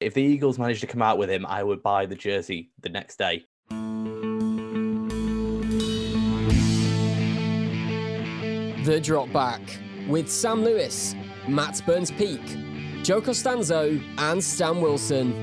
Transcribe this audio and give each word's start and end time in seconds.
If 0.00 0.14
the 0.14 0.22
Eagles 0.22 0.58
managed 0.58 0.80
to 0.80 0.86
come 0.86 1.02
out 1.02 1.18
with 1.18 1.28
him, 1.28 1.44
I 1.44 1.62
would 1.62 1.82
buy 1.82 2.06
the 2.06 2.14
jersey 2.14 2.70
the 2.80 2.88
next 2.88 3.18
day. 3.18 3.44
The 8.86 8.98
Drop 9.02 9.30
Back 9.30 9.60
with 10.08 10.30
Sam 10.30 10.64
Lewis, 10.64 11.14
Matt 11.46 11.82
Burns 11.84 12.10
Peak, 12.10 12.40
Joe 13.02 13.20
Costanzo, 13.20 14.00
and 14.16 14.42
Stan 14.42 14.80
Wilson. 14.80 15.34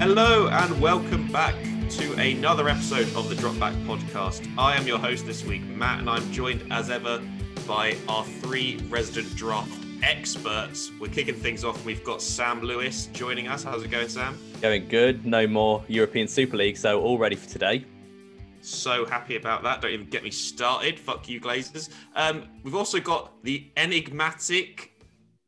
Hello 0.00 0.48
and 0.48 0.80
welcome 0.80 1.30
back 1.30 1.54
to 1.96 2.12
another 2.20 2.68
episode 2.68 3.06
of 3.16 3.30
the 3.30 3.34
Drop 3.34 3.58
Back 3.58 3.72
podcast. 3.86 4.46
I 4.58 4.76
am 4.76 4.86
your 4.86 4.98
host 4.98 5.24
this 5.24 5.46
week, 5.46 5.62
Matt, 5.62 6.00
and 6.00 6.10
I'm 6.10 6.30
joined 6.30 6.70
as 6.70 6.90
ever 6.90 7.22
by 7.66 7.96
our 8.06 8.22
three 8.22 8.78
resident 8.90 9.34
draft 9.34 9.72
experts. 10.02 10.90
We're 11.00 11.08
kicking 11.08 11.36
things 11.36 11.64
off. 11.64 11.82
We've 11.86 12.04
got 12.04 12.20
Sam 12.20 12.60
Lewis 12.60 13.06
joining 13.14 13.48
us. 13.48 13.64
How's 13.64 13.82
it 13.82 13.90
going, 13.90 14.10
Sam? 14.10 14.38
Going 14.60 14.88
good. 14.88 15.24
No 15.24 15.46
more 15.46 15.82
European 15.88 16.28
Super 16.28 16.58
League, 16.58 16.76
so 16.76 17.00
all 17.00 17.16
ready 17.16 17.34
for 17.34 17.48
today. 17.48 17.86
So 18.60 19.06
happy 19.06 19.36
about 19.36 19.62
that. 19.62 19.80
Don't 19.80 19.92
even 19.92 20.10
get 20.10 20.22
me 20.22 20.30
started. 20.30 21.00
Fuck 21.00 21.30
you, 21.30 21.40
Glazers. 21.40 21.88
Um, 22.14 22.46
we've 22.62 22.74
also 22.74 23.00
got 23.00 23.42
the 23.42 23.70
enigmatic 23.74 24.92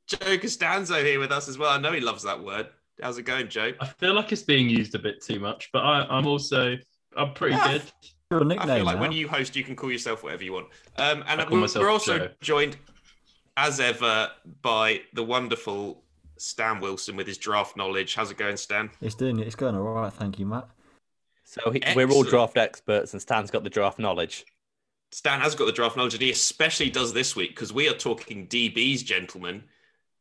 Joe 0.07 0.39
Costanzo 0.39 1.05
here 1.05 1.21
with 1.21 1.31
us 1.31 1.47
as 1.47 1.59
well. 1.59 1.69
I 1.69 1.79
know 1.79 1.93
he 1.93 2.01
loves 2.01 2.23
that 2.23 2.43
word. 2.43 2.69
How's 3.03 3.19
it 3.19 3.23
going, 3.23 3.49
Joe? 3.49 3.73
I 3.81 3.87
feel 3.87 4.15
like 4.15 4.33
it's 4.33 4.43
being 4.43 4.69
used 4.69 4.95
a 4.95 4.99
bit 4.99 5.23
too 5.23 5.39
much, 5.41 5.71
but 5.73 5.81
I, 5.81 6.07
I'm 6.09 6.27
also 6.27 6.77
I'm 7.17 7.33
pretty 7.35 7.57
Yeah. 7.57 7.73
good. 7.73 7.83
Your 8.31 8.45
nickname. 8.45 8.71
I 8.71 8.77
feel 8.77 8.85
like 8.85 8.97
now. 8.97 9.01
when 9.01 9.13
you 9.13 9.27
host, 9.27 9.57
you 9.57 9.65
can 9.65 9.75
call 9.75 9.91
yourself 9.91 10.23
whatever 10.23 10.45
you 10.45 10.53
want. 10.53 10.67
Um, 10.97 11.25
and 11.27 11.49
we're, 11.51 11.67
we're 11.67 11.91
also 11.91 12.19
Joe. 12.19 12.29
joined, 12.43 12.77
as 13.57 13.81
ever, 13.81 14.29
by 14.61 15.01
the 15.15 15.23
wonderful 15.23 16.03
Stan 16.37 16.81
Wilson 16.81 17.17
with 17.17 17.27
his 17.27 17.39
draft 17.39 17.77
knowledge. 17.77 18.15
How's 18.15 18.31
it 18.31 18.37
going, 18.37 18.57
Stan? 18.59 18.91
It's 19.01 19.15
doing 19.15 19.39
it's 19.39 19.55
going 19.55 19.75
all 19.75 19.83
right, 19.83 20.13
thank 20.13 20.39
you, 20.39 20.47
Matt. 20.47 20.69
So 21.45 21.71
he, 21.71 21.81
we're 21.97 22.11
all 22.11 22.25
draft 22.25 22.59
experts, 22.59 23.15
and 23.15 23.23
Stan's 23.23 23.51
got 23.51 23.65
the 23.65 23.71
draft 23.71 23.99
knowledge. 23.99 24.45
Stan 25.11 25.41
has 25.41 25.55
got 25.55 25.65
the 25.65 25.73
draft 25.73 25.97
knowledge, 25.97 26.13
and 26.13 26.23
he 26.23 26.31
especially 26.31 26.91
does 26.91 27.15
this 27.15 27.35
week 27.35 27.51
because 27.51 27.73
we 27.73 27.89
are 27.89 27.95
talking 27.95 28.47
DBs, 28.47 29.03
gentlemen, 29.03 29.65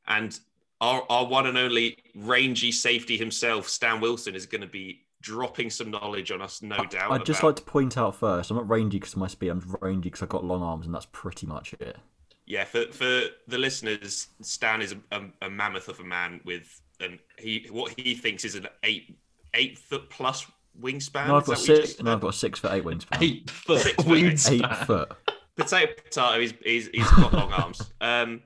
and 0.08 0.40
our, 0.82 1.04
our 1.10 1.26
one 1.26 1.48
and 1.48 1.58
only 1.58 1.98
rangy 2.16 2.72
safety 2.72 3.18
himself, 3.18 3.68
Stan 3.68 4.00
Wilson, 4.00 4.36
is 4.36 4.46
going 4.46 4.62
to 4.62 4.68
be 4.68 5.02
dropping 5.22 5.70
some 5.70 5.90
knowledge 5.92 6.32
on 6.32 6.42
us, 6.42 6.62
no 6.62 6.78
doubt. 6.86 7.12
I'd 7.12 7.26
just 7.26 7.40
about- 7.40 7.48
like 7.48 7.56
to 7.58 7.62
point 7.64 7.98
out 7.98 8.16
first, 8.16 8.52
I'm 8.52 8.58
not 8.58 8.70
rangy 8.70 8.98
because 9.00 9.14
of 9.14 9.20
my 9.20 9.28
speed. 9.28 9.50
I'm 9.50 9.62
rangy 9.82 10.02
because 10.10 10.22
I've 10.22 10.30
got 10.30 10.44
long 10.46 10.62
arms, 10.62 10.86
and 10.86 10.94
that's 10.94 11.08
pretty 11.12 11.48
much 11.48 11.74
it. 11.74 11.98
Yeah, 12.46 12.64
for 12.64 12.86
for 12.94 13.24
the 13.48 13.58
listeners, 13.58 14.28
Stan 14.42 14.82
is 14.82 14.94
a, 14.94 15.18
a, 15.18 15.48
a 15.48 15.50
mammoth 15.50 15.90
of 15.90 16.00
a 16.00 16.04
man 16.04 16.40
with 16.46 16.82
an 17.02 17.20
he 17.38 17.68
what 17.72 17.94
he 18.00 18.16
thinks 18.16 18.46
is 18.46 18.56
an 18.56 18.68
eight 18.84 19.18
eight 19.54 19.78
foot 19.78 20.10
plus 20.10 20.46
wingspan. 20.80 21.28
No, 21.28 21.36
I've 21.38 21.46
got 21.46 21.46
that 21.46 21.50
what 21.50 21.68
you 21.68 21.76
six. 21.76 21.88
just 21.90 22.04
No. 22.04 22.14
I've 22.14 22.22
got 22.22 22.36
six 22.36 22.60
foot 22.60 22.72
eight 22.72 22.84
wingspan. 22.86 23.22
Eight 23.22 23.50
foot 23.50 23.82
Six 23.82 23.96
foot 23.96 24.06
wingspan. 24.06 24.52
Eight 24.72 24.86
foot. 24.88 25.12
potato 25.58 25.92
potato. 26.06 26.40
He's 26.40 26.54
he's, 26.64 26.88
he's 26.88 27.12
got 27.12 27.34
long 27.34 27.52
arms. 27.64 27.82
Um, 28.00 28.42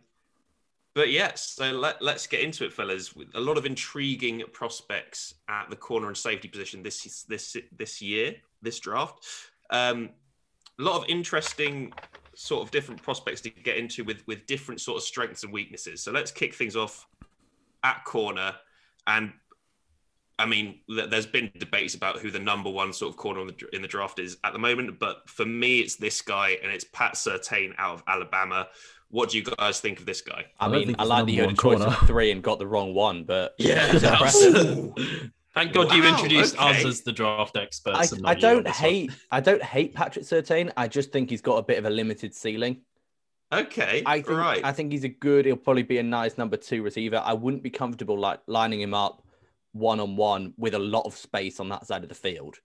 but 0.93 1.09
yes, 1.09 1.53
so 1.55 1.71
let 1.71 2.01
let's 2.01 2.27
get 2.27 2.41
into 2.41 2.65
it, 2.65 2.73
fellas. 2.73 3.15
With 3.15 3.29
a 3.35 3.39
lot 3.39 3.57
of 3.57 3.65
intriguing 3.65 4.43
prospects 4.51 5.35
at 5.47 5.69
the 5.69 5.75
corner 5.75 6.07
and 6.07 6.17
safety 6.17 6.47
position 6.47 6.83
this 6.83 7.23
this 7.23 7.55
this 7.77 8.01
year, 8.01 8.35
this 8.61 8.79
draft. 8.79 9.25
Um, 9.69 10.09
a 10.79 10.83
lot 10.83 11.01
of 11.01 11.07
interesting 11.07 11.93
sort 12.35 12.63
of 12.63 12.71
different 12.71 13.01
prospects 13.01 13.41
to 13.41 13.49
get 13.49 13.77
into 13.77 14.03
with 14.03 14.25
with 14.27 14.45
different 14.47 14.81
sort 14.81 14.97
of 14.97 15.03
strengths 15.03 15.43
and 15.43 15.53
weaknesses. 15.53 16.01
So 16.01 16.11
let's 16.11 16.31
kick 16.31 16.53
things 16.53 16.75
off 16.75 17.07
at 17.83 18.03
corner 18.03 18.55
and. 19.07 19.33
I 20.39 20.47
mean, 20.47 20.79
there's 20.87 21.27
been 21.27 21.51
debates 21.59 21.93
about 21.93 22.17
who 22.17 22.31
the 22.31 22.39
number 22.39 22.67
one 22.71 22.93
sort 22.93 23.11
of 23.11 23.17
corner 23.17 23.41
in 23.41 23.47
the, 23.47 23.69
in 23.73 23.83
the 23.83 23.87
draft 23.87 24.17
is 24.17 24.37
at 24.43 24.53
the 24.53 24.59
moment, 24.59 24.97
but 24.97 25.29
for 25.29 25.45
me, 25.45 25.81
it's 25.81 25.97
this 25.97 26.19
guy, 26.23 26.57
and 26.63 26.71
it's 26.71 26.83
Pat 26.83 27.13
Surtain 27.13 27.75
out 27.77 27.93
of 27.93 28.03
Alabama. 28.07 28.67
What 29.11 29.29
do 29.29 29.37
you 29.37 29.43
guys 29.43 29.79
think 29.79 29.99
of 29.99 30.05
this 30.05 30.21
guy? 30.21 30.45
I, 30.59 30.65
I 30.65 30.69
mean, 30.69 30.95
I 30.97 31.01
it's 31.03 31.09
like 31.09 31.25
that 31.25 31.31
you 31.31 31.41
had 31.41 31.51
a 31.51 31.53
choice 31.53 31.79
of 31.81 31.85
corner. 31.93 32.07
three 32.07 32.31
and 32.31 32.41
got 32.41 32.59
the 32.59 32.67
wrong 32.67 32.93
one, 32.93 33.23
but 33.25 33.53
Yeah, 33.59 33.91
it's 33.91 34.01
that's- 34.01 34.41
impressive. 34.43 35.31
Thank 35.53 35.73
God 35.73 35.91
you 35.93 36.01
Wow, 36.01 36.09
introduced 36.15 36.57
us 36.57 36.85
as 36.85 37.01
the 37.01 37.11
draft 37.11 37.57
I, 37.57 37.63
experts. 37.63 38.13
and 38.13 38.25
I 38.25 38.31
not 38.35 38.41
you 38.41 38.47
on 38.47 38.53
don't 38.55 38.63
this 38.63 38.79
one. 38.81 38.89
hate 38.89 39.11
I 39.31 39.39
don't 39.41 39.61
hate 39.61 39.93
Patrick 39.93 40.23
Surtain. 40.23 40.71
I 40.77 40.87
just 40.87 41.11
think 41.11 41.29
he's 41.29 41.41
got 41.41 41.57
a 41.57 41.61
bit 41.63 41.77
of 41.77 41.83
a 41.85 41.89
limited 41.89 42.33
ceiling. 42.33 42.81
Okay, 43.51 44.01
I 44.05 44.21
think 44.21 44.29
right. 44.29 44.61
I 44.63 44.71
think 44.71 44.93
he's 44.93 45.03
a 45.03 45.09
good. 45.09 45.45
He'll 45.45 45.57
probably 45.57 45.83
be 45.83 45.97
a 45.97 46.03
nice 46.03 46.37
number 46.37 46.55
two 46.55 46.83
receiver. 46.83 47.21
I 47.23 47.33
wouldn't 47.33 47.63
be 47.63 47.69
comfortable 47.69 48.17
like 48.17 48.39
lining 48.47 48.79
him 48.79 48.93
up 48.93 49.25
one 49.73 49.99
on 49.99 50.15
one 50.15 50.53
with 50.57 50.73
a 50.73 50.79
lot 50.79 51.05
of 51.05 51.17
space 51.17 51.59
on 51.59 51.67
that 51.67 51.85
side 51.85 52.03
of 52.03 52.07
the 52.09 52.15
field. 52.15 52.59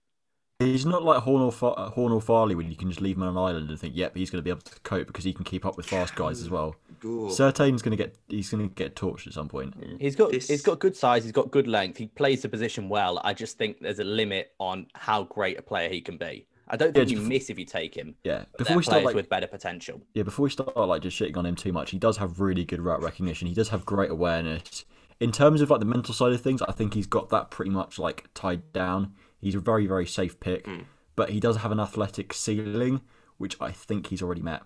He's 0.59 0.87
not 0.87 1.03
like 1.03 1.21
Horn 1.21 1.43
or, 1.43 1.51
Fa- 1.51 1.67
uh, 1.67 1.89
Horn 1.91 2.11
or 2.11 2.19
Farley 2.19 2.55
when 2.55 2.67
you 2.67 2.75
can 2.75 2.89
just 2.89 2.99
leave 2.99 3.15
him 3.15 3.21
on 3.21 3.29
an 3.29 3.37
island 3.37 3.69
and 3.69 3.79
think, 3.79 3.95
yep, 3.95 4.15
he's 4.17 4.31
going 4.31 4.39
to 4.39 4.43
be 4.43 4.49
able 4.49 4.61
to 4.61 4.79
cope 4.79 5.05
because 5.05 5.23
he 5.23 5.31
can 5.31 5.45
keep 5.45 5.67
up 5.67 5.77
with 5.77 5.85
fast 5.85 6.15
guys 6.15 6.41
as 6.41 6.49
well. 6.49 6.75
Ooh. 7.05 7.29
Surtain's 7.29 7.83
going 7.83 7.95
to 7.95 8.03
get 8.03 8.15
he's 8.27 8.49
going 8.49 8.67
to 8.67 8.73
get 8.73 8.95
torched 8.95 9.27
at 9.27 9.33
some 9.33 9.47
point. 9.47 9.75
He's 9.99 10.15
got 10.15 10.31
This- 10.31 10.47
he's 10.47 10.63
got 10.63 10.79
good 10.79 10.95
size. 10.95 11.23
He's 11.23 11.31
got 11.31 11.51
good 11.51 11.67
length. 11.67 11.97
He 11.99 12.07
plays 12.07 12.41
the 12.41 12.49
position 12.49 12.89
well. 12.89 13.21
I 13.23 13.35
just 13.35 13.59
think 13.59 13.81
there's 13.81 13.99
a 13.99 14.03
limit 14.03 14.53
on 14.59 14.87
how 14.95 15.25
great 15.25 15.59
a 15.59 15.61
player 15.61 15.89
he 15.89 16.01
can 16.01 16.17
be. 16.17 16.47
I 16.67 16.75
don't 16.75 16.91
think 16.91 17.07
Yeah, 17.07 17.11
you 17.11 17.17
just- 17.19 17.29
miss 17.29 17.49
if 17.51 17.59
you 17.59 17.65
take 17.65 17.93
him. 17.93 18.15
Yeah. 18.23 18.45
Before 18.57 18.77
we 18.77 18.81
start 18.83 18.95
players 18.95 19.05
like 19.05 19.15
with 19.15 19.29
better 19.29 19.47
potential. 19.47 20.01
Yeah, 20.15 20.23
before 20.23 20.45
we 20.45 20.49
start 20.49 20.75
like 20.75 21.03
just 21.03 21.19
shitting 21.19 21.37
on 21.37 21.45
him 21.45 21.55
too 21.55 21.71
much, 21.71 21.91
he 21.91 21.99
does 21.99 22.17
have 22.17 22.39
really 22.39 22.65
good 22.65 22.81
route 22.81 23.03
recognition. 23.03 23.47
He 23.47 23.53
does 23.53 23.69
have 23.69 23.85
great 23.85 24.09
awareness. 24.09 24.85
In 25.19 25.31
terms 25.31 25.61
of 25.61 25.69
like 25.69 25.81
the 25.81 25.85
mental 25.85 26.15
side 26.15 26.31
of 26.33 26.41
things, 26.41 26.63
I 26.63 26.71
think 26.71 26.95
he's 26.95 27.05
got 27.07 27.29
that 27.29 27.51
pretty 27.51 27.69
much 27.71 27.99
like 27.99 28.25
tied 28.33 28.73
down. 28.73 29.13
He's 29.39 29.55
a 29.55 29.59
very 29.59 29.87
very 29.87 30.05
safe 30.07 30.39
pick, 30.39 30.65
Mm. 30.65 30.85
but 31.15 31.29
he 31.29 31.39
does 31.39 31.57
have 31.57 31.71
an 31.71 31.79
athletic 31.79 32.33
ceiling, 32.33 33.01
which 33.37 33.55
I 33.61 33.71
think 33.71 34.07
he's 34.07 34.21
already 34.21 34.41
met. 34.41 34.63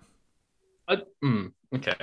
I, 0.88 0.96
mm, 1.24 1.52
okay. 1.74 1.94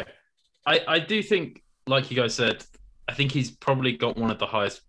I, 0.65 0.81
I 0.87 0.99
do 0.99 1.21
think, 1.21 1.63
like 1.87 2.09
you 2.11 2.17
guys 2.17 2.33
said, 2.35 2.63
I 3.07 3.13
think 3.13 3.31
he's 3.31 3.51
probably 3.51 3.93
got 3.97 4.17
one 4.17 4.31
of 4.31 4.39
the 4.39 4.45
highest, 4.45 4.81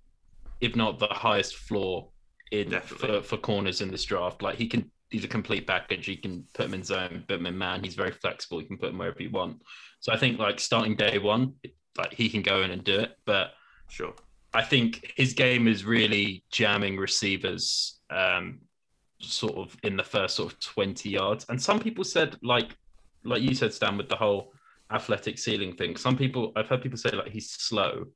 if 0.61 0.77
not 0.77 0.99
the 0.99 1.07
highest 1.09 1.57
floor 1.57 2.11
in 2.53 2.71
Definitely. 2.71 3.21
for, 3.21 3.23
for 3.23 3.37
corners 3.39 3.81
in 3.81 3.91
this 3.91 4.05
draft. 4.05 4.43
Like 4.43 4.57
he 4.57 4.67
can, 4.69 4.91
he's 5.09 5.25
a 5.25 5.29
complete 5.29 5.67
package. 5.67 6.07
You 6.07 6.19
can 6.19 6.45
put 6.55 6.67
him 6.67 6.75
in 6.75 6.83
zone, 6.83 7.25
put 7.27 7.39
him 7.41 7.47
in 7.47 7.57
man. 7.57 7.83
He's 7.83 7.95
very 7.95 8.12
flexible. 8.12 8.61
You 8.61 8.69
can 8.69 8.79
put 8.79 8.91
him 8.91 8.99
wherever 8.99 9.23
you 9.23 9.31
want. 9.31 9.62
So 10.01 10.12
I 10.12 10.17
think 10.19 10.39
like 10.39 10.61
starting 10.61 10.97
day 10.97 11.19
one, 11.19 11.55
like 11.97 12.12
he 12.12 12.29
can 12.29 12.43
go 12.43 12.62
in 12.62 12.71
and 12.71 12.85
do 12.85 12.99
it. 13.01 13.17
But 13.25 13.53
Sure. 13.89 14.15
I 14.53 14.62
think 14.62 15.12
his 15.16 15.33
game 15.33 15.69
is 15.69 15.84
really 15.84 16.43
jamming 16.50 16.97
receivers, 16.97 18.00
um, 18.11 18.61
sort 19.21 19.56
of 19.56 19.77
in 19.83 19.97
the 19.97 20.03
first 20.05 20.34
sort 20.37 20.53
of 20.53 20.61
twenty 20.61 21.11
yards. 21.11 21.47
And 21.49 21.61
some 21.61 21.78
people 21.78 22.05
said, 22.05 22.37
like, 22.43 22.77
like 23.25 23.43
you 23.43 23.55
said, 23.55 23.72
Stan, 23.72 23.97
with 23.97 24.09
the 24.09 24.16
whole 24.16 24.53
athletic 24.91 25.38
ceiling 25.38 25.77
thing. 25.77 25.97
Some 25.97 26.16
people, 26.16 26.53
I've 26.56 26.66
heard 26.66 26.83
people 26.83 26.99
say 26.99 27.11
like 27.11 27.28
he's 27.28 27.50
slow, 27.50 28.06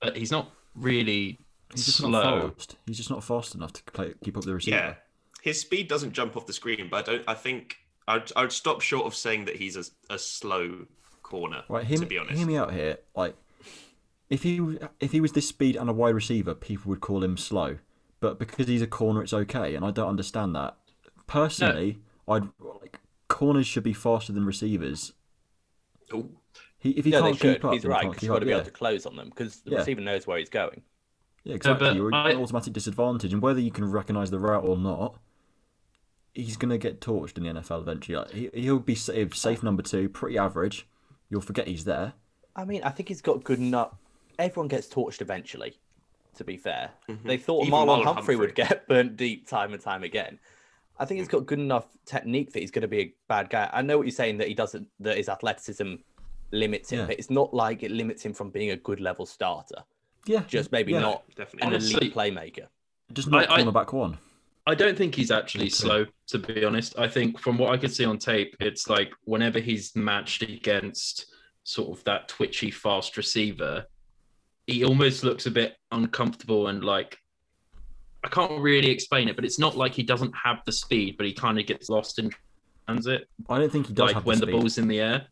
but 0.00 0.16
he's 0.16 0.30
not 0.32 0.50
really 0.74 1.38
He's 1.74 1.86
just 1.86 1.98
slow. 1.98 2.10
not 2.10 2.54
fast. 2.56 2.76
He's 2.86 2.96
just 2.96 3.10
not 3.10 3.24
fast 3.24 3.54
enough 3.54 3.72
to 3.74 3.82
play, 3.84 4.14
keep 4.22 4.36
up 4.36 4.44
the 4.44 4.54
receiver. 4.54 4.76
Yeah, 4.76 4.94
his 5.42 5.60
speed 5.60 5.88
doesn't 5.88 6.12
jump 6.12 6.36
off 6.36 6.46
the 6.46 6.52
screen, 6.52 6.88
but 6.90 7.08
I 7.08 7.12
don't. 7.12 7.24
I 7.28 7.34
think 7.34 7.76
I'd, 8.08 8.30
I'd 8.36 8.52
stop 8.52 8.80
short 8.80 9.06
of 9.06 9.14
saying 9.14 9.46
that 9.46 9.56
he's 9.56 9.76
a, 9.76 9.84
a 10.10 10.18
slow 10.18 10.86
corner. 11.22 11.64
Right, 11.68 11.84
hear, 11.84 11.98
to 11.98 12.06
be 12.06 12.18
honest. 12.18 12.36
hear 12.36 12.46
me 12.46 12.56
out 12.56 12.72
here. 12.72 12.98
Like, 13.16 13.34
if 14.32 14.42
he 14.44 14.78
if 14.98 15.12
he 15.12 15.20
was 15.20 15.32
this 15.32 15.46
speed 15.46 15.76
and 15.76 15.90
a 15.90 15.92
wide 15.92 16.14
receiver, 16.14 16.54
people 16.54 16.88
would 16.88 17.02
call 17.02 17.22
him 17.22 17.36
slow. 17.36 17.76
But 18.18 18.38
because 18.38 18.66
he's 18.66 18.80
a 18.80 18.86
corner, 18.86 19.22
it's 19.22 19.34
okay, 19.34 19.74
and 19.74 19.84
I 19.84 19.90
don't 19.90 20.08
understand 20.08 20.56
that. 20.56 20.76
Personally, 21.26 21.98
I'd 22.26 22.48
like 22.58 22.98
corners 23.28 23.66
should 23.66 23.82
be 23.82 23.92
faster 23.92 24.32
than 24.32 24.46
receivers. 24.46 25.12
Ooh. 26.14 26.30
He, 26.78 26.90
if 26.92 27.04
he 27.04 27.10
yeah, 27.12 27.20
can't 27.20 27.38
keep 27.38 27.64
up, 27.64 27.72
he's 27.74 27.82
then 27.82 27.90
he 27.90 27.94
right. 27.94 28.02
can't 28.02 28.12
'cause 28.14 28.20
keep 28.20 28.26
You've 28.28 28.34
got 28.34 28.38
to 28.40 28.44
be 28.46 28.50
yeah. 28.52 28.56
able 28.56 28.64
to 28.64 28.70
close 28.70 29.04
on 29.06 29.16
them 29.16 29.28
because 29.28 29.60
the 29.60 29.72
Yeah. 29.72 29.78
receiver 29.78 30.00
knows 30.00 30.26
where 30.26 30.38
he's 30.38 30.48
going. 30.48 30.80
Yeah, 31.44 31.54
exactly. 31.56 31.88
but 31.88 31.96
You're 31.96 32.14
I- 32.14 32.30
an 32.30 32.38
automatic 32.38 32.72
disadvantage, 32.72 33.32
and 33.34 33.42
whether 33.42 33.60
you 33.60 33.70
can 33.70 33.84
recognise 33.90 34.30
the 34.30 34.38
route 34.38 34.64
or 34.64 34.76
not, 34.78 35.18
he's 36.32 36.56
going 36.56 36.70
to 36.70 36.78
get 36.78 37.00
torched 37.00 37.36
in 37.36 37.44
the 37.44 37.50
NFL 37.50 37.80
eventually. 37.82 38.16
Like, 38.16 38.30
he, 38.30 38.50
he'll 38.54 38.78
be 38.78 38.94
safe, 38.94 39.36
safe 39.36 39.62
number 39.62 39.82
two, 39.82 40.08
pretty 40.08 40.38
average. 40.38 40.86
You'll 41.28 41.40
forget 41.42 41.66
he's 41.68 41.84
there. 41.84 42.14
I 42.56 42.64
mean, 42.64 42.82
I 42.82 42.90
think 42.90 43.08
he's 43.08 43.22
got 43.22 43.44
good 43.44 43.58
enough. 43.58 43.92
Everyone 44.38 44.68
gets 44.68 44.88
torched 44.88 45.20
eventually. 45.20 45.78
To 46.36 46.44
be 46.44 46.56
fair, 46.56 46.90
mm-hmm. 47.10 47.28
they 47.28 47.36
thought 47.36 47.66
Even 47.66 47.74
Marlon 47.74 48.04
Marlon 48.04 48.14
Humphrey, 48.14 48.36
would 48.36 48.54
get 48.54 48.88
burnt 48.88 49.16
deep 49.16 49.46
time 49.46 49.74
and 49.74 49.82
time 49.82 50.02
again. 50.02 50.38
I 50.98 51.04
think 51.04 51.18
he's 51.18 51.28
mm. 51.28 51.32
got 51.32 51.46
good 51.46 51.58
enough 51.58 51.86
technique 52.06 52.52
that 52.52 52.60
he's 52.60 52.70
going 52.70 52.82
to 52.82 52.88
be 52.88 53.00
a 53.00 53.14
bad 53.28 53.50
guy. 53.50 53.68
I 53.70 53.82
know 53.82 53.98
what 53.98 54.06
you're 54.06 54.12
saying 54.12 54.38
that 54.38 54.48
he 54.48 54.54
doesn't, 54.54 54.88
that 55.00 55.18
his 55.18 55.28
athleticism 55.28 55.96
limits 56.50 56.90
him, 56.90 57.00
Yeah. 57.00 57.06
but 57.06 57.18
it's 57.18 57.28
not 57.28 57.52
like 57.52 57.82
it 57.82 57.90
limits 57.90 58.24
him 58.24 58.32
from 58.32 58.50
being 58.50 58.70
a 58.70 58.76
good 58.76 59.00
level 59.00 59.26
starter. 59.26 59.84
Yeah, 60.26 60.44
Just 60.46 60.72
maybe 60.72 60.92
yeah. 60.92 61.00
not 61.00 61.28
Definitely. 61.36 61.60
an 61.62 61.74
Honestly- 61.74 61.94
elite 61.96 62.14
playmaker. 62.14 62.68
Just 63.12 63.28
not 63.28 63.50
I- 63.50 63.56
I- 63.56 63.62
cornerback 63.62 63.92
one. 63.92 64.16
I 64.64 64.76
don't 64.76 64.96
think 64.96 65.16
he's 65.16 65.32
actually 65.32 65.70
slow, 65.70 66.06
to 66.28 66.38
be 66.38 66.64
honest. 66.64 66.96
I 66.96 67.08
think 67.08 67.40
from 67.40 67.58
what 67.58 67.72
I 67.72 67.76
could 67.76 67.92
see 67.92 68.04
on 68.04 68.16
tape, 68.16 68.54
it's 68.60 68.88
like 68.88 69.12
whenever 69.24 69.58
he's 69.58 69.96
matched 69.96 70.42
against 70.42 71.26
sort 71.64 71.98
of 71.98 72.04
that 72.04 72.28
twitchy, 72.28 72.70
fast 72.70 73.16
receiver, 73.16 73.86
he 74.66 74.84
almost 74.84 75.24
looks 75.24 75.46
a 75.46 75.50
bit 75.50 75.76
uncomfortable 75.90 76.68
and 76.68 76.84
like 76.84 77.18
I 78.24 78.28
can't 78.28 78.60
really 78.60 78.90
explain 78.90 79.28
it, 79.28 79.34
but 79.34 79.44
it's 79.44 79.58
not 79.58 79.76
like 79.76 79.92
he 79.94 80.04
doesn't 80.04 80.32
have 80.44 80.60
the 80.64 80.70
speed, 80.70 81.16
but 81.16 81.26
he 81.26 81.32
kind 81.32 81.58
of 81.58 81.66
gets 81.66 81.88
lost 81.88 82.20
in 82.20 82.30
transit, 82.86 83.28
I 83.48 83.58
don't 83.58 83.72
think 83.72 83.86
he 83.86 83.94
does 83.94 84.06
like 84.06 84.14
have 84.14 84.26
when 84.26 84.38
the, 84.38 84.46
the 84.46 84.52
speed. 84.52 84.60
ball's 84.60 84.78
in 84.78 84.88
the 84.88 85.00
air. 85.00 85.26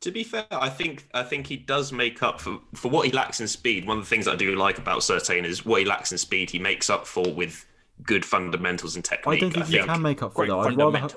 To 0.00 0.10
be 0.10 0.24
fair, 0.24 0.46
I 0.50 0.68
think 0.68 1.08
I 1.14 1.22
think 1.22 1.46
he 1.46 1.56
does 1.56 1.92
make 1.92 2.22
up 2.22 2.40
for 2.40 2.60
for 2.74 2.90
what 2.90 3.06
he 3.06 3.12
lacks 3.12 3.40
in 3.40 3.48
speed. 3.48 3.86
One 3.86 3.98
of 3.98 4.04
the 4.04 4.10
things 4.10 4.28
I 4.28 4.36
do 4.36 4.54
like 4.54 4.78
about 4.78 5.00
Surtain 5.00 5.44
is 5.44 5.64
what 5.64 5.80
he 5.80 5.86
lacks 5.86 6.12
in 6.12 6.18
speed, 6.18 6.50
he 6.50 6.58
makes 6.58 6.90
up 6.90 7.06
for 7.06 7.32
with 7.32 7.64
good 8.02 8.24
fundamentals 8.24 8.96
and 8.96 9.04
technique. 9.04 9.36
I 9.36 9.38
don't 9.40 9.52
think 9.52 9.66
he 9.66 9.78
can 9.78 10.02
make 10.02 10.22
up 10.22 10.34
for 10.34 10.46
that. 10.46 10.54
I'd 10.54 10.76
rather, 10.76 10.98
ha- 10.98 11.08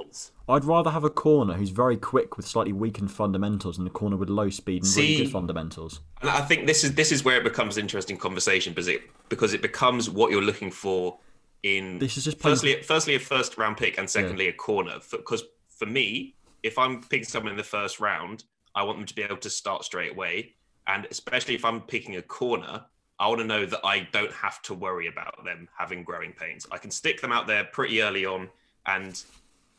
I'd 0.48 0.64
rather 0.64 0.92
have 0.92 1.04
a 1.04 1.10
corner 1.10 1.56
who's 1.56 1.72
very 1.72 1.98
quick 1.98 2.38
with 2.38 2.48
slightly 2.48 2.72
weakened 2.72 3.12
fundamentals 3.12 3.78
and 3.78 3.88
a 3.88 3.90
corner 3.90 4.16
with 4.16 4.30
low 4.30 4.50
speed 4.50 4.84
and 4.84 4.96
really 4.96 5.18
good 5.18 5.32
fundamentals. 5.32 6.02
And 6.22 6.30
I 6.30 6.42
think 6.42 6.68
this 6.68 6.84
is 6.84 6.96
this 6.96 7.12
is 7.12 7.24
where 7.26 7.38
it 7.38 7.44
becomes 7.44 7.78
interesting 7.78 8.18
conversation 8.18 8.74
because 8.74 8.88
it 8.88 9.02
because 9.30 9.54
it 9.54 9.62
becomes 9.62 10.10
what 10.10 10.32
you're 10.32 10.42
looking 10.44 10.72
for 10.72 11.18
in 11.64 11.98
This 12.00 12.16
is 12.18 12.24
just 12.26 12.40
playing- 12.40 12.56
firstly 12.56 12.82
firstly 12.84 13.16
a 13.16 13.20
first 13.20 13.58
round 13.58 13.78
pick 13.78 13.98
and 13.98 14.10
secondly 14.10 14.48
a 14.48 14.54
corner 14.54 15.00
because 15.12 15.44
for 15.70 15.88
me 15.88 16.36
if 16.64 16.78
I'm 16.78 17.02
picking 17.02 17.26
someone 17.26 17.52
in 17.52 17.58
the 17.58 17.64
first 17.64 18.00
round 18.00 18.44
I 18.76 18.84
want 18.84 19.00
them 19.00 19.08
to 19.08 19.16
be 19.16 19.24
able 19.24 19.38
to 19.38 19.50
start 19.50 19.84
straight 19.84 20.12
away 20.12 20.54
and 20.86 21.08
especially 21.10 21.56
if 21.56 21.66
I'm 21.66 21.82
picking 21.82 22.16
a 22.16 22.22
corner 22.22 22.86
I 23.20 23.28
want 23.28 23.42
to 23.42 23.48
know 23.48 23.66
that 23.66 23.80
I 23.84 24.08
don't 24.12 24.34
have 24.34 24.62
to 24.64 24.74
worry 24.74 25.08
about 25.08 25.44
them 25.44 25.68
having 25.78 26.04
growing 26.04 26.34
pains 26.34 26.68
I 26.72 26.78
can 26.78 26.92
stick 26.92 27.22
them 27.22 27.32
out 27.32 27.48
there 27.48 27.64
pretty 27.66 28.02
early 28.02 28.26
on 28.26 28.50
and 28.86 29.22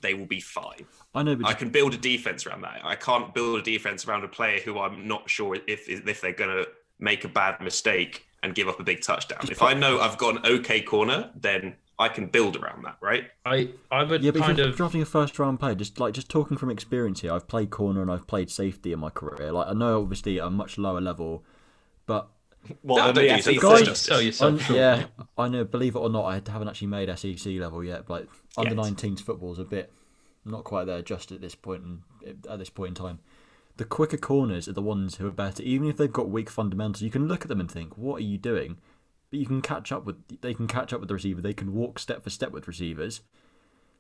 they 0.01 0.15
will 0.15 0.27
be 0.27 0.41
fine 0.41 0.87
I 1.15 1.23
know, 1.23 1.37
but 1.37 1.49
I 1.49 1.55
can 1.55 1.71
build 1.71 1.95
a 1.95 1.97
defense 1.97 2.47
around 2.47 2.61
that. 2.63 2.81
I 2.85 2.95
can't 2.95 3.35
build 3.35 3.59
a 3.59 3.63
defense 3.63 4.07
around 4.07 4.25
a 4.25 4.29
player 4.29 4.61
who 4.61 4.79
I'm 4.79 5.09
not 5.09 5.29
sure 5.29 5.57
if 5.67 5.89
if 5.89 6.21
they're 6.21 6.33
going 6.33 6.51
to 6.51 6.69
make 6.99 7.25
a 7.25 7.29
bad 7.29 7.61
mistake 7.61 8.27
and 8.43 8.55
give 8.55 8.69
up 8.69 8.79
a 8.79 8.85
big 8.85 9.01
touchdown. 9.01 9.41
If 9.51 9.63
I 9.63 9.75
know 9.75 10.01
I've 10.01 10.19
got 10.19 10.37
an 10.37 10.53
okay 10.59 10.81
corner, 10.81 11.31
then 11.35 11.75
I 11.99 12.09
can 12.09 12.27
build 12.27 12.57
around 12.57 12.85
that, 12.85 12.99
right? 13.01 13.25
I 13.45 13.71
I 13.91 14.05
would 14.05 14.23
yeah, 14.23 14.31
but 14.31 14.43
kind 14.43 14.53
if 14.53 14.59
you're 14.59 14.69
of 14.69 14.77
drafting 14.77 15.03
a 15.03 15.07
first 15.07 15.39
round 15.39 15.59
player, 15.59 15.75
just 15.75 15.99
like 15.99 16.15
just 16.15 16.29
talking 16.29 16.57
from 16.57 16.71
experience 16.71 17.23
here, 17.23 17.33
I've 17.33 17.49
played 17.49 17.71
corner 17.71 18.03
and 18.03 18.11
I've 18.11 18.27
played 18.27 18.51
safety 18.51 18.93
in 18.93 19.01
my 19.01 19.11
career. 19.11 19.51
Like 19.51 19.69
I 19.69 19.73
know, 19.73 20.03
obviously, 20.03 20.39
at 20.39 20.47
a 20.47 20.51
much 20.51 20.79
lower 20.79 21.01
level, 21.01 21.45
but 22.07 22.29
What, 22.83 22.99
No, 22.99 23.05
don't 23.05 23.15
the 23.15 23.21
do 23.21 23.27
yourself 23.27 23.45
SEC? 23.45 23.63
justice. 23.63 23.89
Guys- 23.89 23.99
sell 23.99 24.23
yourself. 24.23 24.71
I'm- 24.71 24.77
yeah. 24.77 25.07
I 25.37 25.49
know. 25.49 25.65
Believe 25.65 25.95
it 25.97 25.99
or 25.99 26.11
not, 26.11 26.25
I 26.25 26.35
haven't 26.35 26.69
actually 26.69 26.89
made 26.89 27.09
SEC 27.09 27.59
level 27.59 27.83
yet. 27.83 28.07
But 28.07 28.29
like, 28.57 28.69
under 28.69 28.75
19s 28.75 29.21
football 29.21 29.53
is 29.53 29.59
a 29.59 29.65
bit 29.65 29.93
not 30.45 30.65
quite 30.65 30.85
there 30.85 31.03
just 31.03 31.33
at 31.33 31.41
this 31.41 31.55
point 31.55 31.83
in, 31.83 32.39
at 32.49 32.59
this 32.59 32.71
point 32.71 32.91
in 32.91 32.95
time. 32.95 33.21
The 33.77 33.85
quicker 33.85 34.17
corners 34.17 34.67
are 34.67 34.73
the 34.73 34.83
ones 34.83 35.17
who 35.17 35.27
are 35.27 35.33
better, 35.33 35.63
even 35.63 35.89
if 35.89 35.97
they've 35.97 36.13
got 36.13 36.29
weak 36.29 36.51
fundamentals. 36.51 37.03
You 37.03 37.11
can 37.11 37.29
look 37.29 37.43
at 37.43 37.49
them 37.49 37.61
and 37.61 37.71
think, 37.71 37.97
"What 37.97 38.17
are 38.17 38.25
you 38.25 38.37
doing?" 38.37 38.79
But 39.31 39.39
you 39.39 39.47
can 39.47 39.63
catch 39.63 39.93
up 39.93 40.05
with. 40.05 40.41
They 40.41 40.55
can 40.55 40.67
catch 40.67 40.93
up 40.93 41.01
with 41.01 41.09
the 41.09 41.15
receiver. 41.15 41.41
They 41.41 41.55
can 41.55 41.73
walk 41.73 41.99
step 41.99 42.25
for 42.25 42.31
step 42.31 42.51
with 42.51 42.67
receivers. 42.67 43.21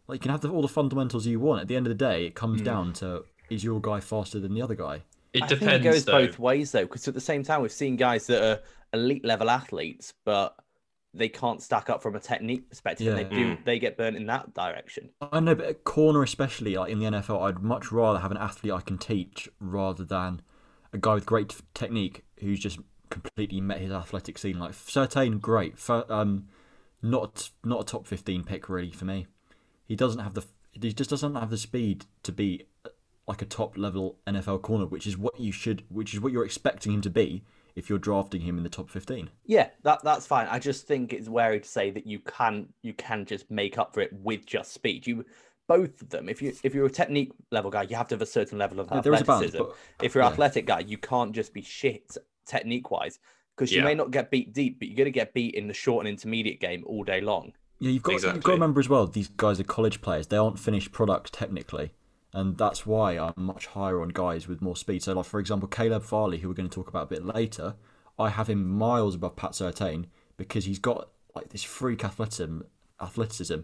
Like 0.09 0.17
you 0.17 0.21
can 0.23 0.31
have 0.33 0.41
the, 0.41 0.51
all 0.51 0.63
the 0.63 0.69
fundamentals 0.69 1.27
you 1.27 1.39
want. 1.39 1.61
At 1.61 1.69
the 1.69 1.77
end 1.77 1.87
of 1.87 1.91
the 1.91 1.95
day, 2.05 2.27
it 2.27 2.35
comes 2.35 2.61
hmm. 2.61 2.65
down 2.65 2.93
to 2.95 3.25
is 3.51 3.63
your 3.63 3.81
guy 3.81 4.01
faster 4.01 4.41
than 4.41 4.55
the 4.55 4.63
other 4.63 4.75
guy. 4.75 5.03
It 5.33 5.43
I 5.43 5.47
depends. 5.47 5.65
think 5.73 5.85
it 5.85 5.91
goes 5.91 6.05
though. 6.05 6.27
both 6.27 6.39
ways 6.39 6.73
though, 6.73 6.83
because 6.83 7.07
at 7.09 7.15
the 7.15 7.21
same 7.21 7.43
time 7.43 7.63
we've 7.63 7.73
seen 7.73 7.97
guys 7.97 8.27
that 8.29 8.43
are 8.43 8.61
elite 8.93 9.25
level 9.25 9.51
athletes, 9.51 10.15
but 10.25 10.57
they 11.15 11.29
can't 11.29 11.63
stack 11.63 11.89
up 11.91 12.03
from 12.03 12.15
a 12.15 12.21
technique 12.21 12.69
perspective, 12.69 13.07
and 13.09 13.19
they 13.19 13.25
do 13.37 13.57
Mm. 13.57 13.65
they 13.65 13.79
get 13.79 13.97
burnt 13.97 14.17
in 14.17 14.27
that 14.27 14.55
direction. 14.55 15.11
I 15.21 15.41
know, 15.41 15.55
but 15.55 15.67
at 15.67 15.85
corner, 15.85 16.23
especially 16.23 16.77
like 16.77 16.91
in 16.91 16.99
the 16.99 17.07
NFL, 17.07 17.43
I'd 17.43 17.63
much 17.63 17.91
rather 17.93 18.19
have 18.21 18.31
an 18.31 18.37
athlete 18.37 18.73
I 18.73 18.81
can 18.81 18.99
teach 18.99 19.49
rather 19.61 20.05
than 20.05 20.43
a 20.93 20.99
guy 20.99 21.15
with 21.15 21.27
great 21.27 21.55
technique 21.75 22.25
who's 22.41 22.59
just 22.61 22.79
completely 23.11 23.61
met 23.61 23.81
his 23.81 23.91
athletic 23.91 24.39
ceiling. 24.39 24.61
Like 24.61 24.73
Surtain, 24.73 25.41
great, 25.41 25.79
Fir- 25.79 26.05
um, 26.09 26.47
not 27.03 27.51
not 27.65 27.81
a 27.81 27.85
top 27.85 28.07
fifteen 28.07 28.45
pick 28.45 28.69
really 28.69 28.91
for 28.91 29.05
me. 29.05 29.27
He 29.87 29.97
doesn't 29.97 30.21
have 30.21 30.35
the 30.35 30.45
he 30.73 30.93
just 30.93 31.11
doesn't 31.11 31.35
have 31.35 31.51
the 31.51 31.57
speed 31.59 32.05
to 32.23 32.33
be 32.33 32.65
like 33.29 33.43
a 33.43 33.47
top 33.47 33.77
level 33.77 34.19
NFL 34.27 34.63
corner, 34.63 34.87
which 34.87 35.07
is 35.07 35.17
what 35.19 35.39
you 35.39 35.53
should, 35.53 35.85
which 35.89 36.15
is 36.15 36.21
what 36.21 36.33
you're 36.33 36.45
expecting 36.45 36.93
him 36.93 37.01
to 37.03 37.11
be 37.11 37.45
if 37.77 37.89
you're 37.89 37.99
drafting 37.99 38.41
him 38.41 38.57
in 38.57 38.65
the 38.65 38.71
top 38.71 38.91
fifteen. 38.91 39.31
Yeah, 39.45 39.69
that 39.83 40.03
that's 40.03 40.27
fine. 40.27 40.47
I 40.51 40.59
just 40.59 40.87
think 40.87 41.13
it's 41.13 41.29
wary 41.29 41.61
to 41.61 41.69
say 41.69 41.91
that 41.91 42.07
you 42.07 42.19
can 42.21 42.69
you 42.83 42.93
can 42.95 43.25
just 43.27 43.51
make 43.51 43.79
up 43.79 43.95
for 43.95 44.01
it 44.01 44.13
with 44.13 44.47
just 44.47 44.73
speed. 44.73 45.07
You 45.07 45.25
both 45.69 46.01
of 46.01 46.09
them. 46.09 46.29
If 46.29 46.41
you 46.41 46.55
if 46.65 46.75
you're 46.75 46.87
a 46.87 46.91
technique 46.91 47.33
level 47.53 47.71
guy, 47.71 47.83
you 47.83 47.95
have 47.97 48.09
to 48.09 48.15
have 48.15 48.23
a 48.23 48.27
certain 48.27 48.59
level 48.59 48.81
of 48.81 48.89
Yeah, 48.91 49.01
there 49.03 49.13
is 49.15 49.21
a 49.21 49.25
balance, 49.25 49.55
athleticism. 49.55 49.59
but 49.59 50.03
uh, 50.03 50.05
if 50.07 50.15
you're 50.15 50.23
an 50.23 50.29
yeah. 50.29 50.33
athletic 50.33 50.67
guy, 50.67 50.81
you 50.81 50.97
can't 50.99 51.33
just 51.33 51.53
be 51.53 51.61
shit 51.63 52.17
technique 52.47 52.91
wise 52.91 53.19
because 53.57 53.71
you 53.71 53.79
Yeah. 53.79 53.85
may 53.85 53.95
not 53.95 54.11
get 54.11 54.31
beat 54.31 54.53
deep, 54.55 54.79
but 54.79 54.89
you're 54.89 54.97
gonna 54.97 55.11
get 55.11 55.35
beat 55.35 55.55
in 55.55 55.69
the 55.69 55.75
short 55.75 56.07
and 56.07 56.09
intermediate 56.09 56.61
game 56.61 56.83
all 56.87 57.05
day 57.05 57.21
long. 57.21 57.53
Yeah, 57.81 57.91
you've 57.91 58.03
got 58.03 58.13
you've 58.13 58.23
got 58.23 58.29
Exactly. 58.31 58.51
to 58.51 58.57
remember 58.57 58.81
as 58.81 58.89
well. 58.89 59.07
These 59.07 59.29
guys 59.29 59.61
are 59.61 59.65
college 59.65 60.01
players. 60.01 60.27
They 60.29 60.37
aren't 60.39 60.59
finished 60.59 60.91
products 60.91 61.31
technically, 61.31 61.93
and 62.33 62.59
that's 62.59 62.87
why 62.87 63.19
I'm 63.19 63.33
much 63.37 63.67
higher 63.67 64.01
on 64.01 64.09
guys 64.11 64.47
with 64.49 64.63
more 64.63 64.77
speed. 64.77 65.03
So, 65.03 65.15
like 65.15 65.27
for 65.27 65.41
example, 65.41 65.69
Caleb 65.69 66.03
Farley, 66.03 66.39
who 66.39 66.49
we're 66.49 66.55
going 66.55 66.69
to 66.69 66.75
talk 66.75 66.89
about 66.89 67.05
a 67.05 67.15
bit 67.15 67.25
later, 67.25 67.75
I 68.19 68.31
have 68.31 68.49
him 68.49 68.69
miles 68.69 69.15
above 69.15 69.37
Pat 69.37 69.53
Surtain 69.53 70.07
because 70.37 70.65
he's 70.65 70.79
got 70.79 71.09
like 71.35 71.51
this 71.51 71.63
freak 71.63 72.05
athleticism, 72.05 72.61
athleticism 73.01 73.61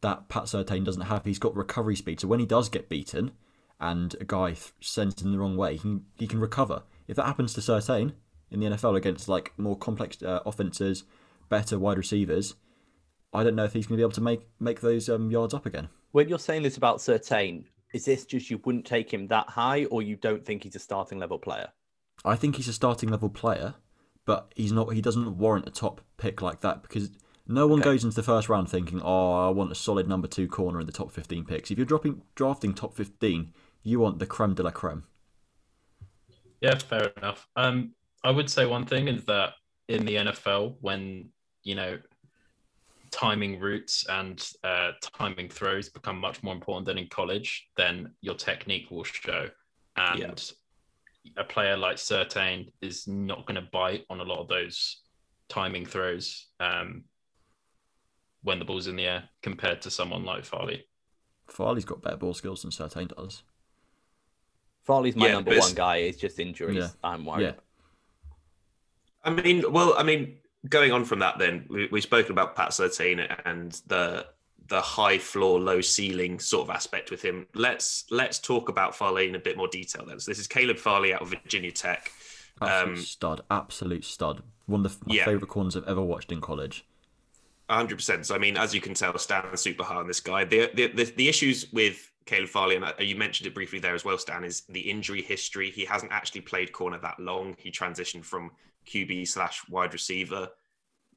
that 0.00 0.28
Pat 0.28 0.44
Surtain 0.44 0.84
doesn't 0.84 1.02
have. 1.02 1.24
He's 1.24 1.38
got 1.38 1.56
recovery 1.56 1.96
speed, 1.96 2.20
so 2.20 2.28
when 2.28 2.40
he 2.40 2.46
does 2.46 2.68
get 2.68 2.88
beaten, 2.88 3.32
and 3.80 4.14
a 4.20 4.24
guy 4.24 4.54
sends 4.80 5.20
him 5.20 5.32
the 5.32 5.38
wrong 5.38 5.56
way, 5.56 5.74
he 5.74 5.78
can, 5.80 6.04
he 6.16 6.26
can 6.26 6.40
recover. 6.40 6.82
If 7.08 7.16
that 7.16 7.26
happens 7.26 7.52
to 7.54 7.60
Surtain 7.60 8.12
in 8.50 8.60
the 8.60 8.66
NFL 8.66 8.96
against 8.96 9.28
like 9.28 9.52
more 9.58 9.76
complex 9.76 10.22
uh, 10.22 10.40
offenses, 10.46 11.04
better 11.48 11.78
wide 11.78 11.98
receivers. 11.98 12.54
I 13.32 13.44
don't 13.44 13.54
know 13.54 13.64
if 13.64 13.72
he's 13.72 13.86
going 13.86 13.96
to 13.96 14.00
be 14.00 14.04
able 14.04 14.12
to 14.12 14.20
make 14.20 14.46
make 14.58 14.80
those 14.80 15.08
um, 15.08 15.30
yards 15.30 15.52
up 15.52 15.66
again. 15.66 15.88
When 16.12 16.28
you're 16.28 16.38
saying 16.38 16.62
this 16.62 16.76
about 16.76 16.98
Surtain, 16.98 17.64
is 17.96 18.04
this 18.04 18.26
just 18.26 18.50
you 18.50 18.60
wouldn't 18.64 18.84
take 18.84 19.12
him 19.12 19.26
that 19.28 19.48
high, 19.48 19.86
or 19.86 20.02
you 20.02 20.16
don't 20.16 20.44
think 20.44 20.62
he's 20.62 20.76
a 20.76 20.78
starting 20.78 21.18
level 21.18 21.38
player? 21.38 21.68
I 22.24 22.36
think 22.36 22.56
he's 22.56 22.68
a 22.68 22.72
starting 22.72 23.08
level 23.08 23.30
player, 23.30 23.74
but 24.26 24.52
he's 24.54 24.70
not. 24.72 24.92
He 24.92 25.00
doesn't 25.00 25.38
warrant 25.38 25.66
a 25.66 25.70
top 25.70 26.02
pick 26.18 26.42
like 26.42 26.60
that 26.60 26.82
because 26.82 27.10
no 27.46 27.66
one 27.66 27.80
Okay. 27.80 27.90
goes 27.90 28.04
into 28.04 28.16
the 28.16 28.22
first 28.22 28.48
round 28.48 28.68
thinking, 28.70 29.00
"Oh, 29.02 29.48
I 29.48 29.50
want 29.50 29.72
a 29.72 29.74
solid 29.74 30.06
number 30.08 30.28
two 30.28 30.46
corner 30.46 30.78
in 30.78 30.86
the 30.86 30.92
top 30.92 31.10
fifteen 31.10 31.44
picks." 31.44 31.70
If 31.70 31.78
you're 31.78 31.86
dropping 31.86 32.22
drafting 32.34 32.74
top 32.74 32.94
fifteen, 32.94 33.54
you 33.82 33.98
want 33.98 34.18
the 34.18 34.26
creme 34.26 34.54
de 34.54 34.62
la 34.62 34.70
creme. 34.70 35.04
Yeah, 36.60 36.76
fair 36.78 37.12
enough. 37.16 37.48
Um, 37.56 37.92
I 38.24 38.30
would 38.30 38.50
say 38.50 38.66
one 38.66 38.84
thing 38.86 39.08
is 39.08 39.24
that 39.24 39.54
in 39.88 40.04
the 40.04 40.16
NFL, 40.16 40.76
when 40.80 41.30
you 41.62 41.74
know 41.74 41.98
timing 43.10 43.60
routes 43.60 44.06
and 44.08 44.46
uh, 44.64 44.92
timing 45.00 45.48
throws 45.48 45.88
become 45.88 46.18
much 46.18 46.42
more 46.42 46.54
important 46.54 46.86
than 46.86 46.98
in 46.98 47.08
college, 47.08 47.68
then 47.76 48.12
your 48.20 48.34
technique 48.34 48.90
will 48.90 49.04
show. 49.04 49.48
And 49.96 50.52
a 51.36 51.44
player 51.44 51.76
like 51.76 51.96
Surtain 51.96 52.72
is 52.80 53.06
not 53.06 53.46
going 53.46 53.60
to 53.60 53.68
bite 53.72 54.04
on 54.10 54.20
a 54.20 54.24
lot 54.24 54.40
of 54.40 54.48
those 54.48 55.02
timing 55.48 55.86
throws 55.86 56.48
um, 56.60 57.04
when 58.42 58.58
the 58.58 58.64
ball's 58.64 58.86
in 58.86 58.96
the 58.96 59.06
air 59.06 59.24
compared 59.42 59.80
to 59.82 59.90
someone 59.90 60.24
like 60.24 60.44
Farley. 60.44 60.86
Farley's 61.48 61.84
got 61.84 62.02
better 62.02 62.16
ball 62.16 62.34
skills 62.34 62.62
than 62.62 62.70
Surtain 62.70 63.14
does. 63.16 63.42
Farley's 64.84 65.16
my 65.16 65.26
Yeah, 65.26 65.32
number 65.32 65.58
one 65.58 65.74
guy. 65.74 65.96
It's 65.96 66.18
just 66.18 66.38
injuries. 66.38 66.76
Yeah. 66.76 66.88
I'm 67.02 67.24
worried. 67.24 67.42
Yeah, 67.42 67.52
I 69.26 69.30
mean, 69.30 69.72
well, 69.72 69.94
I 69.98 70.04
mean, 70.04 70.38
going 70.68 70.92
on 70.92 71.04
from 71.04 71.18
that, 71.20 71.38
then 71.38 71.66
we, 71.68 71.88
we've 71.90 72.02
spoken 72.02 72.32
about 72.32 72.54
Pat 72.56 72.70
Surtain 72.70 73.26
and 73.44 73.72
the 73.86 74.26
the 74.68 74.80
high 74.80 75.16
floor, 75.18 75.60
low 75.60 75.80
ceiling 75.80 76.40
sort 76.40 76.68
of 76.68 76.74
aspect 76.74 77.10
with 77.12 77.22
him. 77.22 77.46
Let's 77.54 78.04
let's 78.10 78.38
talk 78.38 78.68
about 78.68 78.96
Farley 78.96 79.28
in 79.28 79.34
a 79.36 79.38
bit 79.38 79.56
more 79.56 79.68
detail. 79.68 80.04
Then, 80.06 80.18
so 80.18 80.30
this 80.30 80.38
is 80.38 80.46
Caleb 80.48 80.78
Farley 80.78 81.12
out 81.14 81.22
of 81.22 81.28
Virginia 81.28 81.70
Tech. 81.70 82.10
absolute 82.60 82.96
Um, 82.98 83.02
stud, 83.02 83.40
absolute 83.50 84.04
stud. 84.04 84.42
One 84.66 84.84
of 84.84 84.98
the, 84.98 85.06
my 85.06 85.14
Yeah. 85.14 85.24
favorite 85.24 85.48
corners 85.48 85.76
I've 85.76 85.84
ever 85.86 86.02
watched 86.02 86.32
in 86.32 86.40
college. 86.40 86.84
hundred 87.70 87.96
percent. 87.96 88.26
So 88.26 88.34
I 88.34 88.38
mean, 88.38 88.56
as 88.56 88.74
you 88.74 88.80
can 88.80 88.94
tell, 88.94 89.16
Stan 89.18 89.56
super 89.56 89.84
high 89.84 89.96
on 89.96 90.08
this 90.08 90.20
guy. 90.20 90.44
The, 90.44 90.70
the 90.74 90.88
the 90.88 91.04
the 91.04 91.28
issues 91.28 91.70
with 91.72 92.10
Caleb 92.24 92.48
Farley, 92.48 92.74
and 92.74 92.84
uh, 92.84 92.92
you 92.98 93.14
mentioned 93.14 93.46
it 93.46 93.54
briefly 93.54 93.78
there 93.78 93.94
as 93.94 94.04
well, 94.04 94.18
Stan, 94.18 94.42
is 94.42 94.62
the 94.68 94.80
injury 94.80 95.22
history. 95.22 95.70
He 95.70 95.84
hasn't 95.84 96.10
actually 96.10 96.40
played 96.40 96.72
corner 96.72 96.98
that 96.98 97.20
long. 97.20 97.54
He 97.58 97.70
transitioned 97.70 98.24
from 98.24 98.50
QB 98.86 99.28
slash 99.28 99.62
wide 99.68 99.92
receiver 99.92 100.48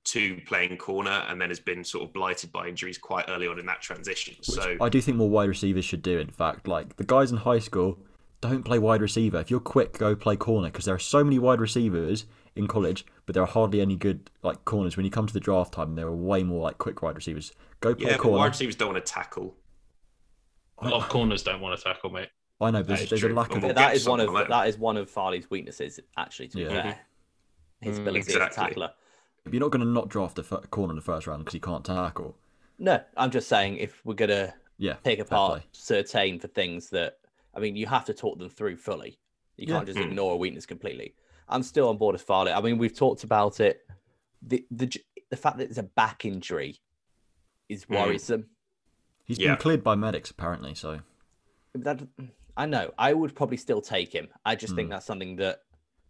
to 0.06 0.40
playing 0.48 0.78
corner, 0.78 1.26
and 1.28 1.40
then 1.40 1.50
has 1.50 1.60
been 1.60 1.84
sort 1.84 2.04
of 2.08 2.14
blighted 2.14 2.52
by 2.52 2.68
injuries 2.68 2.98
quite 2.98 3.26
early 3.30 3.48
on 3.48 3.60
in 3.60 3.66
that 3.66 3.82
transition. 3.82 4.36
So 4.42 4.78
I 4.82 4.90
do 4.90 5.02
think 5.02 5.18
more 5.18 5.30
wide 5.30 5.50
receivers 5.50 5.86
should 5.86 6.02
do. 6.02 6.20
In 6.20 6.30
fact, 6.30 6.68
like 6.68 6.96
the 6.96 7.04
guys 7.04 7.32
in 7.32 7.38
high 7.38 7.60
school 7.60 8.00
don't 8.42 8.64
play 8.64 8.80
wide 8.80 9.02
receiver. 9.02 9.40
If 9.40 9.52
you're 9.52 9.60
quick, 9.60 9.98
go 9.98 10.16
play 10.16 10.36
corner 10.38 10.70
because 10.70 10.86
there 10.86 10.96
are 10.96 11.00
so 11.00 11.24
many 11.24 11.38
wide 11.38 11.60
receivers 11.60 12.26
in 12.56 12.68
college, 12.68 13.06
but 13.26 13.34
there 13.34 13.44
are 13.44 13.48
hardly 13.48 13.82
any 13.82 13.96
good 13.98 14.32
like 14.42 14.64
corners. 14.66 14.96
When 14.96 15.06
you 15.06 15.12
come 15.12 15.28
to 15.28 15.34
the 15.34 15.40
draft 15.40 15.74
time, 15.74 15.96
there 15.96 16.08
are 16.08 16.16
way 16.16 16.44
more 16.44 16.62
like 16.62 16.78
quick 16.78 17.02
wide 17.02 17.16
receivers. 17.16 17.52
Go 17.82 17.94
play 17.94 18.08
Yeah, 18.12 18.18
but 18.18 18.24
corner. 18.24 18.38
wide 18.38 18.48
receivers 18.48 18.76
don't 18.76 18.94
want 18.94 19.06
to 19.06 19.12
tackle. 19.14 19.56
A 20.82 20.90
lot 20.90 21.04
of 21.04 21.10
corners 21.10 21.44
don't 21.44 21.60
want 21.60 21.78
to 21.78 21.84
tackle, 21.84 22.10
mate. 22.10 22.30
I 22.62 22.72
know, 22.72 22.80
but 22.80 22.88
That 22.88 22.98
there's, 22.98 23.10
there's 23.10 23.24
a 23.24 23.30
lack 23.30 23.52
of 23.56 23.62
we'll 23.62 23.70
But 23.70 23.76
that 23.76 23.88
get 23.90 23.96
is 23.98 24.08
one 24.08 24.20
of 24.20 24.34
that 24.34 24.68
is 24.68 24.78
one 24.78 24.98
of 24.98 25.10
Farley's 25.10 25.50
weaknesses. 25.50 26.00
Actually, 26.18 26.48
to 26.50 26.58
be 26.58 26.64
Yeah. 26.64 26.70
fair, 26.70 26.82
mm-hmm. 26.84 27.02
His 27.82 27.98
Mm, 27.98 28.02
ability 28.02 28.20
as 28.20 28.28
exactly. 28.28 28.64
a 28.64 28.68
tackler. 28.68 28.92
You're 29.50 29.62
not 29.62 29.72
going 29.72 29.86
to 29.86 29.92
not 29.92 30.10
draft 30.10 30.38
a 30.38 30.44
corner 30.44 30.92
in 30.92 30.96
the 30.96 31.02
first 31.02 31.28
round 31.28 31.44
because 31.44 31.54
he 31.54 31.60
can't 31.60 31.86
tackle. 31.86 32.38
No, 32.78 33.02
I'm 33.18 33.32
just 33.32 33.48
saying 33.50 33.78
if 33.78 34.06
we're 34.06 34.14
gonna 34.14 34.54
Yeah. 34.78 34.94
pick 35.04 35.20
apart 35.20 35.64
Surtain 35.74 36.40
for 36.40 36.48
things 36.48 36.90
that 36.92 37.18
I 37.54 37.60
mean, 37.60 37.76
you 37.76 37.88
have 37.88 38.06
to 38.06 38.14
talk 38.14 38.38
them 38.38 38.50
through 38.50 38.78
fully. 38.78 39.20
You 39.58 39.68
Yeah. 39.68 39.76
can't 39.76 39.88
just 39.88 40.00
Mm. 40.00 40.12
ignore 40.12 40.34
a 40.34 40.38
weakness 40.38 40.66
completely. 40.66 41.16
I'm 41.48 41.64
still 41.64 41.90
on 41.90 41.98
board 41.98 42.14
with 42.14 42.22
Farley. 42.22 42.52
I 42.52 42.62
mean, 42.62 42.78
we've 42.78 42.96
talked 42.96 43.24
about 43.24 43.60
it. 43.60 43.86
The 44.42 44.66
the 44.72 44.96
the 45.30 45.36
fact 45.38 45.58
that 45.58 45.66
it's 45.70 45.78
a 45.78 45.84
back 45.84 46.26
injury 46.26 46.80
is 47.68 47.86
Mm. 47.86 47.96
worrisome. 47.96 48.50
He's 49.26 49.40
Yeah. 49.40 49.56
been 49.56 49.62
cleared 49.62 49.84
by 49.84 49.96
medics 49.96 50.30
apparently, 50.32 50.74
so 50.76 51.02
That 51.74 52.08
I 52.56 52.66
know. 52.66 52.94
I 52.98 53.14
would 53.14 53.36
probably 53.36 53.58
still 53.58 53.82
take 53.82 54.14
him. 54.14 54.30
I 54.46 54.56
just 54.56 54.76
think 54.76 54.88
Mm. 54.88 54.92
that's 54.92 55.06
something 55.06 55.36
that 55.38 55.64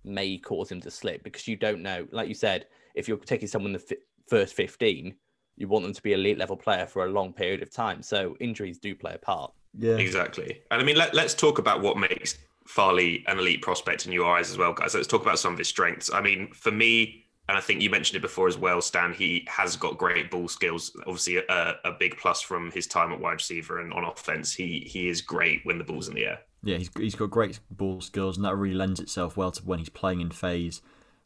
may 0.03 0.37
cause 0.37 0.71
him 0.71 0.81
to 0.81 0.91
slip 0.91 1.23
because 1.23 1.47
you 1.47 1.55
don't 1.55 1.81
know. 1.81 2.07
Like 2.11 2.27
you 2.27 2.33
said, 2.33 2.67
if 2.95 3.07
you're 3.07 3.17
taking 3.17 3.47
someone 3.47 3.73
the 3.73 3.79
fi- 3.79 3.97
first 4.27 4.53
15, 4.53 5.15
you 5.57 5.67
want 5.67 5.83
them 5.83 5.93
to 5.93 6.01
be 6.01 6.13
elite 6.13 6.37
level 6.37 6.55
player 6.55 6.85
for 6.85 7.05
a 7.05 7.09
long 7.09 7.33
period 7.33 7.61
of 7.61 7.71
time. 7.71 8.01
So 8.01 8.35
injuries 8.39 8.79
do 8.79 8.95
play 8.95 9.13
a 9.15 9.17
part. 9.17 9.51
yeah. 9.77 9.95
Exactly. 9.95 10.61
And 10.71 10.81
I 10.81 10.85
mean, 10.85 10.95
let, 10.95 11.13
let's 11.13 11.33
talk 11.33 11.59
about 11.59 11.81
what 11.81 11.97
makes 11.97 12.37
Farley 12.65 13.23
an 13.27 13.39
elite 13.39 13.61
prospect 13.61 14.05
in 14.05 14.11
your 14.11 14.33
eyes 14.33 14.49
as 14.49 14.57
well, 14.57 14.73
guys. 14.73 14.95
Let's 14.95 15.07
talk 15.07 15.21
about 15.21 15.39
some 15.39 15.53
of 15.53 15.59
his 15.59 15.67
strengths. 15.67 16.11
I 16.13 16.21
mean, 16.21 16.51
for 16.53 16.71
me, 16.71 17.25
and 17.49 17.57
I 17.57 17.61
think 17.61 17.81
you 17.81 17.89
mentioned 17.89 18.17
it 18.17 18.21
before 18.21 18.47
as 18.47 18.59
well, 18.59 18.79
Stan, 18.79 19.11
he 19.11 19.45
has 19.49 19.75
got 19.75 19.97
great 19.97 20.29
ball 20.29 20.47
skills. 20.47 20.95
Obviously, 21.07 21.37
a, 21.37 21.75
a 21.83 21.91
big 21.99 22.15
plus 22.17 22.41
from 22.41 22.69
his 22.71 22.85
time 22.85 23.11
at 23.11 23.19
wide 23.19 23.33
receiver 23.33 23.79
and 23.79 23.91
on 23.91 24.03
offense. 24.03 24.53
He 24.53 24.87
he 24.87 25.09
is 25.09 25.21
great 25.21 25.61
when 25.63 25.79
the 25.79 25.83
ball's 25.83 26.07
in 26.07 26.13
the 26.13 26.27
air. 26.27 26.39
Yeah, 26.63 26.77
he's 26.77 26.89
he's 26.97 27.15
got 27.15 27.29
great 27.29 27.59
ball 27.71 28.01
skills, 28.01 28.35
and 28.35 28.45
that 28.45 28.55
really 28.55 28.75
lends 28.75 28.99
itself 28.99 29.37
well 29.37 29.51
to 29.51 29.63
when 29.63 29.79
he's 29.79 29.89
playing 29.89 30.21
in 30.21 30.29
phase, 30.29 30.81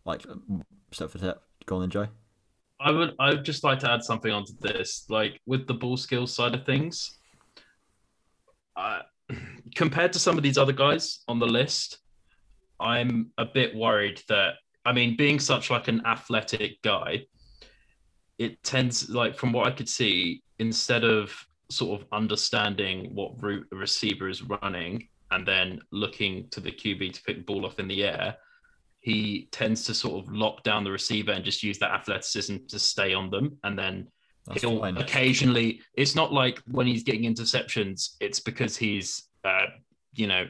like 0.05 0.21
step 0.91 1.09
for 1.09 1.17
step. 1.17 1.41
Go 1.65 1.75
on, 1.75 1.81
then, 1.81 1.89
Joe. 1.89 2.07
I 2.79 2.91
would 2.91 3.15
I 3.19 3.29
would 3.29 3.45
just 3.45 3.63
like 3.63 3.79
to 3.79 3.91
add 3.91 4.03
something 4.03 4.31
onto 4.31 4.53
this. 4.59 5.05
Like 5.09 5.39
with 5.45 5.65
the 5.67 5.73
ball 5.73 5.97
skills 5.97 6.33
side 6.33 6.53
of 6.53 6.65
things, 6.65 7.17
uh, 8.75 9.01
compared 9.75 10.13
to 10.13 10.19
some 10.19 10.37
of 10.37 10.43
these 10.43 10.57
other 10.57 10.73
guys 10.73 11.23
on 11.27 11.39
the 11.39 11.47
list, 11.47 11.99
I'm 12.79 13.31
a 13.37 13.45
bit 13.45 13.75
worried 13.75 14.21
that 14.29 14.55
I 14.85 14.93
mean, 14.93 15.15
being 15.17 15.39
such 15.39 15.69
like 15.69 15.87
an 15.87 16.05
athletic 16.05 16.81
guy, 16.81 17.25
it 18.37 18.61
tends 18.63 19.09
like 19.09 19.35
from 19.35 19.51
what 19.53 19.65
I 19.65 19.71
could 19.71 19.89
see, 19.89 20.43
instead 20.59 21.03
of 21.03 21.33
sort 21.69 22.01
of 22.01 22.07
understanding 22.11 23.15
what 23.15 23.41
route 23.41 23.65
a 23.71 23.75
receiver 23.75 24.29
is 24.29 24.43
running 24.43 25.07
and 25.33 25.47
then 25.47 25.79
looking 25.91 26.47
to 26.51 26.59
the 26.59 26.71
QB 26.71 27.13
to 27.13 27.23
pick 27.23 27.37
the 27.37 27.43
ball 27.43 27.65
off 27.65 27.79
in 27.79 27.87
the 27.87 28.03
air, 28.03 28.35
he 28.99 29.49
tends 29.51 29.83
to 29.85 29.93
sort 29.93 30.23
of 30.23 30.31
lock 30.31 30.63
down 30.63 30.83
the 30.83 30.91
receiver 30.91 31.31
and 31.31 31.43
just 31.43 31.63
use 31.63 31.79
that 31.79 31.91
athleticism 31.91 32.57
to 32.69 32.79
stay 32.79 33.13
on 33.13 33.29
them. 33.29 33.57
And 33.63 33.77
then 33.77 34.07
That's 34.45 34.61
he'll 34.61 34.79
fine. 34.79 34.97
occasionally, 34.97 35.81
it's 35.95 36.15
not 36.15 36.31
like 36.31 36.59
when 36.71 36.87
he's 36.87 37.03
getting 37.03 37.23
interceptions, 37.23 38.15
it's 38.21 38.39
because 38.39 38.77
he's, 38.77 39.29
uh, 39.43 39.65
you 40.13 40.27
know, 40.27 40.45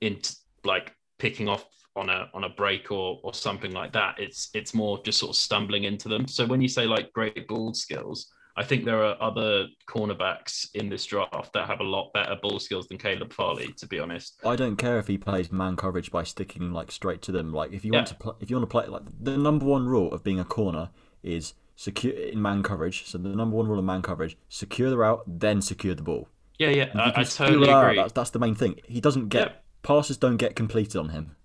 in 0.00 0.20
like 0.64 0.94
picking 1.18 1.48
off 1.48 1.66
on 1.96 2.08
a 2.08 2.30
on 2.32 2.44
a 2.44 2.48
break 2.48 2.92
or 2.92 3.18
or 3.24 3.34
something 3.34 3.72
like 3.72 3.92
that. 3.92 4.14
It's 4.18 4.50
it's 4.54 4.72
more 4.72 5.02
just 5.02 5.18
sort 5.18 5.30
of 5.30 5.36
stumbling 5.36 5.84
into 5.84 6.08
them. 6.08 6.28
So 6.28 6.46
when 6.46 6.60
you 6.60 6.68
say 6.68 6.86
like 6.86 7.12
great 7.12 7.48
ball 7.48 7.74
skills, 7.74 8.32
I 8.58 8.64
think 8.64 8.84
there 8.84 9.04
are 9.04 9.16
other 9.22 9.68
cornerbacks 9.88 10.66
in 10.74 10.88
this 10.88 11.06
draft 11.06 11.52
that 11.52 11.68
have 11.68 11.78
a 11.78 11.84
lot 11.84 12.12
better 12.12 12.34
ball 12.42 12.58
skills 12.58 12.88
than 12.88 12.98
Caleb 12.98 13.32
Farley, 13.32 13.72
to 13.74 13.86
be 13.86 14.00
honest. 14.00 14.40
I 14.44 14.56
don't 14.56 14.74
care 14.74 14.98
if 14.98 15.06
he 15.06 15.16
plays 15.16 15.52
man 15.52 15.76
coverage 15.76 16.10
by 16.10 16.24
sticking 16.24 16.72
like 16.72 16.90
straight 16.90 17.22
to 17.22 17.32
them. 17.32 17.52
Like 17.52 17.72
if 17.72 17.84
you 17.84 17.92
want 17.92 18.08
to 18.08 18.16
play, 18.16 18.32
if 18.40 18.50
you 18.50 18.56
want 18.56 18.68
to 18.68 18.72
play 18.72 18.86
like 18.88 19.02
the 19.20 19.38
number 19.38 19.64
one 19.64 19.86
rule 19.86 20.12
of 20.12 20.24
being 20.24 20.40
a 20.40 20.44
corner 20.44 20.90
is 21.22 21.54
secure 21.76 22.12
in 22.12 22.42
man 22.42 22.64
coverage. 22.64 23.06
So 23.06 23.16
the 23.18 23.28
number 23.28 23.56
one 23.56 23.68
rule 23.68 23.78
of 23.78 23.84
man 23.84 24.02
coverage: 24.02 24.36
secure 24.48 24.90
the 24.90 24.98
route, 24.98 25.22
then 25.28 25.62
secure 25.62 25.94
the 25.94 26.02
ball. 26.02 26.28
Yeah, 26.58 26.70
yeah, 26.70 26.90
I, 26.96 27.20
I 27.20 27.22
totally 27.22 27.70
agree. 27.70 27.94
That's, 27.94 28.12
that's 28.12 28.30
the 28.30 28.40
main 28.40 28.56
thing. 28.56 28.80
He 28.86 29.00
doesn't 29.00 29.28
get 29.28 29.46
Yeah. 29.48 29.54
passes 29.82 30.16
don't 30.16 30.36
get 30.36 30.56
completed 30.56 30.96
on 30.96 31.10
him. 31.10 31.36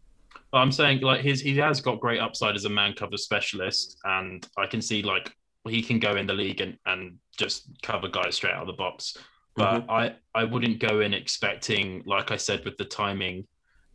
I'm 0.52 0.72
saying 0.72 1.02
like 1.02 1.22
his 1.22 1.42
he 1.42 1.56
has 1.58 1.80
got 1.80 2.00
great 2.00 2.20
upside 2.20 2.56
as 2.56 2.66
a 2.66 2.70
man 2.70 2.94
cover 2.94 3.18
specialist, 3.18 4.00
and 4.04 4.48
I 4.58 4.66
can 4.66 4.82
see 4.82 5.04
like 5.04 5.32
he 5.72 5.82
can 5.82 6.00
go 6.00 6.16
in 6.16 6.28
the 6.28 6.34
league 6.34 6.62
and, 6.62 6.78
and 6.86 7.18
just 7.38 7.68
cover 7.82 8.08
guys 8.08 8.36
straight 8.36 8.54
out 8.54 8.62
of 8.62 8.68
the 8.68 8.74
box. 8.74 9.18
But 9.56 9.86
I 9.90 10.16
I 10.34 10.44
wouldn't 10.44 10.80
go 10.80 11.02
in 11.02 11.14
expecting, 11.14 12.02
like 12.06 12.32
I 12.32 12.38
said, 12.38 12.66
with 12.66 12.76
the 12.78 12.86
timing 12.86 13.46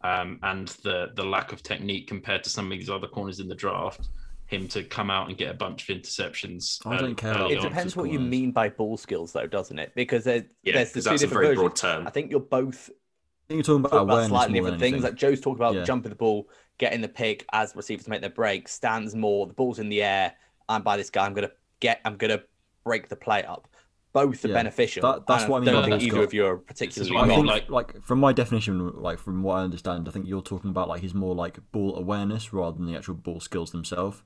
um, 0.03 0.39
and 0.43 0.69
the 0.85 1.09
the 1.17 1.25
lack 1.25 1.53
of 1.53 1.63
technique 1.63 2.07
compared 2.07 2.45
to 2.45 2.51
some 2.51 2.71
of 2.71 2.79
these 2.79 2.89
other 2.89 3.09
corners 3.09 3.41
in 3.41 3.49
the 3.49 3.57
draft, 3.57 4.09
him 4.47 4.69
to 4.69 4.85
come 4.85 5.11
out 5.11 5.29
and 5.29 5.37
get 5.37 5.51
a 5.51 5.55
bunch 5.55 5.89
of 5.89 5.97
interceptions. 5.97 6.79
I 6.87 6.97
don't 6.97 7.05
early- 7.07 7.15
care 7.17 7.53
It 7.53 7.61
depends 7.61 7.85
just 7.85 7.97
what 7.97 8.11
you 8.11 8.21
mean 8.21 8.53
by 8.53 8.69
ball 8.69 8.97
skills, 8.97 9.33
though, 9.33 9.49
doesn't 9.49 9.79
it? 9.79 9.93
Because 9.97 10.25
there, 10.25 10.45
Yeah, 10.63 10.75
there's 10.75 10.93
the 10.93 11.01
two 11.03 11.11
that's 11.11 11.23
a 11.23 11.27
different 11.27 11.45
very 11.47 11.55
broad 11.57 11.65
versions. 11.73 11.81
term. 11.81 12.07
I 12.07 12.11
think 12.11 12.31
you're 12.31 12.41
both 12.41 12.89
I 12.91 13.49
think 13.49 13.67
you're 13.67 13.79
talking 13.79 13.81
about 13.87 13.91
talking 13.91 14.09
about 14.11 14.29
slightly 14.29 14.55
different 14.61 14.79
things. 14.79 14.93
anything. 14.95 15.03
Like 15.11 15.15
Joe's 15.17 15.41
talking 15.41 15.57
about 15.59 15.75
Yeah. 15.75 15.83
jumping 15.85 16.11
the 16.11 16.17
ball, 16.17 16.49
getting 16.79 17.01
the 17.01 17.09
pick 17.09 17.45
as 17.53 17.75
receivers 17.75 18.07
make 18.07 18.21
their 18.21 18.31
break. 18.31 18.69
Stands 18.69 19.15
more. 19.17 19.47
The 19.47 19.55
ball's 19.55 19.79
in 19.81 19.89
the 19.89 20.03
air. 20.03 20.35
I'm 20.69 20.83
by 20.83 20.97
this 20.97 21.11
guy. 21.11 21.25
I'm 21.27 21.35
gonna 21.35 21.51
get. 21.81 22.01
I'm 22.05 22.17
gonna 22.17 22.41
break 22.85 23.09
the 23.09 23.17
play 23.17 23.45
up. 23.45 23.69
Both 24.13 24.45
are 24.45 24.49
Yeah, 24.49 24.55
beneficial. 24.55 25.03
that- 25.03 25.27
that's 25.27 25.45
and 25.45 25.53
what 25.53 25.63
I 25.63 25.65
mean 25.67 25.75
don't 25.75 25.85
think 25.91 26.03
either 26.03 26.17
got- 26.17 26.25
of 26.25 26.35
you 26.35 26.47
are 26.47 26.57
particularly 26.57 27.15
what 27.15 27.21
I 27.21 27.25
I 27.25 27.29
wrong. 27.29 27.37
think, 27.47 27.71
like- 27.71 27.71
like, 27.95 28.03
from 28.05 28.19
my 28.21 28.33
definition, 28.33 28.89
like 29.01 29.19
from 29.19 29.43
what 29.43 29.55
I 29.59 29.63
understand, 29.63 30.09
I 30.09 30.11
think 30.13 30.27
you're 30.27 30.43
talking 30.43 30.71
about 30.71 30.89
like 30.89 31.03
his 31.03 31.15
more 31.15 31.35
like 31.35 31.59
ball 31.73 31.97
awareness 31.97 32.53
rather 32.53 32.77
than 32.77 32.87
the 32.87 32.97
actual 32.97 33.15
ball 33.15 33.41
skills 33.41 33.71
themselves. 33.71 34.23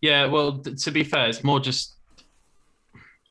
Yeah, 0.00 0.26
well, 0.26 0.58
th- 0.58 0.82
to 0.84 0.90
be 0.92 1.02
fair, 1.02 1.28
it's 1.28 1.42
more 1.42 1.60
just 1.60 1.96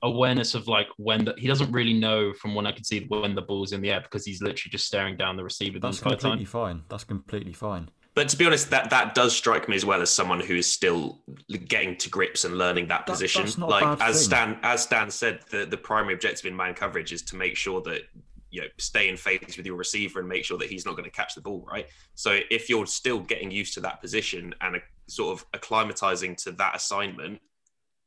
awareness 0.04 0.54
of 0.54 0.68
like 0.68 0.88
when 0.98 1.26
the, 1.26 1.34
he 1.38 1.48
doesn't 1.48 1.72
really 1.72 1.94
know 1.94 2.34
from 2.34 2.54
when 2.54 2.68
I 2.68 2.72
can 2.72 2.84
see 2.84 3.06
when 3.08 3.34
the 3.36 3.42
ball's 3.42 3.72
in 3.72 3.82
the 3.82 3.92
air 3.92 4.02
because 4.02 4.26
he's 4.26 4.42
literally 4.42 4.72
just 4.72 4.86
staring 4.86 5.18
down 5.18 5.38
the 5.38 5.44
receiver 5.44 5.80
That's 5.80 5.98
entire 6.00 6.12
completely 6.16 6.46
time. 6.46 6.52
fine. 6.52 6.84
That's 6.90 7.04
completely 7.04 7.54
fine. 7.54 7.90
But 8.18 8.30
to 8.30 8.36
be 8.38 8.48
honest, 8.48 8.72
that 8.72 8.90
that 8.90 9.14
does 9.14 9.36
strike 9.36 9.70
me 9.70 9.76
as 9.76 9.86
well 9.86 10.02
as 10.02 10.10
someone 10.10 10.40
who 10.40 10.56
is 10.56 10.66
still 10.66 11.20
getting 11.68 11.96
to 11.98 12.10
grips 12.10 12.46
and 12.46 12.58
learning 12.58 12.88
that 12.88 13.06
That- 13.06 13.14
position. 13.14 13.44
that's 13.44 13.60
not 13.60 13.70
a 13.70 13.72
like 13.72 14.00
bad 14.00 14.10
as 14.10 14.16
thing. 14.16 14.26
Stan 14.26 14.60
as 14.64 14.82
Stan 14.82 15.12
said, 15.12 15.42
the, 15.52 15.68
the 15.68 15.78
primary 15.78 16.16
objective 16.16 16.48
in 16.48 16.56
man 16.56 16.74
coverage 16.74 17.14
is 17.14 17.22
to 17.22 17.36
make 17.36 17.56
sure 17.56 17.80
that 17.82 18.10
you 18.50 18.62
know 18.62 18.68
stay 18.80 19.08
in 19.08 19.18
phase 19.18 19.56
with 19.56 19.68
your 19.68 19.76
receiver 19.76 20.20
and 20.20 20.28
make 20.28 20.46
sure 20.46 20.58
that 20.58 20.68
he's 20.68 20.84
not 20.84 20.94
going 20.94 21.04
to 21.04 21.12
catch 21.12 21.36
the 21.36 21.42
ball, 21.42 21.64
right? 21.72 21.86
So 22.16 22.40
if 22.50 22.70
you're 22.72 22.88
still 22.88 23.20
getting 23.20 23.52
used 23.52 23.76
to 23.76 23.82
that 23.82 24.02
position 24.02 24.56
and 24.62 24.78
a, 24.78 24.80
sort 25.06 25.40
of 25.40 25.52
acclimatizing 25.52 26.38
to 26.38 26.52
that 26.54 26.76
assignment, 26.76 27.40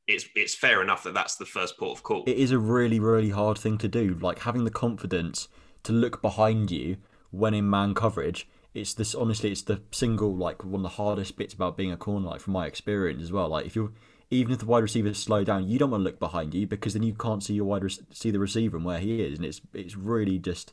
it's 0.09 0.25
it's 0.35 0.57
fair 0.57 0.83
enough 0.83 1.05
that 1.05 1.15
that's 1.15 1.37
the 1.37 1.47
first 1.47 1.79
port 1.79 1.97
of 1.97 2.03
call. 2.03 2.25
It 2.27 2.37
is 2.37 2.51
a 2.51 2.59
really, 2.59 2.99
really 2.99 3.31
hard 3.31 3.59
thing 3.59 3.79
to 3.79 3.87
do. 3.87 4.19
Like 4.21 4.41
having 4.41 4.65
the 4.65 4.73
confidence 4.73 5.47
to 5.85 5.93
look 5.93 6.21
behind 6.21 6.73
you 6.73 6.97
when 7.31 7.55
in 7.55 7.71
man 7.71 7.95
coverage. 7.95 8.49
It's 8.73 8.95
this 8.95 9.15
honestly, 9.15 9.51
it's 9.51 9.63
the 9.63 9.83
single 9.91 10.35
like 10.35 10.65
one 10.65 10.81
of 10.81 10.83
the 10.83 10.97
hardest 10.97 11.37
bits 11.37 11.55
about 11.55 11.77
being 11.77 11.93
a 11.93 11.97
corner. 11.97 12.29
Like 12.29 12.41
from 12.41 12.53
my 12.53 12.67
experience 12.67 13.23
as 13.23 13.33
well. 13.33 13.49
Like 13.49 13.67
if 13.67 13.75
you're 13.75 13.93
even 14.31 14.53
if 14.53 14.61
the 14.61 14.67
wide 14.67 14.83
receivers 14.83 15.19
slow 15.19 15.43
down, 15.43 15.69
you 15.69 15.79
don't 15.79 15.91
want 15.91 16.01
to 16.01 16.05
look 16.05 16.21
behind 16.21 16.55
you 16.55 16.67
because 16.67 16.93
then 16.93 17.03
you 17.03 17.15
can't 17.15 17.43
see 17.43 17.55
your 17.55 17.65
wide 17.65 17.83
rec- 17.83 17.99
see 18.13 18.31
the 18.31 18.39
receiver 18.39 18.77
and 18.77 18.87
where 18.87 19.01
he 19.01 19.23
is, 19.23 19.39
and 19.39 19.47
it's 19.47 19.61
it's 19.75 19.97
really 19.97 20.39
just 20.39 20.73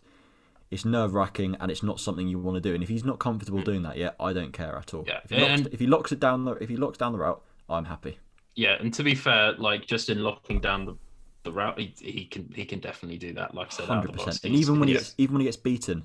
it's 0.69 0.85
nerve 0.85 1.13
wracking 1.13 1.55
and 1.59 1.71
it's 1.71 1.81
not 1.81 1.99
something 1.99 2.27
you 2.27 2.37
want 2.37 2.55
to 2.55 2.61
do. 2.61 2.73
And 2.73 2.83
if 2.83 2.89
he's 2.89 3.03
not 3.03 3.19
comfortable 3.19 3.59
mm. 3.59 3.65
doing 3.65 3.83
that 3.83 3.97
yet, 3.97 4.15
I 4.19 4.33
don't 4.33 4.51
care 4.51 4.75
at 4.75 4.93
all. 4.93 5.05
Yeah, 5.07 5.19
If 5.23 5.29
he, 5.29 5.37
locks, 5.37 5.61
and- 5.61 5.73
if 5.73 5.79
he 5.79 5.87
locks 5.87 6.11
it 6.11 6.19
down 6.19 6.45
the 6.45 6.51
if 6.53 6.69
he 6.69 6.77
locks 6.77 6.97
down 6.97 7.13
the 7.13 7.19
route, 7.19 7.41
I'm 7.69 7.85
happy. 7.85 8.19
Yeah, 8.55 8.75
and 8.79 8.93
to 8.95 9.03
be 9.03 9.15
fair, 9.15 9.53
like 9.53 9.85
just 9.85 10.09
in 10.09 10.23
locking 10.23 10.59
down 10.59 10.85
the, 10.85 10.97
the 11.43 11.51
route, 11.51 11.79
he, 11.79 11.93
he 11.99 12.25
can 12.25 12.51
he 12.55 12.65
can 12.65 12.79
definitely 12.79 13.17
do 13.17 13.33
that. 13.33 13.53
Like 13.55 13.67
I 13.67 13.69
said, 13.69 13.87
100% 13.87 14.43
And 14.43 14.55
even 14.55 14.79
when 14.79 14.87
he 14.87 14.95
gets 14.95 15.15
even 15.17 15.33
when 15.33 15.41
he 15.41 15.45
gets 15.45 15.57
beaten, 15.57 16.03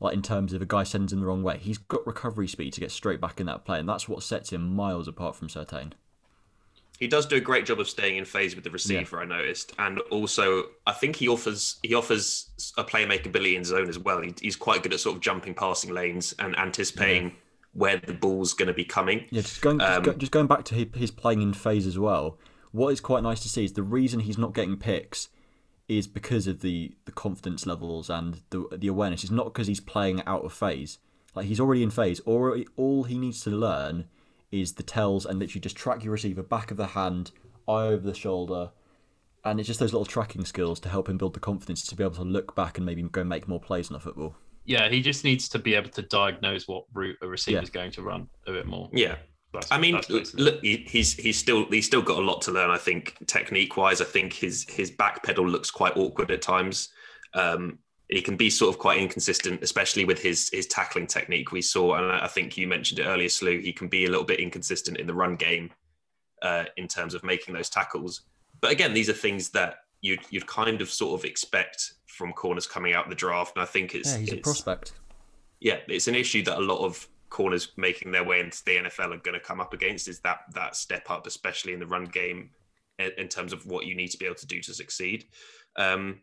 like 0.00 0.14
in 0.14 0.22
terms 0.22 0.52
of 0.52 0.62
a 0.62 0.66
guy 0.66 0.82
sends 0.82 1.12
him 1.12 1.20
the 1.20 1.26
wrong 1.26 1.42
way, 1.42 1.58
he's 1.58 1.78
got 1.78 2.06
recovery 2.06 2.48
speed 2.48 2.72
to 2.72 2.80
get 2.80 2.90
straight 2.90 3.20
back 3.20 3.38
in 3.38 3.46
that 3.46 3.64
play, 3.64 3.78
and 3.78 3.88
that's 3.88 4.08
what 4.08 4.22
sets 4.22 4.50
him 4.50 4.74
miles 4.74 5.06
apart 5.06 5.36
from 5.36 5.48
Surtain. 5.48 5.92
He 6.98 7.06
does 7.06 7.24
do 7.24 7.36
a 7.36 7.40
great 7.40 7.64
job 7.64 7.80
of 7.80 7.88
staying 7.88 8.18
in 8.18 8.26
phase 8.26 8.54
with 8.54 8.64
the 8.64 8.70
receiver. 8.70 9.20
I 9.20 9.24
noticed, 9.24 9.72
and 9.78 10.00
also 10.10 10.64
I 10.86 10.92
think 10.92 11.16
he 11.16 11.28
offers 11.28 11.76
he 11.82 11.94
offers 11.94 12.50
a 12.76 12.84
playmaker 12.84 13.26
ability 13.26 13.56
in 13.56 13.64
zone 13.64 13.88
as 13.88 13.98
well. 13.98 14.20
He, 14.20 14.34
he's 14.40 14.56
quite 14.56 14.82
good 14.82 14.92
at 14.92 15.00
sort 15.00 15.16
of 15.16 15.22
jumping 15.22 15.54
passing 15.54 15.92
lanes 15.94 16.34
and 16.38 16.58
anticipating 16.58 17.36
where 17.72 17.98
the 17.98 18.12
ball's 18.12 18.52
going 18.52 18.68
to 18.68 18.74
be 18.74 18.84
coming. 18.84 19.24
Yeah, 19.30 19.42
just 19.42 19.62
going 19.62 19.78
just, 19.78 19.90
Um, 19.90 20.02
go, 20.02 20.12
just 20.12 20.32
going 20.32 20.46
back 20.46 20.64
to 20.64 20.74
his 20.94 21.10
playing 21.10 21.40
in 21.40 21.54
phase 21.54 21.86
as 21.86 21.98
well. 21.98 22.38
What 22.72 22.88
is 22.88 23.00
quite 23.00 23.22
nice 23.22 23.40
to 23.40 23.48
see 23.48 23.64
is 23.64 23.72
the 23.72 23.82
reason 23.82 24.20
he's 24.20 24.38
not 24.38 24.54
getting 24.54 24.76
picks 24.76 25.28
is 25.90 26.06
because 26.06 26.46
of 26.46 26.60
the 26.60 26.92
the 27.04 27.12
confidence 27.12 27.66
levels 27.66 28.08
and 28.08 28.40
the 28.50 28.66
the 28.78 28.86
awareness. 28.88 29.22
It's 29.24 29.32
not 29.32 29.46
because 29.46 29.66
he's 29.66 29.80
playing 29.80 30.22
out 30.26 30.44
of 30.44 30.52
phase. 30.52 30.98
Like 31.34 31.46
he's 31.46 31.60
already 31.60 31.82
in 31.82 31.90
phase. 31.90 32.20
Or 32.24 32.56
all 32.76 33.04
he 33.04 33.18
needs 33.18 33.42
to 33.42 33.50
learn 33.50 34.06
is 34.52 34.74
the 34.74 34.82
tells 34.82 35.26
and 35.26 35.38
literally 35.38 35.60
just 35.60 35.76
track 35.76 36.02
your 36.04 36.12
receiver 36.12 36.42
back 36.42 36.70
of 36.70 36.76
the 36.76 36.88
hand, 36.88 37.32
eye 37.68 37.86
over 37.86 38.04
the 38.06 38.14
shoulder, 38.14 38.70
and 39.44 39.58
it's 39.60 39.66
just 39.66 39.80
those 39.80 39.92
little 39.92 40.06
tracking 40.06 40.44
skills 40.44 40.80
to 40.80 40.88
help 40.88 41.08
him 41.08 41.18
build 41.18 41.34
the 41.34 41.40
confidence 41.40 41.86
to 41.86 41.94
be 41.96 42.02
able 42.04 42.14
to 42.16 42.22
look 42.22 42.54
back 42.54 42.76
and 42.78 42.86
maybe 42.86 43.02
go 43.02 43.22
make 43.24 43.46
more 43.48 43.60
plays 43.60 43.88
in 43.90 43.94
the 43.94 44.00
football. 44.00 44.34
Yeah, 44.64 44.88
he 44.88 45.00
just 45.02 45.24
needs 45.24 45.48
to 45.50 45.58
be 45.58 45.74
able 45.74 45.90
to 45.90 46.02
diagnose 46.02 46.68
what 46.68 46.84
route 46.94 47.16
a 47.22 47.26
receiver 47.26 47.56
Yeah. 47.58 47.62
is 47.62 47.70
going 47.70 47.90
to 47.92 48.02
run 48.02 48.28
a 48.46 48.52
bit 48.52 48.66
more. 48.66 48.88
Yeah. 48.92 49.16
That's- 49.52 49.70
I 49.72 49.78
mean, 49.78 49.94
that's 49.94 50.08
l- 50.10 50.18
basically 50.18 50.42
it. 50.42 50.44
look, 50.54 50.62
he, 50.62 50.76
he's 50.88 51.14
he's 51.14 51.38
still 51.38 51.66
he's 51.70 51.86
still 51.86 52.02
got 52.02 52.18
a 52.18 52.22
lot 52.22 52.40
to 52.42 52.52
learn. 52.52 52.70
I 52.70 52.78
think 52.78 53.16
technique 53.26 53.76
wise, 53.76 54.00
I 54.00 54.04
think 54.04 54.32
his 54.32 54.64
his 54.68 54.90
back 54.90 55.22
pedal 55.24 55.48
looks 55.48 55.70
quite 55.70 55.96
awkward 55.96 56.30
at 56.30 56.42
times. 56.42 56.88
Um, 57.34 57.78
he 58.08 58.22
can 58.22 58.36
be 58.36 58.50
sort 58.50 58.74
of 58.74 58.78
quite 58.80 58.98
inconsistent, 58.98 59.62
especially 59.62 60.04
with 60.04 60.20
his 60.20 60.50
his 60.52 60.66
tackling 60.66 61.06
technique. 61.06 61.52
We 61.52 61.62
saw, 61.62 61.94
and 61.94 62.06
I 62.12 62.24
I 62.24 62.28
think 62.28 62.56
you 62.56 62.66
mentioned 62.68 63.00
it 63.00 63.04
earlier, 63.04 63.28
Slew. 63.28 63.58
He 63.60 63.72
can 63.72 63.88
be 63.88 64.04
a 64.04 64.10
little 64.10 64.24
bit 64.24 64.40
inconsistent 64.40 64.98
in 64.98 65.06
the 65.06 65.14
run 65.14 65.36
game 65.36 65.70
uh, 66.42 66.64
in 66.76 66.86
terms 66.88 67.14
of 67.14 67.22
making 67.24 67.54
those 67.54 67.68
tackles. 67.70 68.22
But 68.60 68.70
again, 68.72 68.94
these 68.94 69.08
are 69.08 69.12
things 69.14 69.50
that 69.50 69.78
you'd 70.00 70.20
you'd 70.30 70.46
kind 70.46 70.80
of 70.80 70.90
sort 70.90 71.18
of 71.20 71.24
expect 71.24 71.94
from 72.06 72.32
corners 72.32 72.66
coming 72.66 72.94
out 72.94 73.04
of 73.04 73.10
the 73.10 73.16
draft, 73.16 73.56
and 73.56 73.62
I 73.62 73.66
think 73.66 73.94
it's 73.94 74.12
Yeah, 74.12 74.18
he's 74.18 74.32
a 74.32 74.36
prospect. 74.38 74.92
yeah, 75.60 75.78
it's 75.88 76.06
an 76.08 76.14
issue 76.14 76.42
that 76.44 76.58
a 76.58 76.60
lot 76.60 76.84
of 76.84 77.08
corners 77.30 77.72
making 77.76 78.12
their 78.12 78.24
way 78.24 78.40
into 78.40 78.62
the 78.64 78.76
NFL 78.76 79.14
are 79.14 79.18
going 79.18 79.38
to 79.38 79.40
come 79.40 79.60
up 79.60 79.72
against 79.72 80.08
is 80.08 80.20
that 80.20 80.40
that 80.54 80.76
step 80.76 81.08
up, 81.10 81.26
especially 81.26 81.72
in 81.72 81.80
the 81.80 81.86
run 81.86 82.04
game, 82.04 82.50
in, 82.98 83.10
in 83.16 83.28
terms 83.28 83.52
of 83.52 83.64
what 83.66 83.86
you 83.86 83.94
need 83.94 84.08
to 84.08 84.18
be 84.18 84.26
able 84.26 84.34
to 84.36 84.46
do 84.46 84.60
to 84.60 84.74
succeed. 84.74 85.26
Um, 85.76 86.20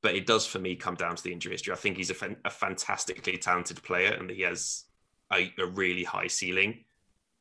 but 0.00 0.14
it 0.14 0.26
does 0.26 0.46
for 0.46 0.60
me 0.60 0.76
come 0.76 0.94
down 0.94 1.16
to 1.16 1.22
the 1.22 1.32
injury 1.32 1.52
history. 1.52 1.72
I 1.72 1.76
think 1.76 1.96
he's 1.96 2.10
a, 2.10 2.14
fan, 2.14 2.36
a 2.44 2.50
fantastically 2.50 3.36
talented 3.36 3.82
player 3.82 4.12
and 4.12 4.30
he 4.30 4.42
has 4.42 4.84
a, 5.32 5.52
a 5.58 5.66
really 5.66 6.04
high 6.04 6.28
ceiling. 6.28 6.84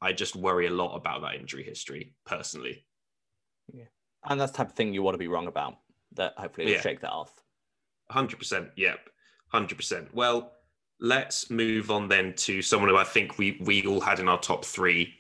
I 0.02 0.12
just 0.12 0.36
worry 0.36 0.66
a 0.68 0.72
lot 0.72 0.96
about 0.96 1.22
that 1.22 1.36
injury 1.36 1.64
history 1.64 2.14
personally. 2.26 2.84
Yeah. 3.72 3.86
And 4.26 4.42
that's 4.42 4.52
the 4.52 4.58
type 4.58 4.70
of 4.70 4.74
thing 4.76 4.94
you 4.94 5.04
want 5.04 5.14
to 5.14 5.20
be 5.20 5.28
wrong 5.28 5.48
about. 5.48 5.78
That 6.14 6.34
hopefully 6.36 6.66
will 6.66 6.74
Yeah. 6.74 6.82
shake 6.82 7.02
that 7.02 7.12
off. 7.12 7.32
100%. 8.12 8.72
Yep. 8.76 9.10
100%. 9.54 10.14
Well, 10.14 10.52
let's 11.00 11.50
move 11.50 11.92
on 11.92 12.08
then 12.08 12.34
to 12.34 12.62
someone 12.62 12.90
who 12.90 12.98
I 12.98 13.04
think 13.04 13.38
we 13.38 13.58
we 13.62 13.86
all 13.86 14.02
had 14.02 14.20
in 14.20 14.28
our 14.28 14.40
top 14.40 14.66
three 14.66 15.14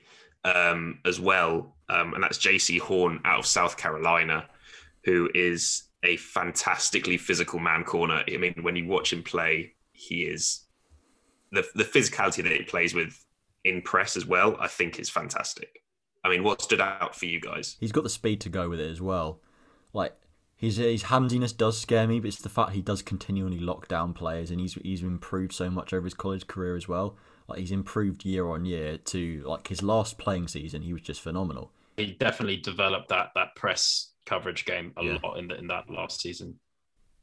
um, 0.43 1.00
as 1.05 1.19
well. 1.19 1.75
Um, 1.89 2.13
and 2.13 2.24
that's 2.24 2.38
Jaycee 2.38 2.79
Horn 2.79 3.22
out 3.24 3.39
of 3.39 3.46
South 3.46 3.77
Carolina, 3.77 4.46
who 5.03 5.29
is 5.34 5.84
a 6.03 6.17
fantastically 6.17 7.17
physical 7.17 7.60
man 7.60 7.84
corner. 7.84 8.24
I 8.27 8.38
mean, 8.38 8.55
when 8.62 8.75
you 8.75 8.88
watch 8.88 9.13
him 9.13 9.24
play, 9.24 9.74
he 9.93 10.24
is 10.24 10.65
the, 11.51 11.65
the 11.75 11.84
physicality 11.84 12.43
that 12.43 12.51
he 12.51 12.63
plays 12.63 12.93
with 12.93 13.25
in 13.63 13.81
press 13.81 14.15
as 14.17 14.25
well, 14.25 14.57
I 14.60 14.67
think 14.67 15.00
is 15.00 15.10
fantastic. 15.10 15.81
I 16.24 16.29
mean, 16.29 16.43
what 16.43 16.62
stood 16.62 16.81
out 16.81 17.15
for 17.15 17.25
you 17.25 17.39
guys? 17.39 17.77
He's 17.79 17.91
got 17.91 18.03
the 18.03 18.10
speed 18.10 18.41
to 18.41 18.50
go 18.50 18.69
with 18.69 18.79
it 18.79 18.91
as 18.91 19.01
well. 19.01 19.39
Like 19.93 20.13
his 20.57 20.77
his 20.77 21.03
handiness 21.03 21.53
does 21.53 21.79
scare 21.79 22.07
me, 22.07 22.19
but 22.19 22.27
it's 22.27 22.41
the 22.41 22.49
fact 22.49 22.71
he 22.71 22.81
does 22.81 23.01
continually 23.01 23.59
lock 23.59 23.87
down 23.87 24.13
players, 24.13 24.51
and 24.51 24.59
he's 24.59 24.73
he's 24.75 25.03
improved 25.03 25.53
so 25.53 25.69
much 25.69 25.93
over 25.93 26.05
his 26.05 26.13
college 26.13 26.47
career 26.47 26.75
as 26.75 26.87
well. 26.87 27.15
Like 27.47 27.59
he's 27.59 27.71
improved 27.71 28.25
year 28.25 28.47
on 28.49 28.65
year 28.65 28.97
to 28.97 29.43
like 29.45 29.67
his 29.67 29.81
last 29.81 30.17
playing 30.17 30.47
season, 30.49 30.81
he 30.81 30.91
was 30.93 31.01
just 31.01 31.21
phenomenal. 31.21 31.71
he 31.95 32.07
definitely 32.19 32.57
developed 32.57 33.09
that 33.09 33.29
that 33.35 33.55
press 33.55 34.11
coverage 34.25 34.65
game 34.65 34.91
a 34.97 35.03
Yeah. 35.05 35.17
lot 35.23 35.37
in 35.39 35.47
the, 35.47 35.57
in 35.57 35.67
that 35.67 35.89
last 35.89 36.19
season. 36.21 36.59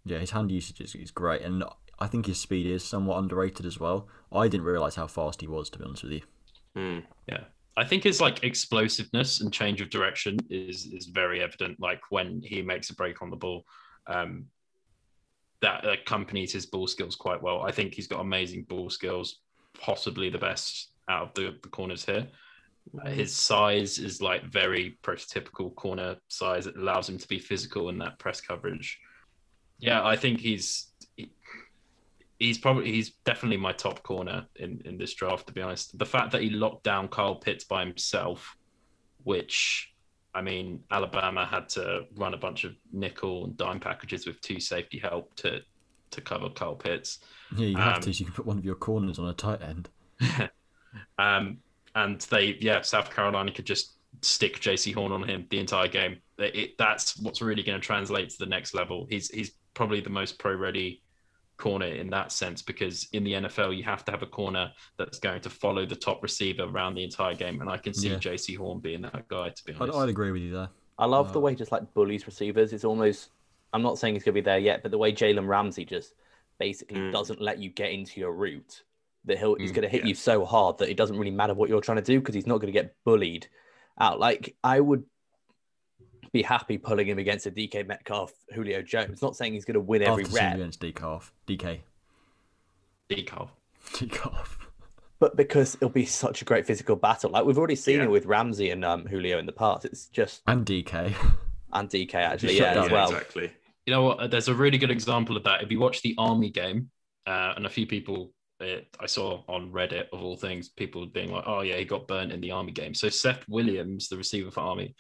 Yeah, 0.07 0.19
his 0.19 0.31
hand 0.31 0.51
usage 0.51 0.81
is, 0.81 0.95
is 0.95 1.11
great, 1.11 1.43
and 1.43 1.63
I 1.99 2.07
think 2.07 2.27
his 2.27 2.41
speed 2.41 2.67
is 2.67 2.83
somewhat 2.85 3.19
underrated 3.19 3.67
as 3.67 3.79
well. 3.79 4.09
I 4.33 4.49
didn't 4.49 4.67
realize 4.67 4.95
how 4.97 5.07
fast 5.07 5.41
he 5.43 5.47
was, 5.47 5.69
to 5.71 5.79
be 5.79 5.85
honest 5.85 6.03
with 6.05 6.13
you. 6.13 6.21
Hmm. 6.75 6.99
Yeah. 7.29 7.45
I 7.77 7.85
think 7.85 8.05
his 8.05 8.21
like 8.21 8.45
explosiveness 8.45 9.41
and 9.41 9.53
change 9.53 9.81
of 9.81 9.91
direction 9.91 10.39
is 10.49 10.87
is 10.87 11.07
very 11.07 11.43
evident. 11.43 11.81
Like 11.81 12.01
when 12.11 12.41
he 12.43 12.63
makes 12.63 12.91
a 12.91 12.95
break 12.95 13.21
on 13.23 13.31
the 13.31 13.37
ball, 13.37 13.65
um, 14.07 14.47
that 15.61 15.85
accompanies 15.87 16.53
his 16.53 16.67
ball 16.67 16.87
skills 16.87 17.17
quite 17.17 17.43
well. 17.43 17.63
I 17.63 17.73
think 17.73 17.95
he's 17.95 18.07
got 18.07 18.21
amazing 18.21 18.65
ball 18.65 18.91
skills, 18.91 19.41
possibly 19.81 20.31
the 20.31 20.39
best 20.39 20.91
out 21.09 21.29
of 21.29 21.35
the, 21.35 21.57
the 21.63 21.69
corners 21.69 22.05
here. 22.05 22.27
Uh, 23.03 23.11
his 23.11 23.35
size 23.35 23.99
is 23.99 24.21
like 24.21 24.45
very 24.45 24.99
prototypical 25.03 25.75
corner 25.75 26.17
size. 26.29 26.67
It 26.67 26.77
allows 26.77 27.09
him 27.09 27.19
to 27.19 27.29
be 27.29 27.39
physical 27.39 27.89
in 27.89 27.99
that 27.99 28.19
press 28.19 28.41
coverage. 28.41 28.99
Yeah, 29.79 30.05
I 30.05 30.17
think 30.17 30.39
he's 30.39 30.93
he- 30.94 30.94
he's 32.45 32.59
probably 32.59 32.93
he's 32.93 33.11
definitely 33.25 33.57
my 33.57 33.73
top 33.73 34.03
corner 34.03 34.47
in 34.57 34.81
in 34.85 34.99
this 34.99 35.15
draft. 35.15 35.47
To 35.49 35.53
be 35.53 35.63
honest, 35.63 35.99
the 35.99 36.07
fact 36.07 36.33
that 36.33 36.43
he 36.43 36.51
locked 36.51 36.85
down 36.85 37.09
Kyle 37.09 37.37
Pitts 37.37 37.65
by 37.65 37.85
himself, 37.85 38.57
which 39.25 39.93
I 40.35 40.43
mean, 40.43 40.81
Alabama 40.91 41.47
had 41.47 41.69
to 41.71 42.07
run 42.17 42.35
a 42.35 42.37
bunch 42.37 42.65
of 42.65 42.73
nickel 42.93 43.45
and 43.45 43.57
dime 43.57 43.81
packages 43.81 44.27
with 44.27 44.41
two 44.41 44.61
safety 44.61 44.99
help 44.99 45.35
to 45.37 45.61
to 46.11 46.21
cover 46.21 46.49
Kyle 46.51 46.75
Pitts. 46.77 47.21
Yeah, 47.57 47.67
you 47.69 47.77
have 47.77 47.97
Um, 47.97 48.03
to. 48.03 48.13
So 48.13 48.19
you 48.21 48.25
can 48.27 48.35
put 48.35 48.47
one 48.47 48.59
of 48.59 48.65
your 48.65 48.75
corners 48.77 49.19
on 49.19 49.29
a 49.29 49.33
tight 49.35 49.63
end. 49.63 49.89
um, 51.19 51.59
and 51.95 52.21
they, 52.23 52.57
yeah, 52.61 52.83
South 52.83 53.15
Carolina 53.15 53.53
could 53.53 53.67
just 53.67 53.93
stick 54.23 54.61
Jaycee 54.61 54.95
Horn 54.95 55.13
on 55.13 55.23
him 55.29 55.47
the 55.51 55.59
entire 55.59 55.89
game. 55.89 56.19
It, 56.39 56.55
it- 56.57 56.79
that's 56.79 57.17
what's 57.21 57.41
really 57.43 57.63
going 57.63 57.81
to 57.81 57.85
translate 57.87 58.31
to 58.31 58.39
the 58.39 58.47
next 58.47 58.75
level. 58.75 59.07
He's 59.09 59.29
he's 59.31 59.53
probably 59.75 60.01
the 60.01 60.11
most 60.11 60.39
pro 60.39 60.55
ready 60.55 61.03
corner 61.57 61.87
in 61.87 62.11
that 62.11 62.33
sense 62.33 62.63
because 62.63 63.09
in 63.13 63.25
the 63.25 63.33
NFL 63.35 63.77
you 63.77 63.85
have 63.85 64.05
to 64.07 64.11
have 64.13 64.23
a 64.23 64.27
corner 64.27 64.73
that's 64.99 65.19
going 65.19 65.41
to 65.43 65.51
follow 65.51 65.87
the 65.87 65.97
top 65.97 66.23
receiver 66.23 66.65
around 66.65 66.95
the 66.95 67.05
entire 67.05 67.35
game, 67.35 67.61
and 67.61 67.71
I 67.71 67.77
can 67.79 67.95
see 67.95 68.09
Yeah. 68.11 68.17
Jaycee 68.19 68.57
Horn 68.57 68.81
being 68.81 69.03
that 69.03 69.29
guy. 69.29 69.51
To 69.51 69.65
be 69.65 69.75
I'd, 69.79 69.91
I'd 69.91 70.09
agree 70.09 70.33
with 70.33 70.43
you 70.43 70.53
there. 70.53 70.69
I 70.99 71.07
love 71.07 71.33
the 71.33 71.39
Uh, 71.39 71.43
way 71.43 71.53
he 71.53 71.57
just 71.57 71.73
like 71.73 71.93
bullies 71.95 72.27
receivers. 72.27 72.73
It's 72.73 72.85
almost 72.85 73.31
I'm 73.73 73.83
not 73.83 73.99
saying 73.99 74.15
he's 74.15 74.23
gonna 74.25 74.35
be 74.35 74.41
there 74.41 74.59
yet, 74.59 74.83
but 74.83 74.91
the 74.93 74.99
way 74.99 75.13
Jalen 75.13 75.49
Ramsey 75.49 75.85
just 75.85 76.15
basically 76.59 76.99
Mm. 76.99 77.13
doesn't 77.13 77.41
let 77.41 77.59
you 77.59 77.71
get 77.71 77.91
into 77.91 78.21
your 78.21 78.33
route. 78.33 78.83
That 79.25 79.39
he'll 79.39 79.55
he's 79.57 79.73
Mm, 79.73 79.75
gonna 79.75 79.89
hit 79.89 80.03
yeah. 80.03 80.09
you 80.09 80.15
so 80.15 80.45
hard 80.45 80.79
that 80.79 80.91
it 80.91 80.97
doesn't 80.97 81.19
really 81.19 81.31
matter 81.31 81.55
what 81.55 81.69
you're 81.69 81.81
trying 81.81 81.97
to 81.97 82.03
do 82.03 82.21
because 82.21 82.35
he's 82.35 82.47
not 82.47 82.59
gonna 82.61 82.73
get 82.73 82.95
bullied 83.05 83.49
out. 83.99 84.21
Like 84.21 84.57
I 84.63 84.79
would 84.81 85.05
be 86.35 86.43
happy 86.43 86.77
pulling 86.77 87.07
him 87.09 87.19
against 87.19 87.47
a 87.47 87.51
DK 87.51 87.87
Metcalf, 87.87 88.33
Julio 88.53 88.83
Jones. 88.83 89.23
Not 89.23 89.37
saying 89.37 89.55
he's 89.55 89.65
gonna 89.65 89.81
win 89.81 90.03
every 90.03 90.25
After 90.25 90.35
seeing 90.37 90.45
rep, 90.47 90.55
against 90.57 90.81
Decalf, 90.81 91.31
DK, 91.49 91.81
Decalf. 93.09 93.49
Decalf. 93.93 94.57
but 95.21 95.37
because 95.37 95.77
it'll 95.77 95.89
be 95.89 96.05
such 96.07 96.43
a 96.43 96.45
great 96.45 96.67
physical 96.67 96.97
battle. 96.97 97.31
Like 97.31 97.45
we've 97.45 97.57
already 97.59 97.77
seen 97.77 97.99
Yeah. 97.99 98.05
it 98.05 98.11
with 98.11 98.27
Ramsey 98.27 98.71
and 98.71 98.85
um, 98.85 99.07
Julio 99.07 99.39
in 99.39 99.47
the 99.47 99.53
past. 99.53 99.85
It's 99.85 100.07
just 100.09 100.43
and 100.47 100.67
DK. 100.67 101.15
and 101.73 101.89
DK 101.89 102.15
actually, 102.15 102.59
yeah, 102.59 102.75
down. 102.75 102.85
as 102.87 102.91
well. 102.91 103.09
exactly. 103.11 103.53
You 103.87 103.93
know 103.93 104.03
what? 104.03 104.31
There's 104.31 104.49
a 104.49 104.55
really 104.55 104.79
good 104.79 104.91
example 104.91 105.37
of 105.37 105.45
that. 105.45 105.63
If 105.63 105.71
you 105.71 105.79
watch 105.79 106.03
the 106.03 106.15
Army 106.19 106.51
game, 106.51 106.91
uh, 107.27 107.53
and 107.57 107.65
a 107.67 107.71
few 107.71 107.87
people 107.87 108.33
uh, 108.61 108.81
I 109.01 109.07
saw 109.07 109.43
on 109.49 109.71
Reddit 109.73 110.07
of 110.13 110.23
all 110.23 110.37
things, 110.37 110.69
people 110.69 111.07
being 111.07 111.31
like, 111.31 111.45
"Oh 111.47 111.61
yeah, 111.61 111.77
he 111.77 111.85
got 111.85 112.09
burnt 112.09 112.33
in 112.33 112.41
the 112.41 112.51
Army 112.53 112.73
game." 112.73 112.95
So 112.95 113.09
Seth 113.09 113.45
Williams, 113.49 114.09
the 114.09 114.17
receiver 114.17 114.51
for 114.51 114.61
Army, 114.61 114.95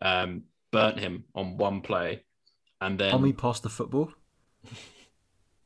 um, 0.00 0.44
burnt 0.70 0.98
him 0.98 1.24
on 1.34 1.56
one 1.56 1.80
play, 1.80 2.24
and 2.80 2.98
then 2.98 3.12
Army 3.12 3.32
passed 3.32 3.62
the 3.62 3.68
football. 3.68 4.12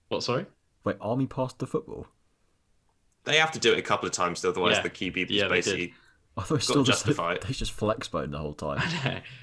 what? 0.09 0.23
Sorry, 0.23 0.47
Wait, 0.85 0.97
Army 1.01 1.27
passed 1.27 1.59
the 1.59 1.67
football. 1.67 2.07
They 3.25 3.37
have 3.39 3.53
to 3.53 3.61
do 3.61 3.73
it 3.73 3.79
a 3.79 3.83
couple 3.83 4.07
of 4.07 4.13
times, 4.13 4.45
otherwise 4.45 4.77
Yeah. 4.77 4.83
the 4.83 4.91
QB 4.91 5.25
is 5.25 5.31
Yeah, 5.31 5.49
they 5.49 5.57
did. 5.57 5.65
basically 5.65 5.95
I 6.37 6.43
thought 6.43 6.55
it's 6.57 6.67
Got 6.67 6.73
still 6.73 6.85
to 6.85 6.91
just 6.91 7.05
justify 7.07 7.35
it. 7.35 7.43
they 7.47 7.53
just 7.53 7.73
flex 7.73 8.09
bone 8.09 8.31
the 8.31 8.39
whole 8.39 8.55
time. 8.55 8.81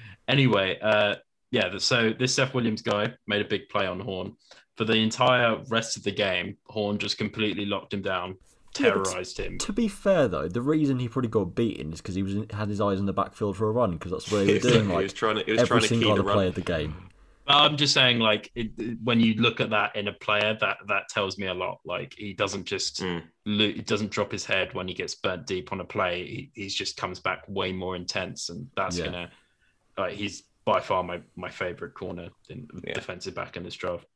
anyway, 0.28 0.78
uh, 0.80 1.14
yeah. 1.50 1.78
So 1.78 2.12
this 2.12 2.34
Seth 2.34 2.52
Williams 2.52 2.82
guy 2.82 3.14
made 3.26 3.40
a 3.40 3.48
big 3.48 3.68
play 3.68 3.86
on 3.86 4.00
Horn. 4.00 4.34
For 4.76 4.84
the 4.84 4.94
entire 4.94 5.62
rest 5.68 5.96
of 5.96 6.02
the 6.04 6.10
game, 6.10 6.56
Horn 6.66 6.98
just 6.98 7.16
completely 7.18 7.64
locked 7.66 7.94
him 7.94 8.02
down, 8.02 8.36
Yeah, 8.78 8.90
but- 8.94 9.04
terrorized 9.04 9.38
him. 9.38 9.58
to 9.58 9.72
be 9.72 9.88
fair 9.88 10.28
though, 10.28 10.48
the 10.48 10.62
reason 10.62 10.98
he 11.00 11.08
probably 11.08 11.28
got 11.30 11.54
beaten 11.54 11.92
is 11.92 12.00
because 12.00 12.14
he 12.14 12.22
was 12.22 12.34
had 12.52 12.68
his 12.68 12.80
eyes 12.80 12.98
in 13.00 13.06
the 13.06 13.12
backfield 13.12 13.56
for 13.56 13.68
a 13.68 13.72
run 13.72 13.92
because 13.92 14.12
that's 14.12 14.30
what 14.30 14.46
they 14.46 14.52
were 14.54 14.58
doing 14.60 14.86
he 14.88 14.92
like 14.94 15.02
was 15.04 15.12
trying 15.12 15.36
to 15.36 15.42
he 15.44 15.52
was 15.52 15.62
trying 15.66 15.78
every 15.78 15.80
to 15.80 15.94
key 15.94 16.00
single 16.00 16.14
the 16.14 16.20
other 16.20 16.28
run. 16.28 16.36
play 16.36 16.48
of 16.48 16.54
the 16.54 16.60
game. 16.60 16.94
I'm 17.46 17.76
just 17.76 17.94
saying, 17.94 18.20
like, 18.20 18.52
it, 18.54 18.70
it- 18.78 18.98
when 19.02 19.18
you 19.18 19.34
look 19.34 19.60
at 19.60 19.70
that 19.70 19.96
in 19.96 20.06
a 20.06 20.12
player, 20.12 20.56
that 20.60 20.76
that 20.86 21.08
tells 21.08 21.36
me 21.36 21.48
a 21.48 21.54
lot. 21.54 21.80
Like, 21.84 22.14
he 22.16 22.32
doesn't 22.32 22.64
just 22.64 23.00
Mm. 23.02 23.24
lo- 23.44 23.72
he 23.72 23.80
doesn't 23.82 24.12
drop 24.12 24.30
his 24.30 24.44
head 24.44 24.72
when 24.72 24.86
he 24.86 24.94
gets 24.94 25.16
burnt 25.16 25.48
deep 25.48 25.72
on 25.72 25.80
a 25.80 25.84
play. 25.84 26.24
He 26.28 26.50
he's 26.54 26.74
just 26.76 26.96
comes 26.96 27.18
back 27.18 27.42
way 27.48 27.72
more 27.72 27.96
intense, 27.96 28.50
and 28.50 28.68
that's 28.76 28.98
Yeah. 28.98 29.06
gonna. 29.06 29.30
Like, 29.98 30.12
he's 30.12 30.44
by 30.64 30.78
far 30.78 31.02
my 31.02 31.22
my 31.34 31.48
favorite 31.50 31.94
corner 31.94 32.28
in 32.50 32.68
Yeah. 32.86 32.94
defensive 32.94 33.34
back 33.34 33.56
in 33.56 33.64
this 33.64 33.74
draft. 33.74 34.06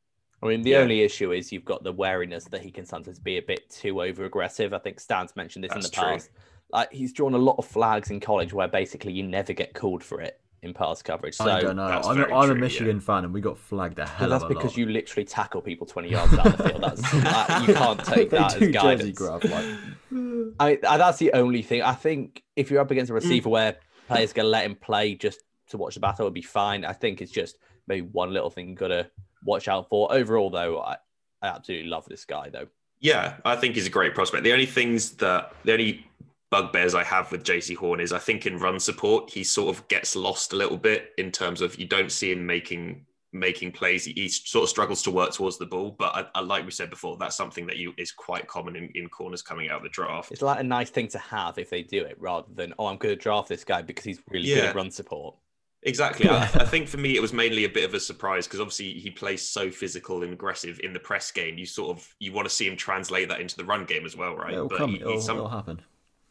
I 0.43 0.47
mean, 0.47 0.61
the 0.63 0.71
Yeah. 0.71 0.79
only 0.81 1.01
issue 1.01 1.31
is 1.31 1.51
you've 1.51 1.65
got 1.65 1.83
the 1.83 1.91
wariness 1.91 2.45
that 2.45 2.61
he 2.61 2.71
can 2.71 2.85
sometimes 2.85 3.19
be 3.19 3.37
a 3.37 3.41
bit 3.41 3.69
too 3.69 4.01
over 4.01 4.25
aggressive. 4.25 4.73
I 4.73 4.79
think 4.79 4.99
Stan's 4.99 5.35
mentioned 5.35 5.63
this 5.63 5.71
in 5.71 5.81
That's 5.81 5.89
the 5.89 5.95
true. 5.95 6.13
past. 6.13 6.29
Like 6.71 6.91
he's 6.91 7.13
drawn 7.13 7.33
a 7.33 7.37
lot 7.39 7.55
of 7.57 7.65
flags 7.65 8.11
in 8.11 8.19
college 8.19 8.53
where 8.53 8.67
basically 8.67 9.13
you 9.13 9.23
never 9.23 9.53
get 9.53 9.73
called 9.73 10.03
for 10.03 10.21
it 10.21 10.39
in 10.61 10.73
pass 10.73 11.01
coverage. 11.01 11.35
So 11.35 11.45
I 11.45 11.61
don't 11.61 11.75
know. 11.75 11.83
I'm, 11.83 12.17
very 12.17 12.31
I'm 12.33 12.33
a 12.33 12.47
true, 12.47 12.59
Michigan 12.59 12.99
fan, 12.99 13.23
and 13.23 13.33
we 13.33 13.41
got 13.41 13.57
flagged 13.57 13.99
a 13.99 14.05
Well, 14.05 14.29
hell 14.29 14.31
that's 14.31 14.43
of 14.43 14.49
a 14.51 14.53
because 14.53 14.71
lot. 14.71 14.77
you 14.77 14.85
literally 14.87 15.25
tackle 15.25 15.61
people 15.61 15.85
20 15.87 16.09
yards 16.09 16.35
down 16.35 16.51
the 16.51 16.57
field. 16.57 16.81
That's 16.81 17.13
like, 17.13 17.69
you 17.69 17.73
can't 17.75 18.03
take 18.03 18.29
they 18.31 18.37
that 18.37 18.59
do 18.59 18.65
as 18.65 18.71
guidance. 18.71 19.17
grab 19.17 19.43
like 19.45 19.65
I, 20.59 20.79
I, 20.87 20.97
that's 20.97 21.17
the 21.19 21.33
only 21.33 21.61
thing. 21.61 21.81
I 21.81 21.93
think 21.93 22.43
if 22.55 22.71
you're 22.71 22.81
up 22.81 22.91
against 22.91 23.09
a 23.09 23.13
Mm. 23.13 23.17
receiver 23.17 23.49
where 23.49 23.77
players 24.07 24.33
gonna 24.33 24.47
let 24.49 24.65
him 24.65 24.75
play 24.75 25.15
just 25.15 25.41
to 25.69 25.77
watch 25.77 25.95
the 25.95 25.99
battle, 25.99 26.25
would 26.25 26.33
be 26.33 26.41
fine. 26.41 26.85
I 26.85 26.93
think 26.93 27.21
it's 27.21 27.31
just 27.31 27.57
maybe 27.87 28.07
one 28.07 28.31
little 28.33 28.49
thing 28.49 28.69
you 28.69 28.75
gotta 28.75 29.09
watch 29.45 29.67
out 29.67 29.87
for. 29.89 30.11
Overall, 30.11 30.49
though, 30.49 30.79
I, 30.81 30.97
I 31.41 31.47
absolutely 31.47 31.89
love 31.89 32.05
this 32.05 32.25
guy 32.25 32.49
though. 32.49 32.67
Yeah, 32.99 33.35
I 33.45 33.55
think 33.55 33.75
he's 33.75 33.87
a 33.87 33.91
great 33.91 34.15
prospect. 34.15 34.43
The 34.43 34.53
only 34.53 34.65
things 34.65 35.11
that 35.17 35.53
the 35.63 35.73
only 35.73 36.05
bugbears 36.51 36.95
I 36.95 37.03
have 37.03 37.31
with 37.31 37.43
Jaycee 37.43 37.75
Horn 37.75 37.99
is 37.99 38.11
I 38.13 38.19
think 38.19 38.45
in 38.45 38.57
run 38.57 38.79
support 38.79 39.29
he 39.29 39.43
sort 39.43 39.75
of 39.75 39.87
gets 39.87 40.15
lost 40.15 40.53
a 40.53 40.55
little 40.55 40.77
bit 40.77 41.11
in 41.17 41.31
terms 41.31 41.61
of 41.61 41.77
you 41.79 41.85
don't 41.85 42.11
see 42.11 42.31
him 42.31 42.45
making 42.45 43.05
making 43.33 43.69
plays. 43.73 44.05
He, 44.05 44.13
he 44.13 44.29
sort 44.29 44.63
of 44.63 44.69
struggles 44.69 45.03
to 45.03 45.11
work 45.11 45.33
towards 45.33 45.57
the 45.57 45.65
ball, 45.65 45.93
but 45.99 46.15
I, 46.15 46.25
I, 46.35 46.39
like 46.39 46.63
we 46.63 46.71
said 46.71 46.89
before, 46.89 47.17
that's 47.17 47.35
something 47.35 47.67
that 47.67 47.75
you 47.75 47.93
is 47.97 48.11
quite 48.11 48.47
common 48.47 48.77
in, 48.77 48.89
in 48.95 49.09
corners 49.09 49.41
coming 49.41 49.69
out 49.69 49.77
of 49.77 49.83
the 49.83 49.89
draft. 49.89 50.31
It's 50.31 50.41
like 50.41 50.61
a 50.61 50.63
nice 50.63 50.89
thing 50.89 51.09
to 51.09 51.17
have 51.19 51.57
if 51.57 51.69
they 51.69 51.83
do 51.83 52.05
it, 52.05 52.15
rather 52.17 52.47
than 52.55 52.73
oh, 52.79 52.85
I'm 52.85 52.97
going 52.97 53.13
to 53.13 53.21
draft 53.21 53.49
this 53.49 53.65
guy 53.65 53.81
because 53.81 54.05
he's 54.05 54.21
really 54.29 54.47
Yeah. 54.47 54.55
good 54.55 54.65
at 54.65 54.75
run 54.75 54.89
support. 54.89 55.35
Exactly. 55.85 56.27
I, 56.27 56.41
I 56.43 56.65
think 56.65 56.87
for 56.87 56.97
me 56.97 57.15
it 57.15 57.21
was 57.21 57.31
mainly 57.31 57.63
a 57.65 57.69
bit 57.69 57.85
of 57.85 57.93
a 57.93 57.99
surprise 57.99 58.47
because 58.47 58.59
obviously 58.59 58.93
he 58.93 59.11
plays 59.11 59.47
so 59.47 59.69
physical 59.69 60.23
and 60.23 60.33
aggressive 60.33 60.79
in 60.83 60.93
the 60.93 60.99
press 60.99 61.31
game. 61.31 61.57
You 61.57 61.65
sort 61.65 61.95
of 61.95 62.15
you 62.19 62.33
want 62.33 62.49
to 62.49 62.53
see 62.53 62.67
him 62.67 62.75
translate 62.75 63.29
that 63.29 63.39
into 63.39 63.55
the 63.55 63.65
run 63.65 63.85
game 63.85 64.05
as 64.05 64.17
well, 64.17 64.35
right? 64.35 64.53
It'll 64.53 64.67
But 64.67 64.79
come. 64.79 64.89
he- 64.91 64.99
It'll, 65.01 65.21
some- 65.21 65.37
it'll 65.37 65.49
happen. 65.49 65.81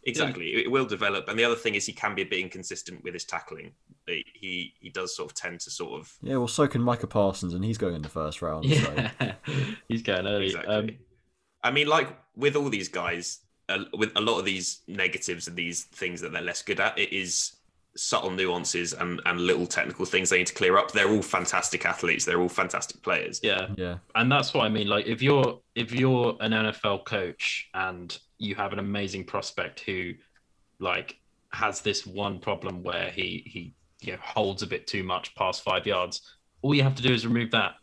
Exactly, 0.06 0.48
it 0.56 0.70
will 0.70 0.84
develop. 0.84 1.28
And 1.30 1.38
the 1.38 1.44
other 1.44 1.54
thing 1.54 1.76
is 1.76 1.86
he 1.86 1.92
can 1.94 2.14
be 2.14 2.20
a 2.20 2.26
bit 2.26 2.38
inconsistent 2.40 3.02
with 3.02 3.14
his 3.14 3.24
tackling. 3.24 3.72
He 4.06 4.74
he, 4.78 4.90
does 4.90 5.16
sort 5.16 5.30
of 5.30 5.34
tend 5.34 5.60
to 5.60 5.70
sort 5.70 5.98
of 5.98 6.12
Yeah, 6.20 6.36
well, 6.36 6.46
so 6.46 6.66
can 6.68 6.82
Micah 6.82 7.06
Parsons, 7.06 7.54
and 7.54 7.64
he's 7.64 7.78
going 7.78 7.94
in 7.94 8.02
the 8.02 8.10
first 8.10 8.42
round. 8.42 8.66
So. 8.68 8.94
Yeah, 9.20 9.32
he's 9.88 10.02
going 10.02 10.26
early. 10.26 10.46
exactly. 10.46 10.74
Um, 10.74 10.90
I 11.62 11.70
mean, 11.70 11.86
like 11.86 12.08
with 12.36 12.54
all 12.54 12.68
these 12.68 12.88
guys, 12.88 13.38
uh, 13.70 13.84
with 13.96 14.12
a 14.14 14.20
lot 14.20 14.38
of 14.38 14.44
these 14.44 14.80
negatives 14.88 15.48
and 15.48 15.56
these 15.56 15.84
things 15.84 16.20
that 16.20 16.32
they're 16.32 16.42
less 16.42 16.60
good 16.60 16.80
at, 16.80 16.98
it 16.98 17.10
is 17.10 17.56
subtle 17.96 18.30
nuances 18.30 18.92
and 18.92 19.20
and 19.26 19.40
little 19.40 19.66
technical 19.66 20.04
things 20.04 20.30
they 20.30 20.38
need 20.38 20.46
to 20.46 20.54
clear 20.54 20.76
up. 20.76 20.92
They're 20.92 21.10
all 21.10 21.22
fantastic 21.22 21.86
athletes. 21.86 22.24
They're 22.24 22.40
all 22.40 22.48
fantastic 22.48 23.02
players. 23.02 23.40
yeah, 23.42 23.68
Yeah, 23.76 23.98
and 24.14 24.30
that's 24.30 24.54
what 24.54 24.64
I 24.64 24.68
mean. 24.68 24.88
Like 24.88 25.06
if 25.06 25.22
you're 25.22 25.60
if 25.74 25.92
you're 25.92 26.36
an 26.40 26.52
NFL 26.52 27.04
coach 27.04 27.68
and 27.74 28.16
you 28.38 28.54
have 28.56 28.72
an 28.72 28.78
amazing 28.78 29.24
prospect 29.24 29.80
who 29.80 30.12
like 30.80 31.16
has 31.52 31.80
this 31.80 32.06
one 32.06 32.40
problem 32.40 32.82
where 32.82 33.10
he 33.10 33.42
he 33.46 33.74
you 34.00 34.12
know 34.12 34.18
holds 34.20 34.62
a 34.62 34.66
bit 34.66 34.86
too 34.86 35.04
much 35.04 35.34
past 35.34 35.62
five 35.62 35.86
yards, 35.86 36.36
all 36.62 36.74
you 36.74 36.82
have 36.82 36.94
to 36.96 37.02
do 37.02 37.12
is 37.12 37.26
remove 37.26 37.50
that, 37.52 37.74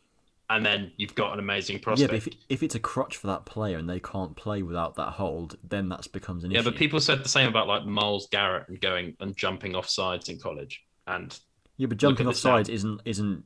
and 0.52 0.66
then 0.66 0.92
you've 0.98 1.16
got 1.16 1.34
an 1.34 1.40
amazing 1.40 1.78
yeah, 1.78 1.84
prospect. 1.84 2.10
but 2.12 2.18
if, 2.18 2.28
if 2.50 2.64
it's 2.64 2.76
a 2.76 2.80
crutch 2.80 3.18
for 3.18 3.28
that 3.28 3.46
player 3.46 3.78
and 3.78 3.90
they 3.90 4.00
can't 4.00 4.36
play 4.36 4.62
without 4.64 4.96
that 4.96 5.12
hold, 5.14 5.58
then 5.64 5.90
that 5.90 6.12
becomes 6.12 6.44
an 6.44 6.52
Yeah, 6.52 6.60
issue. 6.60 6.66
Yeah, 6.68 6.72
but 6.72 6.78
people 6.78 7.00
said 7.00 7.24
the 7.24 7.30
same 7.30 7.48
about 7.48 7.68
like 7.68 7.86
Myles 7.86 8.28
Garrett 8.32 8.68
and 8.70 8.80
going 8.82 9.16
and 9.20 9.36
jumping 9.36 9.76
off 9.76 9.90
sides 9.90 10.30
in 10.30 10.40
college. 10.40 10.82
And 11.08 11.38
yeah, 11.78 11.88
but 11.88 11.98
jumping 11.98 12.28
at 12.28 12.30
off 12.30 12.36
this 12.36 12.44
now. 12.44 12.58
sides 12.58 12.70
isn't 12.70 13.02
isn't 13.06 13.44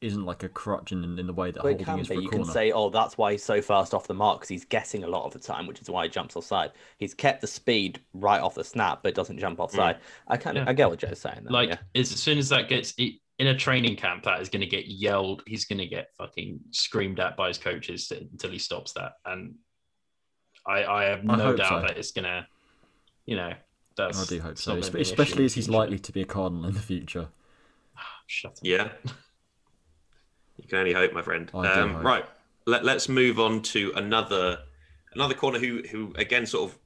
isn't 0.00 0.24
like 0.26 0.42
a 0.42 0.48
crutch 0.50 0.92
in, 0.92 1.18
in 1.18 1.26
the 1.26 1.32
way 1.32 1.50
that 1.50 1.62
But 1.62 1.80
it 1.80 1.80
holding 1.80 1.84
can 1.86 1.98
is 2.00 2.08
be. 2.08 2.14
for 2.14 2.20
a 2.20 2.22
You 2.22 2.28
corner. 2.28 2.44
can 2.44 2.52
say, 2.52 2.72
oh, 2.72 2.90
that's 2.90 3.16
why 3.16 3.32
he's 3.32 3.42
so 3.44 3.62
fast 3.62 3.94
off 3.94 4.06
the 4.06 4.12
mark 4.14 4.38
because 4.40 4.50
he's 4.50 4.64
guessing 4.66 5.02
a 5.02 5.06
lot 5.08 5.24
of 5.24 5.32
the 5.32 5.38
time, 5.38 5.66
which 5.66 5.80
is 5.80 5.88
why 5.88 6.04
he 6.04 6.10
jumps 6.10 6.36
offside. 6.36 6.72
He's 6.98 7.14
kept 7.14 7.40
the 7.40 7.46
speed 7.46 8.00
right 8.12 8.40
off 8.40 8.54
the 8.54 8.64
snap, 8.64 9.02
but 9.02 9.14
doesn't 9.14 9.38
jump 9.38 9.60
offside. 9.60 9.96
Mm. 9.96 10.00
I 10.28 10.36
kind 10.36 10.58
of, 10.58 10.64
Yeah. 10.64 10.70
I 10.70 10.72
get 10.74 10.90
what 10.90 10.98
Joe's 10.98 11.20
saying. 11.20 11.40
There, 11.44 11.52
like 11.52 11.70
yeah. 11.70 11.78
as 11.94 12.10
soon 12.10 12.36
as 12.38 12.50
that 12.50 12.68
gets 12.68 12.92
i- 13.00 13.18
in 13.38 13.48
a 13.48 13.56
training 13.56 13.96
camp, 13.96 14.24
that 14.24 14.40
is 14.40 14.48
going 14.48 14.60
to 14.60 14.66
get 14.66 14.86
yelled. 14.86 15.42
He's 15.46 15.64
going 15.64 15.78
to 15.78 15.86
get 15.86 16.10
fucking 16.16 16.60
screamed 16.70 17.18
at 17.20 17.36
by 17.36 17.48
his 17.48 17.58
coaches 17.58 18.08
to- 18.08 18.18
until 18.20 18.50
he 18.50 18.58
stops 18.58 18.92
that. 18.92 19.12
And 19.26 19.54
I, 20.66 20.84
I 20.84 21.04
have 21.04 21.24
no 21.24 21.34
hope 21.34 21.56
doubt 21.56 21.68
so. 21.68 21.80
that 21.88 21.98
it's 21.98 22.12
going 22.12 22.24
to, 22.24 22.46
you 23.26 23.36
know, 23.36 23.52
that's. 23.96 24.22
I 24.22 24.26
do 24.36 24.40
hope 24.40 24.58
so, 24.58 24.72
espe- 24.76 24.80
gonna 24.80 24.90
be 24.92 24.98
an 24.98 25.00
issue 25.02 25.12
especially 25.12 25.44
as 25.44 25.54
he's 25.54 25.68
likely 25.68 25.98
to 25.98 26.12
be 26.12 26.22
a 26.22 26.24
cardinal 26.24 26.66
in 26.66 26.74
the 26.74 26.80
future. 26.80 27.28
Shut 28.26 28.52
up. 28.52 28.58
Yeah. 28.62 28.88
you 30.56 30.68
can 30.68 30.78
only 30.78 30.92
hope, 30.92 31.12
my 31.12 31.22
friend. 31.22 31.50
I 31.54 31.74
do 31.74 31.80
Um, 31.80 31.94
hope. 31.94 32.04
right. 32.04 32.24
Let, 32.66 32.84
let's 32.84 33.08
move 33.08 33.38
on 33.40 33.60
to 33.62 33.92
another 33.96 34.58
another 35.14 35.34
corner 35.34 35.58
who 35.58 35.82
who 35.90 36.12
again 36.16 36.46
sort 36.46 36.70
of 36.70 36.78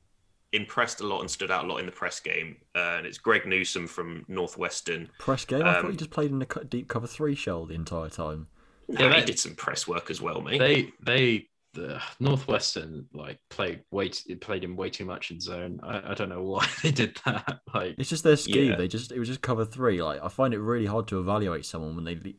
impressed 0.53 1.01
a 1.01 1.07
lot 1.07 1.21
and 1.21 1.31
stood 1.31 1.51
out 1.51 1.65
a 1.65 1.69
lot 1.69 1.79
in 1.79 1.87
the 1.87 1.93
press 1.93 2.21
game. 2.21 2.57
Uh, 2.75 2.97
and 2.99 3.07
it's 3.07 3.19
Greg 3.19 3.47
Newsome 3.47 3.87
from 3.87 4.25
Northwestern. 4.29 5.11
Press 5.19 5.45
game. 5.45 5.63
I 5.63 5.75
thought 5.75 5.85
Um, 5.87 5.91
he 5.91 5.97
just 5.97 6.11
played 6.11 6.31
in 6.31 6.41
a 6.43 6.47
cu- 6.47 6.65
deep 6.65 6.89
cover 6.89 7.07
three 7.07 7.35
shell 7.35 7.67
the 7.67 7.75
entire 7.75 8.09
time. 8.09 8.49
Nah, 8.89 9.03
Yeah, 9.09 9.21
he 9.21 9.25
did 9.27 9.39
some 9.39 9.55
press 9.55 9.87
work 9.87 10.11
as 10.11 10.21
well, 10.23 10.41
mate. 10.41 10.59
They 10.59 10.93
they 11.03 11.49
the 11.75 12.01
Northwestern 12.19 13.07
like 13.13 13.39
played 13.51 13.83
way 13.91 14.09
t- 14.09 14.35
played 14.37 14.65
him 14.65 14.75
way 14.75 14.89
too 14.89 15.05
much 15.05 15.31
in 15.31 15.39
zone. 15.41 15.81
I, 15.83 16.13
I 16.13 16.15
don't 16.15 16.31
know 16.31 16.43
why 16.43 16.67
they 16.83 16.91
did 16.91 17.19
that. 17.27 17.61
Like 17.75 17.97
It's 17.99 18.09
just 18.09 18.25
their 18.25 18.37
scheme. 18.37 18.71
Yeah. 18.71 18.77
They 18.77 18.89
just 18.89 19.13
it 19.13 19.19
was 19.19 19.29
just 19.29 19.43
cover 19.43 19.65
three. 19.67 20.03
Like 20.03 20.23
I 20.25 20.29
find 20.29 20.55
it 20.55 20.61
really 20.61 20.87
hard 20.87 21.07
to 21.09 21.21
evaluate 21.21 21.67
someone 21.67 21.95
when 21.95 22.05
they 22.05 22.15
le- 22.15 22.33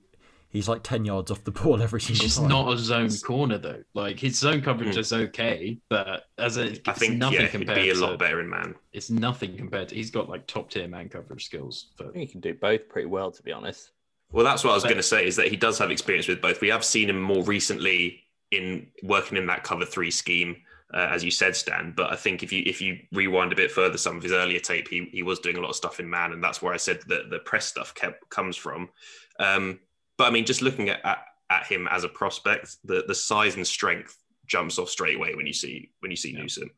he's 0.50 0.68
like 0.68 0.84
ten 0.84 1.06
yards 1.06 1.32
off 1.32 1.44
the 1.44 1.52
ball 1.52 1.82
every 1.82 2.00
He's 2.00 2.08
single 2.18 2.24
just 2.24 2.38
time. 2.40 2.48
not 2.50 2.74
a 2.74 2.78
zone 2.78 3.10
corner 3.26 3.58
though. 3.58 3.84
Like 3.94 4.20
his 4.20 4.38
zone 4.40 4.62
coverage 4.62 4.94
Hmm. 4.94 5.00
is 5.00 5.14
okay, 5.14 5.80
but 5.90 6.26
as 6.38 6.58
a 6.58 6.64
it's 6.68 6.80
I 6.88 6.94
think 6.94 7.18
nothing 7.18 7.40
yeah, 7.42 7.46
he'd 7.48 7.52
compared 7.52 7.76
be 7.78 7.90
a 7.90 7.94
to 7.94 8.00
lot 8.00 8.20
better 8.20 8.40
in 8.42 8.50
man. 8.50 8.76
it's 8.94 9.10
nothing 9.10 9.56
compared 9.58 9.90
to 9.90 9.96
he's 9.96 10.12
got 10.12 10.30
like 10.30 10.48
top 10.48 10.70
tier 10.70 10.88
man 10.88 11.10
coverage 11.10 11.46
skills. 11.46 11.88
I 12.00 12.04
But 12.04 12.14
think 12.14 12.28
he 12.28 12.32
can 12.32 12.42
do 12.42 12.54
both 12.54 12.90
pretty 12.90 13.08
well, 13.08 13.32
to 13.32 13.44
be 13.44 13.52
honest. 13.52 13.92
Well, 14.32 14.46
that's 14.46 14.64
what 14.64 14.72
I 14.72 14.76
was 14.76 14.84
going 14.84 14.98
to 14.98 15.04
say 15.04 15.26
is 15.26 15.36
that 15.38 15.48
he 15.48 15.58
does 15.58 15.80
have 15.80 15.90
experience 15.90 16.28
with 16.28 16.40
both. 16.40 16.62
We 16.62 16.68
have 16.68 16.86
seen 16.86 17.10
him 17.10 17.20
more 17.20 17.44
recently 17.44 18.24
in 18.52 18.86
working 19.02 19.38
in 19.38 19.48
that 19.48 19.64
cover 19.64 19.86
three 19.86 20.12
scheme, 20.12 20.56
uh, 20.94 21.08
as 21.12 21.24
you 21.24 21.32
said, 21.32 21.56
Stan. 21.56 21.94
But 21.98 22.12
I 22.12 22.16
think 22.16 22.44
if 22.44 22.52
you 22.54 22.62
if 22.68 22.80
you 22.80 23.00
rewind 23.12 23.52
a 23.52 23.56
bit 23.56 23.72
further, 23.72 23.98
some 23.98 24.18
of 24.18 24.22
his 24.24 24.32
earlier 24.32 24.60
tape, 24.60 24.88
he, 24.88 25.10
he 25.12 25.24
was 25.24 25.40
doing 25.40 25.58
a 25.58 25.60
lot 25.62 25.70
of 25.70 25.76
stuff 25.76 26.00
in 26.00 26.08
man, 26.08 26.32
and 26.32 26.44
that's 26.44 26.62
where 26.62 26.74
I 26.74 26.78
said 26.78 27.00
that 27.08 27.32
the 27.32 27.40
press 27.40 27.66
stuff 27.66 27.96
kept, 27.96 28.30
comes 28.30 28.56
from. 28.56 28.90
Um, 29.40 29.80
but 30.20 30.28
I 30.28 30.30
mean, 30.30 30.46
just 30.46 30.62
looking 30.62 30.90
at, 30.90 31.04
at 31.04 31.18
at 31.50 31.66
him 31.66 31.88
as 31.90 32.04
a 32.04 32.10
prospect, 32.10 32.78
the 32.84 33.04
the 33.08 33.16
size 33.16 33.56
and 33.56 33.66
strength 33.66 34.16
jumps 34.46 34.78
off 34.78 34.90
straight 34.90 35.16
away 35.16 35.34
when 35.34 35.48
you 35.48 35.54
see 35.54 35.90
when 36.02 36.12
you 36.12 36.18
see 36.18 36.32
Yeah. 36.34 36.42
Newsome. 36.42 36.70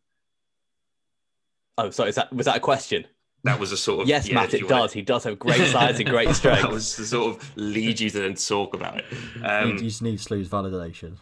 Oh, 1.78 1.90
sorry, 1.90 2.10
is 2.10 2.16
that 2.16 2.32
was 2.34 2.46
that 2.46 2.58
a 2.58 2.60
question? 2.62 3.06
That 3.44 3.60
was 3.60 3.72
a 3.72 3.78
sort 3.78 4.02
of 4.04 4.08
yes, 4.08 4.28
yeah, 4.28 4.36
Matt, 4.36 4.54
it 4.54 4.60
you 4.62 4.68
wanna- 4.68 4.84
does. 4.84 4.94
He 4.94 5.02
does 5.02 5.24
have 5.24 5.40
great 5.40 5.66
size 5.72 6.00
and 6.00 6.08
great 6.10 6.28
that 6.28 6.36
strength. 6.36 6.70
was 6.70 6.96
to 6.98 7.06
sort 7.06 7.36
of 7.36 7.58
lead 7.58 8.00
you 8.00 8.10
to 8.12 8.20
then 8.20 8.36
talk 8.36 8.76
about 8.76 9.00
it. 9.00 9.06
you 9.36 9.44
Um, 9.44 9.78
just 9.78 10.02
need 10.02 10.20
Slew's 10.20 10.48
validation. 10.48 11.18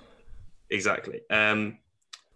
Exactly. 0.69 1.21
Um, 1.29 1.77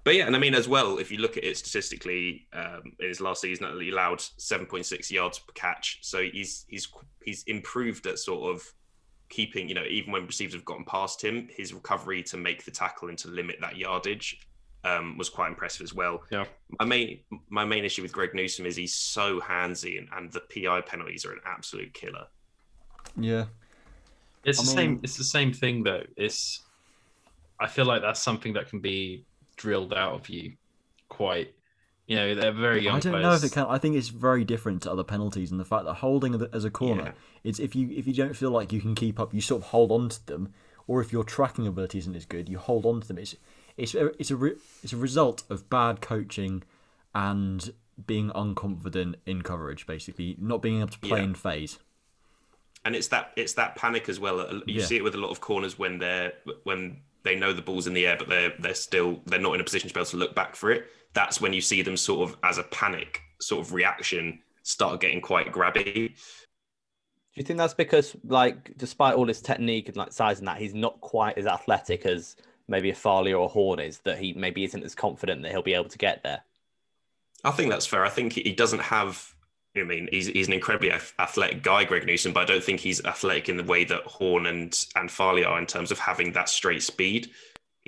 but 0.06 0.16
yeah, 0.16 0.26
and 0.26 0.36
I 0.36 0.40
mean, 0.40 0.56
as 0.56 0.68
well, 0.68 0.98
if 1.00 1.12
you 1.12 1.18
look 1.18 1.38
at 1.38 1.44
it 1.44 1.58
statistically, 1.58 2.48
um, 2.54 2.94
in 3.00 3.08
his 3.10 3.20
last 3.22 3.42
season, 3.42 3.68
he 3.80 3.90
allowed 3.90 4.20
7.6 4.20 5.12
yards 5.12 5.40
per 5.40 5.52
catch. 5.54 6.00
So 6.02 6.24
he's 6.24 6.66
he's 6.70 6.88
he's 7.26 7.44
improved 7.44 8.08
at 8.08 8.20
sort 8.20 8.56
of 8.56 8.64
keeping, 9.34 9.68
you 9.68 9.74
know, 9.74 9.86
even 9.90 10.12
when 10.12 10.26
receivers 10.28 10.54
have 10.54 10.66
gotten 10.66 10.86
past 10.86 11.24
him, 11.24 11.48
his 11.50 11.74
recovery 11.74 12.22
to 12.22 12.38
make 12.38 12.64
the 12.64 12.72
tackle 12.72 13.10
and 13.10 13.18
to 13.18 13.28
limit 13.28 13.58
that 13.62 13.78
yardage 13.78 14.40
um, 14.84 15.18
was 15.18 15.30
quite 15.30 15.48
impressive 15.48 15.84
as 15.84 15.94
well. 15.94 16.24
Yeah. 16.30 16.46
My 16.80 16.86
main 16.86 17.20
my 17.50 17.66
main 17.66 17.84
issue 17.84 18.04
with 18.04 18.12
Greg 18.12 18.36
Newsome 18.36 18.66
is 18.66 18.76
he's 18.76 18.94
so 18.94 19.40
handsy, 19.40 19.98
and, 19.98 20.08
and 20.16 20.32
the 20.32 20.42
PI 20.42 20.82
penalties 20.82 21.26
are 21.26 21.32
an 21.32 21.40
absolute 21.46 21.94
killer. 21.94 22.28
Yeah, 23.18 23.46
it's 24.44 24.60
I 24.60 24.64
the 24.64 24.70
same 24.70 25.00
it's 25.04 25.18
the 25.18 25.24
same 25.24 25.52
thing 25.52 25.84
though. 25.84 26.04
It's 26.16 26.62
I 27.60 27.68
feel 27.68 27.86
like 27.86 28.02
that's 28.02 28.22
something 28.22 28.54
that 28.54 28.70
can 28.70 28.80
be 28.80 29.26
drilled 29.56 29.94
out 29.94 30.14
of 30.14 30.30
you 30.30 30.54
quite 31.10 31.54
you 32.08 32.16
know, 32.16 32.36
they're 32.36 32.52
very 32.52 32.82
young 32.84 32.98
I 32.98 33.00
don't 33.00 33.12
players. 33.14 33.24
know 33.24 33.34
if 33.34 33.44
it 33.44 33.52
can. 33.54 33.66
I 33.68 33.78
think 33.78 33.96
it's 33.96 34.10
very 34.10 34.44
different 34.44 34.82
to 34.84 34.92
other 34.92 35.04
penalties, 35.04 35.52
and 35.52 35.60
the 35.60 35.66
fact 35.66 35.86
that 35.86 35.96
holding 35.96 36.42
as 36.54 36.66
a 36.66 36.70
corner, 36.70 37.04
Yeah. 37.04 37.12
it's 37.44 37.60
if 37.60 37.76
you 37.76 37.90
if 37.92 38.06
you 38.08 38.14
don't 38.14 38.36
feel 38.36 38.52
like 38.52 38.72
you 38.74 38.82
can 38.82 38.96
keep 38.96 39.20
up, 39.20 39.34
you 39.34 39.42
sort 39.42 39.62
of 39.64 39.70
hold 39.70 39.92
on 39.92 40.10
to 40.10 40.26
them, 40.28 40.54
or 40.88 41.02
if 41.02 41.14
your 41.14 41.24
tracking 41.24 41.66
ability 41.68 41.98
isn't 42.00 42.16
as 42.16 42.26
good, 42.26 42.50
you 42.50 42.58
hold 42.58 42.86
on 42.86 43.02
to 43.02 43.08
them. 43.08 43.18
It's 43.18 43.36
it's 43.78 43.96
a, 43.96 44.08
it's 44.20 44.32
a 44.32 44.36
re, 44.36 44.54
it's 44.84 44.94
a 44.94 44.98
result 44.98 45.44
of 45.50 45.70
bad 45.70 46.02
coaching 46.02 46.64
and 47.16 47.74
being 48.08 48.30
unconfident 48.32 49.16
in 49.26 49.42
coverage, 49.42 49.86
basically 49.88 50.36
not 50.40 50.62
being 50.62 50.80
able 50.80 50.90
to 50.90 51.00
play 51.00 51.20
Yeah. 51.20 51.26
in 51.26 51.36
phase. 51.36 51.80
and 52.86 52.96
it's 52.98 53.08
that 53.08 53.32
it's 53.38 53.54
that 53.54 53.76
panic 53.78 54.10
as 54.10 54.20
well. 54.20 54.42
Uh, 54.42 54.54
you 54.66 54.80
Yeah. 54.82 54.86
see 54.86 54.98
it 54.98 55.04
with 55.06 55.16
a 55.16 55.18
lot 55.18 55.30
of 55.32 55.40
corners 55.40 55.80
when 55.80 56.00
they're 56.00 56.34
when 56.64 56.98
they 57.24 57.34
know 57.36 57.54
the 57.54 57.62
ball's 57.62 57.88
in 57.88 57.94
the 57.94 58.06
air, 58.06 58.18
but 58.18 58.28
they're 58.28 58.54
they're 58.60 58.74
still 58.76 59.22
they're 59.26 59.40
not 59.40 59.54
in 59.56 59.62
a 59.62 59.64
position 59.64 59.88
to 59.88 59.94
be 59.94 60.00
able 60.02 60.10
to 60.10 60.18
look 60.18 60.36
back 60.36 60.56
for 60.58 60.70
it. 60.70 60.86
That's 61.14 61.40
when 61.40 61.54
you 61.54 61.62
see 61.62 61.82
them 61.82 61.98
sort 61.98 62.30
of 62.30 62.38
as 62.44 62.58
a 62.58 62.64
panic 62.64 63.22
sort 63.40 63.66
of 63.66 63.74
reaction 63.74 64.40
start 64.64 65.00
getting 65.02 65.22
quite 65.22 65.52
grabby. 65.52 66.16
Do 67.34 67.40
you 67.40 67.44
think 67.44 67.58
that's 67.58 67.74
because, 67.74 68.16
like, 68.24 68.78
despite 68.78 69.16
all 69.16 69.28
his 69.28 69.42
technique 69.42 69.88
and 69.88 69.98
like 69.98 70.14
size 70.14 70.40
and 70.40 70.48
that, 70.48 70.58
he's 70.58 70.74
not 70.74 71.02
quite 71.02 71.38
as 71.38 71.48
athletic 71.48 72.06
as 72.06 72.36
maybe 72.68 72.92
a 72.92 72.96
Farley 72.96 73.34
or 73.34 73.46
a 73.46 73.48
Horn 73.48 73.80
is? 73.80 74.00
That 74.00 74.20
he 74.20 74.34
maybe 74.34 74.64
isn't 74.64 74.84
as 74.84 74.94
confident 74.94 75.42
that 75.42 75.52
he'll 75.52 75.64
be 75.64 75.74
able 75.74 75.90
to 75.90 75.98
get 75.98 76.22
there. 76.24 76.42
I 77.44 77.52
think 77.52 77.72
that's 77.72 77.86
fair. 77.86 78.06
I 78.06 78.10
think 78.10 78.34
he 78.34 78.54
doesn't 78.54 78.82
have. 78.82 79.34
I 79.76 79.82
mean, 79.82 80.08
he's, 80.12 80.28
he's 80.28 80.46
an 80.46 80.54
incredibly 80.54 80.92
athletic 80.92 81.64
guy, 81.64 81.84
Greg 81.84 82.06
Newsome, 82.06 82.32
but 82.32 82.42
I 82.42 82.46
don't 82.46 82.64
think 82.64 82.80
he's 82.80 83.04
athletic 83.06 83.50
in 83.50 83.58
the 83.58 83.64
way 83.64 83.84
that 83.86 84.04
Horn 84.04 84.46
and 84.46 84.86
and 84.96 85.10
Farley 85.10 85.44
are 85.44 85.58
in 85.58 85.66
terms 85.66 85.92
of 85.92 85.98
having 85.98 86.32
that 86.34 86.50
straight 86.50 86.84
speed. 86.84 87.32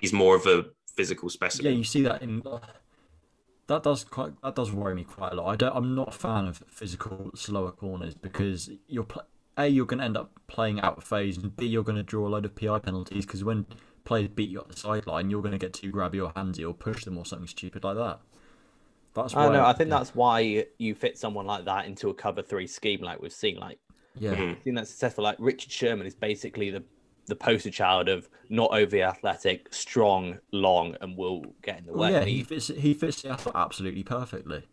He's 0.02 0.12
more 0.12 0.36
of 0.36 0.48
a 0.48 0.66
physical 0.96 1.30
specimen. 1.30 1.72
Yeah, 1.72 1.78
you 1.78 1.84
see 1.84 2.02
that 2.02 2.24
in 2.24 2.42
that 3.68 3.84
does 3.84 4.04
quite 4.04 4.34
that 4.44 4.56
does 4.56 4.72
worry 4.72 4.96
me 4.96 5.04
quite 5.04 5.34
a 5.34 5.36
lot. 5.36 5.48
I 5.48 5.56
don't. 5.56 5.76
I'm 5.76 5.96
not 5.96 6.10
a 6.10 6.18
fan 6.18 6.48
of 6.48 6.64
physical 6.68 7.32
slower 7.36 7.72
corners 7.72 8.14
because 8.14 8.70
you're 8.88 9.08
a 9.58 9.68
you're 9.68 9.86
going 9.86 10.00
to 10.00 10.06
end 10.06 10.18
up 10.18 10.32
playing 10.48 10.80
out 10.82 10.98
of 10.98 11.04
phase, 11.04 11.38
and 11.38 11.56
b 11.56 11.66
you're 11.66 11.84
going 11.84 11.98
to 11.98 12.04
draw 12.04 12.28
a 12.28 12.30
load 12.30 12.46
of 12.46 12.56
PI 12.56 12.80
penalties 12.80 13.26
because 13.26 13.44
when 13.44 13.66
players 14.04 14.28
beat 14.28 14.50
you 14.50 14.60
up 14.60 14.70
the 14.70 14.78
sideline, 14.78 15.30
you're 15.30 15.42
going 15.42 15.52
to 15.52 15.58
get 15.58 15.74
too 15.74 15.92
grabby 15.92 16.24
or 16.24 16.32
handsy 16.34 16.68
or 16.68 16.74
push 16.74 17.06
them 17.06 17.18
or 17.18 17.26
something 17.26 17.48
stupid 17.48 17.84
like 17.84 17.96
that. 17.96 18.20
That's 19.14 19.34
why 19.34 19.48
I 19.48 19.54
know. 19.54 19.66
I 19.66 19.74
think 19.74 19.90
that's 19.90 20.14
why 20.14 20.66
you 20.78 20.94
fit 20.94 21.18
someone 21.18 21.46
like 21.46 21.66
that 21.66 21.86
into 21.86 22.10
a 22.10 22.14
cover 22.14 22.42
three 22.42 22.68
scheme, 22.68 23.02
like 23.02 23.22
we've 23.22 23.32
seen. 23.34 23.58
Like 23.58 23.80
yeah. 24.18 24.36
Mhm. 24.36 24.64
seen 24.64 24.76
that 24.76 24.88
successful. 24.88 25.24
Like 25.24 25.38
Richard 25.40 25.72
Sherman 25.72 26.06
is 26.06 26.14
basically 26.14 26.70
the 26.70 26.84
the 27.28 27.36
poster 27.36 27.72
child 27.72 28.10
of 28.10 28.30
not 28.50 28.70
overly 28.72 29.02
athletic, 29.04 29.74
strong, 29.74 30.40
long, 30.52 30.96
and 31.02 31.18
will 31.18 31.56
get 31.64 31.80
in 31.80 31.86
the 31.86 31.94
Well, 31.94 32.12
way. 32.12 32.12
yeah, 32.12 32.24
he 32.26 32.38
he- 32.38 32.44
fits 32.44 32.68
he 32.68 32.94
fits 32.94 33.22
the 33.22 33.30
athlete 33.30 33.56
absolutely 33.56 34.04
perfectly. 34.04 34.64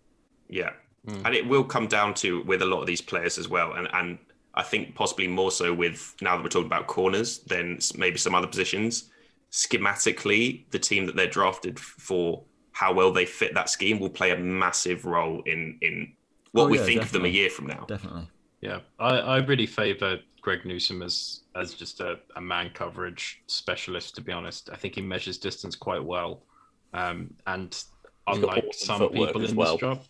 Yeah. 0.48 0.70
Hmm. 1.06 1.22
And 1.24 1.34
it 1.34 1.46
will 1.48 1.64
come 1.64 1.88
down 1.88 2.14
to 2.14 2.42
with 2.42 2.62
a 2.62 2.66
lot 2.66 2.80
of 2.80 2.86
these 2.86 3.00
players 3.00 3.38
as 3.38 3.48
well. 3.48 3.72
And 3.72 3.88
and 3.92 4.18
I 4.54 4.62
think 4.62 4.94
possibly 4.94 5.28
more 5.28 5.50
so 5.50 5.72
with 5.74 6.14
now 6.20 6.36
that 6.36 6.42
we're 6.42 6.48
talking 6.50 6.66
about 6.66 6.86
corners 6.86 7.38
than 7.40 7.78
maybe 7.96 8.18
some 8.18 8.34
other 8.34 8.46
positions. 8.46 9.10
Schematically, 9.50 10.64
the 10.70 10.78
team 10.78 11.06
that 11.06 11.14
they're 11.16 11.26
drafted 11.28 11.78
for 11.78 12.44
how 12.72 12.92
well 12.92 13.12
they 13.12 13.26
fit 13.26 13.54
that 13.54 13.68
scheme 13.68 14.00
will 14.00 14.10
play 14.10 14.30
a 14.30 14.36
massive 14.36 15.04
role 15.04 15.42
in 15.46 15.78
in 15.82 16.12
what 16.52 16.64
Oh, 16.64 16.68
we 16.68 16.78
yeah, 16.78 16.84
think 16.84 17.02
of 17.02 17.12
them 17.12 17.24
a 17.24 17.28
year 17.28 17.48
from 17.50 17.66
now. 17.66 17.84
Definitely. 17.86 18.28
Yeah, 18.60 18.80
I, 18.98 19.18
I 19.18 19.36
really 19.38 19.66
favour 19.66 20.20
Greg 20.40 20.64
Newsome 20.64 21.02
as 21.02 21.41
as 21.54 21.74
just 21.74 22.00
a, 22.00 22.18
a 22.36 22.40
man 22.40 22.70
coverage 22.74 23.42
specialist. 23.46 24.14
To 24.16 24.20
be 24.22 24.32
honest, 24.32 24.70
I 24.72 24.76
think 24.76 24.94
he 24.94 25.02
measures 25.02 25.38
distance 25.38 25.76
quite 25.76 26.04
well, 26.04 26.44
um, 26.92 27.34
and 27.46 27.82
unlike 28.26 28.72
some 28.72 29.10
people 29.10 29.44
in 29.44 29.56
well. 29.56 29.72
this 29.72 29.80
draft, 29.80 30.08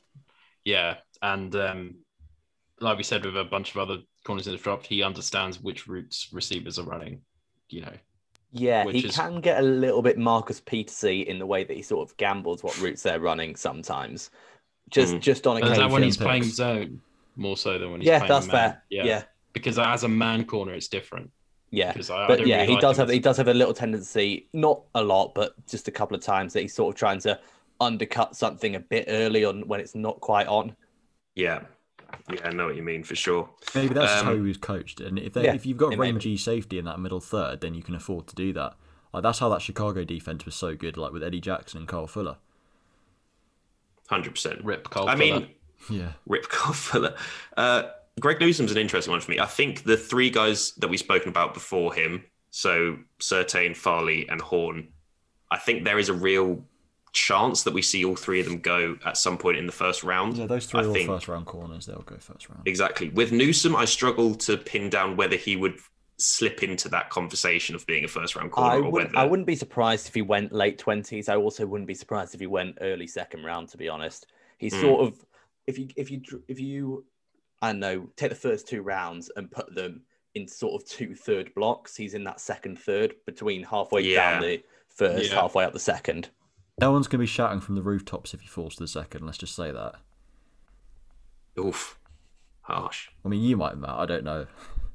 yeah, 0.64 0.96
and 1.22 1.54
um, 1.56 1.94
like 2.80 2.96
we 2.96 3.02
said 3.02 3.24
with 3.24 3.36
a 3.36 3.44
bunch 3.44 3.70
of 3.70 3.78
other 3.78 3.98
corners 4.24 4.46
in 4.46 4.52
the 4.52 4.58
draft, 4.58 4.86
he 4.86 5.02
understands 5.02 5.60
which 5.60 5.86
routes 5.88 6.28
receivers 6.32 6.78
are 6.78 6.84
running. 6.84 7.22
You 7.68 7.82
know, 7.82 7.94
yeah, 8.52 8.84
he 8.90 9.00
is- 9.06 9.16
can 9.16 9.40
get 9.40 9.58
a 9.58 9.62
little 9.62 10.02
bit 10.02 10.18
Marcus 10.18 10.60
Petersy 10.60 11.24
in 11.26 11.38
the 11.38 11.46
way 11.46 11.64
that 11.64 11.74
he 11.76 11.82
sort 11.82 12.08
of 12.08 12.16
gambles 12.16 12.62
what 12.62 12.78
routes 12.80 13.02
they're 13.02 13.20
running 13.20 13.56
sometimes. 13.56 14.30
Just 14.90 15.14
Mm. 15.14 15.20
just 15.20 15.46
on 15.46 15.62
is 15.62 15.78
that 15.78 15.90
when 15.90 16.02
he's 16.02 16.16
playing 16.16 16.42
zone 16.44 17.00
more 17.36 17.56
so 17.56 17.78
than 17.78 17.90
when 17.92 18.00
he's 18.00 18.08
yeah, 18.08 18.18
playing 18.18 18.32
that's 18.32 18.46
man? 18.48 18.56
fair. 18.56 18.82
Yeah. 18.90 19.04
Yeah, 19.04 19.22
because 19.52 19.78
as 19.78 20.04
a 20.04 20.08
man 20.08 20.44
corner, 20.44 20.72
it's 20.72 20.88
different. 20.88 21.30
yeah. 21.70 21.92
Because 21.92 22.10
I, 22.10 22.24
I 22.24 22.26
But 22.28 22.38
don't 22.38 22.46
yeah, 22.48 22.56
really 22.56 22.66
he 22.68 22.72
like 22.74 22.82
does 22.82 22.96
have 22.96 23.08
as- 23.08 23.14
he 23.14 23.20
does 23.20 23.36
have 23.36 23.48
a 23.48 23.54
little 23.54 23.74
tendency, 23.74 24.48
not 24.52 24.82
a 24.94 25.02
lot, 25.02 25.34
but 25.34 25.54
just 25.66 25.88
a 25.88 25.90
couple 25.90 26.16
of 26.16 26.22
times 26.22 26.52
that 26.52 26.60
he's 26.60 26.74
sort 26.74 26.94
of 26.94 26.98
trying 26.98 27.18
to 27.20 27.38
undercut 27.80 28.36
something 28.36 28.74
a 28.76 28.80
bit 28.80 29.06
early 29.08 29.44
on 29.44 29.66
when 29.68 29.80
it's 29.80 29.94
not 29.94 30.20
quite 30.20 30.46
on. 30.46 30.76
Yeah. 31.34 31.62
Yeah, 32.30 32.40
I 32.46 32.50
know 32.52 32.66
what 32.66 32.76
you 32.76 32.82
mean 32.82 33.02
for 33.04 33.14
sure. 33.14 33.48
Maybe 33.74 33.94
that's 33.94 34.12
just 34.12 34.24
how 34.24 34.32
Um, 34.32 34.36
he 34.36 34.42
was 34.46 34.58
coached. 34.58 35.00
And 35.00 35.18
if 35.18 35.32
they, 35.32 35.44
yeah, 35.44 35.54
if 35.54 35.64
you've 35.64 35.78
got 35.78 35.94
it 35.94 35.98
rangy 35.98 36.36
safety 36.36 36.78
in 36.78 36.84
that 36.84 37.00
middle 37.00 37.20
third, 37.20 37.62
then 37.62 37.74
you 37.74 37.82
can 37.82 37.94
afford 37.94 38.26
to 38.28 38.34
do 38.34 38.52
that. 38.52 38.74
Like 39.14 39.22
that's 39.22 39.38
how 39.38 39.48
that 39.48 39.62
Chicago 39.62 40.04
defense 40.04 40.44
was 40.44 40.54
so 40.54 40.74
good, 40.76 40.96
like 40.98 41.12
with 41.12 41.22
Eddie 41.22 41.40
Jackson 41.40 41.78
and 41.78 41.88
Kyle 41.88 42.06
Fuller. 42.06 42.36
Hundred 44.08 44.32
percent. 44.34 44.62
Rip 44.64 44.90
Cole 44.90 45.08
I 45.08 45.16
Fuller. 45.16 45.40
mean, 45.40 45.48
Yeah. 45.90 46.12
Rip 46.26 46.48
Kyle 46.48 46.72
Fuller. 46.74 47.14
Uh, 47.56 47.84
Greg 48.20 48.40
Newsome's 48.40 48.72
an 48.72 48.78
interesting 48.78 49.10
one 49.12 49.20
for 49.20 49.30
me. 49.30 49.38
I 49.38 49.46
think 49.46 49.84
the 49.84 49.96
three 49.96 50.30
guys 50.30 50.72
that 50.78 50.88
we've 50.88 51.00
spoken 51.00 51.28
about 51.28 51.54
before 51.54 51.94
him, 51.94 52.24
so 52.50 52.98
Surtain, 53.20 53.74
Farley, 53.76 54.28
and 54.28 54.40
Horn, 54.40 54.88
I 55.50 55.58
think 55.58 55.84
there 55.84 55.98
is 55.98 56.08
a 56.08 56.14
real 56.14 56.64
chance 57.12 57.62
that 57.64 57.74
we 57.74 57.82
see 57.82 58.04
all 58.04 58.16
three 58.16 58.40
of 58.40 58.46
them 58.46 58.58
go 58.58 58.96
at 59.04 59.16
some 59.16 59.36
point 59.36 59.58
in 59.58 59.66
the 59.66 59.72
first 59.72 60.02
round. 60.02 60.36
Yeah, 60.36 60.46
those 60.46 60.66
three 60.66 60.80
I 60.80 60.84
are 60.84 60.92
think- 60.92 61.06
first 61.08 61.28
round 61.28 61.46
corners. 61.46 61.86
They'll 61.86 62.02
go 62.02 62.16
first 62.18 62.48
round. 62.48 62.62
Exactly. 62.66 63.08
With 63.10 63.32
Newsome, 63.32 63.76
I 63.76 63.84
struggle 63.86 64.34
to 64.36 64.56
pin 64.56 64.88
down 64.90 65.16
whether 65.16 65.36
he 65.36 65.56
would 65.56 65.78
slip 66.18 66.62
into 66.62 66.88
that 66.90 67.10
conversation 67.10 67.74
of 67.74 67.84
being 67.86 68.04
a 68.04 68.08
first 68.08 68.36
round 68.36 68.52
corner 68.52 68.70
I 68.70 68.76
or 68.76 68.90
wouldn't, 68.90 69.12
whether 69.14 69.18
I 69.18 69.28
wouldn't 69.28 69.46
be 69.46 69.56
surprised 69.56 70.06
if 70.08 70.14
he 70.14 70.22
went 70.22 70.52
late 70.52 70.78
twenties. 70.78 71.28
I 71.28 71.36
also 71.36 71.66
wouldn't 71.66 71.88
be 71.88 71.94
surprised 71.94 72.32
if 72.34 72.40
he 72.40 72.46
went 72.46 72.78
early 72.80 73.06
second 73.06 73.42
round. 73.44 73.68
To 73.70 73.76
be 73.76 73.88
honest, 73.88 74.26
he's 74.58 74.72
Mm. 74.74 74.80
sort 74.82 75.00
of 75.08 75.24
if 75.66 75.78
you 75.78 75.88
if 75.96 76.10
you 76.10 76.22
if 76.48 76.60
you 76.60 77.04
I 77.62 77.68
don't 77.70 77.80
know 77.80 78.08
take 78.16 78.28
the 78.30 78.34
first 78.36 78.68
two 78.68 78.82
rounds 78.82 79.30
and 79.36 79.50
put 79.50 79.74
them 79.74 80.02
in 80.34 80.46
sort 80.48 80.80
of 80.82 80.88
two 80.88 81.14
third 81.14 81.54
blocks. 81.54 81.96
He's 81.96 82.14
in 82.14 82.24
that 82.24 82.40
second 82.40 82.78
third 82.78 83.14
between 83.24 83.62
halfway 83.62 84.02
Yeah. 84.02 84.32
down 84.32 84.42
the 84.42 84.62
first, 84.88 85.30
Yeah. 85.30 85.40
halfway 85.40 85.64
up 85.64 85.72
the 85.72 85.78
second. 85.78 86.28
No 86.80 86.90
one's 86.90 87.06
going 87.06 87.18
to 87.18 87.22
be 87.22 87.26
shouting 87.26 87.60
from 87.60 87.74
the 87.76 87.82
rooftops 87.82 88.34
if 88.34 88.40
he 88.40 88.48
falls 88.48 88.74
to 88.76 88.82
the 88.82 88.88
second. 88.88 89.24
Let's 89.24 89.38
just 89.38 89.54
say 89.54 89.70
that. 89.70 89.94
Oof. 91.58 91.98
Harsh. 92.62 93.08
I 93.24 93.28
mean, 93.28 93.42
you 93.42 93.56
might, 93.56 93.76
Matt. 93.76 93.90
I 93.90 94.06
don't 94.06 94.24
know. 94.24 94.46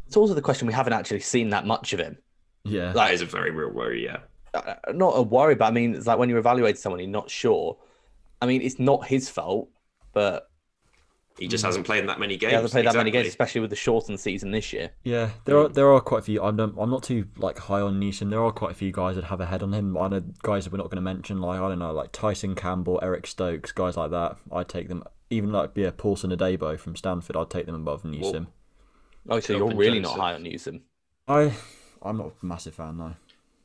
It's 0.07 0.17
also 0.17 0.33
the 0.33 0.41
question 0.41 0.67
we 0.67 0.73
haven't 0.73 0.93
actually 0.93 1.19
seen 1.19 1.49
that 1.49 1.65
much 1.65 1.93
of 1.93 1.99
him. 1.99 2.17
Yeah. 2.63 2.93
That 2.93 3.13
is 3.13 3.21
a 3.21 3.25
very 3.25 3.51
real 3.51 3.69
worry, 3.71 4.03
yeah. 4.03 4.17
uh, 4.53 4.75
not 4.93 5.11
a 5.11 5.21
worry, 5.21 5.55
but 5.55 5.65
I 5.65 5.71
mean, 5.71 5.93
it's 5.93 6.07
like 6.07 6.17
when 6.17 6.29
you 6.29 6.37
evaluate 6.37 6.77
someone, 6.77 6.99
you're 6.99 7.09
not 7.09 7.29
sure. 7.29 7.77
I 8.41 8.45
mean, 8.45 8.61
it's 8.61 8.79
not 8.79 9.05
his 9.05 9.29
fault, 9.29 9.69
but 10.13 10.49
He 11.37 11.47
just 11.47 11.63
hasn't 11.63 11.85
played 11.85 11.99
in 11.99 12.07
that 12.07 12.19
many 12.19 12.35
games. 12.35 12.51
he 12.51 12.55
hasn't 12.55 12.71
played 12.71 12.85
that 12.85 12.95
many 12.95 13.11
games, 13.11 13.27
especially 13.27 13.61
with 13.61 13.69
the 13.69 13.75
shortened 13.75 14.19
season 14.19 14.51
this 14.51 14.73
year. 14.73 14.91
Yeah, 15.03 15.29
there 15.45 15.57
are 15.57 15.67
there 15.67 15.91
are 15.93 16.01
quite 16.01 16.19
a 16.19 16.21
few. 16.23 16.41
I'm 16.41 16.55
not, 16.55 16.73
I'm 16.77 16.89
not 16.89 17.03
too 17.03 17.27
like 17.37 17.59
high 17.59 17.81
on 17.81 17.99
Newsome. 17.99 18.29
There 18.29 18.43
are 18.43 18.51
quite 18.51 18.71
a 18.71 18.75
few 18.75 18.91
guys 18.91 19.15
that 19.15 19.25
have 19.25 19.39
a 19.39 19.45
head 19.45 19.61
on 19.61 19.73
him. 19.73 19.97
I 19.97 20.07
know 20.07 20.23
guys 20.41 20.63
that 20.63 20.73
we're 20.73 20.77
not 20.77 20.89
going 20.89 20.97
to 20.97 21.01
mention, 21.01 21.39
like 21.39 21.59
I 21.59 21.69
don't 21.69 21.79
know, 21.79 21.91
like 21.91 22.11
Tyson 22.11 22.55
Campbell, 22.55 22.99
Eric 23.03 23.27
Stokes, 23.27 23.71
guys 23.71 23.97
like 23.97 24.11
that. 24.11 24.37
I'd 24.51 24.69
take 24.69 24.87
them. 24.87 25.03
Even 25.29 25.51
like 25.51 25.71
yeah, 25.75 25.91
Paulson 25.95 26.31
Adebo 26.31 26.79
from 26.79 26.95
Stanford, 26.95 27.35
I'd 27.35 27.49
take 27.49 27.65
them 27.65 27.75
above 27.75 28.03
Newsome. 28.05 28.47
Oh, 29.29 29.39
so 29.39 29.57
you're 29.57 29.75
really 29.75 29.99
not 29.99 30.17
high 30.17 30.33
on 30.33 30.43
Newsome. 30.43 30.81
I 31.27 31.53
I'm 32.01 32.17
not 32.17 32.33
a 32.41 32.45
massive 32.45 32.75
fan 32.75 32.97
no. 32.97 33.13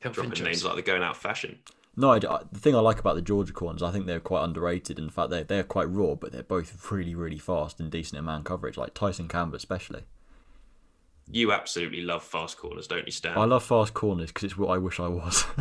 Dropping 0.00 0.44
names 0.44 0.64
like 0.64 0.74
they're 0.74 0.82
going 0.82 1.02
out 1.02 1.12
of 1.12 1.16
fashion. 1.18 1.61
No, 1.96 2.11
I, 2.12 2.16
I- 2.16 2.42
the 2.50 2.59
thing 2.59 2.74
I 2.74 2.78
like 2.81 2.98
about 2.98 3.14
the 3.16 3.22
Georgia 3.22 3.52
corners, 3.52 3.83
I 3.83 3.90
think 3.90 4.07
they're 4.07 4.18
quite 4.20 4.44
underrated. 4.44 4.98
In 4.98 5.11
fact, 5.11 5.31
they're 5.31 5.44
they're 5.44 5.62
quite 5.64 5.90
raw, 5.90 6.14
but 6.14 6.33
they're 6.33 6.42
both 6.42 6.90
really 6.90 7.14
really 7.14 7.38
fast 7.38 7.81
and 7.81 7.90
decent 7.90 8.18
in 8.18 8.24
man 8.24 8.42
coverage. 8.44 8.76
Like 8.78 8.94
Tyson 8.94 9.28
Campbell 9.28 9.57
especially. 9.57 10.02
You 11.31 11.52
absolutely 11.52 12.02
love 12.02 12.22
fast 12.24 12.59
corners, 12.59 12.87
don't 12.88 13.07
you, 13.07 13.12
Stan? 13.12 13.38
I 13.38 13.44
love 13.44 13.62
fast 13.62 13.94
corners 13.94 14.28
because 14.31 14.44
it's 14.44 14.59
what 14.59 14.68
I 14.70 14.78
wish 14.78 14.98
I 15.00 15.07
was. 15.09 15.44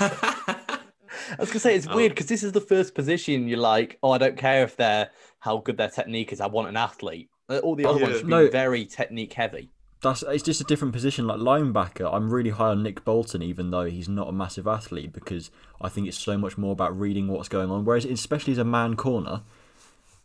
I 0.00 1.36
was 1.38 1.48
gonna 1.50 1.60
say 1.60 1.74
it's 1.76 1.86
Oh. 1.88 1.94
weird 1.96 2.12
because 2.12 2.26
this 2.26 2.42
is 2.42 2.52
the 2.52 2.60
first 2.60 2.94
position 2.94 3.46
you're 3.48 3.58
like, 3.58 3.98
oh, 4.02 4.10
I 4.10 4.18
don't 4.18 4.36
care 4.36 4.64
if 4.64 4.76
they're 4.76 5.10
how 5.38 5.58
good 5.58 5.76
their 5.76 5.88
technique 5.90 6.32
is. 6.32 6.40
I 6.40 6.46
want 6.48 6.68
an 6.68 6.76
athlete. 6.76 7.28
All 7.62 7.74
the 7.76 7.86
other 7.86 7.98
Yeah. 8.00 8.06
ones 8.06 8.16
should 8.18 8.26
be 8.26 8.30
No. 8.30 8.48
very 8.50 8.84
technique 8.84 9.32
heavy. 9.32 9.70
That's 10.02 10.22
it's 10.22 10.42
just 10.42 10.62
a 10.62 10.64
different 10.64 10.94
position. 10.94 11.26
Like 11.26 11.40
linebacker, 11.40 12.12
I'm 12.12 12.32
really 12.32 12.50
high 12.50 12.68
on 12.68 12.82
Nick 12.82 13.04
Bolton, 13.04 13.42
even 13.42 13.70
though 13.70 13.84
he's 13.84 14.08
not 14.08 14.28
a 14.28 14.32
massive 14.32 14.66
athlete, 14.66 15.12
because 15.12 15.50
I 15.80 15.88
think 15.88 16.08
it's 16.08 16.16
so 16.16 16.38
much 16.38 16.56
more 16.56 16.72
about 16.72 16.98
reading 16.98 17.28
what's 17.28 17.48
going 17.48 17.70
on. 17.70 17.84
Whereas, 17.84 18.06
especially 18.06 18.52
as 18.52 18.58
a 18.58 18.64
man 18.64 18.96
corner, 18.96 19.42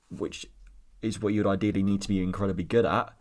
which 0.09 0.45
is 1.01 1.21
what 1.21 1.33
you'd 1.33 1.47
ideally 1.47 1.83
need 1.83 2.01
to 2.03 2.07
be 2.07 2.23
incredibly 2.23 2.63
good 2.63 2.85
at, 2.85 3.13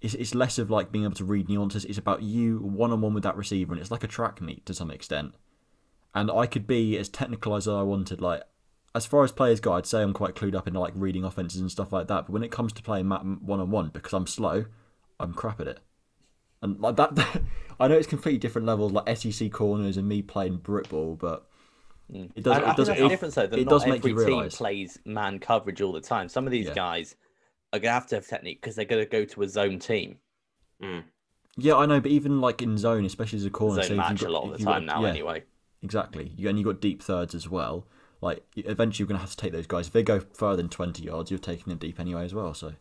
it's, 0.00 0.14
it's 0.14 0.34
less 0.34 0.58
of 0.58 0.70
like 0.70 0.92
being 0.92 1.04
able 1.04 1.14
to 1.14 1.24
read 1.24 1.48
nuances. 1.48 1.84
It's 1.84 1.98
about 1.98 2.22
you 2.22 2.58
one 2.58 2.92
on 2.92 3.00
one 3.00 3.14
with 3.14 3.24
that 3.24 3.36
receiver, 3.36 3.72
and 3.72 3.80
it's 3.80 3.90
like 3.90 4.04
a 4.04 4.08
track 4.08 4.40
meet 4.40 4.64
to 4.66 4.74
some 4.74 4.90
extent. 4.90 5.34
And 6.14 6.30
I 6.30 6.46
could 6.46 6.66
be 6.66 6.96
as 6.96 7.08
technical 7.08 7.56
as 7.56 7.66
I 7.66 7.82
wanted. 7.82 8.20
Like 8.20 8.42
as 8.94 9.06
far 9.06 9.24
as 9.24 9.32
players 9.32 9.58
go, 9.58 9.72
I'd 9.72 9.86
say 9.86 10.02
I'm 10.02 10.12
quite 10.12 10.34
clued 10.34 10.54
up 10.54 10.68
in 10.68 10.74
like 10.74 10.92
reading 10.94 11.24
offenses 11.24 11.60
and 11.60 11.70
stuff 11.70 11.92
like 11.92 12.08
that. 12.08 12.26
But 12.26 12.30
when 12.30 12.44
it 12.44 12.50
comes 12.50 12.72
to 12.74 12.82
playing 12.82 13.08
one 13.08 13.60
on 13.60 13.70
one, 13.70 13.88
because 13.88 14.12
I'm 14.12 14.26
slow, 14.26 14.66
I'm 15.22 15.34
crap 15.34 15.60
at 15.60 15.68
it. 15.68 15.78
And 16.62 16.78
like 16.80 16.96
that, 16.96 17.12
I 17.80 17.88
know 17.88 17.96
it's 17.96 18.06
completely 18.06 18.38
different 18.38 18.66
levels, 18.66 18.92
like 18.92 19.16
SEC 19.16 19.50
corners 19.50 19.96
and 19.96 20.08
me 20.08 20.22
playing 20.22 20.58
Brit 20.58 20.88
ball, 20.88 21.16
but 21.16 21.46
mm. 22.12 22.30
it 22.36 22.44
does. 22.44 22.56
I, 22.58 22.60
I 22.60 22.60
It 22.60 22.64
think 22.64 22.76
does. 22.76 22.86
that's 22.88 22.98
It, 23.00 23.02
the 23.02 23.08
difference 23.08 23.34
though. 23.34 23.46
That 23.46 23.58
it 23.58 23.64
not 23.64 23.70
does 23.70 23.86
make 23.86 23.98
every 23.98 24.10
you 24.12 24.18
team 24.18 24.26
realise. 24.26 24.56
plays 24.56 24.98
man 25.04 25.38
coverage 25.38 25.80
all 25.82 25.92
the 25.92 26.00
time. 26.00 26.28
Some 26.28 26.46
of 26.46 26.50
these 26.52 26.66
Yeah. 26.68 26.74
guys 26.74 27.16
are 27.72 27.78
gonna 27.78 27.92
have 27.94 28.06
to 28.08 28.16
have 28.16 28.26
technique 28.26 28.60
because 28.60 28.76
they're 28.76 28.84
gonna 28.84 29.06
go 29.06 29.24
to 29.24 29.42
a 29.42 29.48
zone 29.48 29.78
team. 29.78 30.18
Mm. 30.82 31.04
yeah, 31.56 31.74
I 31.76 31.86
know, 31.86 32.00
but 32.00 32.10
even 32.10 32.40
like 32.40 32.60
in 32.62 32.76
zone, 32.76 33.04
especially 33.04 33.38
as 33.38 33.44
a 33.44 33.50
corner, 33.50 33.82
Zone 33.82 33.88
say 33.88 33.94
if 33.94 33.96
match 33.98 34.10
you've 34.12 34.20
got- 34.20 34.28
a 34.28 34.32
lot 34.32 34.42
of 34.44 34.50
if 34.50 34.52
the 34.54 34.58
you've 34.60 34.66
got- 34.66 34.72
time 34.74 34.86
now, 34.86 35.02
yeah, 35.02 35.08
anyway. 35.10 35.44
Exactly. 35.82 36.32
You, 36.36 36.48
and 36.48 36.58
you've 36.58 36.66
got 36.66 36.80
deep 36.80 37.02
thirds 37.02 37.34
as 37.34 37.48
well. 37.48 37.86
Like 38.20 38.44
eventually, 38.56 39.02
you're 39.02 39.08
gonna 39.08 39.18
have 39.20 39.30
to 39.30 39.36
take 39.36 39.50
those 39.52 39.66
guys. 39.66 39.88
If 39.88 39.92
they 39.92 40.04
go 40.04 40.20
further 40.20 40.56
than 40.58 40.68
twenty 40.68 41.02
yards, 41.02 41.30
you're 41.32 41.40
taking 41.40 41.70
them 41.70 41.78
deep 41.78 41.98
anyway 41.98 42.24
as 42.24 42.32
well. 42.32 42.54
So, 42.54 42.74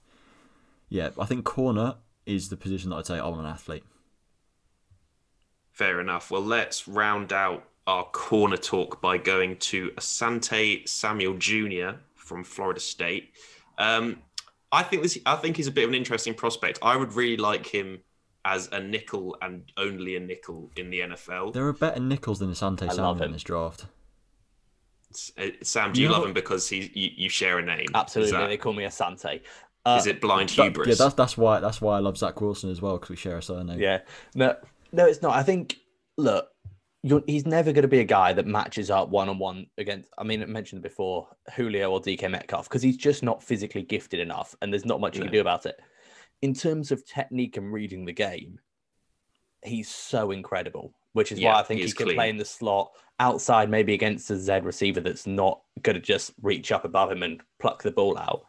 yeah, 0.89 1.09
I 1.19 1.25
think 1.25 1.45
corner 1.45 1.95
is 2.25 2.49
the 2.49 2.57
position 2.57 2.89
that 2.91 2.97
I'd 2.97 3.05
say 3.05 3.19
I'm 3.19 3.39
an 3.39 3.45
athlete. 3.45 3.83
Fair 5.71 5.99
enough. 5.99 6.31
Well, 6.31 6.43
let's 6.43 6.87
round 6.87 7.33
out 7.33 7.63
our 7.87 8.03
corner 8.05 8.57
talk 8.57 9.01
by 9.01 9.17
going 9.17 9.57
to 9.57 9.89
Asante 9.91 10.87
Samuel 10.87 11.35
Jr. 11.37 11.97
from 12.15 12.43
Florida 12.43 12.79
State. 12.79 13.31
Um, 13.77 14.19
I 14.71 14.83
think 14.83 15.01
this. 15.03 15.17
I 15.25 15.35
think 15.35 15.57
he's 15.57 15.67
a 15.67 15.71
bit 15.71 15.83
of 15.85 15.89
an 15.89 15.95
interesting 15.95 16.33
prospect. 16.33 16.79
I 16.81 16.95
would 16.95 17.13
really 17.13 17.37
like 17.37 17.65
him 17.65 17.99
as 18.45 18.67
a 18.71 18.79
nickel 18.79 19.35
and 19.41 19.63
only 19.77 20.15
a 20.15 20.19
nickel 20.19 20.71
in 20.75 20.89
the 20.89 20.99
NFL. 21.01 21.53
There 21.53 21.67
are 21.67 21.73
better 21.73 21.99
nickels 21.99 22.39
than 22.39 22.51
Asante 22.51 22.83
I 22.83 22.93
Samuel 22.93 23.21
in 23.23 23.31
this 23.33 23.43
draft. 23.43 23.85
Uh, 25.37 25.47
Sam, 25.61 25.91
do 25.91 25.99
you 26.01 26.07
You 26.07 26.13
love 26.13 26.21
know- 26.21 26.27
him 26.29 26.33
because 26.33 26.69
he 26.69 26.89
you, 26.93 27.09
you 27.23 27.29
share 27.29 27.59
a 27.59 27.61
name? 27.61 27.87
Absolutely, 27.93 28.31
that- 28.31 28.47
they 28.47 28.57
call 28.57 28.73
me 28.73 28.83
Asante. 28.83 29.41
Uh, 29.85 29.97
Is 29.99 30.05
it 30.07 30.21
blind 30.21 30.49
That- 30.49 30.63
hubris? 30.63 30.87
yeah, 30.87 30.95
that's 30.95 31.15
that's 31.15 31.37
why 31.37 31.59
that's 31.59 31.81
why 31.81 31.95
I 31.97 31.99
love 31.99 32.17
Zach 32.17 32.39
Wilson 32.39 32.69
as 32.69 32.81
well 32.81 32.93
because 32.97 33.09
we 33.09 33.15
share 33.15 33.37
a 33.37 33.41
surname. 33.41 33.79
Yeah. 33.79 34.01
No, 34.35 34.55
no, 34.91 35.05
it's 35.07 35.21
not. 35.21 35.35
I 35.35 35.41
think, 35.43 35.77
look, 36.17 36.47
you're, 37.03 37.23
he's 37.25 37.47
never 37.47 37.71
going 37.71 37.81
to 37.81 37.87
be 37.87 37.99
a 37.99 38.03
guy 38.03 38.31
that 38.33 38.45
matches 38.45 38.91
up 38.91 39.09
one 39.09 39.27
on 39.27 39.39
one 39.39 39.65
against. 39.79 40.09
I 40.19 40.23
mean, 40.23 40.43
I 40.43 40.45
mentioned 40.45 40.83
before 40.83 41.27
Julio 41.55 41.91
or 41.91 41.99
DK 41.99 42.29
Metcalf 42.29 42.69
because 42.69 42.83
he's 42.83 42.97
just 42.97 43.23
not 43.23 43.41
physically 43.41 43.81
gifted 43.81 44.19
enough, 44.19 44.55
and 44.61 44.71
there's 44.71 44.85
not 44.85 45.01
much 45.01 45.15
you 45.17 45.23
can 45.23 45.31
do 45.31 45.41
about 45.41 45.65
it. 45.65 45.79
In 46.43 46.53
terms 46.53 46.91
of 46.91 47.03
technique 47.05 47.57
and 47.57 47.73
reading 47.73 48.05
the 48.05 48.13
game, 48.13 48.59
he's 49.63 49.89
so 49.89 50.31
incredible. 50.31 50.93
Which 51.13 51.31
is 51.33 51.39
Yeah, 51.39 51.53
why 51.55 51.59
I 51.59 51.63
think 51.63 51.81
he 51.81 51.87
he, 51.87 51.91
can 51.91 52.05
clean. 52.05 52.15
play 52.15 52.29
in 52.29 52.37
the 52.37 52.45
slot 52.45 52.91
outside, 53.19 53.69
maybe 53.69 53.93
against 53.93 54.29
a 54.31 54.37
Z 54.37 54.59
receiver 54.61 55.01
that's 55.01 55.27
not 55.27 55.59
going 55.81 55.95
to 55.95 55.99
just 56.01 56.31
reach 56.41 56.71
up 56.71 56.85
above 56.85 57.11
him 57.11 57.21
and 57.23 57.41
pluck 57.59 57.83
the 57.83 57.91
ball 57.91 58.17
out. 58.17 58.45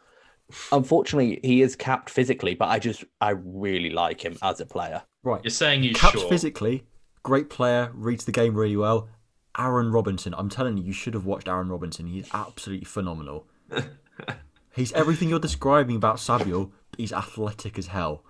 Unfortunately, 0.71 1.39
he 1.43 1.61
is 1.61 1.75
capped 1.75 2.09
physically, 2.09 2.55
but 2.55 2.69
I 2.69 2.79
just 2.79 3.03
I 3.21 3.31
really 3.31 3.89
like 3.89 4.23
him 4.23 4.37
as 4.41 4.59
a 4.59 4.65
player. 4.65 5.03
Right. 5.23 5.41
You're 5.43 5.51
saying 5.51 5.83
he's 5.83 5.97
capped 5.97 6.17
short. 6.17 6.29
physically, 6.29 6.83
great 7.23 7.49
player, 7.49 7.91
reads 7.93 8.25
the 8.25 8.31
game 8.31 8.55
really 8.55 8.77
well. 8.77 9.09
Aaron 9.57 9.91
Robinson, 9.91 10.33
I'm 10.35 10.49
telling 10.49 10.77
you, 10.77 10.83
you 10.83 10.93
should 10.93 11.13
have 11.13 11.25
watched 11.25 11.47
Aaron 11.47 11.69
Robinson. 11.69 12.07
He's 12.07 12.29
absolutely 12.33 12.85
phenomenal. 12.85 13.47
he's 14.75 14.91
everything 14.93 15.29
you're 15.29 15.39
describing 15.39 15.95
about 15.95 16.19
Samuel. 16.19 16.71
but 16.91 16.99
He's 16.99 17.13
athletic 17.13 17.77
as 17.77 17.87
hell, 17.87 18.23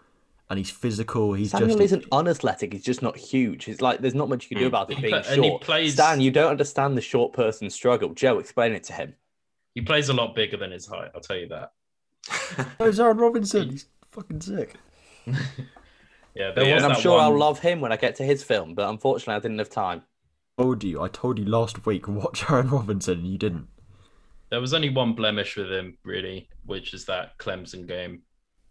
and 0.50 0.58
he's 0.58 0.70
physical. 0.70 1.34
He's 1.34 1.52
Samuel 1.52 1.70
just 1.70 1.82
isn't 1.82 2.06
unathletic. 2.12 2.74
He's 2.74 2.84
just 2.84 3.02
not 3.02 3.18
huge. 3.18 3.68
It's 3.68 3.82
like 3.82 4.00
there's 4.00 4.16
not 4.16 4.30
much 4.30 4.44
you 4.44 4.50
can 4.50 4.58
do 4.58 4.66
hmm. 4.66 4.68
about 4.68 4.92
it 4.92 4.98
He 4.98 5.02
being 5.02 5.22
pla- 5.22 5.32
and 5.32 5.44
he 5.44 5.50
short. 5.50 5.62
plays- 5.62 5.94
Stan, 5.94 6.22
you 6.22 6.32
don't 6.32 6.52
understand 6.52 6.98
the 6.98 7.02
short 7.02 7.34
person 7.34 7.70
struggle. 7.70 8.14
Joe, 8.14 8.40
explain 8.40 8.74
it 8.74 8.84
to 8.86 8.94
him. 8.94 9.16
He 9.76 9.82
plays 9.82 10.10
a 10.10 10.14
lot 10.14 10.36
bigger 10.36 10.58
than 10.58 10.72
his 10.72 10.86
height. 10.86 11.12
I'll 11.16 11.22
tell 11.22 11.38
you 11.38 11.48
that. 11.48 11.72
Oh, 12.80 12.86
it's 12.88 13.00
Aaron 13.00 13.18
Robinson. 13.18 13.70
He's 13.70 13.86
fucking 14.12 14.42
sick. 14.42 14.76
Yeah, 16.36 16.52
there 16.52 16.66
Yeah, 16.66 16.78
and 16.78 16.86
I'm 16.86 16.94
that 16.94 17.00
sure 17.00 17.20
I'll 17.20 17.38
love 17.38 17.60
him 17.60 17.80
when 17.80 17.92
I 17.92 17.96
get 17.96 18.16
to 18.16 18.24
his 18.24 18.42
film, 18.44 18.74
but 18.74 18.90
unfortunately, 18.90 19.36
I 19.36 19.40
didn't 19.40 19.60
have 19.60 19.70
time. 19.70 20.02
told 20.58 20.84
you. 20.84 21.00
I 21.02 21.08
told 21.08 21.38
you 21.38 21.46
last 21.46 21.86
week. 21.86 22.08
Watch 22.08 22.50
Aaron 22.50 22.70
Robinson, 22.70 23.20
and 23.20 23.28
you 23.28 23.38
didn't. 23.38 23.68
There 24.50 24.62
was 24.62 24.74
only 24.74 24.90
one 24.90 25.14
blemish 25.14 25.56
with 25.58 25.72
him, 25.72 25.98
really, 26.04 26.50
which 26.66 26.94
is 26.94 27.06
that 27.06 27.38
Clemson 27.38 27.88
game 27.88 28.24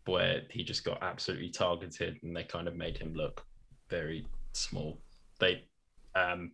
where 0.07 0.43
he 0.51 0.65
just 0.65 0.85
got 0.85 1.01
absolutely 1.03 1.51
targeted 1.51 2.19
and 2.23 2.37
they 2.37 2.43
kind 2.43 2.67
of 2.67 2.75
made 2.75 2.99
him 2.99 3.15
look 3.15 3.45
very 3.89 4.27
small. 4.53 4.99
They, 5.39 5.63
um, 6.17 6.51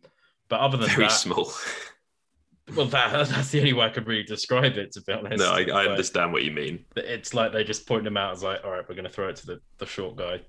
but 0.49 0.61
other 0.61 0.77
than 0.77 0.89
Very 0.91 1.05
that, 1.05 1.13
small. 1.13 1.51
well, 2.75 2.87
that, 2.87 3.13
that's 3.29 3.51
the 3.51 3.59
only 3.61 3.73
way 3.73 3.87
I 3.87 3.89
could 3.91 4.07
really 4.07 4.23
describe 4.25 4.77
it, 4.77 4.93
to 4.93 5.01
be 5.03 5.13
honest. 5.13 5.39
no, 5.39 5.53
I, 5.53 5.61
I 5.61 5.65
But 5.65 5.89
understand 5.89 6.33
what 6.33 6.45
you 6.45 6.51
mean. 6.51 6.85
It's 6.97 7.35
like 7.35 7.53
they 7.53 7.65
just 7.65 7.87
point 7.87 8.07
him 8.07 8.17
out 8.17 8.33
as 8.33 8.43
like, 8.43 8.61
all 8.65 8.71
right, 8.73 8.89
we're 8.89 8.95
going 8.95 9.05
to 9.05 9.11
throw 9.11 9.29
it 9.29 9.37
to 9.37 9.47
the, 9.47 9.61
the 9.79 9.87
short 9.87 10.17
guy. 10.17 10.41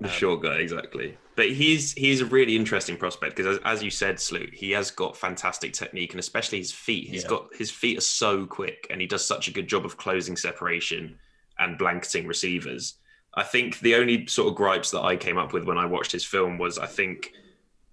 The 0.00 0.08
Um, 0.08 0.12
short 0.12 0.42
guy, 0.42 0.56
exactly. 0.56 1.16
But 1.36 1.50
he's 1.50 1.92
he's 1.92 2.20
a 2.20 2.26
really 2.26 2.56
interesting 2.56 2.96
prospect 2.96 3.36
because, 3.36 3.58
as, 3.58 3.62
as 3.64 3.82
you 3.82 3.90
said, 3.90 4.20
Sloot, 4.20 4.52
he 4.54 4.70
has 4.72 4.90
got 4.90 5.16
fantastic 5.16 5.72
technique 5.72 6.12
and 6.12 6.20
especially 6.20 6.58
his 6.58 6.72
feet. 6.72 7.08
He's 7.08 7.22
Yeah. 7.22 7.28
got 7.30 7.54
his 7.56 7.70
feet 7.70 7.98
are 7.98 8.02
so 8.02 8.46
quick 8.46 8.86
and 8.90 9.00
he 9.00 9.06
does 9.06 9.26
such 9.26 9.48
a 9.48 9.52
good 9.52 9.68
job 9.68 9.84
of 9.84 9.96
closing 9.96 10.36
separation 10.36 11.16
and 11.58 11.78
blanketing 11.78 12.26
receivers. 12.26 12.94
I 13.34 13.42
think 13.42 13.80
the 13.80 13.96
only 13.96 14.26
sort 14.26 14.48
of 14.48 14.54
gripes 14.56 14.90
that 14.92 15.02
I 15.02 15.16
came 15.16 15.38
up 15.38 15.52
with 15.52 15.64
when 15.64 15.78
I 15.78 15.86
watched 15.86 16.12
his 16.12 16.24
film 16.24 16.58
was 16.58 16.78
I 16.78 16.86
think 16.86 17.32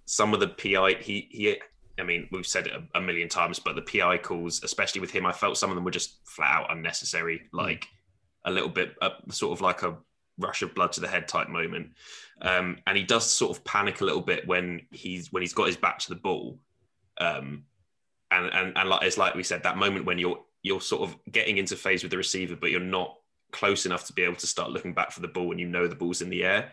some 0.04 0.34
of 0.34 0.40
the 0.40 0.48
PI 0.48 0.94
he 1.00 1.28
he. 1.30 1.56
I 2.02 2.04
mean, 2.04 2.28
we've 2.32 2.46
said 2.46 2.66
it 2.66 2.72
a, 2.72 2.98
a 2.98 3.00
million 3.00 3.28
times, 3.28 3.60
but 3.60 3.76
the 3.76 3.82
PI 3.82 4.18
calls, 4.18 4.64
especially 4.64 5.00
with 5.00 5.12
him, 5.12 5.24
I 5.24 5.30
felt 5.30 5.56
some 5.56 5.70
of 5.70 5.76
them 5.76 5.84
were 5.84 5.92
just 5.92 6.18
flat 6.24 6.50
out 6.50 6.72
unnecessary. 6.72 7.42
Like 7.52 7.86
a 8.44 8.50
little 8.50 8.68
bit, 8.68 8.96
uh, 9.00 9.10
sort 9.30 9.52
of 9.52 9.60
like 9.60 9.84
a 9.84 9.96
rush 10.36 10.62
of 10.62 10.74
blood 10.74 10.90
to 10.92 11.00
the 11.00 11.06
head 11.06 11.28
type 11.28 11.48
moment. 11.48 11.90
Um, 12.40 12.78
and 12.88 12.96
he 12.98 13.04
does 13.04 13.30
sort 13.30 13.56
of 13.56 13.62
panic 13.62 14.00
a 14.00 14.04
little 14.04 14.20
bit 14.20 14.48
when 14.48 14.80
he's 14.90 15.32
when 15.32 15.42
he's 15.44 15.52
got 15.52 15.68
his 15.68 15.76
back 15.76 16.00
to 16.00 16.08
the 16.08 16.16
ball. 16.16 16.58
Um, 17.18 17.66
and 18.32 18.46
and 18.52 18.76
and 18.76 18.88
like 18.88 19.04
it's 19.04 19.16
like 19.16 19.36
we 19.36 19.44
said, 19.44 19.62
that 19.62 19.76
moment 19.76 20.04
when 20.04 20.18
you're 20.18 20.40
you're 20.64 20.80
sort 20.80 21.02
of 21.02 21.16
getting 21.30 21.58
into 21.58 21.76
phase 21.76 22.02
with 22.02 22.10
the 22.10 22.16
receiver, 22.16 22.56
but 22.56 22.72
you're 22.72 22.80
not 22.80 23.16
close 23.52 23.86
enough 23.86 24.06
to 24.06 24.12
be 24.12 24.22
able 24.22 24.36
to 24.36 24.46
start 24.48 24.70
looking 24.70 24.92
back 24.92 25.12
for 25.12 25.20
the 25.20 25.28
ball 25.28 25.46
when 25.46 25.58
you 25.60 25.68
know 25.68 25.86
the 25.86 25.94
ball's 25.94 26.20
in 26.20 26.30
the 26.30 26.42
air. 26.42 26.72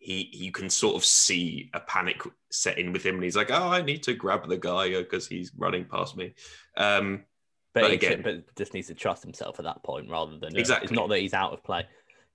He 0.00 0.30
you 0.32 0.50
can 0.50 0.68
sort 0.70 0.96
of 0.96 1.04
see 1.04 1.70
a 1.74 1.80
panic 1.80 2.22
set 2.50 2.78
in 2.78 2.92
with 2.92 3.04
him, 3.04 3.16
and 3.16 3.24
he's 3.24 3.36
like, 3.36 3.50
"Oh, 3.50 3.68
I 3.68 3.82
need 3.82 4.02
to 4.04 4.14
grab 4.14 4.48
the 4.48 4.56
guy 4.56 4.88
because 4.88 5.28
he's 5.28 5.52
running 5.56 5.84
past 5.84 6.16
me." 6.16 6.34
Um, 6.76 7.24
But, 7.72 7.82
But 7.82 7.90
again- 7.92 8.22
but 8.22 8.56
just 8.56 8.74
needs 8.74 8.88
to 8.88 8.94
trust 8.94 9.22
himself 9.22 9.60
at 9.60 9.64
that 9.64 9.84
point 9.84 10.10
rather 10.10 10.36
than 10.38 10.56
Exactly. 10.56 10.86
It's 10.86 10.92
not 10.92 11.08
that 11.10 11.20
he's 11.20 11.34
out 11.34 11.52
of 11.52 11.62
play. 11.62 11.86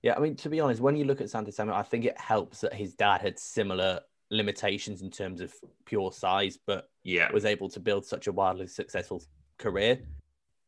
Yeah, 0.02 0.14
I 0.16 0.20
mean, 0.20 0.34
to 0.36 0.48
be 0.48 0.60
honest, 0.60 0.80
when 0.80 0.96
you 0.96 1.04
look 1.04 1.20
at 1.20 1.26
Asante 1.26 1.52
Samuel, 1.52 1.76
I 1.76 1.82
think 1.82 2.06
it 2.06 2.18
helps 2.18 2.62
that 2.62 2.72
his 2.72 2.94
dad 2.94 3.20
had 3.20 3.38
similar 3.38 4.00
limitations 4.30 5.02
in 5.02 5.10
terms 5.10 5.42
of 5.42 5.52
pure 5.84 6.10
size, 6.12 6.58
but 6.66 6.88
yeah, 7.02 7.30
was 7.32 7.44
able 7.44 7.68
to 7.70 7.80
build 7.80 8.06
such 8.06 8.28
a 8.28 8.32
wildly 8.32 8.66
successful 8.66 9.22
career. 9.58 10.00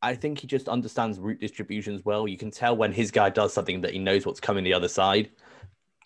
I 0.02 0.14
think 0.14 0.38
he 0.40 0.46
just 0.46 0.68
understands 0.68 1.18
route 1.18 1.40
distributions 1.40 2.04
well. 2.04 2.28
You 2.28 2.37
can 2.37 2.50
tell 2.50 2.76
when 2.76 2.92
his 2.92 3.11
guy 3.11 3.30
does 3.30 3.54
something 3.54 3.80
that 3.80 3.92
he 3.94 3.98
knows 3.98 4.26
what's 4.26 4.38
coming 4.40 4.64
the 4.64 4.74
other 4.74 4.88
side. 4.88 5.30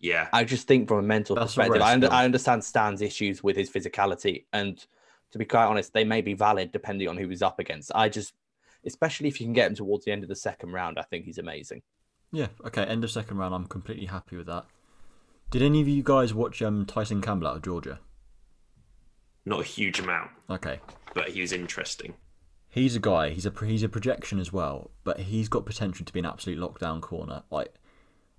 Yeah, 0.02 0.28
I 0.32 0.44
just 0.44 0.66
think 0.66 0.88
from 0.88 0.98
a 0.98 1.02
mental 1.02 1.36
That's 1.36 1.54
perspective, 1.54 1.76
rare 1.80 1.82
I, 1.84 1.92
under. 1.94 2.12
I 2.12 2.24
understand 2.26 2.62
Stan's 2.62 3.00
issues 3.00 3.42
with 3.42 3.56
his 3.56 3.70
physicality. 3.70 4.44
And 4.52 4.84
to 5.30 5.38
be 5.38 5.44
quite 5.46 5.64
honest, 5.66 5.94
they 5.94 6.04
may 6.04 6.20
be 6.20 6.34
valid 6.34 6.72
depending 6.72 7.08
on 7.08 7.16
who 7.16 7.28
he's 7.28 7.40
up 7.40 7.58
against. 7.58 7.90
I 7.94 8.10
just, 8.10 8.34
especially 8.84 9.28
if 9.28 9.40
you 9.40 9.46
can 9.46 9.54
get 9.54 9.70
him 9.70 9.76
towards 9.76 10.04
the 10.04 10.12
end 10.12 10.24
of 10.24 10.28
the 10.28 10.36
second 10.36 10.72
round, 10.72 10.98
I 10.98 11.02
think 11.02 11.24
he's 11.24 11.38
amazing. 11.38 11.82
Yeah. 12.32 12.48
Okay. 12.66 12.82
End 12.82 13.04
of 13.04 13.10
second 13.10 13.38
round. 13.38 13.54
I'm 13.54 13.66
completely 13.66 14.06
happy 14.06 14.36
with 14.36 14.46
that. 14.48 14.64
Did 15.50 15.62
any 15.62 15.80
of 15.80 15.88
you 15.88 16.02
guys 16.02 16.34
watch 16.34 16.60
um, 16.62 16.84
Tyson 16.84 17.22
Campbell 17.22 17.46
out 17.46 17.56
of 17.56 17.62
Georgia? 17.62 18.00
not 19.44 19.60
a 19.60 19.64
huge 19.64 19.98
amount, 19.98 20.30
Okay. 20.48 20.78
but 21.14 21.30
he 21.30 21.40
was 21.40 21.52
interesting. 21.52 22.14
He's 22.68 22.94
a 22.96 23.00
guy. 23.00 23.30
He's 23.30 23.44
a 23.44 23.52
he's 23.64 23.82
a 23.82 23.88
projection 23.88 24.38
as 24.38 24.52
well, 24.52 24.92
but 25.04 25.18
he's 25.20 25.48
got 25.48 25.66
potential 25.66 26.06
to 26.06 26.12
be 26.12 26.20
an 26.20 26.26
absolute 26.26 26.58
lockdown 26.58 27.00
corner. 27.02 27.42
Like, 27.50 27.74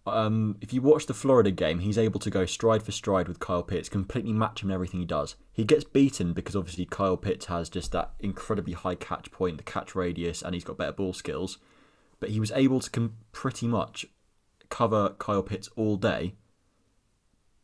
um, 0.06 0.58
if 0.62 0.74
you 0.74 0.82
watch 0.82 1.06
the 1.06 1.14
Florida 1.14 1.52
game, 1.52 1.80
he's 1.80 1.98
able 1.98 2.20
to 2.20 2.30
go 2.30 2.46
stride 2.46 2.84
for 2.84 2.92
stride 2.92 3.28
with 3.28 3.40
Kyle 3.40 3.64
Pitts, 3.64 3.90
completely 3.90 4.34
match 4.34 4.62
him 4.62 4.70
in 4.70 4.74
everything 4.74 5.00
he 5.00 5.06
does. 5.06 5.36
He 5.52 5.64
gets 5.64 5.84
beaten 5.84 6.34
because 6.34 6.56
obviously 6.56 6.86
Kyle 6.86 7.18
Pitts 7.18 7.46
has 7.46 7.70
just 7.70 7.92
that 7.94 8.12
incredibly 8.20 8.74
high 8.74 8.96
catch 8.96 9.32
point, 9.32 9.58
the 9.58 9.64
catch 9.64 9.96
radius, 9.96 10.42
and 10.42 10.54
he's 10.54 10.64
got 10.66 10.78
better 10.78 10.92
ball 10.92 11.14
skills. 11.14 11.58
But 12.20 12.30
he 12.30 12.40
was 12.40 12.52
able 12.52 12.80
to 12.82 12.90
com- 12.90 13.18
pretty 13.32 13.68
much 13.68 14.06
cover 14.70 15.10
Kyle 15.20 15.44
Pitts 15.44 15.70
all 15.76 15.96
day. 15.96 16.36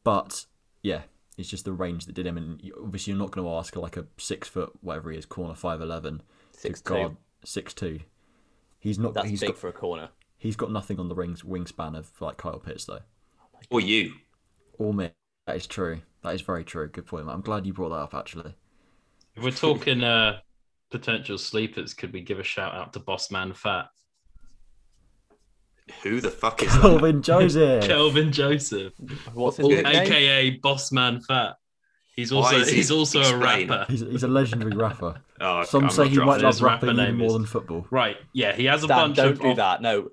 But 0.03 0.45
yeah, 0.81 1.01
it's 1.37 1.49
just 1.49 1.65
the 1.65 1.73
range 1.73 2.05
that 2.05 2.15
did 2.15 2.25
him, 2.25 2.37
and 2.37 2.61
obviously 2.81 3.11
you're 3.11 3.19
not 3.19 3.31
going 3.31 3.45
to 3.45 3.53
ask 3.53 3.75
like 3.75 3.97
a 3.97 4.05
six 4.17 4.47
foot 4.47 4.71
whatever 4.81 5.11
he 5.11 5.17
is, 5.17 5.25
corner 5.25 5.55
five 5.55 5.81
eleven 5.81 6.21
Six 6.55 6.81
guard 6.81 7.15
six 7.43 7.73
two. 7.73 7.99
He's 8.79 8.99
not. 8.99 9.13
That's 9.13 9.29
he's 9.29 9.39
big 9.39 9.49
got. 9.49 9.57
for 9.57 9.67
a 9.69 9.73
corner. 9.73 10.09
He's 10.39 10.55
got 10.55 10.71
nothing 10.71 10.99
on 10.99 11.07
the 11.09 11.15
rings 11.15 11.43
wingspan 11.43 11.95
of 11.95 12.09
like 12.19 12.37
Kyle 12.37 12.57
Pitts 12.59 12.85
though. 12.85 13.01
Or 13.69 13.79
you. 13.81 14.13
Or 14.79 14.93
me. 14.93 15.11
That 15.45 15.57
is 15.57 15.67
true. 15.67 16.01
That 16.23 16.33
is 16.33 16.41
very 16.41 16.63
true. 16.63 16.87
Good 16.87 17.05
point. 17.05 17.27
I'm 17.29 17.41
glad 17.41 17.65
you 17.67 17.73
brought 17.73 17.89
that 17.89 17.95
up. 17.95 18.13
Actually, 18.15 18.55
If 19.35 19.43
we're 19.43 19.51
talking 19.51 20.03
uh, 20.03 20.39
potential 20.89 21.37
sleepers, 21.37 21.93
could 21.93 22.13
we 22.13 22.21
give 22.21 22.39
a 22.39 22.43
shout 22.43 22.73
out 22.73 22.93
to 22.93 22.99
Boss 22.99 23.29
Man 23.31 23.53
Fat? 23.53 23.87
Who 26.03 26.21
the 26.21 26.29
fuck 26.29 26.61
is 26.61 26.71
that? 26.73 26.81
Kelvin 26.81 27.21
Joseph. 27.21 27.83
Kelvin 27.87 28.31
Joseph, 28.31 28.93
What's 29.33 29.57
his 29.57 29.65
Well, 29.67 29.75
nickname? 29.75 29.95
aka 30.03 30.49
Boss 30.51 30.91
Man 30.91 31.19
Fat. 31.21 31.55
He's 32.15 32.31
also 32.31 32.63
he- 32.63 32.75
he's 32.75 32.91
also 32.91 33.21
a 33.21 33.37
rapper. 33.37 33.85
He's, 33.89 34.01
he's 34.01 34.23
a 34.23 34.27
legendary 34.27 34.75
rapper. 34.75 35.21
Oh, 35.41 35.63
Some 35.63 35.85
I'm 35.85 35.89
say 35.89 36.09
he 36.09 36.17
might 36.19 36.41
love 36.41 36.61
rapping 36.61 36.89
rapper 36.89 36.93
even 36.93 36.97
name 36.97 37.17
more 37.17 37.27
is- 37.27 37.33
than 37.33 37.45
football. 37.45 37.87
Right, 37.89 38.17
yeah, 38.33 38.53
he 38.53 38.65
has 38.65 38.83
a 38.83 38.87
Stan, 38.87 38.97
bunch 38.97 39.15
don't 39.15 39.31
of 39.31 39.39
do 39.41 39.53
that. 39.55 39.81
No, 39.81 40.09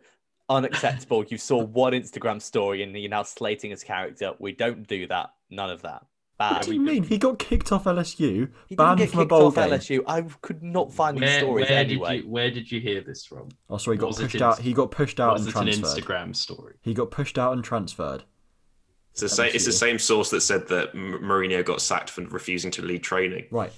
unacceptable. 0.48 1.24
you 1.28 1.38
saw 1.38 1.62
one 1.62 1.92
Instagram 1.92 2.40
story 2.40 2.82
and 2.82 2.96
you're 2.96 3.10
now 3.10 3.22
slating 3.22 3.70
his 3.70 3.82
character. 3.82 4.32
We 4.38 4.52
don't 4.52 4.86
do 4.86 5.06
that. 5.08 5.30
None 5.50 5.70
of 5.70 5.82
that. 5.82 6.04
Bad. 6.38 6.56
What 6.56 6.66
do 6.66 6.74
you 6.74 6.80
mean? 6.80 7.02
He 7.02 7.16
got 7.16 7.38
kicked 7.38 7.72
off 7.72 7.84
LSU, 7.84 8.18
He 8.68 8.76
didn't 8.76 8.76
banned 8.76 8.98
get 8.98 9.08
from 9.10 9.20
a 9.20 9.22
kicked 9.22 9.30
bowl 9.30 9.46
off 9.46 9.54
game. 9.54 9.70
LSU. 9.70 10.02
I 10.06 10.20
could 10.42 10.62
not 10.62 10.92
find 10.92 11.16
these 11.16 11.22
Where, 11.22 11.38
stories 11.40 11.68
where 11.70 11.78
anyway. 11.78 12.16
did 12.16 12.24
you 12.24 12.30
where 12.30 12.50
did 12.50 12.70
you 12.70 12.78
hear 12.80 13.00
this 13.00 13.24
from? 13.24 13.48
Oh, 13.70 13.78
sorry, 13.78 13.96
he 13.96 14.00
got 14.00 14.08
Was 14.08 14.18
it 14.20 14.22
pushed 14.24 14.32
his- 14.34 14.42
out. 14.42 14.58
He 14.58 14.72
got 14.74 14.90
pushed 14.90 15.18
out 15.18 15.32
Was 15.32 15.46
and 15.46 15.48
it 15.48 15.56
an 15.58 15.62
transferred. 15.82 16.04
Instagram 16.04 16.36
story? 16.36 16.74
He 16.82 16.92
got 16.92 17.10
pushed 17.10 17.38
out 17.38 17.54
and 17.54 17.64
transferred. 17.64 18.24
It's 19.12 19.22
the, 19.22 19.28
same, 19.30 19.50
it's 19.54 19.64
the 19.64 19.72
same 19.72 19.98
source 19.98 20.28
that 20.28 20.42
said 20.42 20.68
that 20.68 20.90
M- 20.94 21.20
Mourinho 21.22 21.64
got 21.64 21.80
sacked 21.80 22.10
for 22.10 22.20
refusing 22.26 22.70
to 22.72 22.82
lead 22.82 23.02
training. 23.02 23.46
Right. 23.50 23.72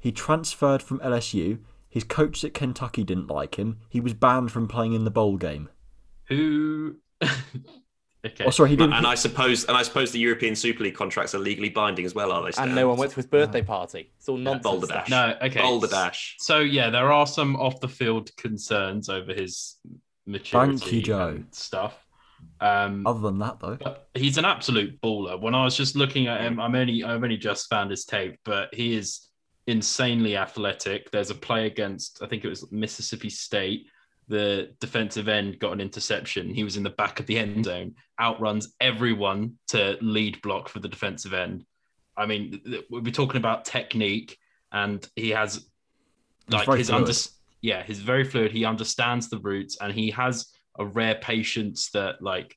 He 0.00 0.12
transferred 0.12 0.82
from 0.82 0.98
LSU. 1.00 1.60
His 1.88 2.04
coach 2.04 2.44
at 2.44 2.54
Kentucky 2.54 3.04
didn't 3.04 3.28
like 3.28 3.56
him. 3.56 3.78
He 3.88 4.00
was 4.00 4.14
banned 4.14 4.52
from 4.52 4.68
playing 4.68 4.92
in 4.92 5.04
the 5.04 5.10
bowl 5.10 5.36
game. 5.36 5.68
Who? 6.28 6.96
okay. 7.22 8.44
Oh, 8.44 8.50
sorry, 8.50 8.70
he 8.70 8.76
didn't. 8.76 8.92
And 8.92 9.06
I 9.06 9.14
suppose, 9.14 9.64
and 9.64 9.76
I 9.76 9.82
suppose 9.82 10.12
the 10.12 10.18
European 10.18 10.54
Super 10.54 10.84
League 10.84 10.94
contracts 10.94 11.34
are 11.34 11.38
legally 11.38 11.70
binding 11.70 12.04
as 12.04 12.14
well, 12.14 12.30
are 12.30 12.44
they? 12.44 12.52
Stan? 12.52 12.68
and 12.68 12.74
no 12.76 12.88
one 12.88 12.98
went 12.98 13.12
to 13.12 13.16
his 13.16 13.26
birthday 13.26 13.62
party. 13.62 14.12
It's 14.18 14.28
all 14.28 14.36
nonsense. 14.36 14.62
Boulder. 14.62 14.86
Dash. 14.86 15.08
No, 15.08 15.34
okay. 15.40 15.60
Boulder 15.60 15.86
dash. 15.86 16.36
So 16.38 16.58
yeah, 16.58 16.90
there 16.90 17.10
are 17.10 17.26
some 17.26 17.56
off 17.56 17.80
the 17.80 17.88
field 17.88 18.34
concerns 18.36 19.08
over 19.08 19.32
his 19.32 19.76
maturity 20.26 21.00
Joe. 21.00 21.28
and 21.28 21.46
stuff. 21.52 22.04
Um, 22.60 23.06
Other 23.06 23.20
than 23.20 23.38
that, 23.38 23.60
though, 23.60 23.78
he's 24.14 24.38
an 24.38 24.44
absolute 24.44 25.00
baller. 25.00 25.40
When 25.40 25.54
I 25.54 25.64
was 25.64 25.76
just 25.76 25.96
looking 25.96 26.26
at 26.26 26.40
him, 26.40 26.60
I'm 26.60 26.74
only 26.74 27.04
I've 27.04 27.22
only 27.22 27.36
just 27.36 27.68
found 27.68 27.90
his 27.90 28.04
tape, 28.04 28.36
but 28.44 28.74
he 28.74 28.94
is 28.94 29.27
insanely 29.68 30.34
athletic. 30.36 31.10
There's 31.10 31.30
a 31.30 31.34
play 31.34 31.66
against 31.66 32.22
I 32.22 32.26
think 32.26 32.44
it 32.44 32.48
was 32.48 32.70
Mississippi 32.72 33.30
State. 33.30 33.86
The 34.26 34.74
defensive 34.80 35.28
end 35.28 35.58
got 35.58 35.72
an 35.72 35.80
interception. 35.80 36.52
He 36.52 36.64
was 36.64 36.76
in 36.76 36.82
the 36.82 36.90
back 36.90 37.20
of 37.20 37.26
the 37.26 37.38
end 37.38 37.64
zone, 37.64 37.94
outruns 38.20 38.74
everyone 38.80 39.54
to 39.68 39.96
lead 40.00 40.42
block 40.42 40.68
for 40.68 40.80
the 40.80 40.88
defensive 40.88 41.32
end. 41.32 41.64
I 42.16 42.26
mean, 42.26 42.60
we'll 42.90 43.02
be 43.02 43.12
talking 43.12 43.36
about 43.36 43.64
technique, 43.64 44.36
and 44.72 45.06
he 45.16 45.30
has 45.30 45.66
like 46.50 46.68
his 46.78 46.90
under 46.90 47.12
yeah, 47.60 47.82
he's 47.82 48.00
very 48.00 48.24
fluid. 48.24 48.52
He 48.52 48.64
understands 48.64 49.28
the 49.28 49.38
routes, 49.38 49.78
and 49.80 49.92
he 49.92 50.10
has 50.10 50.48
a 50.78 50.84
rare 50.84 51.16
patience 51.16 51.90
that 51.90 52.22
like 52.22 52.56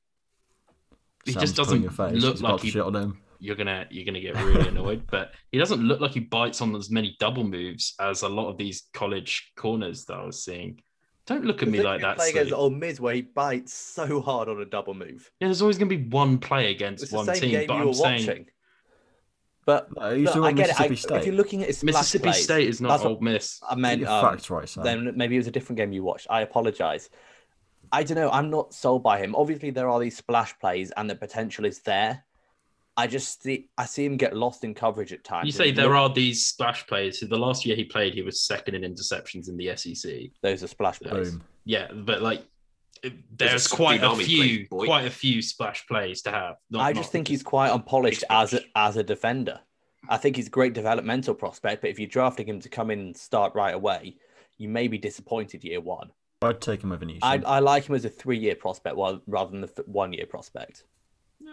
he 1.26 1.34
Sam's 1.34 1.44
just 1.44 1.56
doesn't 1.56 1.84
look 1.84 2.34
He's 2.34 2.42
like 2.42 2.62
he, 2.62 2.70
shit 2.70 2.82
on 2.82 2.96
him. 2.96 3.21
You're 3.44 3.56
gonna 3.56 3.88
you're 3.90 4.06
gonna 4.06 4.22
get 4.22 4.36
really 4.38 4.68
annoyed. 4.70 5.08
But 5.10 5.32
he 5.52 5.58
doesn't 5.58 5.82
look 5.82 6.00
like 6.00 6.12
he 6.12 6.20
bites 6.20 6.62
on 6.62 6.76
as 6.76 6.92
many 6.92 7.18
double 7.20 7.44
moves 7.44 7.96
as 8.00 8.22
a 8.22 8.30
lot 8.30 8.50
of 8.50 8.58
these 8.58 8.84
college 8.94 9.52
corners 9.58 10.06
that 10.06 10.14
I 10.14 10.24
was 10.26 10.44
seeing. 10.46 10.80
Don't 11.26 11.44
look 11.46 11.62
at 11.64 11.68
me 11.70 11.82
like 11.82 12.02
that. 12.02 12.18
Play 12.18 12.32
Slee. 12.32 12.40
against 12.42 12.54
Ole 12.54 12.70
Miss 12.70 13.00
where 13.00 13.16
he 13.16 13.22
bites 13.24 13.74
so 13.74 14.22
hard 14.22 14.48
on 14.48 14.62
a 14.62 14.66
double 14.66 14.94
move. 14.94 15.32
Yeah, 15.40 15.48
there's 15.48 15.62
always 15.62 15.78
gonna 15.80 15.90
be 15.90 16.08
one 16.10 16.38
play 16.38 16.72
against 16.72 17.02
It's 17.04 17.12
the 17.12 17.18
one 17.18 17.26
same 17.26 17.36
team, 17.42 17.52
game 17.52 17.68
but 17.68 17.74
you 17.76 17.80
I'm 17.82 17.88
were 17.88 17.94
saying 17.94 18.28
watching. 18.28 18.46
But 19.66 19.90
No, 19.96 20.10
you 20.10 20.24
look, 20.24 20.32
still 20.32 20.46
I 20.46 20.52
get 20.52 20.70
it. 20.70 20.80
I, 20.82 20.88
Mississippi 20.88 21.16
if 21.20 21.26
you're 21.26 21.36
looking 21.36 21.64
at 21.64 21.74
splash 21.76 21.94
Mississippi 21.94 22.24
plays, 22.24 22.44
State 22.44 22.68
is 22.68 22.82
not 22.82 22.90
that's 22.90 23.04
what- 23.04 23.12
Ole 23.14 23.22
Miss. 23.22 23.60
I 23.68 23.74
Get 23.76 23.80
meant 23.80 24.02
your 24.02 24.10
um, 24.10 24.22
facts 24.26 24.50
right, 24.50 24.68
Sam. 24.68 24.84
then 24.84 25.14
maybe 25.16 25.36
it 25.36 25.40
was 25.40 25.48
a 25.48 25.52
different 25.52 25.78
game 25.78 25.92
you 25.92 26.04
watched. 26.04 26.28
I 26.30 26.42
apologize. 26.42 27.10
I 27.92 28.04
don't 28.04 28.16
know. 28.18 28.30
I'm 28.32 28.50
not 28.50 28.74
sold 28.74 29.04
by 29.04 29.20
him. 29.20 29.36
Obviously, 29.36 29.70
there 29.70 29.90
are 29.90 30.00
these 30.00 30.18
splash 30.18 30.58
plays, 30.60 30.92
and 30.98 31.10
the 31.10 31.16
potential 31.16 31.66
is 31.66 31.80
there. 31.82 32.24
I 33.02 33.08
just 33.08 33.42
see 33.42 33.68
I 33.80 33.86
see 33.86 34.06
him 34.06 34.16
get 34.16 34.36
lost 34.36 34.64
in 34.64 34.76
coverage 34.76 35.12
at 35.12 35.24
times. 35.24 35.48
You 35.48 35.52
say 35.52 35.72
there 35.72 35.96
are 35.96 36.08
these 36.14 36.46
splash 36.46 36.86
plays. 36.86 37.20
The 37.20 37.36
last 37.38 37.66
year 37.66 37.76
he 37.76 37.84
played, 37.84 38.14
he 38.14 38.22
was 38.22 38.40
second 38.40 38.76
in 38.76 38.84
interceptions 38.84 39.50
in 39.50 39.58
the 39.58 39.76
SEC. 39.76 40.30
those 40.44 40.64
are 40.64 40.68
splash 40.68 41.00
plays. 41.00 41.32
Boom. 41.32 41.44
Yeah, 41.66 41.92
but 41.92 42.22
like 42.22 42.46
There's 43.36 43.68
quite 43.68 44.04
a 44.04 44.16
few, 44.16 44.68
play, 44.68 44.86
quite 44.86 45.08
a 45.08 45.10
few 45.10 45.42
splash 45.42 45.88
plays 45.88 46.22
to 46.24 46.32
have. 46.32 46.58
Not- 46.70 46.82
I 46.82 46.94
just 46.94 47.12
think 47.12 47.26
because- 47.26 47.40
he's 47.40 47.44
quite 47.44 47.72
unpolished 47.72 48.24
as 48.30 48.54
a, 48.54 48.62
as 48.76 48.98
a 48.98 49.04
defender. 49.04 49.60
I 50.08 50.18
think 50.18 50.36
he's 50.36 50.48
a 50.48 50.52
great 50.52 50.74
developmental 50.74 51.34
prospect, 51.34 51.82
but 51.82 51.90
if 51.90 51.98
you're 51.98 52.08
drafting 52.08 52.48
him 52.48 52.60
to 52.60 52.70
come 52.70 52.92
in 52.92 53.00
and 53.00 53.18
start 53.18 53.54
right 53.56 53.74
away, 53.74 54.18
you 54.58 54.70
may 54.70 54.88
be 54.88 55.00
disappointed 55.00 55.64
year 55.64 55.82
one. 55.82 56.12
I'd 56.44 56.62
take 56.62 56.84
him 56.84 56.92
over 56.92 57.06
Newsome. 57.06 57.22
I, 57.24 57.42
I 57.46 57.60
like 57.60 57.86
him 57.86 57.96
as 57.96 58.06
a 58.06 58.10
three 58.10 58.38
year 58.38 58.56
prospect 58.56 58.96
while, 58.96 59.22
rather 59.28 59.52
than 59.52 59.62
the 59.62 59.84
one 59.86 60.14
year 60.14 60.26
prospect. 60.28 60.84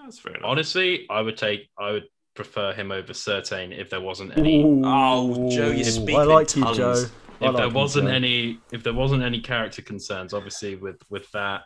Yeah, 0.09 0.11
that's 0.11 0.19
fair 0.19 0.35
enough. 0.35 0.49
honestly, 0.49 1.07
I 1.11 1.21
would 1.21 1.37
take, 1.37 1.69
I 1.79 1.93
would 1.93 2.05
prefer 2.35 2.73
him 2.73 2.93
over 2.93 3.13
Surtain 3.13 3.79
if 3.79 3.91
there 3.91 4.01
wasn't 4.01 4.37
any. 4.39 4.65
Oh, 4.85 5.51
Joe, 5.51 5.71
you're 5.71 5.85
speaking 5.85 6.17
I 6.21 6.25
like 6.25 6.57
you, 6.57 6.63
tongues. 6.63 6.77
Joe. 6.77 7.05
I 7.41 7.47
if 7.47 7.53
like 7.53 7.57
there 7.57 7.71
wasn't 7.71 8.09
Joe. 8.09 8.15
any, 8.15 8.59
if 8.73 8.83
there 8.83 8.95
wasn't 8.95 9.23
any 9.23 9.41
character 9.41 9.83
concerns, 9.83 10.33
obviously 10.33 10.77
with 10.77 11.01
with 11.11 11.31
that, 11.33 11.63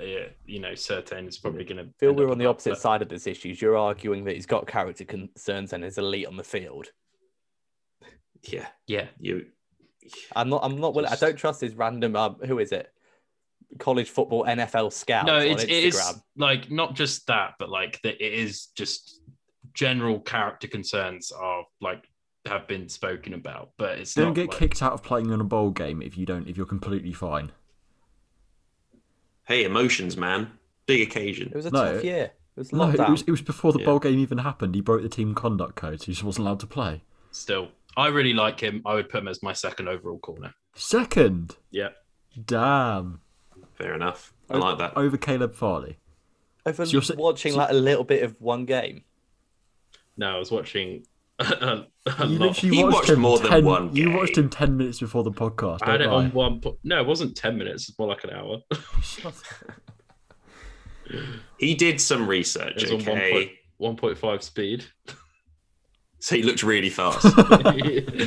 uh, 0.00 0.28
you 0.44 0.60
know, 0.60 0.72
Surtain 0.72 1.28
is 1.28 1.38
probably 1.38 1.64
going 1.64 1.78
to. 1.78 1.92
Feel 1.98 2.12
we're 2.12 2.30
on 2.30 2.38
the 2.38 2.46
opposite 2.46 2.76
side 2.78 3.00
of 3.00 3.08
this 3.08 3.26
issue. 3.26 3.54
You're 3.56 3.76
arguing 3.76 4.24
that 4.24 4.34
he's 4.34 4.46
got 4.46 4.66
character 4.66 5.04
concerns 5.04 5.72
and 5.72 5.84
is 5.84 5.98
elite 5.98 6.26
on 6.26 6.36
the 6.36 6.44
field. 6.44 6.88
Yeah, 8.42 8.66
Yeah, 8.86 9.06
you. 9.18 9.46
I'm 10.36 10.50
not. 10.50 10.62
I'm 10.62 10.78
not. 10.78 10.94
Willing, 10.94 11.10
I 11.10 11.16
don't 11.16 11.36
trust 11.36 11.62
his 11.62 11.74
random. 11.74 12.14
Um, 12.16 12.36
who 12.44 12.58
is 12.58 12.72
it? 12.72 12.93
College 13.78 14.08
football 14.10 14.44
NFL 14.44 14.92
scout 14.92 15.26
no, 15.26 15.36
on 15.36 15.42
it's, 15.46 15.64
it 15.64 15.70
is 15.70 16.14
like 16.36 16.70
not 16.70 16.94
just 16.94 17.26
that, 17.26 17.54
but 17.58 17.68
like 17.68 18.00
that 18.02 18.24
it 18.24 18.32
is 18.32 18.66
just 18.76 19.20
general 19.72 20.20
character 20.20 20.68
concerns 20.68 21.32
are 21.32 21.64
like 21.80 22.06
have 22.46 22.68
been 22.68 22.88
spoken 22.88 23.34
about, 23.34 23.70
but 23.78 23.98
it's 23.98 24.14
Don't 24.14 24.26
not 24.26 24.34
get 24.34 24.48
like, 24.48 24.58
kicked 24.58 24.82
out 24.82 24.92
of 24.92 25.02
playing 25.02 25.30
in 25.30 25.40
a 25.40 25.44
bowl 25.44 25.70
game 25.70 26.02
if 26.02 26.16
you 26.16 26.26
don't. 26.26 26.46
If 26.48 26.56
you're 26.56 26.66
completely 26.66 27.12
fine. 27.12 27.52
Hey, 29.46 29.64
emotions, 29.64 30.16
man. 30.16 30.50
Big 30.86 31.06
occasion. 31.06 31.48
It 31.48 31.56
was 31.56 31.66
a 31.66 31.70
No. 31.70 31.94
tough 31.94 32.04
year. 32.04 32.32
It 32.56 32.60
was 32.60 32.72
No, 32.72 32.90
it 32.90 32.98
was, 33.10 33.22
it 33.22 33.30
was 33.30 33.42
before 33.42 33.72
the 33.72 33.80
Yeah. 33.80 33.86
bowl 33.86 33.98
game 33.98 34.18
even 34.18 34.38
happened. 34.38 34.74
He 34.74 34.80
broke 34.80 35.02
the 35.02 35.08
team 35.08 35.34
conduct 35.34 35.74
code, 35.76 36.00
so 36.00 36.06
he 36.06 36.12
just 36.12 36.22
wasn't 36.24 36.46
allowed 36.46 36.60
to 36.60 36.66
play. 36.66 37.02
Still, 37.30 37.70
I 37.96 38.08
really 38.08 38.32
like 38.32 38.60
him. 38.60 38.82
I 38.86 38.94
would 38.94 39.08
put 39.08 39.20
him 39.20 39.28
as 39.28 39.42
my 39.42 39.52
second 39.52 39.88
overall 39.88 40.18
corner. 40.18 40.54
Second, 40.74 41.56
Yeah, 41.70 41.90
damn, 42.44 43.20
Fair 43.74 43.94
enough. 43.94 44.32
I 44.50 44.56
like 44.58 44.78
that. 44.78 44.96
over 44.96 45.16
Caleb 45.16 45.54
Farley. 45.54 45.98
Over 46.66 46.86
So 46.86 46.92
you're 46.92 47.16
watching 47.18 47.52
so- 47.52 47.58
like 47.58 47.70
a 47.70 47.74
little 47.74 48.04
bit 48.04 48.22
of 48.22 48.40
one 48.40 48.64
game. 48.64 49.04
no, 50.16 50.36
I 50.36 50.38
was 50.38 50.50
watching 50.50 51.04
a, 51.40 51.44
a 51.44 51.86
You 52.26 52.38
lot. 52.38 52.38
literally 52.38 52.76
He 52.76 52.84
watched, 52.84 52.94
watched 52.96 53.10
him 53.10 53.20
more 53.20 53.38
than 53.38 53.50
10 53.50 53.64
one 53.64 53.96
You 53.96 54.10
watched 54.12 54.38
him 54.38 54.48
ten 54.48 54.76
minutes 54.76 55.00
before 55.00 55.24
the 55.24 55.32
podcast. 55.32 55.80
I 55.82 55.90
had 55.92 56.00
it 56.00 56.04
don't 56.04 56.26
on 56.26 56.30
one. 56.32 56.60
po- 56.60 56.78
No, 56.84 57.00
it 57.00 57.06
wasn't 57.06 57.36
ten 57.36 57.58
minutes. 57.58 57.88
It's 57.88 57.98
more 57.98 58.08
like 58.08 58.22
an 58.24 58.30
hour. 58.30 58.58
He 61.58 61.74
did 61.74 62.00
some 62.00 62.22
It 62.22 62.26
research, 62.28 62.82
was 62.82 62.90
on 62.92 62.98
one 63.04 63.08
okay? 63.18 63.52
one 63.76 63.96
point 63.96 64.16
five 64.18 64.42
speed. 64.42 64.84
So 66.24 66.36
he 66.36 66.42
looked 66.42 66.62
really 66.62 66.88
fast. 66.88 67.22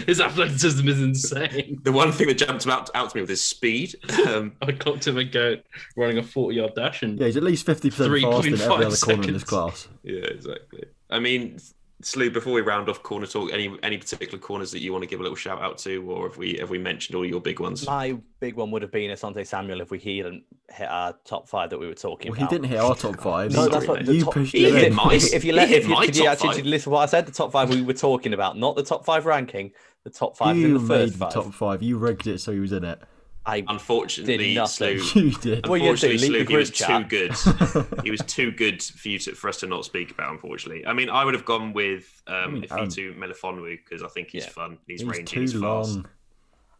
His 0.05 0.21
athleticism 0.21 0.87
is 0.87 1.01
insane. 1.01 1.81
the 1.81 1.91
one 1.91 2.11
thing 2.11 2.27
that 2.27 2.37
jumped 2.37 2.67
out, 2.67 2.91
out 2.93 3.09
to 3.09 3.17
me 3.17 3.21
was 3.21 3.29
his 3.31 3.43
speed. 3.43 3.95
Um, 4.27 4.55
I 4.61 4.73
clocked 4.73 5.07
him 5.07 5.17
a 5.17 5.23
go 5.23 5.55
running 5.95 6.19
a 6.19 6.23
forty 6.23 6.57
yard 6.57 6.75
dash 6.75 7.01
and 7.01 7.19
Yeah, 7.19 7.25
he's 7.25 7.37
at 7.37 7.41
least 7.41 7.65
fifty 7.65 7.89
percent 7.89 8.11
faster 8.21 8.51
than 8.51 8.61
every 8.61 8.85
other 8.85 8.95
corner 8.97 9.23
in 9.23 9.33
this 9.33 9.43
class. 9.43 9.87
yeah, 10.03 10.25
exactly. 10.25 10.83
I 11.09 11.17
mean, 11.17 11.57
Slew, 12.03 12.29
before 12.29 12.53
we 12.53 12.61
round 12.61 12.89
off 12.89 13.01
corner 13.01 13.25
talk, 13.25 13.51
any 13.51 13.75
any 13.81 13.97
particular 13.97 14.37
corners 14.37 14.69
that 14.71 14.81
you 14.81 14.91
want 14.91 15.01
to 15.01 15.07
give 15.07 15.19
a 15.19 15.23
little 15.23 15.35
shout 15.35 15.59
out 15.63 15.79
to, 15.79 15.97
or 16.11 16.29
have 16.29 16.37
we 16.37 16.53
have 16.57 16.69
we 16.69 16.77
mentioned 16.77 17.15
all 17.15 17.25
your 17.25 17.41
big 17.41 17.59
ones? 17.59 17.87
My 17.87 18.15
big 18.39 18.55
one 18.55 18.69
would 18.69 18.83
have 18.83 18.91
been 18.91 19.09
Asante 19.09 19.45
Samuel 19.47 19.81
if 19.81 19.89
we 19.89 19.97
hadn't 19.97 20.43
hit 20.69 20.87
our 20.87 21.15
top 21.25 21.49
five 21.49 21.71
that 21.71 21.79
we 21.79 21.87
were 21.87 21.95
talking 21.95 22.31
Well, 22.31 22.39
he 22.39 22.45
didn't 22.45 22.67
hit 22.69 22.77
our 22.79 22.95
top 22.95 23.19
five. 23.19 23.51
No, 23.51 23.67
that's 23.67 23.87
what 23.87 24.05
you 24.05 24.23
top, 24.23 24.33
pushed 24.35 24.51
He 24.53 24.67
it 24.67 24.75
hit 24.75 24.83
in. 24.89 24.93
mine. 24.93 25.15
If, 25.15 25.33
if 25.33 25.43
you 25.43 25.53
He 25.53 25.57
let, 25.57 25.69
hit 25.69 25.79
if 25.79 25.83
you, 25.87 25.95
my 25.95 26.05
could 26.05 26.15
you 26.15 26.27
actually 26.27 26.53
five. 26.57 26.65
listen 26.65 26.83
to 26.83 26.89
what 26.91 26.99
I 27.01 27.05
said, 27.07 27.25
the 27.25 27.31
top 27.31 27.51
five 27.51 27.69
we 27.71 27.81
were 27.81 27.93
talking 27.93 28.33
about, 28.33 28.57
not 28.59 28.75
the 28.75 28.83
top 28.83 29.03
five 29.03 29.25
ranking, 29.25 29.71
the 30.03 30.11
top 30.11 30.37
five 30.37 30.55
You 30.55 30.67
in 30.67 30.73
the 30.75 30.79
made 30.79 30.87
first 30.87 31.13
the 31.13 31.19
five. 31.19 31.33
top 31.33 31.51
five. 31.53 31.81
You 31.81 31.97
rigged 31.97 32.27
it 32.27 32.39
so 32.41 32.51
he 32.51 32.59
was 32.59 32.73
in 32.73 32.83
it. 32.83 32.99
I 33.47 33.63
Unfortunately, 33.67 34.37
Did 34.49 34.55
nothing. 34.55 34.99
Slew. 34.99 35.21
You 35.23 35.31
did. 35.31 35.67
What 35.67 35.75
are 35.75 35.77
you 35.83 35.89
Unfortunately, 35.91 36.17
Slew, 36.17 36.43
he 36.45 36.55
was 36.57 36.69
group 36.69 36.87
too 36.87 37.03
good. 37.05 38.03
he 38.03 38.11
was 38.11 38.19
too 38.27 38.51
good 38.51 38.83
for 38.83 39.07
you 39.07 39.17
to, 39.19 39.35
for 39.35 39.47
us 39.49 39.57
to 39.61 39.67
not 39.67 39.85
speak 39.85 40.11
about. 40.11 40.31
Unfortunately, 40.33 40.85
I 40.85 40.91
mean, 40.93 41.09
I 41.09 41.23
would 41.23 41.33
have 41.33 41.45
gone 41.45 41.71
with 41.73 42.21
um, 42.27 42.55
mean, 42.55 42.63
Ifeatu 42.63 43.17
Melifonwu 43.17 43.77
because 43.83 44.03
I 44.03 44.09
think 44.09 44.31
he's 44.31 44.43
Yeah. 44.43 44.49
fun. 44.49 44.77
He's 44.85 44.99
He's 45.01 45.09
rangy. 45.09 45.23
too 45.23 45.39
He's 45.41 45.53
fast. 45.53 45.63
long 45.95 46.05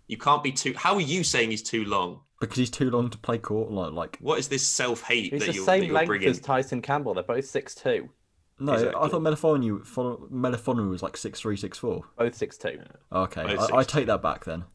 You 0.07 0.17
can't 0.17 0.43
be 0.43 0.51
too. 0.51 0.73
How 0.75 0.93
are 0.95 1.01
you 1.01 1.23
saying 1.23 1.51
he's 1.51 1.63
too 1.63 1.85
long? 1.85 2.21
because 2.39 2.57
he's 2.57 2.69
too 2.69 2.91
long 2.91 3.09
to 3.09 3.17
play 3.17 3.37
court. 3.39 3.71
Like, 3.71 3.93
like 3.93 4.17
What 4.19 4.37
is 4.37 4.47
this 4.47 4.61
self 4.67 5.01
hate 5.03 5.31
he's 5.33 5.39
that 5.39 5.47
the 5.47 5.53
you're, 5.53 5.65
that 5.65 5.71
same 5.71 5.83
you're 5.85 5.93
length 5.95 6.07
bringing? 6.07 6.29
as 6.29 6.39
Tyson 6.39 6.81
Campbell. 6.83 7.13
They're 7.15 7.23
both 7.23 7.45
six 7.45 7.73
two, 7.73 8.09
no, 8.59 8.73
Exactly. 8.73 9.01
I 9.01 9.07
thought 9.07 9.21
Melifonwu 9.21 10.29
Melifonwu 10.31 10.89
was 10.89 11.01
like 11.01 11.15
six 11.17 11.39
three, 11.39 11.55
six 11.57 11.77
four. 11.77 12.01
both 12.17 12.35
six 12.35 12.57
two. 12.57 12.79
Okay, 13.11 13.43
Both 13.43 13.71
I, 13.71 13.77
I 13.77 13.83
6'2". 13.83 13.87
take 13.87 14.05
that 14.07 14.21
back 14.21 14.43
then. 14.45 14.65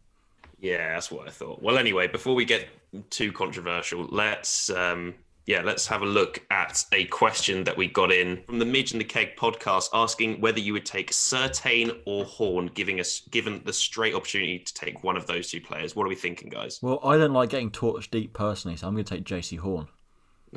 Yeah, 0.63 0.95
that's 0.95 1.11
what 1.11 1.27
I 1.27 1.31
thought. 1.31 1.61
Well, 1.61 1.77
anyway, 1.77 2.07
before 2.07 2.37
we 2.37 2.45
get 2.45 2.69
too 3.11 3.33
controversial, 3.33 4.07
let's 4.11 4.71
um, 4.71 5.15
yeah, 5.45 5.61
let's 5.61 5.89
have 5.89 6.03
a 6.03 6.07
look 6.07 6.41
at 6.53 6.85
a 6.93 7.05
question 7.07 7.65
that 7.65 7.77
we 7.77 7.89
got 7.89 8.13
in 8.13 8.45
from 8.45 8.61
the 8.61 8.65
Midge 8.65 8.93
and 8.93 9.01
the 9.01 9.05
Keg 9.05 9.37
podcast, 9.37 9.89
asking 9.93 10.41
whether 10.41 10.61
you 10.61 10.73
would 10.73 10.87
take 10.87 11.11
Surtain 11.11 11.99
or 12.07 12.25
Horn, 12.25 12.71
giving 12.75 13.01
us 13.01 13.23
given 13.31 13.61
the 13.65 13.73
straight 13.73 14.15
opportunity 14.15 14.61
to 14.61 14.73
take 14.73 15.03
one 15.03 15.17
of 15.17 15.27
those 15.27 15.51
two 15.51 15.61
players. 15.61 15.97
What 15.97 16.07
are 16.07 16.09
we 16.09 16.15
thinking, 16.15 16.49
guys? 16.49 16.79
Well, 16.81 17.01
I 17.03 17.19
don't 17.19 17.33
like 17.33 17.51
getting 17.51 17.73
torched 17.73 18.13
deep 18.13 18.33
personally, 18.33 18.77
so 18.77 18.87
I'm 18.87 18.95
going 18.95 19.05
to 19.05 19.17
take 19.17 19.25
Jaycee 19.25 19.59
Horn. 19.59 19.89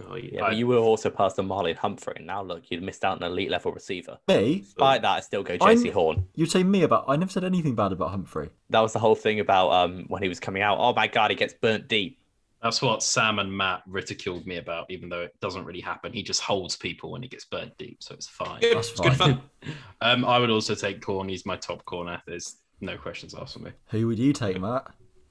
Oh, 0.10 0.16
yeah. 0.16 0.30
Yeah, 0.34 0.40
but 0.42 0.56
you 0.56 0.68
were 0.68 0.78
also 0.78 1.10
past 1.10 1.40
on 1.40 1.48
Marlon 1.48 1.76
Humphrey, 1.76 2.16
and 2.18 2.28
now 2.28 2.44
look, 2.44 2.64
you'd 2.70 2.84
missed 2.84 3.06
out 3.06 3.18
on 3.18 3.24
an 3.24 3.32
elite 3.32 3.50
level 3.50 3.72
receiver. 3.72 4.18
Me? 4.28 4.60
Despite 4.60 5.02
that, 5.04 5.12
I 5.18 5.20
still 5.22 5.44
go 5.44 5.58
I'm- 5.62 5.86
Horn. 5.92 6.26
You'd 6.36 6.52
say 6.52 6.64
me 6.64 6.84
about? 6.84 7.06
I 7.08 7.16
never 7.16 7.32
said 7.32 7.44
anything 7.44 7.76
bad 7.76 7.92
about 7.92 8.10
Humphrey. 8.12 8.50
That 8.72 8.82
was 8.82 8.94
the 8.94 9.00
whole 9.00 9.16
thing 9.16 9.40
about 9.40 9.72
um 9.72 10.06
when 10.08 10.22
he 10.22 10.30
was 10.30 10.40
coming 10.40 10.62
out. 10.62 10.78
Oh 10.80 10.94
my 10.94 11.08
god, 11.08 11.32
he 11.32 11.36
gets 11.38 11.54
burnt 11.54 11.88
deep. 11.88 12.20
That's 12.62 12.82
what 12.82 13.04
Sam 13.04 13.38
and 13.40 13.56
Matt 13.56 13.84
ridiculed 13.86 14.48
me 14.48 14.58
about, 14.58 14.90
even 14.90 15.08
though 15.08 15.22
it 15.22 15.36
doesn't 15.40 15.66
really 15.66 15.82
happen. 15.82 16.12
He 16.12 16.24
just 16.24 16.42
holds 16.42 16.76
people 16.76 17.12
when 17.12 17.22
he 17.22 17.28
gets 17.28 17.46
burnt 17.46 17.78
deep, 17.78 17.98
so 18.02 18.16
it's 18.16 18.28
fine. 18.28 18.60
Good. 18.62 18.76
That's 18.76 18.90
It's 18.90 19.00
good 19.00 19.14
fun. 19.16 19.42
Um, 20.02 20.26
I 20.26 20.40
would 20.40 20.50
also 20.50 20.74
take 20.76 21.04
Horn. 21.04 21.30
He's 21.30 21.46
my 21.46 21.56
top 21.58 21.86
corner. 21.86 22.22
There's 22.28 22.58
no 22.82 22.98
questions 22.98 23.34
asked 23.34 23.54
for 23.54 23.60
me. 23.60 23.72
Who 23.90 24.08
would 24.08 24.20
you 24.20 24.34
take, 24.34 24.60
Matt? 24.60 24.88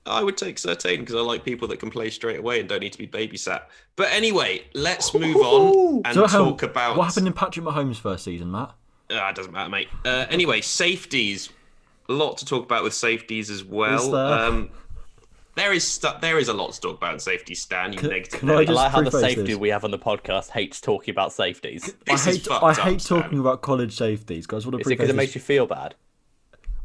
I 0.06 0.22
would 0.22 0.36
take 0.36 0.56
Surtain 0.56 0.98
because 1.00 1.14
I 1.14 1.20
like 1.20 1.44
people 1.44 1.66
that 1.68 1.78
can 1.80 1.90
play 1.90 2.10
straight 2.10 2.38
away 2.38 2.60
and 2.60 2.68
don't 2.68 2.80
need 2.80 2.92
to 2.92 2.98
be 2.98 3.06
babysat. 3.06 3.62
But 3.96 4.10
anyway, 4.12 4.64
let's 4.74 5.14
move 5.14 5.36
on 5.36 6.02
and 6.04 6.14
So 6.14 6.26
how- 6.26 6.44
talk 6.44 6.62
about 6.62 6.96
what 6.96 7.04
happened 7.06 7.26
in 7.26 7.32
Patrick 7.32 7.64
Mahomes' 7.64 7.96
first 7.96 8.24
season, 8.24 8.50
Matt? 8.50 8.72
Ah, 9.10 9.30
it 9.30 9.36
doesn't 9.36 9.52
matter, 9.52 9.70
mate. 9.70 9.88
Uh, 10.04 10.26
anyway, 10.30 10.60
safeties. 10.60 11.48
A 12.08 12.12
lot 12.12 12.36
to 12.38 12.44
talk 12.44 12.64
about 12.64 12.82
with 12.84 12.92
safeties 12.94 13.48
as 13.48 13.58
Is 13.60 13.64
well. 13.64 14.10
there? 14.10 14.26
Um, 14.48 14.70
There 15.56 15.72
is 15.72 15.86
stu- 15.86 16.08
there 16.20 16.38
is 16.38 16.48
a 16.48 16.52
lot 16.52 16.72
to 16.72 16.80
talk 16.80 16.96
about 16.96 17.14
in 17.14 17.20
safety, 17.20 17.54
Stan. 17.54 17.92
You 17.92 18.00
Can- 18.00 18.10
negative. 18.10 18.40
can 18.40 18.50
I 18.50 18.54
I 18.54 18.64
like 18.64 18.90
how 18.90 19.02
the 19.02 19.10
safety 19.12 19.42
this. 19.42 19.56
we 19.56 19.68
have 19.68 19.84
on 19.84 19.92
the 19.92 19.98
podcast 19.98 20.50
hates 20.50 20.80
talking 20.80 21.12
about 21.12 21.32
safeties. 21.32 21.94
This 22.04 22.26
I 22.26 22.30
is 22.30 22.36
hate 22.38 22.46
fucked 22.46 22.62
I 22.64 22.70
up, 22.72 22.78
hate 22.78 23.00
Stan. 23.00 23.22
talking 23.22 23.38
about 23.38 23.62
college 23.62 23.96
safeties, 23.96 24.46
guys. 24.48 24.66
What 24.66 24.74
a 24.74 24.78
Is 24.78 24.86
it 24.86 24.90
because 24.90 25.08
it 25.10 25.14
makes 25.14 25.34
you 25.36 25.40
feel 25.40 25.66
bad? 25.66 25.94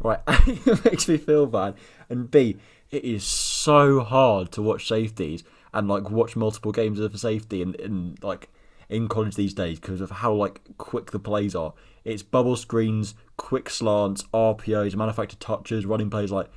Right, 0.02 0.20
it 0.28 0.86
makes 0.86 1.08
me 1.10 1.18
feel 1.18 1.48
bad. 1.48 1.74
And 2.10 2.30
B, 2.32 2.58
it 2.92 3.04
is 3.04 3.24
so 3.24 4.02
hard 4.02 4.52
to 4.54 4.62
watch 4.62 4.88
safeties 4.88 5.44
and 5.74 5.88
like 5.88 6.10
watch 6.10 6.36
multiple 6.36 6.72
games 6.72 7.00
of 7.00 7.18
safety 7.20 7.62
and, 7.62 7.76
in 7.76 8.18
like 8.22 8.50
in 8.90 9.08
college 9.08 9.36
these 9.36 9.54
days 9.54 9.80
because 9.80 10.02
of 10.02 10.10
how 10.10 10.34
like 10.34 10.62
quick 10.78 11.12
the 11.12 11.20
plays 11.20 11.56
are. 11.56 11.74
It's 12.04 12.24
bubble 12.24 12.56
screens, 12.56 13.14
quick 13.38 13.70
slants, 13.70 14.24
RPOs, 14.34 14.96
manufactured 14.96 15.40
touches, 15.40 15.86
running 15.86 16.10
plays. 16.10 16.32
Like 16.32 16.50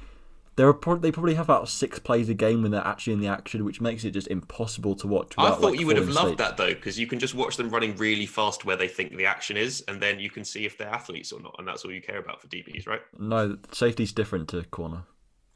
there 0.57 0.67
are 0.67 0.75
pro- 0.75 0.97
they 0.97 1.13
probably 1.13 1.35
have 1.35 1.47
about 1.47 1.69
six 1.69 1.99
plays 1.99 2.29
a 2.29 2.35
game 2.35 2.63
when 2.63 2.71
they're 2.71 2.87
actually 2.87 3.15
in 3.15 3.21
the 3.21 3.27
action, 3.27 3.65
which 3.65 3.81
makes 3.81 4.05
it 4.05 4.13
just 4.13 4.29
impossible 4.29 4.95
to 4.97 5.07
watch. 5.07 5.35
I 5.37 5.51
thought 5.51 5.61
like, 5.61 5.81
you 5.81 5.87
would 5.87 5.97
have 5.97 6.09
loved 6.09 6.19
asleep. 6.19 6.39
that 6.39 6.57
though, 6.57 6.75
because 6.75 6.99
you 6.99 7.07
can 7.07 7.19
just 7.19 7.35
watch 7.35 7.57
them 7.57 7.69
running 7.71 7.97
really 7.97 8.27
fast 8.27 8.65
where 8.65 8.77
they 8.77 8.89
think 8.89 9.17
the 9.17 9.27
action 9.27 9.57
is, 9.57 9.83
and 9.89 10.01
then 10.01 10.19
you 10.19 10.31
can 10.31 10.45
see 10.45 10.65
if 10.65 10.79
they're 10.79 10.89
athletes 10.89 11.33
or 11.33 11.41
not, 11.41 11.55
and 11.59 11.69
that's 11.69 11.85
all 11.85 11.93
you 11.93 12.01
care 12.01 12.19
about 12.19 12.41
for 12.41 12.49
DBs, 12.49 12.87
right? 12.87 13.01
No, 13.19 13.59
safety's 13.73 14.13
different 14.13 14.49
to 14.49 14.63
corner. 14.65 15.05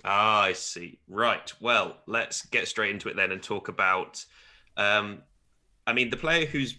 Ah, 0.07 0.43
I 0.43 0.53
see. 0.53 0.99
Right. 1.09 1.53
Well, 1.61 1.97
let's 2.07 2.47
get 2.47 2.69
straight 2.69 2.91
into 2.91 3.09
it 3.09 3.17
then 3.17 3.33
and 3.33 3.43
talk 3.43 3.69
about. 3.69 4.25
Um, 4.77 5.23
I 5.87 5.93
mean, 5.93 6.11
the 6.11 6.17
player 6.17 6.47
who's 6.47 6.77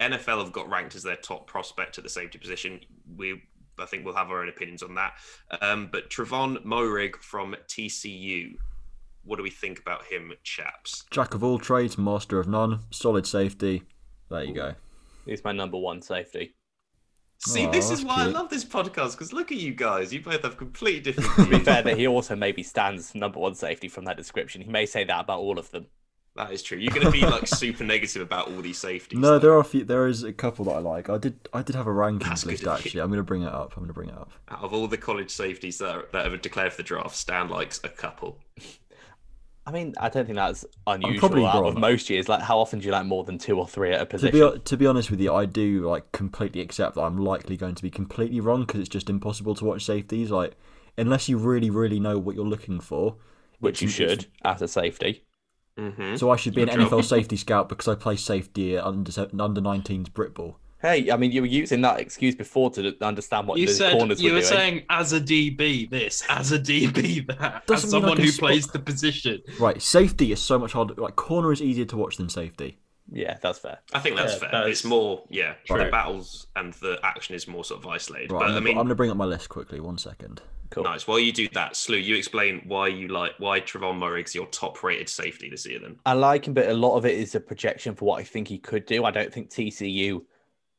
NFL 0.00 0.42
have 0.42 0.52
got 0.52 0.68
ranked 0.68 0.94
as 0.94 1.02
their 1.02 1.16
top 1.16 1.46
prospect 1.46 1.98
at 1.98 2.04
the 2.04 2.10
safety 2.10 2.38
position. 2.38 2.80
We, 3.16 3.42
I 3.78 3.84
think, 3.84 4.04
we'll 4.04 4.14
have 4.14 4.30
our 4.30 4.42
own 4.42 4.48
opinions 4.48 4.82
on 4.82 4.94
that. 4.94 5.14
Um, 5.60 5.88
but 5.92 6.10
Trevon 6.10 6.64
Moehrig 6.64 7.16
from 7.16 7.54
TCU. 7.68 8.54
What 9.24 9.36
do 9.36 9.42
we 9.42 9.50
think 9.50 9.78
about 9.78 10.04
him, 10.04 10.32
chaps? 10.42 11.04
Jack 11.10 11.34
of 11.34 11.44
all 11.44 11.58
trades, 11.58 11.96
master 11.96 12.40
of 12.40 12.48
none, 12.48 12.80
solid 12.90 13.26
safety. 13.26 13.82
There 14.30 14.42
you 14.42 14.54
go. 14.54 14.74
He's 15.26 15.44
my 15.44 15.52
number 15.52 15.78
one 15.78 16.02
safety. 16.02 16.54
See, 17.44 17.66
Aw, 17.66 17.70
this 17.70 17.90
is 17.90 18.02
that's 18.02 18.04
why 18.04 18.22
I 18.22 18.26
love 18.26 18.50
this 18.50 18.64
podcast 18.64 19.12
because 19.12 19.32
look 19.32 19.50
at 19.50 19.58
you 19.58 19.74
guys. 19.74 20.12
You 20.12 20.20
both 20.22 20.42
have 20.42 20.56
completely 20.56 21.00
different 21.12 21.34
To 21.36 21.58
be 21.58 21.64
fair, 21.64 21.82
that 21.82 21.98
he 21.98 22.06
also 22.06 22.36
maybe 22.36 22.62
stands 22.62 23.14
number 23.14 23.40
one 23.40 23.54
safety 23.54 23.88
from 23.88 24.04
that 24.04 24.16
description. 24.16 24.62
He 24.62 24.70
may 24.70 24.86
say 24.86 25.04
that 25.04 25.20
about 25.20 25.40
all 25.40 25.58
of 25.58 25.70
them. 25.72 25.86
that 26.36 26.52
is 26.52 26.62
true. 26.62 26.78
You're 26.78 26.94
going 26.94 27.04
to 27.06 27.10
be 27.10 27.22
like 27.22 27.48
super 27.48 27.82
negative 27.82 28.22
about 28.22 28.48
all 28.48 28.62
these 28.62 28.78
safeties. 28.78 29.18
No, 29.18 29.30
though. 29.32 29.38
there 29.40 29.52
are 29.52 29.58
a 29.60 29.64
few. 29.64 29.84
There 29.84 30.06
is 30.06 30.22
a 30.22 30.32
couple 30.32 30.66
that 30.66 30.72
I 30.72 30.78
like. 30.78 31.10
I 31.10 31.18
did. 31.18 31.48
I 31.52 31.62
did 31.62 31.74
have 31.74 31.88
a 31.88 31.90
rankings 31.90 32.22
That's 32.28 32.46
list 32.46 32.62
good 32.62 32.70
of 32.70 32.78
you. 32.80 32.86
actually. 32.86 33.00
I'm 33.00 33.08
going 33.08 33.18
to 33.18 33.24
bring 33.24 33.42
it 33.42 33.52
up. 33.52 33.72
I'm 33.76 33.82
going 33.82 33.88
to 33.88 33.92
bring 33.94 34.08
it 34.10 34.14
up. 34.16 34.30
Out 34.48 34.62
of 34.62 34.72
all 34.72 34.86
the 34.86 34.96
college 34.96 35.30
safeties 35.30 35.78
that, 35.78 35.94
are, 35.94 36.06
that 36.12 36.30
have 36.30 36.40
declared 36.42 36.70
for 36.72 36.76
the 36.76 36.82
draft, 36.84 37.16
Stan 37.16 37.48
likes 37.48 37.80
a 37.82 37.88
couple. 37.88 38.38
I 39.66 39.70
mean, 39.70 39.94
I 40.00 40.08
don't 40.08 40.26
think 40.26 40.36
that's 40.36 40.64
unusual 40.88 41.20
probably 41.20 41.46
out 41.46 41.64
of 41.64 41.76
most 41.78 42.10
years. 42.10 42.28
Like, 42.28 42.42
how 42.42 42.58
often 42.58 42.80
do 42.80 42.86
you 42.86 42.92
like 42.92 43.06
more 43.06 43.22
than 43.24 43.38
two 43.38 43.58
or 43.58 43.66
three 43.68 43.92
at 43.92 44.00
a 44.00 44.04
To 44.04 44.06
position? 44.06 44.52
be 44.52 44.58
to 44.58 44.76
be 44.76 44.86
honest 44.86 45.10
with 45.10 45.20
you, 45.20 45.32
I 45.32 45.46
do 45.46 45.88
like 45.88 46.10
completely 46.12 46.60
accept 46.60 46.96
that 46.96 47.02
I'm 47.02 47.16
likely 47.18 47.56
going 47.56 47.76
to 47.76 47.82
be 47.82 47.90
completely 47.90 48.40
wrong 48.40 48.62
because 48.62 48.80
it's 48.80 48.88
just 48.88 49.08
impossible 49.08 49.54
to 49.56 49.64
watch 49.64 49.84
safeties. 49.84 50.30
Like 50.30 50.56
unless 50.98 51.28
you 51.28 51.38
really, 51.38 51.70
really 51.70 52.00
know 52.00 52.18
what 52.18 52.34
you're 52.34 52.44
looking 52.44 52.80
for, 52.80 53.16
Which 53.60 53.82
you 53.82 53.88
it's- 53.88 54.00
it's- 54.00 54.18
should 54.24 54.26
as 54.44 54.62
a 54.62 54.68
safety. 54.68 55.22
Mm-hmm. 55.78 56.16
So 56.16 56.30
I 56.30 56.36
should 56.36 56.54
be 56.54 56.62
an 56.62 56.68
Good 56.68 56.80
job. 56.80 56.90
NFL 56.92 57.04
safety 57.04 57.36
scout 57.36 57.68
because 57.70 57.88
I 57.88 57.94
play 57.94 58.16
safety 58.16 58.76
at 58.76 58.84
under 58.84 59.10
under 59.40 59.60
19s 59.60 60.10
Britball. 60.10 60.56
Hey, 60.82 61.10
I 61.10 61.16
mean, 61.16 61.30
you 61.30 61.40
were 61.42 61.46
using 61.46 61.80
that 61.82 62.00
excuse 62.00 62.34
before 62.34 62.70
to 62.72 62.94
understand 63.00 63.46
what 63.46 63.58
You 63.58 63.66
the 63.66 63.72
said 63.72 63.92
corners 63.96 64.20
you 64.20 64.30
were 64.30 64.34
were 64.34 64.40
doing. 64.40 64.52
saying 64.52 64.82
as 64.90 65.12
a 65.12 65.20
DB 65.20 65.88
this, 65.88 66.22
as 66.28 66.50
a 66.52 66.58
DB 66.58 67.24
that, 67.38 67.66
Doesn't 67.66 67.86
as 67.86 67.90
someone 67.92 68.16
who 68.16 68.26
spot- 68.28 68.48
plays 68.50 68.66
the 68.66 68.80
position. 68.80 69.40
Right, 69.60 69.80
safety 69.80 70.32
is 70.32 70.42
so 70.42 70.58
much 70.58 70.72
harder. 70.72 70.94
Like 70.94 71.14
corner 71.16 71.52
is 71.52 71.62
easier 71.62 71.84
to 71.86 71.96
watch 71.96 72.16
than 72.16 72.28
safety. 72.28 72.78
Yeah, 73.12 73.36
that's 73.42 73.58
fair. 73.58 73.78
I 73.92 73.98
think 74.00 74.16
that's 74.16 74.32
Yeah, 74.34 74.38
fair. 74.38 74.50
that 74.52 74.68
It's 74.68 74.84
more, 74.84 75.22
yeah, 75.28 75.54
true. 75.66 75.84
the 75.84 75.90
battles 75.90 76.46
and 76.56 76.72
the 76.74 76.98
action 77.02 77.34
is 77.34 77.46
more 77.46 77.64
sort 77.64 77.80
of 77.84 77.86
isolated. 77.90 78.32
Right, 78.32 78.38
but 78.40 78.44
I'm, 78.46 78.50
I 78.50 78.54
gonna, 78.54 78.60
mean, 78.64 78.78
I'm 78.78 78.84
gonna 78.84 78.94
bring 78.94 79.10
up 79.10 79.16
my 79.16 79.24
list 79.24 79.48
quickly. 79.50 79.80
One 79.80 79.98
second. 79.98 80.40
Cool. 80.70 80.84
nice. 80.84 81.06
While 81.06 81.18
you 81.18 81.32
do 81.32 81.46
that, 81.52 81.76
Slew, 81.76 81.98
you 81.98 82.16
explain 82.16 82.62
why 82.66 82.88
you 82.88 83.08
like 83.08 83.32
why 83.38 83.60
Trevon 83.60 83.98
Moehrig's 83.98 84.34
your 84.34 84.46
top 84.46 84.82
rated 84.82 85.08
safety 85.10 85.50
this 85.50 85.66
year 85.68 85.78
then. 85.78 85.96
I 86.06 86.14
like 86.14 86.46
him, 86.48 86.54
but 86.54 86.66
a 86.68 86.72
lot 86.74 86.96
of 86.96 87.04
it 87.04 87.14
is 87.14 87.34
a 87.34 87.40
projection 87.40 87.94
for 87.94 88.06
what 88.06 88.20
I 88.20 88.24
think 88.24 88.48
he 88.48 88.56
could 88.58 88.86
do. 88.86 89.04
I 89.04 89.10
don't 89.10 89.30
think 89.32 89.50
TCU 89.50 90.22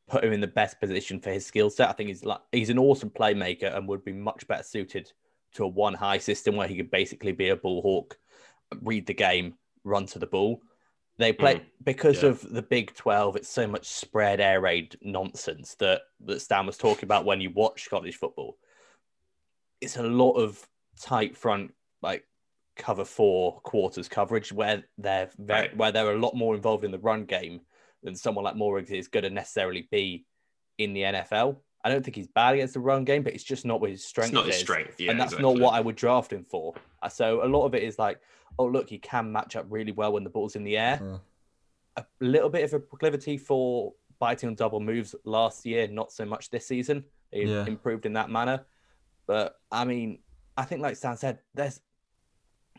put 0.08 0.24
him 0.24 0.34
in 0.34 0.42
the 0.42 0.48
best 0.48 0.80
position 0.80 1.20
for 1.20 1.32
his 1.32 1.46
skill 1.46 1.70
set. 1.70 1.90
I 1.90 1.94
think 1.94 2.10
he's 2.10 2.26
like 2.26 2.42
he's 2.52 2.70
an 2.70 2.80
awesome 2.80 3.10
playmaker 3.10 3.76
and 3.76 3.88
would 3.88 4.04
be 4.04 4.14
much 4.14 4.48
better 4.48 4.64
suited 4.64 5.12
to 5.56 5.64
a 5.64 5.68
one 5.68 5.94
high 5.94 6.18
system 6.18 6.56
where 6.56 6.68
he 6.68 6.76
could 6.76 6.92
basically 6.92 7.32
be 7.32 7.50
a 7.50 7.56
bull 7.56 7.82
hawk, 7.82 8.18
read 8.82 9.06
the 9.08 9.14
game, 9.14 9.56
run 9.84 10.06
to 10.08 10.20
the 10.20 10.28
ball. 10.28 10.62
They 11.20 11.32
play 11.32 11.56
mm, 11.56 11.66
because 11.84 12.24
yeah. 12.24 12.30
of 12.30 12.42
the 12.42 12.64
Big 12.64 12.94
Twelve. 12.96 13.36
It's 13.36 13.50
so 13.50 13.68
much 13.68 13.88
spread 13.88 14.40
air 14.40 14.62
raid 14.62 14.98
nonsense 15.02 15.76
that 15.76 16.02
that 16.26 16.42
Stan 16.42 16.66
was 16.66 16.78
talking 16.78 17.06
about 17.06 17.26
when 17.26 17.40
you 17.40 17.52
watch 17.52 17.90
college 17.90 18.16
football. 18.16 18.58
It's 19.80 19.98
a 19.98 20.04
lot 20.04 20.34
of 20.34 20.68
tight 21.00 21.38
front 21.38 21.74
like 22.02 22.26
cover 22.76 23.06
four 23.06 23.60
quarters 23.62 24.08
coverage 24.08 24.52
where 24.52 24.84
they're 24.98 25.30
very, 25.38 25.62
Right. 25.68 25.78
where 25.78 25.92
they're 25.92 26.14
a 26.14 26.20
lot 26.20 26.36
more 26.36 26.56
involved 26.56 26.84
in 26.84 26.92
the 26.92 27.00
run 27.00 27.26
game 27.26 27.62
than 28.04 28.16
someone 28.16 28.44
like 28.46 28.56
Morris 28.56 28.90
is 28.90 29.08
going 29.08 29.24
to 29.24 29.30
necessarily 29.30 29.88
be 29.92 30.26
in 30.78 30.94
the 30.94 31.02
NFL. 31.02 31.58
I 31.86 31.90
don't 31.90 32.04
think 32.04 32.16
he's 32.16 32.28
bad 32.28 32.54
against 32.56 32.74
the 32.76 32.80
run 32.80 33.04
game, 33.04 33.24
but 33.24 33.34
it's 33.34 33.44
just 33.44 33.66
not 33.66 33.82
what 33.82 33.90
his 33.90 34.04
strength 34.06 34.30
It's 34.30 34.34
not 34.36 34.46
his 34.46 34.56
is. 34.56 34.62
strength, 34.62 35.00
yeah. 35.00 35.12
and 35.12 35.20
that's 35.20 35.34
exactly. 35.34 35.54
not 35.60 35.62
what 35.64 35.74
I 35.76 35.82
would 35.82 35.96
draft 35.96 36.32
him 36.32 36.46
for. 36.46 36.74
Uh, 37.02 37.10
So 37.10 37.44
a 37.44 37.48
lot 37.48 37.66
of 37.66 37.76
it 37.76 37.84
is 37.84 38.00
like, 38.00 38.20
oh 38.58 38.66
look, 38.66 38.90
he 38.90 38.98
can 39.00 39.32
match 39.32 39.56
up 39.56 39.66
really 39.70 39.92
well 39.92 40.14
when 40.14 40.24
the 40.24 40.30
ball's 40.30 40.56
in 40.56 40.64
the 40.64 40.78
air. 40.78 41.00
Uh. 41.04 41.18
A 41.98 42.06
little 42.22 42.50
bit 42.50 42.64
of 42.64 42.74
a 42.74 42.80
proclivity 42.80 43.38
for 43.38 43.94
biting 44.18 44.50
on 44.50 44.56
double 44.56 44.80
moves 44.80 45.14
last 45.26 45.64
year, 45.66 45.88
not 45.88 46.12
so 46.12 46.26
much 46.26 46.50
this 46.50 46.66
season. 46.66 47.04
He 47.32 47.44
Yeah. 47.44 47.66
improved 47.68 48.06
in 48.06 48.14
that 48.14 48.30
manner. 48.30 48.66
But 49.28 49.60
I 49.72 49.86
mean, 49.86 50.20
I 50.58 50.64
think 50.64 50.82
like 50.82 50.96
Stan 50.96 51.18
said, 51.18 51.40
there's 51.54 51.82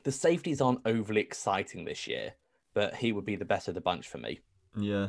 the 0.02 0.12
safeties 0.12 0.60
aren't 0.60 0.80
overly 0.84 1.20
exciting 1.20 1.84
this 1.84 2.06
year, 2.08 2.34
but 2.74 2.94
he 2.96 3.12
would 3.12 3.24
be 3.24 3.36
the 3.36 3.44
best 3.44 3.68
of 3.68 3.74
the 3.74 3.80
bunch 3.80 4.08
for 4.08 4.18
me. 4.18 4.40
Yeah, 4.76 5.08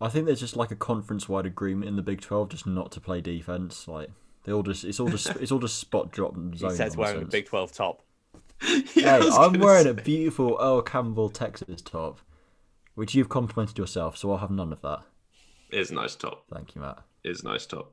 I 0.00 0.08
think 0.08 0.26
there's 0.26 0.40
just 0.40 0.56
like 0.56 0.70
a 0.70 0.76
conference-wide 0.76 1.46
agreement 1.46 1.88
in 1.88 1.96
the 1.96 2.02
Big 2.02 2.20
Twelve 2.20 2.48
just 2.50 2.66
not 2.66 2.90
to 2.92 3.00
play 3.00 3.20
defense. 3.20 3.86
Like 3.88 4.10
they 4.44 4.52
all 4.52 4.62
just 4.62 4.84
it's 4.84 5.00
all 5.00 5.08
just 5.08 5.28
it's 5.36 5.50
all 5.52 5.58
just 5.58 5.78
spot 5.78 6.10
drop 6.12 6.34
and 6.36 6.52
He 6.54 6.58
zone. 6.60 6.74
says 6.74 6.96
wearing 6.96 7.22
a. 7.22 7.26
Big 7.26 7.46
12 7.46 7.72
top. 7.72 8.02
Yeah, 8.94 9.20
Hey, 9.20 9.28
I'm 9.32 9.58
wearing 9.60 9.84
say. 9.84 9.90
a 9.90 9.94
beautiful 9.94 10.56
Earl 10.60 10.80
Campbell 10.82 11.28
Texas 11.28 11.82
top, 11.82 12.20
which 12.94 13.14
you've 13.14 13.28
complimented 13.28 13.76
yourself, 13.76 14.16
so 14.16 14.30
I'll 14.32 14.38
have 14.38 14.50
none 14.50 14.72
of 14.72 14.80
that. 14.82 15.00
It's 15.70 15.90
a 15.90 15.94
nice 15.94 16.14
top. 16.14 16.44
Thank 16.52 16.74
you, 16.74 16.80
Matt. 16.80 17.00
It's 17.22 17.42
a 17.42 17.48
nice 17.48 17.66
top. 17.66 17.92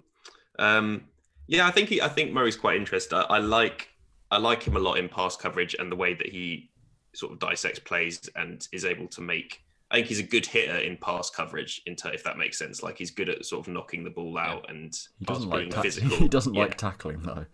Um, 0.59 1.05
yeah, 1.47 1.68
I 1.68 1.72
think 1.72 1.89
he, 1.89 2.01
I 2.01 2.07
think 2.07 2.32
Murray's 2.32 2.55
quite 2.55 2.78
interesting. 2.78 3.18
I, 3.18 3.24
I 3.24 3.38
like 3.39 3.89
I 4.32 4.38
like 4.38 4.64
him 4.64 4.76
a 4.76 4.80
lot 4.80 4.97
in 4.99 5.09
pass 5.09 5.36
coverage 5.36 5.76
and 5.78 5.91
the 5.91 5.95
way 5.95 6.14
that 6.14 6.30
he 6.30 6.70
sort 7.14 7.34
of 7.34 7.39
dissects 7.39 7.80
plays 7.80 8.30
and 8.36 8.66
is 8.72 8.86
able 8.86 9.07
to 9.07 9.22
make. 9.22 9.62
I 9.94 9.98
think 9.98 10.08
he's 10.08 10.20
a 10.20 10.24
good 10.24 10.46
hitter 10.46 10.76
in 10.78 10.98
pass 10.98 11.30
coverage, 11.30 11.82
in 11.86 11.96
ter- 11.96 12.12
if 12.12 12.24
that 12.26 12.38
makes 12.38 12.58
sense. 12.58 12.84
Like 12.84 12.98
he's 12.98 13.12
good 13.12 13.30
at 13.30 13.46
sort 13.46 13.66
of 13.68 13.72
knocking 13.74 14.04
the 14.04 14.10
ball 14.10 14.38
out 14.38 14.70
and 14.70 14.94
He 15.20 15.26
doesn't 15.26 15.48
like 15.50 15.70
ta- 15.70 15.82
physical. 15.84 16.10
he 16.18 16.28
doesn't 16.28 16.54
Yeah. 16.56 16.64
like 16.64 16.78
tackling 16.78 17.22
though. 17.22 17.46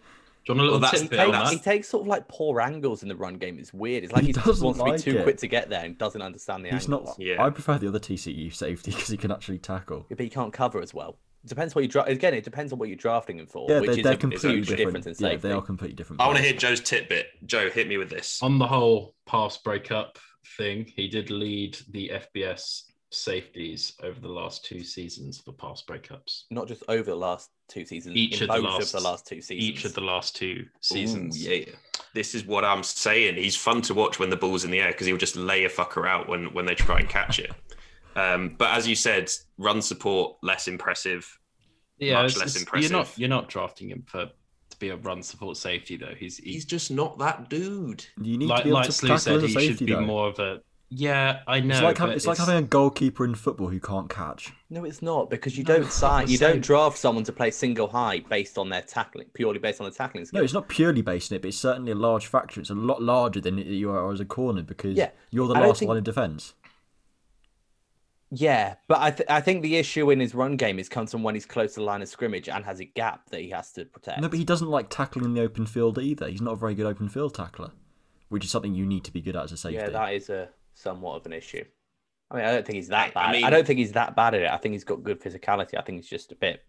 Do 0.45 0.53
you 0.53 0.55
want 0.55 0.59
a 0.61 0.63
little 0.63 0.71
Well, 0.71 0.79
that's- 0.79 1.01
tidbit 1.01 1.19
hey, 1.19 1.25
on 1.25 1.31
that's- 1.33 1.51
He 1.51 1.59
takes 1.59 1.89
sort 1.89 2.01
of 2.03 2.07
like 2.07 2.27
poor 2.29 2.61
angles 2.61 3.03
in 3.03 3.09
the 3.09 3.15
run 3.15 3.35
game. 3.35 3.59
It's 3.59 3.73
weird. 3.73 4.03
It's 4.05 4.13
like 4.13 4.21
He 4.21 4.27
he, 4.27 4.33
doesn't 4.33 4.65
wants 4.65 4.79
to 5.03 5.11
be 5.11 5.11
too 5.13 5.19
it. 5.19 5.23
quick 5.23 5.37
to 5.39 5.47
get 5.47 5.69
there 5.69 5.83
and 5.85 5.97
doesn't 5.97 6.21
understand 6.21 6.63
the 6.65 6.69
He's 6.69 6.85
angles. 6.85 7.07
not. 7.09 7.19
Yeah. 7.19 7.43
I 7.43 7.49
prefer 7.49 7.77
the 7.77 7.89
other 7.89 7.99
TCU 7.99 8.49
safety 8.53 8.91
because 8.95 9.09
he 9.09 9.17
can 9.17 9.31
actually 9.31 9.59
tackle. 9.59 10.05
But 10.09 10.19
he 10.21 10.29
can't 10.29 10.53
cover 10.53 10.81
as 10.81 10.93
well. 10.93 11.19
It 11.43 11.47
depends 11.49 11.75
what 11.75 11.83
you 11.83 11.87
draft. 11.89 12.09
Again, 12.09 12.33
it 12.33 12.43
depends 12.43 12.73
on 12.73 12.79
what 12.79 12.89
you're 12.89 12.97
drafting 12.97 13.37
him 13.39 13.47
for, 13.47 13.65
Yeah, 13.69 13.79
which 13.81 13.89
they're, 13.91 13.97
is 13.99 14.03
they're 14.03 14.11
a, 14.11 14.15
is 14.15 14.17
a 14.17 14.19
completely 14.21 14.49
huge 14.55 14.67
different. 14.69 14.95
difference 14.95 15.19
in 15.21 15.27
yeah, 15.27 15.35
they 15.37 15.51
are 15.51 15.61
completely 15.61 15.95
different. 15.95 16.21
I 16.21 16.25
want 16.25 16.37
to 16.37 16.43
hear 16.43 16.53
Joe's 16.53 16.79
tidbit. 16.81 17.27
Joe, 17.45 17.69
hit 17.69 17.87
me 17.87 17.97
with 17.97 18.09
this. 18.09 18.41
On 18.41 18.59
the 18.59 18.67
whole 18.67 19.15
pass 19.25 19.57
breakup 19.57 20.19
thing, 20.57 20.85
he 20.95 21.07
did 21.07 21.29
lead 21.29 21.77
the 21.91 22.11
FBS 22.35 22.83
safeties 23.11 23.93
over 24.03 24.19
the 24.19 24.27
last 24.29 24.63
two 24.65 24.83
seasons 24.83 25.39
for 25.39 25.51
pass 25.53 25.83
breakups. 25.87 26.43
Not 26.51 26.67
just 26.67 26.83
over 26.87 27.09
the 27.09 27.15
last 27.15 27.49
two 27.67 27.85
seasons, 27.85 28.15
Each 28.15 28.41
in 28.41 28.49
of 28.49 28.55
the 28.55 28.61
last- 28.61 28.93
of 28.93 29.01
the 29.01 29.09
last 29.09 29.25
two 29.27 29.41
seasons. 29.41 29.63
Each 29.69 29.85
of 29.85 29.93
the 29.93 30.01
last 30.01 30.35
two 30.35 30.65
seasons. 30.81 31.45
Ooh, 31.45 31.49
yeah. 31.51 31.65
This 32.13 32.35
is 32.35 32.45
what 32.45 32.63
I'm 32.65 32.83
saying. 32.83 33.35
He's 33.35 33.55
fun 33.55 33.81
to 33.83 33.93
watch 33.93 34.19
when 34.19 34.29
the 34.29 34.35
ball's 34.37 34.63
in 34.63 34.71
the 34.71 34.79
air 34.79 34.91
because 34.91 35.07
he'll 35.07 35.17
just 35.17 35.35
lay 35.35 35.65
a 35.65 35.69
fucker 35.69 36.07
out 36.07 36.27
when, 36.27 36.53
when 36.53 36.65
they 36.65 36.75
try 36.75 36.99
and 36.99 37.09
catch 37.09 37.39
it. 37.39 37.51
Um, 38.15 38.55
but 38.57 38.71
as 38.75 38.87
you 38.87 38.95
said, 38.95 39.31
run 39.57 39.81
support 39.81 40.37
less 40.43 40.67
impressive. 40.67 41.39
Yeah, 41.99 42.21
Much 42.21 42.37
less 42.37 42.49
it's- 42.55 42.61
impressive. 42.61 42.91
You're 42.91 42.99
not 42.99 43.17
you're 43.17 43.29
not 43.29 43.49
drafting 43.49 43.89
him 43.89 44.03
for 44.07 44.29
to 44.79 44.85
be 44.85 44.89
a 44.89 44.95
run 44.97 45.21
support 45.21 45.57
safety 45.57 45.97
though. 45.97 46.15
He's 46.17 46.37
He's 46.37 46.37
he's 46.37 46.65
just 46.65 46.91
not 46.91 47.17
that 47.19 47.49
dude. 47.49 48.05
You 48.21 48.37
need 48.37 48.47
like 48.49 48.59
to 48.59 48.63
be 48.65 48.69
able 48.69 48.79
like 48.79 48.85
to 48.87 48.91
Slew 48.91 49.07
tackle 49.09 49.19
said, 49.19 49.35
as 49.37 49.43
a 49.43 49.47
he 49.47 49.53
safety 49.53 49.67
should 49.77 49.85
be 49.87 49.93
though. 49.93 50.01
more 50.01 50.27
of 50.27 50.39
a 50.39 50.61
Yeah, 50.89 51.41
I 51.47 51.59
know. 51.59 51.73
it's 51.75 51.81
like 51.83 51.95
but 51.95 51.99
having, 52.01 52.15
it's 52.15 52.27
like 52.27 52.37
having 52.37 52.57
a 52.57 52.61
goalkeeper 52.63 53.25
in 53.25 53.35
football 53.35 53.67
who 53.69 53.79
can't 53.79 54.09
catch. 54.09 54.53
No, 54.69 54.83
it's 54.85 55.01
not 55.01 55.29
because 55.29 55.57
you 55.57 55.63
don't 55.63 55.83
it's 55.83 55.93
sign, 55.95 56.27
you 56.29 56.37
don't 56.37 56.53
same. 56.53 56.61
draft 56.61 56.97
someone 56.97 57.23
to 57.25 57.31
play 57.31 57.51
single 57.51 57.87
high 57.87 58.19
based 58.29 58.57
on 58.57 58.69
their 58.69 58.81
tackling, 58.81 59.27
purely 59.33 59.59
based 59.59 59.81
on 59.81 59.85
the 59.89 59.95
tackling 59.95 60.25
No, 60.33 60.41
it's 60.41 60.53
not 60.53 60.67
purely 60.69 61.01
based 61.01 61.31
on 61.31 61.37
it, 61.37 61.41
but 61.41 61.49
it's 61.49 61.57
certainly 61.57 61.91
a 61.91 61.95
large 61.95 62.27
factor. 62.27 62.59
It's 62.61 62.69
a 62.69 62.75
lot 62.75 63.01
larger 63.01 63.41
than 63.41 63.57
you 63.57 63.89
are 63.91 64.11
as 64.11 64.19
a 64.19 64.25
corner 64.25 64.61
because 64.63 64.95
Yeah, 64.95 65.09
you're 65.31 65.47
the 65.47 65.55
I 65.55 65.65
last 65.67 65.79
think- 65.79 65.89
line 65.89 65.97
of 65.97 66.03
defence. 66.03 66.53
Yeah, 68.31 68.75
but 68.87 68.99
I, 68.99 69.11
th- 69.11 69.29
I 69.29 69.41
think 69.41 69.63
the 69.63 69.75
issue 69.77 70.11
in 70.11 70.19
his 70.19 70.35
run 70.35 70.55
game 70.55 70.77
is 70.77 70.87
comes 70.87 71.11
from 71.11 71.23
when 71.23 71.33
he's 71.33 71.47
close 71.47 71.73
to 71.73 71.79
the 71.79 71.85
line 71.85 72.01
of 72.03 72.07
scrimmage 72.09 72.47
and 72.47 72.63
has 72.63 72.79
a 72.79 72.85
gap 72.85 73.29
that 73.31 73.41
he 73.41 73.49
has 73.49 73.71
to 73.73 73.85
protect. 73.85 74.21
No, 74.21 74.29
but 74.29 74.37
he 74.37 74.45
doesn't 74.45 74.67
like 74.69 74.89
tackling 74.89 75.25
in 75.25 75.33
the 75.33 75.41
open 75.41 75.65
field 75.65 75.97
either. 75.97 76.29
He's 76.29 76.41
not 76.41 76.53
a 76.53 76.57
very 76.57 76.75
good 76.75 76.85
open 76.85 77.09
field 77.09 77.33
tackler, 77.33 77.71
which 78.29 78.45
is 78.45 78.51
something 78.51 78.75
you 78.75 78.85
need 78.85 79.03
to 79.05 79.11
be 79.11 79.19
good 79.21 79.35
at 79.35 79.45
as 79.45 79.51
a 79.51 79.57
safety. 79.57 79.77
yeah, 79.77 79.89
that 79.89 80.13
is 80.13 80.29
a 80.29 80.49
somewhat 80.75 81.15
of 81.15 81.25
an 81.25 81.33
issue. 81.33 81.63
I 82.29 82.35
mean, 82.35 82.45
I 82.45 82.51
don't 82.51 82.65
think 82.65 82.75
he's 82.75 82.89
that 82.89 83.15
bad. 83.15 83.25
I 83.25 83.29
I, 83.29 83.31
mean- 83.41 83.49
don't 83.51 83.65
think 83.65 83.79
he's 83.79 83.93
that 83.93 84.15
bad 84.15 84.35
at 84.35 84.41
it. 84.43 84.49
I 84.51 84.57
think 84.57 84.73
he's 84.73 84.83
got 84.83 85.01
good 85.03 85.19
physicality. 85.19 85.79
I 85.79 85.81
think 85.81 85.97
he's 85.97 86.09
just 86.09 86.31
a 86.31 86.35
bit. 86.35 86.63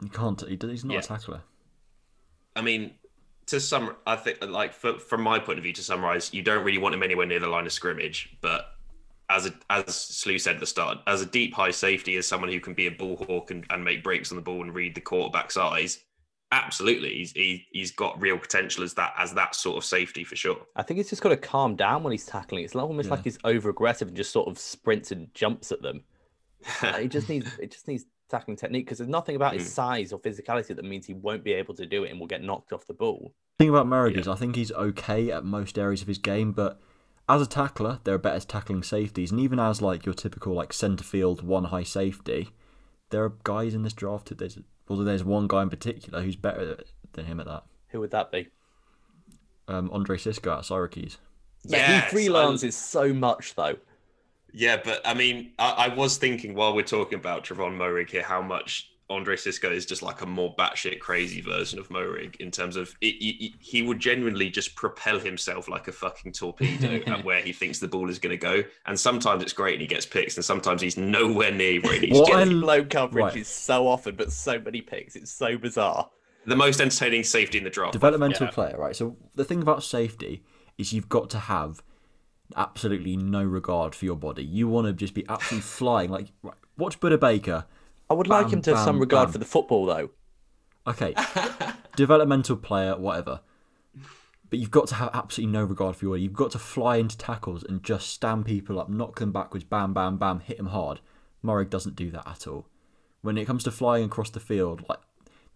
He 0.00 0.08
can't. 0.08 0.40
He, 0.46 0.56
he's 0.60 0.84
not 0.84 0.94
Yeah. 0.94 1.00
a 1.00 1.02
tackler. 1.02 1.40
I 2.54 2.62
mean, 2.62 2.92
to 3.46 3.58
sum, 3.60 3.96
I 4.06 4.14
think 4.14 4.38
like 4.46 4.72
for, 4.72 4.98
from 5.00 5.22
my 5.22 5.40
point 5.40 5.58
of 5.58 5.64
view, 5.64 5.72
to 5.72 5.82
summarize, 5.82 6.32
you 6.32 6.42
don't 6.42 6.64
really 6.64 6.78
want 6.78 6.94
him 6.94 7.02
anywhere 7.02 7.26
near 7.26 7.40
the 7.40 7.48
line 7.48 7.66
of 7.66 7.72
scrimmage. 7.72 8.36
But 8.40 8.66
as 9.28 9.46
a, 9.46 9.52
as 9.70 9.94
Slew 9.94 10.38
said 10.38 10.54
at 10.54 10.60
the 10.60 10.66
start, 10.66 10.98
as 11.06 11.20
a 11.22 11.26
deep 11.26 11.52
high 11.54 11.70
safety, 11.72 12.16
as 12.16 12.26
someone 12.26 12.50
who 12.50 12.60
can 12.60 12.74
be 12.74 12.86
a 12.86 12.90
ball 12.92 13.16
hawk 13.26 13.50
and, 13.50 13.66
and 13.70 13.84
make 13.84 14.02
breaks 14.04 14.30
on 14.30 14.36
the 14.36 14.42
ball 14.42 14.62
and 14.62 14.74
read 14.74 14.94
the 14.94 15.00
quarterback's 15.00 15.56
eyes, 15.56 16.04
absolutely, 16.52 17.14
he's 17.16 17.32
he, 17.32 17.66
he's 17.72 17.90
got 17.90 18.20
real 18.20 18.38
potential 18.38 18.84
as 18.84 18.94
that 18.94 19.14
as 19.18 19.34
that 19.34 19.54
sort 19.54 19.76
of 19.76 19.84
safety 19.84 20.22
for 20.24 20.36
sure. 20.36 20.58
I 20.76 20.82
think 20.82 20.98
he's 20.98 21.10
just 21.10 21.22
got 21.22 21.30
to 21.30 21.36
calm 21.36 21.74
down 21.76 22.02
when 22.02 22.12
he's 22.12 22.26
tackling. 22.26 22.64
It's 22.64 22.74
almost 22.76 23.08
Yeah. 23.08 23.14
like 23.14 23.24
he's 23.24 23.38
over 23.44 23.68
aggressive 23.70 24.08
and 24.08 24.16
just 24.16 24.32
sort 24.32 24.48
of 24.48 24.58
sprints 24.58 25.10
and 25.10 25.32
jumps 25.34 25.72
at 25.72 25.82
them. 25.82 26.02
Uh, 26.82 26.94
he 26.94 27.06
just 27.08 27.28
needs 27.28 27.46
it 27.58 27.70
just 27.70 27.86
needs 27.86 28.06
tackling 28.28 28.56
technique 28.56 28.86
because 28.86 28.98
there's 28.98 29.08
nothing 29.10 29.36
about 29.36 29.52
his 29.54 29.64
Mm. 29.64 29.70
size 29.70 30.12
or 30.12 30.18
physicality 30.18 30.74
that 30.74 30.84
means 30.84 31.06
he 31.06 31.14
won't 31.14 31.44
be 31.44 31.52
able 31.52 31.74
to 31.74 31.86
do 31.86 32.02
it 32.04 32.10
and 32.10 32.18
will 32.18 32.26
get 32.26 32.42
knocked 32.42 32.72
off 32.72 32.86
the 32.86 32.94
ball. 32.94 33.32
thing 33.58 33.68
about 33.68 33.86
Merrick 33.86 34.14
Yeah. 34.14 34.20
is 34.22 34.28
I 34.28 34.34
think 34.34 34.56
he's 34.56 34.72
okay 34.72 35.30
at 35.30 35.44
most 35.44 35.78
areas 35.78 36.02
of 36.02 36.08
his 36.08 36.18
game, 36.18 36.52
but 36.52 36.80
as 37.28 37.42
a 37.42 37.46
tackler, 37.46 38.00
there 38.04 38.14
are 38.14 38.18
better 38.18 38.44
tackling 38.44 38.82
safeties, 38.82 39.30
and 39.30 39.40
even 39.40 39.58
as 39.58 39.82
like 39.82 40.06
your 40.06 40.14
typical 40.14 40.52
like 40.54 40.72
centre 40.72 41.04
field 41.04 41.42
one 41.42 41.64
high 41.64 41.82
safety, 41.82 42.50
there 43.10 43.24
are 43.24 43.34
guys 43.44 43.74
in 43.74 43.82
this 43.82 43.92
draft. 43.92 44.28
that 44.28 44.38
There's 44.38 44.58
well, 44.88 44.98
there's 45.00 45.24
one 45.24 45.48
guy 45.48 45.62
in 45.62 45.70
particular 45.70 46.22
who's 46.22 46.36
better 46.36 46.78
than 47.12 47.24
him 47.26 47.40
at 47.40 47.46
that. 47.46 47.64
Who 47.88 48.00
would 48.00 48.12
that 48.12 48.30
be? 48.30 48.48
Um, 49.68 49.90
Andre 49.92 50.16
Cisco 50.16 50.56
at 50.58 50.64
Syracuse. 50.64 51.18
But 51.64 51.72
Yes, 51.72 52.12
he 52.12 52.18
I- 52.18 52.22
freelances 52.28 52.74
so 52.74 53.12
much 53.12 53.54
though. 53.56 53.76
Yeah, 54.52 54.80
but 54.82 55.00
I 55.04 55.12
mean, 55.14 55.52
I, 55.58 55.70
I 55.90 55.94
was 55.94 56.16
thinking 56.16 56.54
while 56.54 56.74
we're 56.74 56.82
talking 56.82 57.18
about 57.18 57.44
Trevon 57.44 57.76
Moehrig 57.76 58.08
here, 58.10 58.22
how 58.22 58.40
much 58.40 58.90
Andre 59.08 59.36
Cisco 59.36 59.70
is 59.70 59.86
just 59.86 60.02
like 60.02 60.20
a 60.20 60.26
more 60.26 60.52
batshit 60.56 60.98
crazy 60.98 61.40
version 61.40 61.78
of 61.78 61.88
Moehrig 61.90 62.36
in 62.36 62.50
terms 62.50 62.74
of 62.74 62.94
it, 63.00 63.14
he, 63.20 63.54
he 63.60 63.82
would 63.82 64.00
genuinely 64.00 64.50
just 64.50 64.74
propel 64.74 65.20
himself 65.20 65.68
like 65.68 65.86
a 65.86 65.92
fucking 65.92 66.32
torpedo 66.32 67.00
at 67.06 67.24
where 67.24 67.40
he 67.40 67.52
thinks 67.52 67.78
the 67.78 67.86
ball 67.86 68.10
is 68.10 68.18
going 68.18 68.32
to 68.32 68.36
go. 68.36 68.64
And 68.86 68.98
sometimes 68.98 69.44
it's 69.44 69.52
great 69.52 69.74
and 69.74 69.80
he 69.82 69.86
gets 69.86 70.06
picks, 70.06 70.36
and 70.36 70.44
sometimes 70.44 70.82
he's 70.82 70.96
nowhere 70.96 71.52
near 71.52 71.80
where 71.82 71.94
he 71.94 72.06
needs 72.08 72.18
What 72.18 72.26
to 72.30 72.32
I 72.34 72.44
get. 72.44 72.52
l- 72.52 72.58
Low 72.58 72.84
coverage 72.84 73.22
right. 73.24 73.36
is 73.36 73.46
so 73.48 73.86
often, 73.86 74.16
but 74.16 74.32
so 74.32 74.58
many 74.58 74.80
picks. 74.80 75.14
It's 75.14 75.30
so 75.30 75.56
bizarre. 75.56 76.10
The 76.44 76.56
most 76.56 76.80
entertaining 76.80 77.22
safety 77.24 77.58
in 77.58 77.64
the 77.64 77.70
draft. 77.70 77.92
Developmental 77.92 78.46
Yeah. 78.46 78.52
player, 78.52 78.76
right? 78.76 78.94
So 78.96 79.16
the 79.36 79.44
thing 79.44 79.62
about 79.62 79.84
safety 79.84 80.42
is 80.78 80.92
you've 80.92 81.08
got 81.08 81.30
to 81.30 81.38
have 81.38 81.80
absolutely 82.56 83.16
no 83.16 83.42
regard 83.42 83.94
for 83.94 84.04
your 84.04 84.16
body. 84.16 84.44
You 84.44 84.68
want 84.68 84.86
to 84.86 84.92
just 84.92 85.14
be 85.14 85.24
absolutely 85.28 85.62
flying. 85.62 86.10
Like 86.10 86.28
right, 86.42 86.54
watch 86.76 87.00
Budda 87.00 87.18
Baker. 87.20 87.66
I 88.08 88.14
would 88.14 88.28
like 88.28 88.46
Bam, 88.46 88.54
him 88.54 88.62
to 88.62 88.76
have 88.76 88.84
some 88.84 88.98
regard 89.00 89.26
bam. 89.28 89.32
for 89.32 89.38
the 89.38 89.44
football 89.44 89.86
though. 89.86 90.10
Okay, 90.86 91.14
developmental 91.96 92.56
player, 92.56 92.96
whatever. 92.96 93.40
But 94.48 94.60
you've 94.60 94.70
got 94.70 94.86
to 94.88 94.94
have 94.96 95.10
absolutely 95.12 95.52
no 95.52 95.64
regard 95.64 95.96
for 95.96 96.04
your 96.04 96.12
body. 96.14 96.22
You've 96.22 96.32
got 96.32 96.52
to 96.52 96.58
fly 96.60 96.96
into 96.98 97.18
tackles 97.18 97.64
and 97.64 97.82
just 97.82 98.10
stand 98.10 98.46
people 98.46 98.78
up, 98.78 98.88
knock 98.88 99.18
them 99.18 99.32
backwards, 99.32 99.64
bam, 99.64 99.92
bam, 99.92 100.18
bam, 100.18 100.38
hit 100.40 100.56
them 100.58 100.66
hard. 100.68 101.00
Murray 101.42 101.64
doesn't 101.64 101.96
do 101.96 102.10
that 102.12 102.28
at 102.28 102.46
all. 102.46 102.68
When 103.22 103.36
it 103.36 103.46
comes 103.46 103.64
to 103.64 103.72
flying 103.72 104.04
across 104.04 104.30
the 104.30 104.38
field, 104.38 104.84
like 104.88 105.00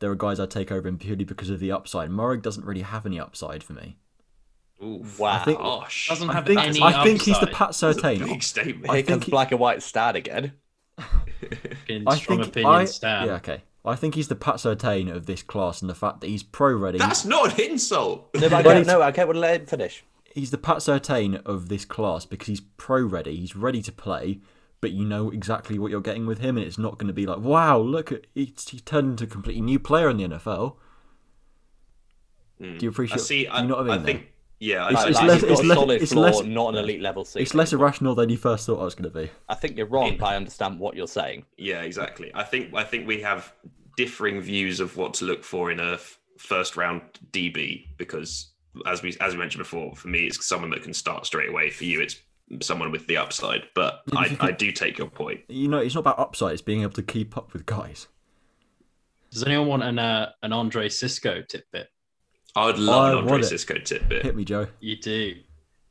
there 0.00 0.10
are 0.10 0.16
guys 0.16 0.40
I 0.40 0.46
take 0.46 0.72
over 0.72 0.88
him 0.88 0.98
purely 0.98 1.24
because 1.24 1.50
of 1.50 1.60
the 1.60 1.70
upside. 1.70 2.10
Murray 2.10 2.38
doesn't 2.38 2.66
really 2.66 2.82
have 2.82 3.06
any 3.06 3.20
upside 3.20 3.62
for 3.62 3.74
me. 3.74 3.96
Oof. 4.82 5.20
Wow. 5.20 5.44
think- 5.44 5.58
Gosh. 5.58 6.08
Doesn't 6.08 6.28
I 6.30 6.32
have 6.32 6.46
think 6.46 6.58
any 6.60 6.82
I 6.82 7.04
think 7.04 7.22
he's 7.22 7.38
the 7.38 7.42
upside. 7.46 7.54
Pat 7.54 7.68
That's 7.68 7.82
a 7.82 7.94
Sertain. 7.94 8.24
big 8.26 8.42
statement. 8.42 8.90
I 8.90 8.94
Here 8.96 9.02
think 9.04 9.08
comes 9.08 9.24
he- 9.26 9.30
black 9.30 9.52
and 9.52 9.60
white 9.60 9.82
stat 9.84 10.16
again. 10.16 10.54
In 11.88 12.04
I 12.06 12.16
strong 12.16 12.38
think 12.38 12.48
opinion, 12.50 12.72
I, 12.74 12.84
Stan. 12.84 13.26
yeah 13.26 13.34
okay. 13.36 13.62
I 13.84 13.96
think 13.96 14.14
he's 14.14 14.28
the 14.28 14.34
Pat 14.36 14.56
Surtain 14.56 15.10
of 15.10 15.24
this 15.26 15.42
class, 15.42 15.80
and 15.80 15.88
the 15.88 15.94
fact 15.94 16.20
that 16.20 16.26
he's 16.28 16.42
pro 16.42 16.74
ready. 16.74 16.98
That's 16.98 17.24
not 17.24 17.58
an 17.58 17.70
insult. 17.70 18.28
No, 18.34 18.40
but 18.42 18.44
I 18.44 18.48
But 18.62 18.62
don't 18.62 18.80
it's- 18.82 18.86
know. 18.86 19.02
Okay, 19.04 19.24
well, 19.24 19.36
let 19.36 19.60
him 19.60 19.66
finish. 19.66 20.04
he's 20.34 20.50
the 20.50 20.58
Pat 20.58 20.78
Surtain 20.78 21.42
of 21.46 21.68
this 21.70 21.84
class 21.86 22.24
because 22.26 22.46
he's 22.48 22.60
pro 22.60 23.00
ready. 23.02 23.36
He's 23.36 23.56
ready 23.56 23.80
to 23.82 23.90
play, 23.90 24.40
but 24.82 24.90
you 24.90 25.06
know 25.06 25.30
exactly 25.30 25.78
what 25.78 25.90
you're 25.90 26.02
getting 26.02 26.26
with 26.26 26.40
him, 26.40 26.58
and 26.58 26.66
it's 26.66 26.76
not 26.78 26.98
going 26.98 27.06
to 27.08 27.14
be 27.14 27.24
like, 27.26 27.38
wow, 27.40 27.78
look 27.78 28.12
at 28.12 28.26
he's, 28.34 28.68
he 28.68 28.80
turned 28.80 29.12
into 29.12 29.24
a 29.24 29.26
completely 29.26 29.62
new 29.62 29.78
player 29.78 30.10
in 30.10 30.18
the 30.18 30.24
NFL. 30.28 30.76
Hmm. 32.58 32.76
Do 32.76 32.84
you 32.84 32.90
appreciate? 32.90 33.18
I 33.20 33.22
see. 33.22 33.44
do 33.44 33.50
I, 33.50 33.62
you 33.62 33.68
know 33.68 33.76
what 33.76 33.90
I 33.90 33.94
I 33.94 33.96
mean? 33.96 34.04
think. 34.06 34.32
Yeah, 34.60 34.88
It's- 34.90 34.94
Like, 34.94 35.08
it's 35.08 35.18
like, 35.18 35.28
less, 35.28 35.42
it's 35.42 35.62
less- 35.64 35.78
solid 35.78 36.02
it's 36.02 36.12
floor, 36.12 36.24
less- 36.26 36.42
not 36.44 36.68
an 36.74 36.76
elite 36.84 37.00
level 37.00 37.26
it's 37.34 37.54
less 37.54 37.72
irrational 37.72 38.14
than 38.14 38.28
you 38.28 38.36
first 38.36 38.66
thought 38.66 38.78
I 38.80 38.84
was 38.84 38.94
going 38.94 39.10
to 39.10 39.18
be. 39.18 39.30
I 39.48 39.54
think 39.54 39.76
you're 39.76 39.86
wrong, 39.86 40.16
but 40.18 40.26
I 40.26 40.36
understand 40.36 40.78
what 40.78 40.94
you're 40.94 41.06
saying. 41.08 41.46
Yeah, 41.56 41.80
exactly. 41.80 42.30
I 42.34 42.44
think 42.44 42.74
I 42.74 42.84
think 42.84 43.06
we 43.08 43.22
have 43.22 43.52
differing 43.96 44.40
views 44.40 44.78
of 44.80 44.96
what 44.96 45.14
to 45.14 45.24
look 45.24 45.42
for 45.44 45.70
in 45.70 45.80
a 45.80 45.94
f- 45.94 46.18
first 46.38 46.76
round 46.76 47.00
DB 47.32 47.86
because 47.96 48.52
as 48.86 49.02
we 49.02 49.16
as 49.20 49.32
we 49.32 49.38
mentioned 49.40 49.60
before, 49.60 49.96
for 49.96 50.08
me 50.08 50.26
it's 50.26 50.46
someone 50.46 50.70
that 50.70 50.82
can 50.82 50.92
start 50.94 51.24
straight 51.26 51.48
away. 51.48 51.70
For 51.70 51.84
you, 51.84 52.00
it's 52.02 52.16
someone 52.60 52.90
with 52.92 53.06
the 53.06 53.16
upside. 53.16 53.62
But 53.74 54.02
I, 54.14 54.26
if 54.26 54.42
I 54.42 54.50
do 54.52 54.72
take 54.72 54.98
your 54.98 55.08
point. 55.08 55.40
You 55.48 55.68
know, 55.68 55.78
it's 55.78 55.94
not 55.94 56.00
about 56.02 56.18
upside; 56.18 56.52
it's 56.52 56.62
being 56.62 56.82
able 56.82 56.92
to 56.92 57.02
keep 57.02 57.36
up 57.36 57.52
with 57.54 57.64
guys. 57.64 58.08
Does 59.30 59.42
anyone 59.44 59.68
want 59.68 59.82
an 59.84 59.98
uh, 59.98 60.32
an 60.42 60.52
Andre 60.52 60.88
Cisco 60.90 61.40
tidbit? 61.42 61.90
I'd 62.56 62.78
love 62.78 63.02
I 63.04 63.10
an 63.12 63.16
Andre 63.18 63.30
want 63.30 63.44
it. 63.44 63.46
Cisco 63.48 63.74
tidbit. 63.78 64.24
Hit 64.24 64.36
me, 64.36 64.44
Joe. 64.44 64.66
You 64.80 64.96
do. 64.96 65.36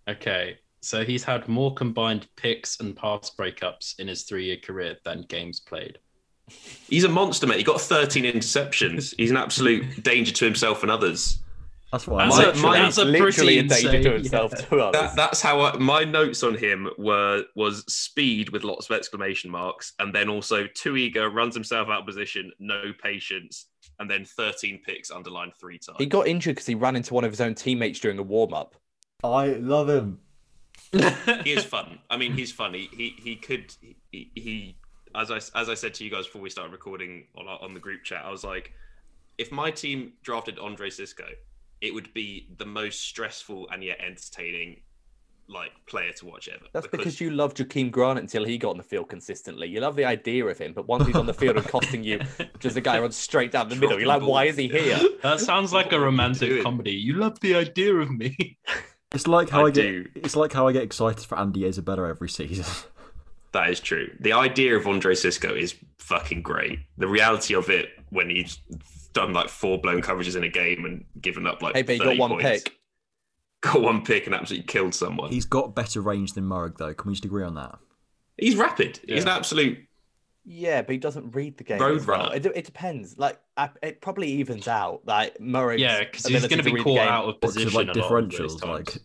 Okay. 0.10 0.58
So 0.82 1.04
he's 1.04 1.24
had 1.24 1.48
more 1.48 1.74
combined 1.74 2.28
picks 2.36 2.80
and 2.80 2.96
pass 2.96 3.32
breakups 3.38 4.00
in 4.00 4.08
his 4.08 4.24
three 4.24 4.46
year 4.46 4.58
career 4.58 4.98
than 5.04 5.24
games 5.24 5.60
played. 5.60 6.00
He's 6.90 7.04
a 7.04 7.10
monster, 7.10 7.46
mate. 7.46 7.58
He 7.58 7.64
got 7.64 7.80
13 7.80 8.24
interceptions. 8.24 9.14
He's 9.18 9.30
an 9.32 9.38
absolute 9.38 10.04
danger 10.04 10.32
to 10.32 10.46
himself 10.46 10.82
and 10.82 10.92
others. 10.92 11.44
That's 11.92 12.08
why. 12.08 12.26
That's 12.26 12.38
My- 12.38 12.44
a, 12.52 12.56
my- 12.72 12.80
that's 12.80 12.98
a 12.98 13.06
Literally 13.06 13.32
pretty 13.32 13.60
a 13.60 13.64
danger 13.64 13.88
insane- 13.90 14.04
to 14.04 14.12
himself 14.14 14.52
yeah. 14.56 14.66
to 14.66 14.80
others. 14.80 15.02
That, 15.02 15.16
that's 15.16 15.42
how 15.42 15.62
I, 15.62 15.78
my 15.78 16.04
notes 16.06 16.44
on 16.44 16.56
him 16.56 16.90
were 16.98 17.44
was 17.56 17.84
speed 17.92 18.50
with 18.50 18.64
lots 18.64 18.90
of 18.90 18.96
exclamation 18.96 19.50
marks, 19.52 19.94
and 20.00 20.14
then 20.14 20.30
also 20.30 20.66
too 20.76 20.98
eager, 20.98 21.30
runs 21.30 21.56
himself 21.56 21.90
out 21.90 22.02
of 22.02 22.06
position, 22.06 22.52
no 22.60 22.94
patience, 23.04 23.68
and 24.00 24.10
then 24.10 24.26
13 24.26 24.80
picks 24.86 25.12
underlined 25.12 25.54
three 25.60 25.78
times. 25.78 25.98
He 25.98 26.06
got 26.06 26.28
injured 26.28 26.56
because 26.56 26.66
he 26.66 26.76
ran 26.76 26.96
into 26.96 27.14
one 27.14 27.24
of 27.24 27.32
his 27.32 27.42
own 27.42 27.56
teammates 27.56 28.00
during 28.00 28.18
a 28.18 28.24
warm 28.24 28.54
up. 28.54 28.76
I 29.24 29.48
love 29.48 29.90
him. 29.90 30.20
he 30.92 31.52
is 31.52 31.66
fun. 31.66 32.00
I 32.10 32.18
mean, 32.18 32.34
he's 32.34 32.52
funny. 32.52 32.90
He 32.96 33.16
he 33.22 33.36
could 33.36 33.76
he, 34.12 34.32
he 34.34 34.78
as 35.14 35.30
I 35.30 35.38
as 35.60 35.70
I 35.70 35.74
said 35.74 35.94
to 35.96 36.04
you 36.04 36.10
guys 36.10 36.26
before 36.26 36.42
we 36.42 36.50
started 36.50 36.72
recording 36.72 37.26
on 37.38 37.48
our, 37.48 37.60
on 37.62 37.74
the 37.74 37.80
group 37.80 38.04
chat, 38.04 38.24
I 38.26 38.32
was 38.32 38.44
like, 38.44 38.74
if 39.38 39.52
my 39.52 39.72
team 39.72 40.14
drafted 40.24 40.58
Andre 40.58 40.90
Cisco, 40.90 41.26
it 41.82 41.94
would 41.94 42.14
be 42.14 42.50
the 42.58 42.66
most 42.66 43.02
stressful 43.02 43.70
and 43.72 43.84
yet 43.84 44.00
entertaining 44.00 44.82
like 45.50 45.72
player 45.88 46.12
to 46.14 46.26
watch 46.26 46.48
ever. 46.48 46.66
That's 46.74 46.88
because, 46.88 47.20
you 47.20 47.32
loved 47.32 47.58
Jakeem 47.58 47.92
Grant 47.92 48.20
until 48.20 48.46
he 48.46 48.58
got 48.58 48.70
on 48.70 48.78
the 48.78 48.84
field 48.84 49.10
consistently. 49.10 49.68
You 49.68 49.82
love 49.82 49.96
the 49.96 50.06
idea 50.06 50.46
of 50.46 50.58
him, 50.58 50.74
but 50.74 50.88
once 50.88 51.08
he's 51.08 51.16
on 51.16 51.26
the 51.26 51.34
field 51.34 51.58
and 51.58 51.66
costing 51.66 52.04
you 52.04 52.22
just 52.60 52.78
a 52.78 52.82
guy 52.82 53.00
runs 53.00 53.16
straight 53.16 53.52
down 53.52 53.68
the 53.70 53.76
middle, 53.76 53.98
you're 54.00 54.08
like, 54.08 54.22
why 54.22 54.46
is 54.46 54.58
he 54.58 54.68
here? 54.68 55.00
That 55.24 55.40
sounds 55.40 55.74
like 55.74 55.92
a 55.92 56.00
romantic 56.00 56.64
comedy. 56.64 56.92
You 56.92 57.14
love 57.16 57.40
the 57.40 57.56
idea 57.56 57.96
of 57.96 58.12
me. 58.12 58.58
It's 59.12 59.26
like 59.28 59.50
how 59.50 59.66
I 59.66 59.70
I, 59.70 59.72
get. 59.72 59.82
do. 59.82 60.06
It's 60.14 60.36
like 60.36 60.54
how 60.54 60.68
I 60.68 60.72
get 60.72 60.84
excited 60.84 61.26
for 61.26 61.36
Andy 61.40 61.66
Isabella 61.66 62.08
every 62.08 62.30
season. 62.30 62.66
That 63.52 63.72
is 63.72 63.80
true. 63.80 64.16
The 64.20 64.34
idea 64.34 64.78
of 64.78 64.86
Andre 64.86 65.16
Cisco 65.16 65.56
is 65.56 65.74
fucking 65.98 66.44
great. 66.44 66.82
The 67.00 67.08
reality 67.08 67.56
of 67.56 67.68
it, 67.72 67.90
when 68.10 68.30
he's 68.30 68.60
done 69.14 69.34
like 69.34 69.50
four 69.50 69.80
blown 69.80 70.04
coverages 70.04 70.36
in 70.36 70.44
a 70.44 70.50
game 70.50 70.86
and 70.86 71.04
given 71.20 71.48
up 71.48 71.64
like 71.64 71.76
Hey, 71.76 71.82
but 71.82 71.94
he 71.94 71.98
got 71.98 72.18
one 72.20 72.30
points, 72.30 72.44
pick. 72.46 72.79
got 73.74 73.82
one 73.82 74.04
pick 74.04 74.26
and 74.26 74.36
absolutely 74.36 74.68
killed 74.68 74.94
someone. 74.96 75.32
He's 75.32 75.46
got 75.46 75.76
better 75.76 76.02
range 76.02 76.34
than 76.34 76.46
Murray, 76.46 76.72
though. 76.78 76.94
Can 76.94 77.10
we 77.10 77.14
just 77.14 77.26
agree 77.26 77.44
on 77.44 77.56
that? 77.56 77.78
He's 78.38 78.56
rapid. 78.56 79.00
He's 79.08 79.24
an 79.24 79.30
absolute. 79.30 79.80
Yeah, 80.46 80.82
but 80.82 80.94
he 80.94 80.98
doesn't 80.98 81.36
read 81.36 81.58
the 81.58 81.64
game. 81.64 81.80
Road 81.80 81.98
as 82.00 82.08
well. 82.08 82.20
runner. 82.24 82.36
It, 82.36 82.46
it 82.46 82.66
depends. 82.66 83.18
Like, 83.20 83.40
I, 83.58 83.70
it 83.84 84.02
probably 84.02 84.30
evens 84.32 84.68
out. 84.68 85.02
Like 85.06 85.40
Murray. 85.40 85.80
yeah, 85.82 86.00
because 86.06 86.26
he's 86.26 86.48
going 86.48 86.64
to 86.64 86.72
be 86.74 86.82
caught 86.82 87.00
out 87.00 87.26
of 87.26 87.42
position. 87.42 87.74
like 87.74 87.88
a 87.90 88.00
lot 88.00 88.12
of 88.12 88.30
differentials? 88.30 88.62
times. 88.62 89.00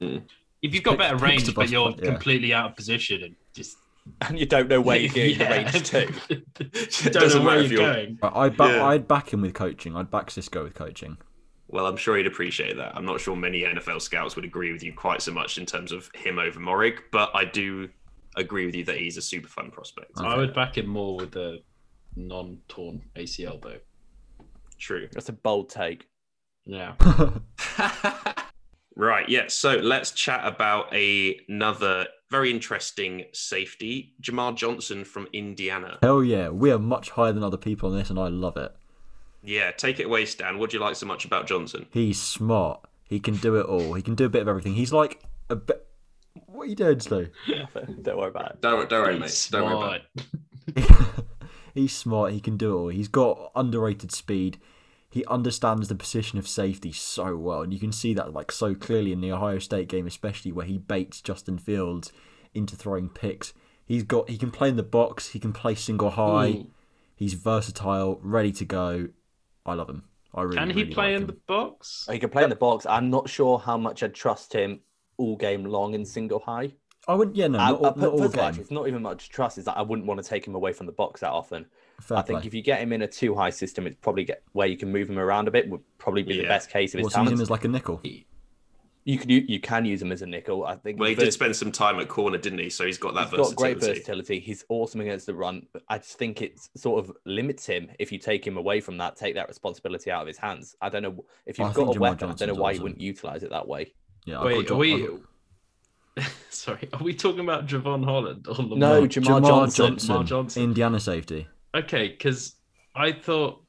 Like, 0.00 0.22
If 0.62 0.74
you've 0.74 0.82
got 0.82 0.92
Pick- 0.92 0.98
better 0.98 1.14
picks 1.16 1.22
range, 1.22 1.44
the 1.44 1.52
but 1.52 1.68
you're 1.70 1.84
point, 1.90 2.00
yeah. 2.02 2.10
completely 2.10 2.52
out 2.54 2.70
of 2.70 2.76
position 2.76 3.22
and 3.22 3.36
just 3.54 3.76
And 4.22 4.38
you 4.38 4.46
don't 4.46 4.68
know 4.68 4.80
where 4.80 4.96
you're 4.98 5.12
getting 5.12 5.38
the 5.38 5.44
Yeah. 5.44 5.50
range 5.50 5.82
to. 5.90 6.00
you 6.30 7.10
don't 7.10 7.12
doesn't 7.12 7.40
know 7.42 7.46
where 7.46 7.60
you're 7.60 7.72
you're- 7.80 7.84
going. 8.06 8.18
I- 8.22 8.40
I'd 8.46 8.56
back, 8.56 8.70
Yeah. 8.70 8.86
I'd 8.86 9.06
back 9.06 9.32
him 9.32 9.42
with 9.42 9.54
coaching. 9.54 9.94
I'd 9.94 10.10
back 10.10 10.30
Cisco 10.30 10.64
with 10.64 10.74
coaching. 10.74 11.18
Well, 11.72 11.86
I'm 11.86 11.96
sure 11.96 12.16
he'd 12.16 12.26
appreciate 12.26 12.76
that. 12.76 12.96
I'm 12.96 13.04
not 13.04 13.20
sure 13.20 13.36
many 13.36 13.62
NFL 13.62 14.02
scouts 14.02 14.36
would 14.36 14.44
agree 14.44 14.72
with 14.72 14.82
you 14.82 14.92
quite 14.92 15.22
so 15.22 15.32
much 15.32 15.56
in 15.56 15.66
terms 15.66 15.92
of 15.92 16.10
him 16.14 16.38
over 16.38 16.58
Moehrig, 16.58 16.98
but 17.12 17.30
I 17.34 17.44
do 17.44 17.88
agree 18.36 18.66
with 18.66 18.74
you 18.74 18.84
that 18.84 18.96
he's 18.96 19.16
a 19.16 19.22
super 19.22 19.48
fun 19.48 19.70
prospect. 19.70 20.18
Okay. 20.18 20.26
I 20.26 20.36
would 20.36 20.54
back 20.54 20.76
him 20.76 20.86
more 20.86 21.16
with 21.16 21.32
the 21.32 21.62
non-torn 22.16 23.02
ACL 23.16 23.62
though. 23.62 23.78
True. 24.78 25.08
That's 25.12 25.28
a 25.28 25.32
bold 25.32 25.68
take. 25.68 26.08
Yeah. 26.66 26.94
Right, 29.00 29.26
yeah. 29.30 29.44
So 29.48 29.76
let's 29.76 30.10
chat 30.10 30.42
about 30.44 30.94
a, 30.94 31.40
another 31.48 32.06
very 32.30 32.50
interesting 32.50 33.24
safety, 33.32 34.14
Jamar 34.20 34.54
Johnson 34.54 35.04
from 35.04 35.26
Indiana. 35.32 35.98
Hell 36.02 36.22
yeah, 36.22 36.50
we 36.50 36.70
are 36.70 36.78
much 36.78 37.08
higher 37.10 37.32
than 37.32 37.42
other 37.42 37.56
people 37.56 37.90
on 37.90 37.96
this, 37.96 38.10
and 38.10 38.18
I 38.18 38.28
love 38.28 38.58
it. 38.58 38.74
Yeah, 39.42 39.70
take 39.70 40.00
it 40.00 40.06
away, 40.06 40.26
Stan. 40.26 40.58
What 40.58 40.70
do 40.70 40.76
you 40.76 40.82
like 40.82 40.96
so 40.96 41.06
much 41.06 41.24
about 41.24 41.46
Johnson? 41.46 41.86
He's 41.90 42.20
smart. 42.20 42.86
He 43.04 43.18
can 43.20 43.36
do 43.36 43.56
it 43.56 43.66
all. 43.66 43.94
He 43.94 44.02
can 44.02 44.14
do 44.14 44.26
a 44.26 44.28
bit 44.28 44.42
of 44.42 44.48
everything. 44.48 44.74
He's 44.74 44.92
like 44.92 45.22
a 45.48 45.56
bit. 45.56 45.86
What 46.46 46.62
are 46.62 46.66
you 46.66 46.76
doing, 46.76 47.00
Stu? 47.00 47.28
Don't 48.02 48.18
worry 48.18 48.28
about 48.28 48.52
it. 48.52 48.60
Don't, 48.60 48.88
don't 48.88 49.02
worry, 49.02 49.20
He's 49.20 49.50
mate. 49.50 49.58
Don't 49.58 49.64
worry 49.66 49.76
about 49.76 50.00
it. 50.76 51.24
He's 51.74 51.96
smart. 51.96 52.32
He 52.32 52.40
can 52.40 52.56
do 52.56 52.72
it 52.72 52.80
all. 52.80 52.88
He's 52.88 53.08
got 53.08 53.50
underrated 53.54 54.12
speed. 54.12 54.60
He 55.08 55.24
understands 55.26 55.88
the 55.88 55.94
position 55.96 56.38
of 56.38 56.46
safety 56.46 56.92
so 56.92 57.36
well, 57.36 57.62
and 57.62 57.72
you 57.72 57.80
can 57.80 57.90
see 57.90 58.14
that 58.14 58.32
like 58.32 58.52
so 58.52 58.74
clearly 58.74 59.12
in 59.12 59.20
the 59.20 59.32
Ohio 59.32 59.58
State 59.58 59.88
game, 59.88 60.06
especially 60.06 60.52
where 60.52 60.66
he 60.66 60.78
baits 60.78 61.20
Justin 61.20 61.58
Fields 61.58 62.12
into 62.54 62.76
throwing 62.76 63.08
picks. 63.08 63.52
He's 63.84 64.04
got. 64.04 64.30
He 64.30 64.38
can 64.38 64.52
play 64.52 64.68
in 64.68 64.76
the 64.76 64.84
box. 64.84 65.30
He 65.30 65.40
can 65.40 65.52
play 65.52 65.74
single 65.74 66.10
high. 66.10 66.50
Ooh. 66.50 66.70
He's 67.16 67.34
versatile, 67.34 68.20
ready 68.22 68.52
to 68.52 68.64
go. 68.64 69.08
I 69.66 69.74
love 69.74 69.88
him. 69.88 70.04
I 70.34 70.42
really. 70.42 70.56
Can 70.56 70.70
he 70.70 70.82
really 70.82 70.94
play 70.94 71.06
like 71.06 71.16
in 71.16 71.22
him. 71.22 71.26
the 71.26 71.36
box? 71.46 72.08
He 72.10 72.18
can 72.18 72.30
play 72.30 72.44
in 72.44 72.50
the 72.50 72.56
box. 72.56 72.86
I'm 72.86 73.10
not 73.10 73.28
sure 73.28 73.58
how 73.58 73.76
much 73.76 74.02
I'd 74.02 74.14
trust 74.14 74.52
him 74.52 74.80
all 75.16 75.36
game 75.36 75.64
long 75.64 75.94
in 75.94 76.04
single 76.04 76.40
high. 76.40 76.72
I 77.08 77.14
wouldn't. 77.14 77.36
Yeah, 77.36 77.48
no, 77.48 77.58
I, 77.58 77.70
not, 77.70 77.80
all- 77.80 77.86
I 77.86 77.88
not 77.88 78.12
all 78.12 78.18
first 78.18 78.22
all, 78.22 78.28
game. 78.28 78.44
actually, 78.44 78.62
it's 78.62 78.70
not 78.70 78.88
even 78.88 79.02
much 79.02 79.30
trust. 79.30 79.58
Is 79.58 79.64
that 79.64 79.76
I 79.76 79.82
wouldn't 79.82 80.06
want 80.06 80.22
to 80.22 80.28
take 80.28 80.46
him 80.46 80.54
away 80.54 80.72
from 80.72 80.86
the 80.86 80.92
box 80.92 81.20
that 81.20 81.30
often. 81.30 81.66
Fair 82.00 82.18
I 82.18 82.22
think 82.22 82.46
if 82.46 82.54
you 82.54 82.62
get 82.62 82.80
him 82.80 82.92
in 82.92 83.02
a 83.02 83.06
two 83.06 83.34
high 83.34 83.50
system, 83.50 83.86
it's 83.86 83.96
probably 83.96 84.24
get 84.24 84.42
where 84.52 84.66
you 84.66 84.76
can 84.76 84.90
move 84.90 85.10
him 85.10 85.18
around 85.18 85.48
a 85.48 85.50
bit. 85.50 85.68
Would 85.68 85.82
probably 85.98 86.22
be 86.22 86.36
the 86.36 86.48
best 86.48 86.70
case 86.70 86.94
of 86.94 86.98
his 86.98 87.04
What's 87.04 87.16
using 87.16 87.34
him 87.34 87.40
as 87.40 87.50
like 87.50 87.64
a 87.64 87.68
nickel? 87.68 88.00
You 89.04 89.18
can 89.18 89.30
you, 89.30 89.42
you 89.48 89.60
can 89.60 89.86
use 89.86 90.02
him 90.02 90.12
as 90.12 90.20
a 90.20 90.26
nickel. 90.26 90.66
I 90.66 90.76
think. 90.76 91.00
Well, 91.00 91.08
he 91.08 91.14
vers- 91.14 91.24
did 91.24 91.32
spend 91.32 91.56
some 91.56 91.72
time 91.72 91.98
at 92.00 92.08
corner, 92.08 92.36
didn't 92.36 92.58
he? 92.58 92.68
So 92.68 92.84
he's 92.84 92.98
got 92.98 93.14
that 93.14 93.28
He's 93.30 93.38
got 93.38 93.56
great 93.56 93.76
versatility. 93.76 94.00
versatility. 94.00 94.40
He's 94.40 94.64
awesome 94.68 95.00
against 95.00 95.24
the 95.26 95.34
run, 95.34 95.66
but 95.72 95.82
I 95.88 95.98
just 95.98 96.18
think 96.18 96.42
it 96.42 96.60
sort 96.76 97.02
of 97.02 97.12
limits 97.24 97.64
him 97.64 97.90
if 97.98 98.12
you 98.12 98.18
take 98.18 98.46
him 98.46 98.58
away 98.58 98.80
from 98.80 98.98
that, 98.98 99.16
take 99.16 99.34
that 99.36 99.48
responsibility 99.48 100.10
out 100.10 100.20
of 100.20 100.28
his 100.28 100.36
hands. 100.36 100.76
I 100.82 100.90
don't 100.90 101.02
know 101.02 101.24
if 101.46 101.58
you've 101.58 101.72
think 101.74 101.86
got 101.88 101.96
a 101.96 101.98
Jamar 101.98 102.02
weapon. 102.02 102.30
I 102.30 102.34
don't 102.34 102.48
know 102.48 102.54
why 102.62 102.72
you 102.72 102.82
wouldn't 102.82 103.00
utilize 103.00 103.42
it 103.42 103.50
that 103.50 103.66
way. 103.66 103.94
Yeah. 104.26 104.44
Wait, 104.44 104.54
got 104.54 104.60
are 104.60 104.64
John- 104.68 104.78
we? 106.16 106.22
Sorry, 106.50 106.88
are 106.92 107.02
we 107.02 107.14
talking 107.14 107.40
about 107.40 107.66
Jevon 107.66 108.04
Holland 108.04 108.46
or 108.48 108.54
Lamar? 108.56 108.78
No, 108.78 109.00
got- 109.02 109.10
Jamar 109.10 109.46
Johnson. 109.46 109.96
Jamar 109.96 110.26
Johnson. 110.26 110.62
Indiana 110.62 111.00
safety. 111.00 111.48
Okay, 111.74 112.08
because 112.08 112.56
I 112.94 113.12
thought 113.12 113.62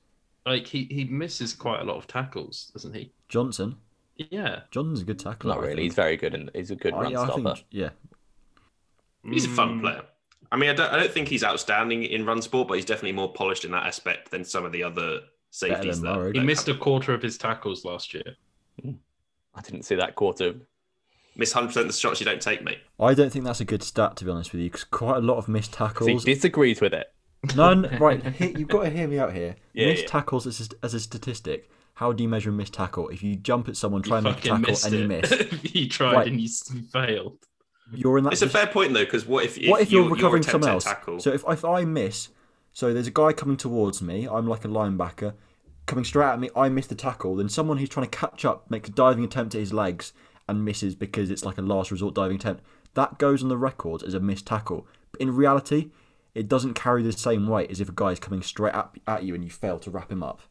like 0.45 0.65
he 0.67 0.86
he 0.91 1.05
misses 1.05 1.53
quite 1.53 1.79
a 1.82 1.84
lot 1.84 1.97
of 1.97 2.07
tackles, 2.07 2.71
doesn't 2.73 2.93
he? 2.93 3.13
Johnson. 3.29 3.77
Yeah. 4.18 4.62
Johnson's 4.72 5.01
a 5.01 5.05
good 5.05 5.20
tackler. 5.20 5.55
Not 5.55 5.57
I 5.59 5.62
really. 5.62 5.76
think. 5.76 5.84
He's 5.84 5.93
very 5.95 6.18
good 6.18 6.34
and 6.36 6.51
he's 6.53 6.72
a 6.72 6.76
good 6.76 6.93
I- 6.93 7.01
run 7.01 7.12
yeah, 7.12 7.22
I 7.22 7.26
stopper. 7.26 7.43
think, 7.55 7.66
yeah. 7.72 7.89
He's 9.24 9.45
a 9.45 9.49
fun 9.49 9.80
Mm, 9.80 9.82
player. 9.82 10.01
I 10.51 10.57
mean, 10.57 10.70
I 10.70 10.74
don't, 10.74 10.91
I 10.91 10.97
don't 10.99 11.12
think 11.12 11.28
he's 11.28 11.43
outstanding 11.43 12.03
in 12.03 12.26
run 12.26 12.41
sport, 12.41 12.68
but 12.68 12.74
he's 12.76 12.86
definitely 12.86 13.14
more 13.14 13.32
polished 13.32 13.64
in 13.66 13.72
that 13.72 13.86
aspect 13.86 14.32
than 14.32 14.43
some 14.43 14.66
of 14.66 14.72
the 14.72 14.84
other 14.84 15.20
safeties. 15.51 16.01
than 16.01 16.09
That, 16.12 16.18
Murray. 16.20 16.32
He 16.34 16.39
that 16.39 16.45
missed 16.45 16.68
a 16.68 16.76
quarter 16.76 17.14
of 17.14 17.22
his 17.22 17.38
tackles 17.38 17.86
last 17.86 18.14
year. 18.14 18.36
I 19.53 19.62
didn't 19.62 19.84
see 19.84 19.95
that 19.95 20.16
quarter. 20.16 20.55
miss 21.36 21.51
hundred 21.53 21.68
percent 21.68 21.86
of 21.88 21.91
the 21.93 21.97
shots 21.97 22.20
you 22.20 22.26
don't 22.26 22.41
take, 22.41 22.64
mate. 22.64 22.80
I 22.99 23.14
don't 23.14 23.32
think 23.32 23.45
that's 23.45 23.59
a 23.62 23.66
good 23.66 23.84
stat 23.84 24.16
to 24.18 24.26
be 24.26 24.32
honest 24.32 24.51
with 24.51 24.62
you, 24.62 24.70
because 24.70 24.84
quite 24.86 25.18
a 25.18 25.22
lot 25.22 25.38
of 25.38 25.47
missed 25.47 25.74
tackles. 25.74 26.07
He 26.07 26.14
tackles. 26.14 26.26
disagrees 26.26 26.82
with 26.82 26.93
it. 26.93 27.07
None. 27.55 27.97
Right, 27.99 28.24
he- 28.36 28.57
you've 28.59 28.68
got 28.70 28.84
to 28.84 28.89
hear 28.89 29.07
me 29.07 29.20
out 29.20 29.34
here. 29.34 29.55
Yeah, 29.74 29.88
missed 29.88 30.03
yeah. 30.03 30.09
tackles 30.09 30.47
as 30.47 30.62
a, 30.62 30.86
as 30.86 30.93
a 30.93 30.99
statistic. 30.99 31.70
How 31.95 32.11
do 32.13 32.23
you 32.23 32.29
measure 32.29 32.49
a 32.49 32.53
missed 32.53 32.73
tackle? 32.73 33.09
If 33.09 33.21
you 33.23 33.35
jump 33.35 33.67
at 33.69 33.77
someone, 33.77 34.01
try 34.01 34.17
and 34.17 34.25
make 34.25 34.39
a 34.39 34.41
tackle, 34.49 34.75
and 34.85 34.93
you 34.93 35.07
miss, 35.07 35.31
you 35.75 35.87
tried 35.89 36.13
Right. 36.13 36.27
and 36.27 36.39
you 36.41 36.47
failed. 36.91 37.37
you're 37.93 38.17
in 38.17 38.23
that. 38.23 38.33
It's 38.33 38.41
a 38.41 38.49
fair 38.49 38.67
point 38.67 38.93
though, 38.93 39.03
because 39.05 39.25
what 39.25 39.45
if, 39.45 39.57
if, 39.57 39.69
what 39.69 39.81
if 39.81 39.91
you're 39.91 40.03
you- 40.05 40.09
recovering 40.15 40.43
your 40.43 40.51
someone 40.51 40.69
else? 40.71 40.85
Tackle, 40.85 41.19
So 41.19 41.31
if, 41.31 41.43
if 41.47 41.63
I 41.65 41.83
miss, 41.85 42.29
so 42.73 42.93
there's 42.93 43.07
a 43.07 43.11
guy 43.11 43.33
coming 43.33 43.57
towards 43.57 44.01
me, 44.01 44.27
I'm 44.27 44.47
like 44.47 44.65
a 44.65 44.69
linebacker, 44.69 45.33
coming 45.85 46.05
straight 46.05 46.25
at 46.27 46.39
me, 46.39 46.49
I 46.55 46.69
miss 46.69 46.87
the 46.87 46.95
tackle, 46.95 47.35
then 47.35 47.49
someone 47.49 47.77
who's 47.77 47.89
trying 47.89 48.09
to 48.09 48.17
catch 48.17 48.45
up 48.45 48.69
makes 48.71 48.89
a 48.89 48.91
diving 48.93 49.23
attempt 49.25 49.53
at 49.55 49.59
his 49.59 49.73
legs 49.73 50.13
and 50.47 50.63
misses 50.65 50.95
because 50.95 51.29
it's 51.29 51.45
like 51.45 51.57
a 51.57 51.61
last 51.61 51.91
resort 51.91 52.15
diving 52.15 52.37
attempt. 52.37 52.63
That 52.93 53.19
goes 53.19 53.43
on 53.43 53.49
the 53.49 53.57
records 53.57 54.03
as 54.03 54.13
a 54.13 54.19
missed 54.19 54.45
tackle. 54.47 54.87
But 55.11 55.21
in 55.21 55.35
reality, 55.35 55.91
it 56.33 56.47
doesn't 56.47 56.73
carry 56.73 57.03
the 57.03 57.11
same 57.11 57.47
weight 57.47 57.69
as 57.71 57.79
if 57.81 57.89
a 57.89 57.93
guy 57.93 58.11
is 58.11 58.19
coming 58.19 58.41
straight 58.41 58.73
at, 58.73 58.89
at 59.07 59.23
you 59.23 59.35
and 59.35 59.43
you 59.43 59.49
fail 59.49 59.77
to 59.79 59.91
wrap 59.91 60.11
him 60.11 60.23
up. 60.23 60.41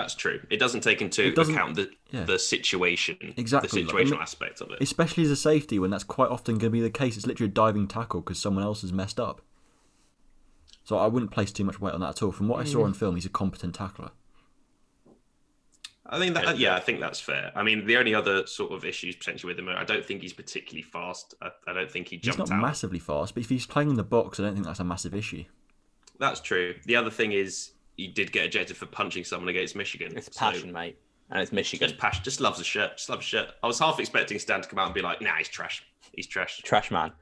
That's 0.00 0.14
true. 0.14 0.40
It 0.50 0.58
doesn't 0.58 0.80
take 0.80 1.00
into 1.02 1.32
doesn't- 1.32 1.54
account 1.54 1.76
the 1.76 1.90
yeah. 2.10 2.24
the 2.24 2.38
situation, 2.38 3.16
Exactly, 3.36 3.82
the 3.82 3.92
like, 3.92 3.94
I 3.94 3.98
situational 4.04 4.10
mean- 4.12 4.20
aspect 4.20 4.60
of 4.60 4.70
it. 4.70 4.78
Especially 4.80 5.24
as 5.24 5.30
a 5.30 5.36
safety 5.36 5.78
when 5.78 5.90
that's 5.90 6.04
quite 6.04 6.30
often 6.30 6.54
going 6.54 6.70
to 6.70 6.70
be 6.70 6.80
the 6.80 6.90
case. 6.90 7.16
It's 7.16 7.26
literally 7.26 7.50
a 7.50 7.54
diving 7.54 7.86
tackle 7.86 8.20
because 8.20 8.40
someone 8.40 8.64
else 8.64 8.82
has 8.82 8.92
messed 8.92 9.20
up. 9.20 9.42
So 10.84 10.96
I 10.96 11.06
wouldn't 11.06 11.30
place 11.30 11.52
too 11.52 11.64
much 11.64 11.80
weight 11.80 11.94
on 11.94 12.00
that 12.00 12.08
at 12.08 12.22
all. 12.22 12.32
From 12.32 12.48
what 12.48 12.60
I 12.60 12.64
saw 12.64 12.78
mm. 12.80 12.86
on 12.86 12.94
film, 12.94 13.14
he's 13.14 13.26
a 13.26 13.30
competent 13.30 13.74
tackler. 13.74 14.10
I 16.12 16.18
think 16.18 16.34
that, 16.34 16.58
Yeah. 16.58 16.70
yeah, 16.72 16.74
I 16.76 16.80
think 16.80 16.98
that's 16.98 17.20
fair. 17.20 17.52
I 17.54 17.62
mean, 17.62 17.86
the 17.86 17.96
only 17.96 18.14
other 18.14 18.44
sort 18.46 18.72
of 18.72 18.84
issues 18.84 19.14
potentially 19.14 19.52
with 19.52 19.58
him, 19.60 19.68
I 19.68 19.84
don't 19.84 20.04
think 20.04 20.22
he's 20.22 20.32
particularly 20.32 20.82
fast. 20.82 21.34
I, 21.40 21.50
I 21.68 21.72
don't 21.72 21.90
think 21.90 22.08
he 22.08 22.16
jumped. 22.16 22.40
He's 22.40 22.50
not 22.50 22.56
out. 22.56 22.62
massively 22.62 22.98
fast, 22.98 23.34
but 23.34 23.44
if 23.44 23.48
he's 23.48 23.66
playing 23.66 23.90
in 23.90 23.96
the 23.96 24.02
box, 24.02 24.40
I 24.40 24.42
don't 24.42 24.54
think 24.54 24.66
that's 24.66 24.80
a 24.80 24.84
massive 24.84 25.14
issue. 25.14 25.44
That's 26.18 26.40
true. 26.40 26.74
The 26.86 26.96
other 26.96 27.10
thing 27.10 27.30
is 27.32 27.70
he 28.00 28.08
did 28.08 28.32
get 28.32 28.44
ejected 28.46 28.76
for 28.76 28.86
punching 28.86 29.24
someone 29.24 29.48
against 29.48 29.76
Michigan. 29.76 30.16
It's 30.16 30.26
So, 30.34 30.38
passion, 30.38 30.72
mate, 30.72 30.98
and 31.30 31.40
it's 31.42 31.52
Michigan. 31.52 31.88
just 31.88 32.00
passion. 32.00 32.24
Just 32.24 32.40
loves 32.40 32.58
a 32.60 32.64
shirt. 32.64 32.96
Just 32.96 33.08
loves 33.10 33.24
a 33.24 33.28
shirt. 33.28 33.48
I 33.62 33.66
was 33.66 33.78
half 33.78 34.00
expecting 34.00 34.38
Stan 34.38 34.62
to 34.62 34.68
come 34.68 34.78
out 34.78 34.86
and 34.86 34.94
be 34.94 35.02
like, 35.02 35.20
"Nah, 35.20 35.36
he's 35.36 35.48
trash. 35.48 35.84
He's 36.12 36.26
trash. 36.26 36.60
Trash 36.64 36.90
man. 36.90 37.12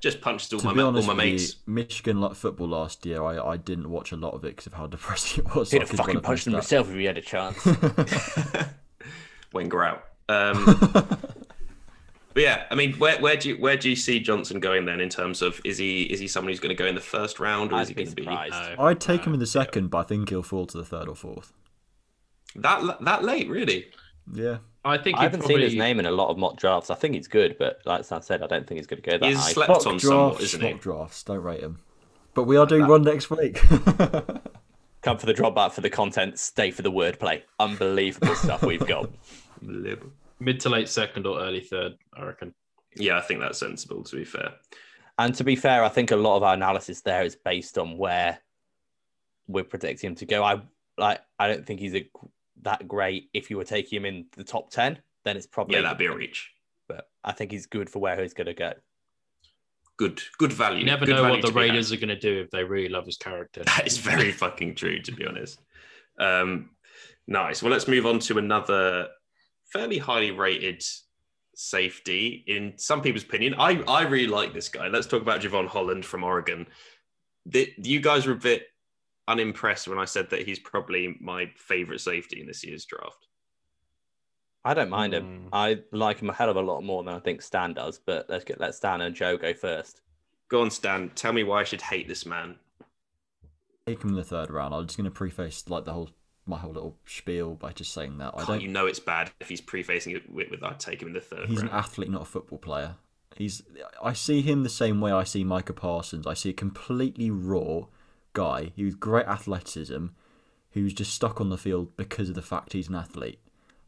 Just 0.00 0.20
punched 0.20 0.52
all 0.52 0.58
To 0.60 0.66
my 0.66 0.72
be 0.72 0.76
ma- 0.76 0.82
all 0.82 0.88
honest 0.88 1.08
my 1.08 1.14
mates." 1.14 1.52
you, 1.66 1.72
Michigan 1.72 2.20
like 2.20 2.34
football 2.34 2.68
last 2.68 3.06
year, 3.06 3.22
I, 3.24 3.38
I 3.52 3.56
didn't 3.56 3.88
watch 3.90 4.12
a 4.12 4.16
lot 4.16 4.34
of 4.34 4.44
it 4.44 4.48
because 4.48 4.66
of 4.66 4.74
how 4.74 4.86
depressing 4.96 5.44
it 5.46 5.54
was. 5.54 5.70
He'd 5.70 5.78
I 5.78 5.80
have 5.80 5.88
could 5.90 5.98
fucking 5.98 6.14
well 6.14 6.22
punched 6.22 6.44
them 6.44 6.54
missed 6.54 6.70
himself 6.70 6.90
if 6.90 6.96
he 6.98 7.04
had 7.04 7.16
a 7.18 7.22
chance. 7.22 7.64
Wenger 9.52 9.84
out. 9.84 10.04
Um, 10.28 11.18
but 12.34 12.42
yeah, 12.42 12.64
I 12.70 12.74
mean, 12.74 12.94
where, 12.94 13.18
where 13.20 13.36
do 13.36 13.50
you 13.50 13.56
where 13.56 13.76
do 13.76 13.88
you 13.88 13.96
see 13.96 14.20
Johnson 14.20 14.60
going 14.60 14.84
then 14.84 15.00
in 15.00 15.08
terms 15.08 15.40
of 15.40 15.60
is 15.64 15.78
he 15.78 16.02
is 16.02 16.20
he 16.20 16.26
someone 16.26 16.50
who's 16.52 16.60
going 16.60 16.76
to 16.76 16.82
go 16.82 16.86
in 16.86 16.94
the 16.94 17.00
first 17.00 17.38
round 17.38 17.72
or 17.72 17.76
is 17.76 17.82
I'd 17.82 17.88
he 17.88 17.94
going 17.94 18.08
to 18.08 18.16
be 18.16 18.22
surprised. 18.22 18.76
No. 18.78 18.84
I'd 18.84 19.00
take 19.00 19.24
him 19.24 19.34
in 19.34 19.40
the 19.40 19.44
uh, 19.44 19.46
second, 19.46 19.88
but 19.88 19.98
I 19.98 20.02
think 20.02 20.28
he'll 20.28 20.42
fall 20.42 20.66
to 20.66 20.76
the 20.76 20.84
third 20.84 21.08
or 21.08 21.14
fourth. 21.14 21.52
that 22.56 22.98
that 23.02 23.24
late? 23.24 23.48
Really? 23.48 23.86
Yeah, 24.32 24.58
I 24.84 24.98
think 24.98 25.18
I 25.18 25.22
haven't 25.22 25.40
probably, 25.40 25.56
seen 25.56 25.64
his 25.64 25.74
name 25.74 26.00
in 26.00 26.06
a 26.06 26.10
lot 26.10 26.30
of 26.30 26.38
mock 26.38 26.56
drafts. 26.56 26.90
I 26.90 26.94
think 26.94 27.14
he's 27.14 27.28
good, 27.28 27.56
but 27.58 27.80
like 27.84 28.10
I 28.10 28.20
said, 28.20 28.42
I 28.42 28.46
don't 28.46 28.66
think 28.66 28.78
he's 28.78 28.86
going 28.86 29.02
to 29.02 29.10
go 29.10 29.18
that 29.18 29.26
He's 29.26 29.38
high. 29.38 29.52
slept 29.52 29.68
mock 29.68 29.86
on 29.86 30.00
somewhat, 30.00 30.28
drafts, 30.30 30.44
isn't 30.44 30.60
he? 30.60 30.72
mock 30.72 30.80
drafts. 30.80 31.22
Don't 31.22 31.42
rate 31.42 31.60
him. 31.60 31.78
But 32.34 32.44
we 32.44 32.56
are 32.56 32.66
doing 32.66 32.82
that. 32.82 32.90
one 32.90 33.02
next 33.02 33.30
week. 33.30 33.60
Come 35.02 35.18
for 35.18 35.26
the 35.26 35.32
drop 35.32 35.54
back 35.54 35.72
for 35.72 35.82
the 35.82 35.90
content, 35.90 36.38
stay 36.38 36.70
for 36.70 36.82
the 36.82 36.90
wordplay. 36.90 37.42
Unbelievable 37.60 38.34
stuff 38.34 38.62
we've 38.62 38.86
got. 38.86 39.10
Lib. 39.62 40.10
Mid 40.44 40.60
to 40.60 40.68
late 40.68 40.88
second 40.88 41.26
or 41.26 41.40
early 41.40 41.60
third, 41.60 41.94
I 42.16 42.24
reckon. 42.24 42.54
Yeah, 42.96 43.18
I 43.18 43.20
think 43.20 43.40
that's 43.40 43.58
sensible. 43.58 44.04
To 44.04 44.16
be 44.16 44.24
fair, 44.24 44.52
And 45.18 45.34
to 45.34 45.44
be 45.44 45.56
fair, 45.56 45.82
I 45.82 45.88
think 45.88 46.10
a 46.10 46.16
lot 46.16 46.36
of 46.36 46.42
our 46.42 46.54
analysis 46.54 47.00
there 47.00 47.24
is 47.24 47.36
based 47.36 47.78
on 47.78 47.98
where 47.98 48.38
we're 49.48 49.64
predicting 49.64 50.08
him 50.08 50.14
to 50.16 50.26
go. 50.26 50.44
I 50.44 50.60
like. 50.96 51.20
I 51.38 51.48
don't 51.48 51.66
think 51.66 51.80
he's 51.80 51.94
a, 51.94 52.08
that 52.62 52.86
great. 52.86 53.30
If 53.32 53.50
you 53.50 53.56
were 53.56 53.64
taking 53.64 53.98
him 53.98 54.04
in 54.04 54.26
the 54.36 54.44
top 54.44 54.70
ten, 54.70 54.98
then 55.24 55.36
it's 55.36 55.46
probably 55.46 55.76
yeah, 55.76 55.82
that'd 55.82 55.98
be 55.98 56.06
a 56.06 56.14
reach. 56.14 56.52
But 56.88 57.08
I 57.24 57.32
think 57.32 57.50
he's 57.50 57.66
good 57.66 57.90
for 57.90 57.98
where 57.98 58.20
he's 58.20 58.34
going 58.34 58.46
to 58.46 58.54
go. 58.54 58.74
Good, 59.96 60.20
good 60.38 60.52
value. 60.52 60.80
You 60.80 60.86
never 60.86 61.06
good 61.06 61.16
know 61.16 61.30
what 61.30 61.40
the 61.40 61.48
to 61.48 61.54
be 61.54 61.60
had. 61.60 61.70
Raiders 61.70 61.92
are 61.92 61.96
going 61.96 62.08
to 62.08 62.18
do 62.18 62.40
if 62.40 62.50
they 62.50 62.64
really 62.64 62.88
love 62.88 63.06
his 63.06 63.16
character. 63.16 63.62
That 63.76 63.86
is 63.86 63.96
very 63.96 64.32
fucking 64.32 64.74
true, 64.74 65.00
to 65.00 65.12
be 65.12 65.24
honest. 65.24 65.60
Um, 66.18 66.70
nice. 67.28 67.62
Well, 67.62 67.70
let's 67.70 67.86
move 67.86 68.04
on 68.04 68.18
to 68.20 68.38
another 68.38 69.08
fairly 69.74 69.98
highly 69.98 70.30
rated 70.30 70.82
safety 71.54 72.44
in 72.46 72.72
some 72.76 73.02
people's 73.02 73.24
opinion. 73.24 73.54
I, 73.58 73.82
I 73.88 74.02
really 74.02 74.28
like 74.28 74.54
this 74.54 74.68
guy. 74.68 74.88
Let's 74.88 75.06
talk 75.06 75.20
about 75.20 75.40
Jevon 75.40 75.66
Holland 75.66 76.06
from 76.06 76.24
Oregon. 76.24 76.66
The, 77.46 77.70
you 77.76 78.00
guys 78.00 78.26
were 78.26 78.32
a 78.32 78.36
bit 78.36 78.68
unimpressed 79.26 79.88
when 79.88 79.98
I 79.98 80.04
said 80.04 80.30
that 80.30 80.46
he's 80.46 80.58
probably 80.58 81.16
my 81.20 81.50
favorite 81.56 82.00
safety 82.00 82.40
in 82.40 82.46
this 82.46 82.64
year's 82.64 82.84
draft. 82.84 83.26
I 84.64 84.72
don't 84.72 84.90
mind 84.90 85.12
him. 85.12 85.24
Mm. 85.24 85.48
I 85.52 85.80
like 85.92 86.20
him 86.20 86.30
a 86.30 86.32
hell 86.32 86.48
of 86.48 86.56
a 86.56 86.62
lot 86.62 86.82
more 86.82 87.02
than 87.02 87.14
I 87.14 87.18
think 87.18 87.42
Stan 87.42 87.74
does. 87.74 87.98
But 87.98 88.26
let's 88.30 88.44
get 88.44 88.60
let 88.60 88.74
Stan 88.74 89.02
and 89.02 89.14
Joe 89.14 89.36
go 89.36 89.52
first. 89.52 90.00
Go 90.48 90.62
on, 90.62 90.70
Stan. 90.70 91.10
Tell 91.14 91.34
me 91.34 91.44
why 91.44 91.60
I 91.60 91.64
should 91.64 91.82
hate 91.82 92.08
this 92.08 92.24
man. 92.24 92.56
Take 93.86 94.02
him 94.02 94.10
in 94.10 94.16
the 94.16 94.24
third 94.24 94.50
round. 94.50 94.72
I'm 94.72 94.86
just 94.86 94.96
going 94.96 95.04
to 95.04 95.10
preface 95.10 95.68
like 95.68 95.84
the 95.84 95.92
whole 95.92 96.10
my 96.46 96.58
whole 96.58 96.72
little 96.72 96.96
spiel 97.06 97.54
by 97.54 97.72
just 97.72 97.92
saying 97.92 98.18
that 98.18 98.34
I 98.36 98.42
Oh, 98.42 98.46
don't. 98.46 98.60
you 98.60 98.68
know 98.68 98.86
it's 98.86 99.00
bad 99.00 99.30
if 99.40 99.48
he's 99.48 99.60
prefacing 99.60 100.14
it 100.14 100.30
with, 100.30 100.50
with 100.50 100.62
I'd 100.62 100.78
take 100.80 101.00
him 101.00 101.08
in 101.08 101.14
the 101.14 101.20
third 101.20 101.48
He's 101.48 101.62
an 101.62 101.68
athlete, 101.70 102.10
not 102.10 102.22
a 102.22 102.26
football 102.26 102.58
player. 102.58 102.96
He's. 103.36 103.62
I 104.02 104.12
see 104.12 104.42
him 104.42 104.62
the 104.62 104.68
same 104.68 105.00
way 105.00 105.10
I 105.10 105.24
see 105.24 105.42
Micah 105.42 105.72
Parsons. 105.72 106.26
I 106.26 106.34
see 106.34 106.50
a 106.50 106.54
completely 106.54 107.30
raw 107.30 107.86
guy 108.32 108.72
who's 108.76 108.94
great 108.94 109.26
athleticism, 109.26 110.06
who's 110.72 110.92
just 110.94 111.12
stuck 111.14 111.40
on 111.40 111.48
the 111.48 111.58
field 111.58 111.96
because 111.96 112.28
of 112.28 112.34
the 112.34 112.42
fact 112.42 112.74
he's 112.74 112.88
an 112.88 112.94
athlete. 112.94 113.40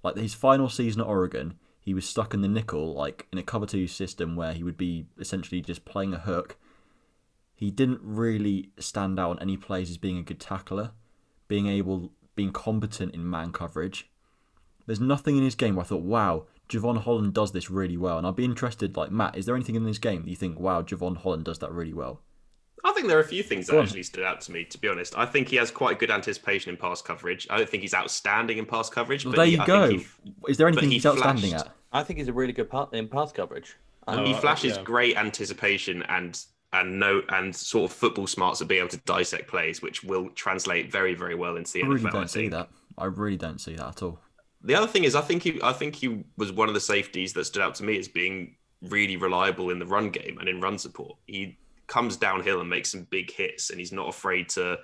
Like 0.03 0.17
his 0.17 0.35
final 0.35 0.69
season 0.69 1.01
at 1.01 1.07
Oregon, 1.07 1.59
he 1.81 1.95
was 1.95 2.09
stuck 2.09 2.35
in 2.35 2.41
the 2.41 2.49
nickel, 2.49 2.95
like 2.95 3.27
in 3.33 3.39
a 3.39 3.43
cover 3.43 3.67
two 3.67 3.87
system 3.87 4.35
where 4.35 4.53
he 4.53 4.65
would 4.65 4.77
be 4.77 5.07
essentially 5.19 5.61
just 5.61 5.85
playing 5.85 6.13
a 6.15 6.19
hook. 6.19 6.57
He 7.55 7.71
didn't 7.71 8.01
really 8.03 8.71
stand 8.79 9.19
out 9.21 9.31
on 9.31 9.39
any 9.41 9.57
plays 9.57 9.91
as 9.91 9.97
being 9.97 10.19
a 10.19 10.23
good 10.23 10.41
tackler, 10.41 10.91
being 11.49 11.67
able, 11.69 12.13
being 12.37 12.53
competent 12.53 13.15
in 13.15 13.29
man 13.29 13.51
coverage. 13.51 14.09
There's 14.87 15.01
nothing 15.01 15.37
in 15.37 15.43
his 15.43 15.57
game 15.57 15.75
where 15.75 15.85
I 15.85 15.89
thought, 15.89 16.03
wow, 16.03 16.45
Jevon 16.69 17.03
Holland 17.03 17.35
does 17.35 17.51
this 17.51 17.71
really 17.71 17.97
well. 17.97 18.19
And 18.19 18.27
I'd 18.27 18.37
be 18.37 18.45
interested, 18.45 18.97
like, 18.97 19.11
Matt, 19.11 19.37
is 19.37 19.47
there 19.47 19.57
anything 19.57 19.75
in 19.75 19.85
this 19.85 19.99
game 19.99 20.23
that 20.23 20.31
you 20.31 20.37
think, 20.37 20.61
wow, 20.61 20.83
Jevon 20.83 21.17
Holland 21.17 21.45
does 21.45 21.59
that 21.59 21.73
really 21.73 21.93
well? 21.95 22.21
I 22.85 22.93
think 22.93 23.09
there 23.09 23.17
are 23.19 23.23
a 23.23 23.25
few 23.27 23.43
things 23.43 23.67
that 23.67 23.79
actually 23.81 24.05
stood 24.05 24.23
out 24.23 24.41
to 24.43 24.53
me, 24.53 24.65
to 24.67 24.79
be 24.79 24.87
honest. 24.87 25.19
I 25.19 25.27
think 25.27 25.49
he 25.49 25.57
has 25.57 25.73
quite 25.73 25.99
good 25.99 26.11
anticipation 26.11 26.71
in 26.71 26.77
pass 26.77 27.03
coverage. 27.03 27.47
I 27.51 27.57
don't 27.57 27.69
think 27.69 27.83
he's 27.83 27.95
outstanding 27.95 28.59
in 28.59 28.67
pass 28.67 28.89
coverage. 28.89 29.25
Well, 29.25 29.33
but 29.33 29.39
there 29.39 29.47
you 29.47 29.61
I 29.61 29.67
go. 29.67 29.89
he- 29.91 30.07
Is 30.47 30.57
there 30.57 30.69
anything 30.69 30.91
he 30.91 30.97
he's 30.97 31.07
outstanding 31.07 31.51
flashed. 31.51 31.67
at? 31.67 31.75
I 31.93 32.05
think 32.05 32.21
he's 32.21 32.29
a 32.29 32.33
really 32.33 32.53
good 32.53 32.71
part 32.71 32.95
in 32.95 33.09
pass 33.09 33.33
coverage. 33.33 33.77
Oh, 34.07 34.25
he 34.25 34.35
flashes 34.35 34.77
yeah. 34.77 34.83
great 34.85 35.17
anticipation 35.17 36.05
and 36.05 36.41
and 36.81 36.99
no 36.99 37.23
and 37.31 37.55
sort 37.55 37.91
of 37.91 37.97
football 37.97 38.27
smarts 38.27 38.61
of 38.61 38.69
being 38.69 38.81
able 38.81 38.91
to 38.91 38.99
dissect 38.99 39.49
plays, 39.49 39.83
which 39.83 40.05
will 40.05 40.29
translate 40.31 40.91
very 40.91 41.15
very 41.15 41.35
well 41.35 41.57
into 41.57 41.73
the 41.73 41.83
I 41.83 41.87
NFL. 41.87 41.89
really 41.89 42.07
I 42.07 42.11
don't 42.11 42.31
see 42.31 42.49
that. 42.49 42.69
I 42.99 43.05
really 43.07 43.37
don't 43.37 43.61
see 43.61 43.77
that 43.77 43.89
at 43.89 44.03
all. 44.03 44.19
The 44.63 44.75
other 44.75 44.87
thing 44.87 45.05
is, 45.05 45.15
I 45.15 45.21
think 45.21 45.43
he, 45.43 45.61
I 45.63 45.73
think 45.73 45.95
he 45.95 46.25
was 46.37 46.51
one 46.51 46.69
of 46.69 46.75
the 46.75 46.81
safeties 46.81 47.33
that 47.35 47.45
stood 47.45 47.63
out 47.63 47.75
to 47.77 47.85
me 47.85 47.99
as 47.99 48.09
being 48.09 48.57
really 48.83 49.17
reliable 49.17 49.71
in 49.71 49.79
the 49.79 49.87
run 49.87 50.11
game 50.11 50.39
and 50.39 50.49
in 50.49 50.61
run 50.61 50.79
support. 50.79 51.19
He 51.27 51.59
comes 51.87 52.17
downhill 52.17 52.61
and 52.61 52.69
makes 52.69 52.91
some 52.91 53.07
big 53.11 53.31
hits, 53.31 53.71
and 53.71 53.79
he's 53.79 53.93
not 53.93 54.09
afraid 54.09 54.49
to 54.51 54.79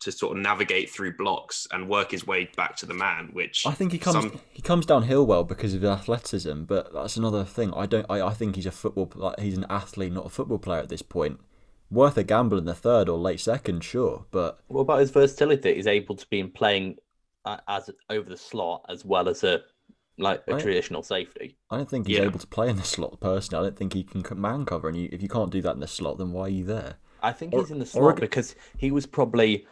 to 0.00 0.12
sort 0.12 0.36
of 0.36 0.42
navigate 0.42 0.88
through 0.90 1.16
blocks 1.16 1.66
and 1.72 1.88
work 1.88 2.12
his 2.12 2.26
way 2.26 2.48
back 2.56 2.76
to 2.76 2.86
the 2.86 2.94
man. 2.94 3.30
Which 3.32 3.64
I 3.66 3.72
think 3.72 3.92
he 3.92 3.98
comes 3.98 4.14
some- 4.14 4.40
he 4.52 4.62
comes 4.62 4.86
downhill 4.86 5.26
well 5.26 5.44
because 5.44 5.74
of 5.74 5.82
his 5.82 5.90
athleticism, 5.90 6.62
but 6.64 6.92
that's 6.92 7.16
another 7.16 7.44
thing. 7.44 7.72
I 7.74 7.86
don't. 7.86 8.06
I, 8.08 8.20
I 8.22 8.32
think 8.34 8.56
he's 8.56 8.66
a 8.66 8.70
football. 8.70 9.10
Like, 9.14 9.38
he's 9.40 9.56
an 9.56 9.66
athlete, 9.68 10.12
not 10.12 10.26
a 10.26 10.30
football 10.30 10.58
player 10.58 10.80
at 10.80 10.88
this 10.88 11.02
point. 11.02 11.40
Worth 11.90 12.18
a 12.18 12.22
gamble 12.22 12.58
in 12.58 12.66
the 12.66 12.74
third 12.74 13.08
or 13.08 13.16
late 13.18 13.40
second, 13.40 13.82
sure, 13.82 14.26
but 14.30 14.60
What 14.68 14.82
about 14.82 15.00
his 15.00 15.10
versatility? 15.10 15.74
He's 15.74 15.86
able 15.86 16.16
to 16.16 16.26
be 16.28 16.38
in 16.40 16.50
playing 16.50 16.96
uh, 17.46 17.56
as 17.66 17.88
over 18.10 18.28
the 18.28 18.36
slot 18.36 18.84
as 18.90 19.04
well 19.06 19.28
as 19.28 19.42
a 19.42 19.62
like 20.18 20.42
a 20.48 20.58
traditional 20.60 21.02
safety. 21.02 21.56
I 21.70 21.76
don't 21.76 21.88
think 21.88 22.06
he's 22.08 22.18
Yeah. 22.18 22.24
able 22.24 22.40
to 22.40 22.46
play 22.48 22.68
in 22.68 22.76
the 22.76 22.82
slot 22.82 23.20
personally. 23.20 23.60
I 23.64 23.68
don't 23.70 23.76
think 23.78 23.94
he 23.94 24.02
can 24.02 24.22
man 24.40 24.64
cover, 24.66 24.88
and 24.88 24.96
you, 24.98 25.08
if 25.12 25.22
you 25.22 25.28
can't 25.28 25.50
do 25.50 25.62
that 25.62 25.74
in 25.74 25.80
the 25.80 25.86
slot, 25.86 26.18
then 26.18 26.32
why 26.32 26.42
are 26.42 26.48
you 26.50 26.64
there? 26.64 26.96
I 27.22 27.32
think 27.32 27.54
Or- 27.54 27.60
he's 27.60 27.70
in 27.70 27.78
the 27.78 27.86
slot 27.86 28.02
Oregon- 28.04 28.20
because 28.20 28.54
he 28.76 28.90
was 28.90 29.06
probably 29.06 29.66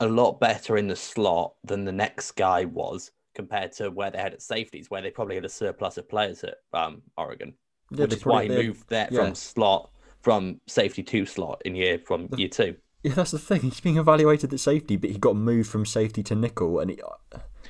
a 0.00 0.06
lot 0.06 0.40
better 0.40 0.76
in 0.76 0.88
the 0.88 0.96
slot 0.96 1.54
than 1.64 1.84
the 1.84 1.92
next 1.92 2.32
guy 2.32 2.64
was 2.64 3.10
compared 3.34 3.72
to 3.72 3.90
where 3.90 4.10
they 4.10 4.18
had 4.18 4.32
at 4.32 4.42
safeties, 4.42 4.90
where 4.90 5.02
they 5.02 5.10
probably 5.10 5.34
had 5.34 5.44
a 5.44 5.48
surplus 5.48 5.98
of 5.98 6.08
players 6.08 6.42
at 6.44 6.56
um, 6.72 7.02
Oregon, 7.16 7.54
Yeah, 7.90 8.04
which 8.04 8.14
is 8.14 8.26
why 8.26 8.44
he 8.44 8.48
moved 8.48 8.88
there 8.88 9.08
yeah. 9.10 9.20
from 9.24 9.34
slot 9.34 9.90
from 10.22 10.60
safety 10.66 11.04
to 11.04 11.24
slot 11.24 11.62
in 11.64 11.76
year 11.76 12.00
from 12.04 12.28
year 12.36 12.48
two. 12.48 12.74
Yeah, 13.02 13.14
that's 13.14 13.30
the 13.30 13.38
thing. 13.38 13.60
He's 13.60 13.78
being 13.78 13.98
evaluated 13.98 14.52
at 14.52 14.58
safety, 14.58 14.96
but 14.96 15.10
he 15.10 15.18
got 15.18 15.36
moved 15.36 15.70
from 15.70 15.86
safety 15.86 16.24
to 16.24 16.34
nickel, 16.34 16.80
and 16.80 16.90
he, 16.90 17.00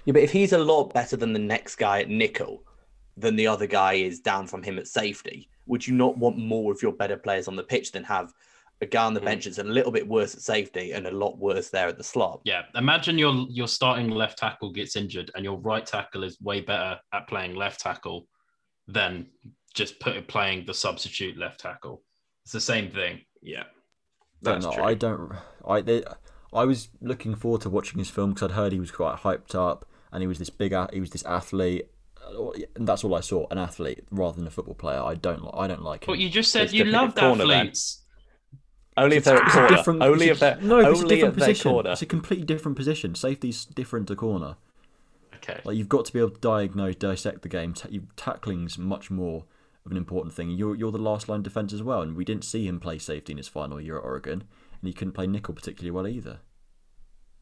Yeah, 0.06 0.12
but 0.12 0.22
if 0.22 0.32
he's 0.32 0.54
a 0.54 0.58
lot 0.58 0.94
better 0.94 1.16
than 1.16 1.34
the 1.34 1.38
next 1.38 1.76
guy 1.76 2.00
at 2.00 2.08
nickel, 2.08 2.62
than 3.16 3.36
the 3.36 3.46
other 3.46 3.66
guy 3.66 3.94
is 3.94 4.20
down 4.20 4.46
from 4.46 4.62
him 4.62 4.78
at 4.78 4.86
safety, 4.86 5.50
would 5.66 5.86
you 5.86 5.94
not 5.94 6.16
want 6.16 6.38
more 6.38 6.72
of 6.72 6.82
your 6.82 6.92
better 6.92 7.16
players 7.16 7.48
on 7.48 7.56
the 7.56 7.62
pitch 7.62 7.92
than 7.92 8.04
have 8.04 8.32
a 8.80 8.86
guy 8.86 9.04
on 9.04 9.14
the 9.14 9.20
Mm. 9.20 9.24
bench 9.24 9.44
that's 9.46 9.58
a 9.58 9.64
little 9.64 9.90
bit 9.92 10.06
worse 10.06 10.34
at 10.34 10.40
safety 10.42 10.92
and 10.92 11.06
a 11.06 11.10
lot 11.10 11.38
worse 11.38 11.70
there 11.70 11.88
at 11.88 11.96
the 11.98 12.04
slot? 12.04 12.40
Yeah, 12.44 12.62
imagine 12.74 13.18
your 13.18 13.46
your 13.48 13.68
starting 13.68 14.10
left 14.10 14.38
tackle 14.38 14.70
gets 14.72 14.96
injured 14.96 15.30
and 15.34 15.44
your 15.44 15.58
right 15.58 15.84
tackle 15.86 16.24
is 16.24 16.40
way 16.40 16.60
better 16.60 16.98
at 17.12 17.26
playing 17.28 17.54
left 17.54 17.80
tackle 17.80 18.26
than 18.88 19.26
just 19.74 19.98
put, 20.00 20.26
playing 20.28 20.64
the 20.66 20.74
substitute 20.74 21.36
left 21.36 21.60
tackle. 21.60 22.02
It's 22.44 22.52
the 22.52 22.60
same 22.60 22.90
thing. 22.90 23.20
yeah, 23.42 23.64
don't 24.42 24.60
that's 24.62 24.74
true. 24.74 24.84
I 24.84 24.94
don't. 24.94 25.32
I 25.66 25.80
they, 25.80 26.04
I 26.52 26.64
was 26.64 26.88
looking 27.00 27.34
forward 27.34 27.62
to 27.62 27.70
watching 27.70 27.98
his 27.98 28.08
film 28.10 28.32
because 28.34 28.50
I'd 28.50 28.54
heard 28.54 28.72
he 28.72 28.80
was 28.80 28.90
quite 28.90 29.16
hyped 29.18 29.54
up, 29.54 29.86
and 30.12 30.22
he 30.22 30.26
was 30.26 30.38
this 30.38 30.50
big. 30.50 30.72
He 30.92 31.00
was 31.00 31.10
this 31.10 31.24
athlete, 31.24 31.86
uh, 32.24 32.50
and 32.76 32.86
that's 32.86 33.02
all 33.04 33.14
I 33.14 33.20
saw. 33.20 33.46
An 33.50 33.58
athlete 33.58 34.04
rather 34.10 34.36
than 34.38 34.46
a 34.46 34.50
football 34.50 34.74
player. 34.74 35.00
I 35.02 35.14
don't. 35.14 35.42
li- 35.42 35.50
I 35.54 35.66
don't 35.66 35.82
like 35.82 36.04
him. 36.04 36.12
But 36.12 36.18
you 36.18 36.28
just 36.30 36.52
said 36.52 36.64
It's 36.64 36.72
you 36.72 36.84
different 36.84 37.16
loved 37.16 37.18
at 37.18 37.38
then. 37.48 37.60
athletes. 37.62 38.02
Only 38.96 39.16
if 39.16 39.24
they're 39.24 39.36
at 39.36 39.48
a 39.48 39.50
corner. 39.50 39.68
different. 39.68 40.02
Only 40.02 40.28
it's 40.28 40.32
if 40.32 40.40
they're 40.40 40.58
no, 40.60 40.78
it's 40.78 41.02
a 41.02 41.06
different 41.06 41.34
position. 41.34 41.72
corner. 41.72 41.92
It's 41.92 42.02
a 42.02 42.06
completely 42.06 42.46
different 42.46 42.76
position. 42.76 43.14
Safety's 43.14 43.64
different 43.64 44.08
to 44.08 44.16
corner. 44.16 44.56
Okay. 45.36 45.60
Like 45.64 45.76
you've 45.76 45.88
got 45.88 46.04
to 46.06 46.12
be 46.12 46.18
able 46.18 46.30
to 46.30 46.40
diagnose, 46.40 46.96
dissect 46.96 47.42
the 47.42 47.48
game. 47.48 47.74
Ta- 47.74 47.88
tackling's 48.16 48.78
much 48.78 49.10
more 49.10 49.44
of 49.84 49.92
an 49.92 49.98
important 49.98 50.34
thing. 50.34 50.50
You're 50.50 50.74
you're 50.74 50.92
the 50.92 50.98
last 50.98 51.28
line 51.28 51.42
defense 51.42 51.72
as 51.72 51.82
well, 51.82 52.02
and 52.02 52.16
we 52.16 52.24
didn't 52.24 52.44
see 52.44 52.66
him 52.66 52.80
play 52.80 52.98
safety 52.98 53.32
in 53.32 53.36
his 53.36 53.48
final 53.48 53.80
year 53.80 53.98
at 53.98 54.04
Oregon, 54.04 54.44
and 54.80 54.88
he 54.88 54.92
couldn't 54.92 55.12
play 55.12 55.26
nickel 55.26 55.54
particularly 55.54 55.90
well 55.90 56.08
either. 56.08 56.40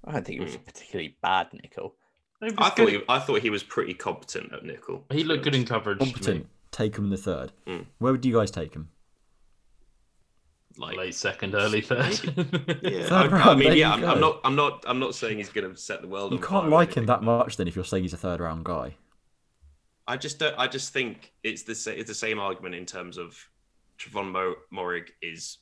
I 0.04 0.12
don't 0.12 0.26
think 0.26 0.38
he 0.38 0.44
was 0.44 0.54
a 0.54 0.58
particularly 0.58 1.16
bad 1.22 1.48
nickel. 1.52 1.94
I 2.42 2.68
thought 2.70 2.88
he, 2.90 3.00
I 3.08 3.18
thought 3.20 3.40
he 3.40 3.48
was 3.48 3.62
pretty 3.62 3.94
competent 3.94 4.52
at 4.52 4.64
nickel. 4.64 5.04
he 5.10 5.24
looked 5.24 5.44
good 5.44 5.54
in 5.54 5.64
coverage. 5.64 5.98
Competent. 5.98 6.46
Take 6.72 6.96
him 6.96 7.04
in 7.04 7.10
the 7.10 7.16
third. 7.16 7.52
Mm. 7.66 7.86
Where 7.98 8.12
would 8.12 8.24
you 8.24 8.34
guys 8.34 8.50
take 8.50 8.74
him? 8.74 8.88
Like 10.76 10.96
Late 10.96 11.14
second, 11.14 11.54
early 11.54 11.80
third. 11.80 12.18
Yeah, 12.82 13.06
Third 13.06 13.32
I, 13.32 13.52
I 13.52 13.54
mean, 13.54 13.76
yeah, 13.76 13.92
I'm, 13.92 14.04
I'm 14.04 14.20
not, 14.20 14.40
I'm 14.44 14.56
not, 14.56 14.84
I'm 14.86 14.98
not 14.98 15.14
saying 15.14 15.38
he's 15.38 15.48
going 15.48 15.70
to 15.70 15.76
set 15.76 16.02
the 16.02 16.08
world. 16.08 16.32
You 16.32 16.38
on 16.38 16.42
can't 16.42 16.62
fire 16.64 16.70
like 16.70 16.94
him 16.94 17.06
that 17.06 17.22
much 17.22 17.56
then 17.56 17.68
if 17.68 17.76
you're 17.76 17.84
saying 17.84 18.02
he's 18.02 18.12
a 18.12 18.16
third 18.18 18.40
round 18.40 18.64
guy. 18.64 18.96
I 20.06 20.16
just 20.16 20.38
don't. 20.38 20.54
I 20.58 20.66
just 20.66 20.92
think 20.92 21.32
it's 21.42 21.62
the 21.62 21.74
sa- 21.74 21.92
it's 21.92 22.08
the 22.08 22.14
same 22.14 22.38
argument 22.38 22.74
in 22.74 22.86
terms 22.86 23.16
of 23.16 23.38
Trevon 23.98 24.32
Mo- 24.32 24.56
Moehrig 24.72 25.08
is 25.22 25.58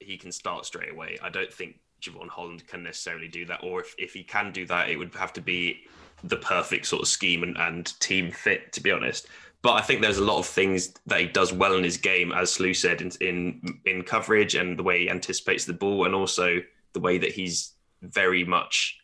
he 0.00 0.16
can 0.16 0.32
start 0.32 0.66
straight 0.66 0.90
away. 0.90 1.18
I 1.22 1.28
don't 1.28 1.52
think 1.52 1.78
Jevon 2.00 2.28
Holland 2.28 2.66
can 2.66 2.82
necessarily 2.82 3.28
do 3.28 3.44
that, 3.46 3.62
or 3.62 3.80
if, 3.80 3.94
if 3.98 4.12
he 4.14 4.24
can 4.24 4.50
do 4.52 4.66
that, 4.66 4.90
it 4.90 4.96
would 4.96 5.14
have 5.14 5.32
to 5.34 5.40
be 5.40 5.82
the 6.24 6.36
perfect 6.36 6.86
sort 6.86 7.02
of 7.02 7.08
scheme 7.08 7.42
and, 7.42 7.56
and 7.58 7.98
team 8.00 8.30
fit. 8.30 8.72
To 8.72 8.80
be 8.80 8.90
honest, 8.90 9.28
but 9.62 9.72
I 9.72 9.82
think 9.82 10.00
there's 10.00 10.18
a 10.18 10.24
lot 10.24 10.38
of 10.38 10.46
things 10.46 10.94
that 11.06 11.20
he 11.20 11.26
does 11.26 11.52
well 11.52 11.74
in 11.74 11.84
his 11.84 11.96
game, 11.96 12.32
as 12.32 12.52
Slew 12.52 12.74
said, 12.74 13.02
in 13.02 13.10
in, 13.20 13.80
in 13.84 14.02
coverage 14.02 14.54
and 14.54 14.78
the 14.78 14.82
way 14.82 15.00
he 15.00 15.10
anticipates 15.10 15.64
the 15.64 15.72
ball, 15.72 16.06
and 16.06 16.14
also 16.14 16.60
the 16.92 17.00
way 17.00 17.18
that 17.18 17.32
he's 17.32 17.74
very 18.02 18.44
much, 18.44 18.98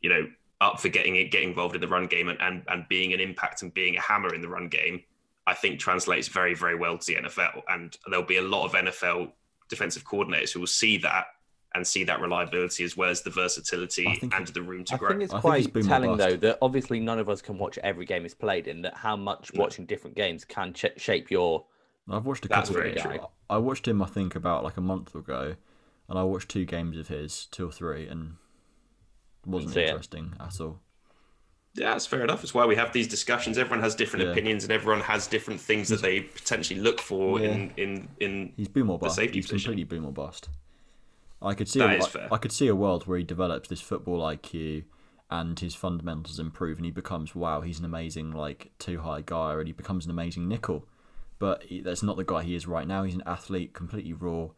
you 0.00 0.10
know, 0.10 0.26
up 0.60 0.80
for 0.80 0.88
getting 0.88 1.16
it, 1.16 1.30
getting 1.30 1.50
involved 1.50 1.74
in 1.74 1.80
the 1.80 1.88
run 1.88 2.06
game 2.06 2.28
and, 2.28 2.40
and, 2.40 2.62
and 2.68 2.88
being 2.88 3.12
an 3.12 3.20
impact 3.20 3.62
and 3.62 3.74
being 3.74 3.96
a 3.96 4.00
hammer 4.00 4.34
in 4.34 4.40
the 4.40 4.48
run 4.48 4.68
game, 4.68 5.02
I 5.46 5.54
think 5.54 5.78
translates 5.78 6.28
very, 6.28 6.54
very 6.54 6.76
well 6.76 6.96
to 6.96 7.06
the 7.06 7.20
NFL. 7.20 7.62
And 7.68 7.96
there'll 8.08 8.24
be 8.24 8.38
a 8.38 8.42
lot 8.42 8.64
of 8.64 8.72
NFL 8.72 9.32
defensive 9.68 10.04
coordinators 10.04 10.52
who 10.52 10.60
will 10.60 10.66
see 10.66 10.96
that 10.98 11.26
and 11.74 11.86
see 11.86 12.04
that 12.04 12.20
reliability 12.20 12.84
as 12.84 12.96
well 12.96 13.10
as 13.10 13.22
the 13.22 13.30
versatility 13.30 14.04
think- 14.16 14.34
and 14.34 14.46
the 14.48 14.62
room 14.62 14.84
to 14.84 14.94
I 14.94 14.96
grow. 14.98 15.08
think 15.10 15.22
it's 15.22 15.34
I 15.34 15.40
think 15.40 15.54
he's 15.56 15.66
quite 15.66 15.72
been 15.74 15.86
more 15.86 15.98
telling 15.98 16.16
though 16.16 16.36
that 16.36 16.58
obviously 16.62 17.00
none 17.00 17.18
of 17.18 17.28
us 17.28 17.42
can 17.42 17.58
watch 17.58 17.78
every 17.78 18.04
game 18.04 18.22
he's 18.22 18.34
played 18.34 18.68
in. 18.68 18.82
That 18.82 18.94
how 18.94 19.16
much 19.16 19.52
No. 19.54 19.62
watching 19.62 19.84
different 19.86 20.16
games 20.16 20.44
can 20.44 20.72
ch- 20.72 20.86
shape 20.96 21.30
your. 21.30 21.66
I've 22.08 22.26
watched 22.26 22.44
a 22.44 22.48
That's 22.48 22.68
couple 22.68 22.82
very 22.82 22.96
of 22.96 23.02
true. 23.02 23.18
I 23.50 23.58
watched 23.58 23.88
him 23.88 24.02
I 24.02 24.06
think 24.06 24.34
about 24.36 24.62
like 24.62 24.76
a 24.76 24.80
month 24.82 25.14
ago 25.14 25.56
and 26.08 26.18
I 26.18 26.22
watched 26.22 26.48
two 26.50 26.64
games 26.64 26.96
of 26.98 27.08
his, 27.08 27.46
two 27.46 27.66
or 27.68 27.72
three, 27.72 28.06
and 28.06 28.36
wasn't 29.46 29.72
see 29.74 29.80
it. 29.80 29.88
interesting 29.88 30.34
at 30.38 30.60
all. 30.60 30.80
Yeah, 31.76 31.90
that's 31.90 32.06
fair 32.06 32.22
enough. 32.22 32.44
It's 32.44 32.54
why 32.54 32.66
we 32.66 32.76
have 32.76 32.92
these 32.92 33.08
discussions. 33.08 33.58
Everyone 33.58 33.82
has 33.82 33.94
different 33.96 34.26
Yeah. 34.26 34.30
opinions 34.32 34.62
and 34.64 34.72
everyone 34.72 35.00
has 35.02 35.26
different 35.26 35.60
things 35.60 35.88
that 35.88 36.02
they 36.02 36.20
potentially 36.20 36.78
look 36.78 37.00
for 37.00 37.40
Yeah. 37.40 37.48
in, 37.48 37.72
in, 37.76 38.08
in 38.20 38.52
He's 38.56 38.68
boom 38.68 38.90
or 38.90 38.98
The 38.98 39.06
bust. 39.06 39.16
safety 39.16 39.38
He's 39.38 39.46
position. 39.46 39.72
completely 39.72 39.96
boom 39.98 40.06
or 40.06 40.12
bust. 40.12 40.50
I 41.44 41.54
could 41.54 41.68
see. 41.68 41.78
That 41.78 41.90
a, 41.90 41.96
is 41.98 42.06
fair. 42.06 42.28
I 42.32 42.38
could 42.38 42.52
see 42.52 42.68
a 42.68 42.74
world 42.74 43.06
where 43.06 43.18
he 43.18 43.24
develops 43.24 43.68
this 43.68 43.80
football 43.80 44.20
IQ, 44.20 44.84
and 45.30 45.58
his 45.58 45.74
fundamentals 45.74 46.38
improve, 46.38 46.78
and 46.78 46.84
he 46.84 46.90
becomes 46.90 47.34
wow. 47.34 47.60
He's 47.60 47.78
an 47.78 47.84
amazing 47.84 48.32
like 48.32 48.72
two 48.78 49.00
high 49.00 49.22
guy, 49.24 49.54
and 49.54 49.66
he 49.66 49.72
becomes 49.72 50.04
an 50.04 50.10
amazing 50.10 50.48
nickel. 50.48 50.86
But 51.38 51.64
he, 51.64 51.80
that's 51.80 52.02
not 52.02 52.16
the 52.16 52.24
guy 52.24 52.42
he 52.42 52.54
is 52.54 52.66
right 52.66 52.86
now. 52.86 53.02
He's 53.02 53.14
an 53.14 53.22
athlete, 53.26 53.74
completely 53.74 54.12
raw, 54.12 54.48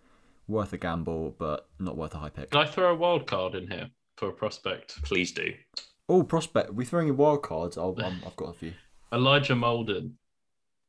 worth 0.47 0.73
a 0.73 0.79
gamble, 0.79 1.35
but 1.39 1.69
not 1.79 1.97
worth 1.97 2.15
a 2.15 2.19
high 2.19 2.29
pick. 2.31 2.51
Can 2.51 2.61
I 2.61 2.67
throw 2.67 2.93
a 2.93 2.95
wild 2.95 3.27
card 3.27 3.55
in 3.55 3.69
here 3.71 3.91
for 4.17 4.29
a 4.29 4.33
prospect? 4.33 5.03
please 5.03 5.33
do. 5.33 5.55
Oh, 6.09 6.23
prospect. 6.23 6.73
We're 6.73 6.87
throwing 6.87 7.09
in 7.09 7.17
wild 7.17 7.43
cards. 7.43 7.77
I'll, 7.77 7.97
um, 8.03 8.23
I've 8.25 8.37
got 8.37 8.51
a 8.51 8.53
few. 8.53 8.73
Elijah 9.13 9.55
Molden. 9.55 10.13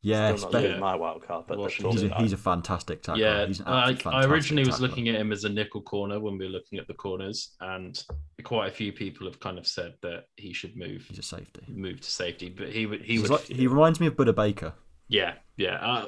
Yeah, 0.08 0.34
Still 0.36 0.52
not 0.52 0.58
spe- 0.62 0.68
doing 0.68 0.80
my 0.80 0.96
wild 0.96 1.22
card, 1.28 1.46
but 1.48 1.70
he's, 1.70 2.04
a, 2.04 2.16
he's 2.16 2.32
a 2.32 2.38
fantastic 2.38 3.02
tackler. 3.04 3.22
Yeah, 3.24 3.46
he's 3.46 3.60
an 3.60 3.68
I, 3.68 3.92
absolute 3.92 4.16
I 4.16 4.24
originally 4.26 4.62
was 4.64 4.76
fantastic 4.76 4.90
looking 4.90 5.10
at 5.10 5.20
him 5.20 5.32
as 5.34 5.44
a 5.44 5.50
nickel 5.50 5.82
corner 5.82 6.18
when 6.20 6.38
we 6.38 6.46
were 6.46 6.52
looking 6.52 6.80
at 6.80 6.88
the 6.88 6.94
corners, 6.94 7.56
and 7.60 8.02
quite 8.44 8.68
a 8.70 8.72
few 8.72 8.94
people 8.94 9.28
have 9.28 9.40
kind 9.42 9.58
of 9.58 9.68
said 9.68 9.96
that 10.04 10.24
he 10.38 10.54
should 10.54 10.78
move 10.78 11.06
He's 11.10 11.20
a 11.20 11.24
safety. 11.24 11.62
move 11.68 12.00
to 12.00 12.10
safety. 12.10 12.48
But 12.48 12.70
he 12.70 12.86
would 12.86 13.02
he 13.02 13.14
He's 13.14 13.24
would 13.24 13.32
like, 13.32 13.42
he 13.42 13.68
reminds 13.68 14.00
me 14.00 14.08
of 14.08 14.16
Budda 14.16 14.34
Baker. 14.34 14.74
yeah 15.10 15.34
yeah 15.58 15.76
uh, 15.82 16.08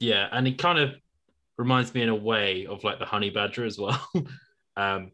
yeah, 0.00 0.28
and 0.32 0.44
he 0.46 0.54
kind 0.54 0.78
of 0.80 0.94
reminds 1.56 1.94
me 1.94 2.02
in 2.02 2.08
a 2.08 2.14
way 2.14 2.66
of 2.66 2.82
like 2.82 2.98
the 2.98 3.04
honey 3.04 3.30
badger 3.30 3.64
as 3.64 3.78
well. 3.78 4.00
um, 4.76 5.12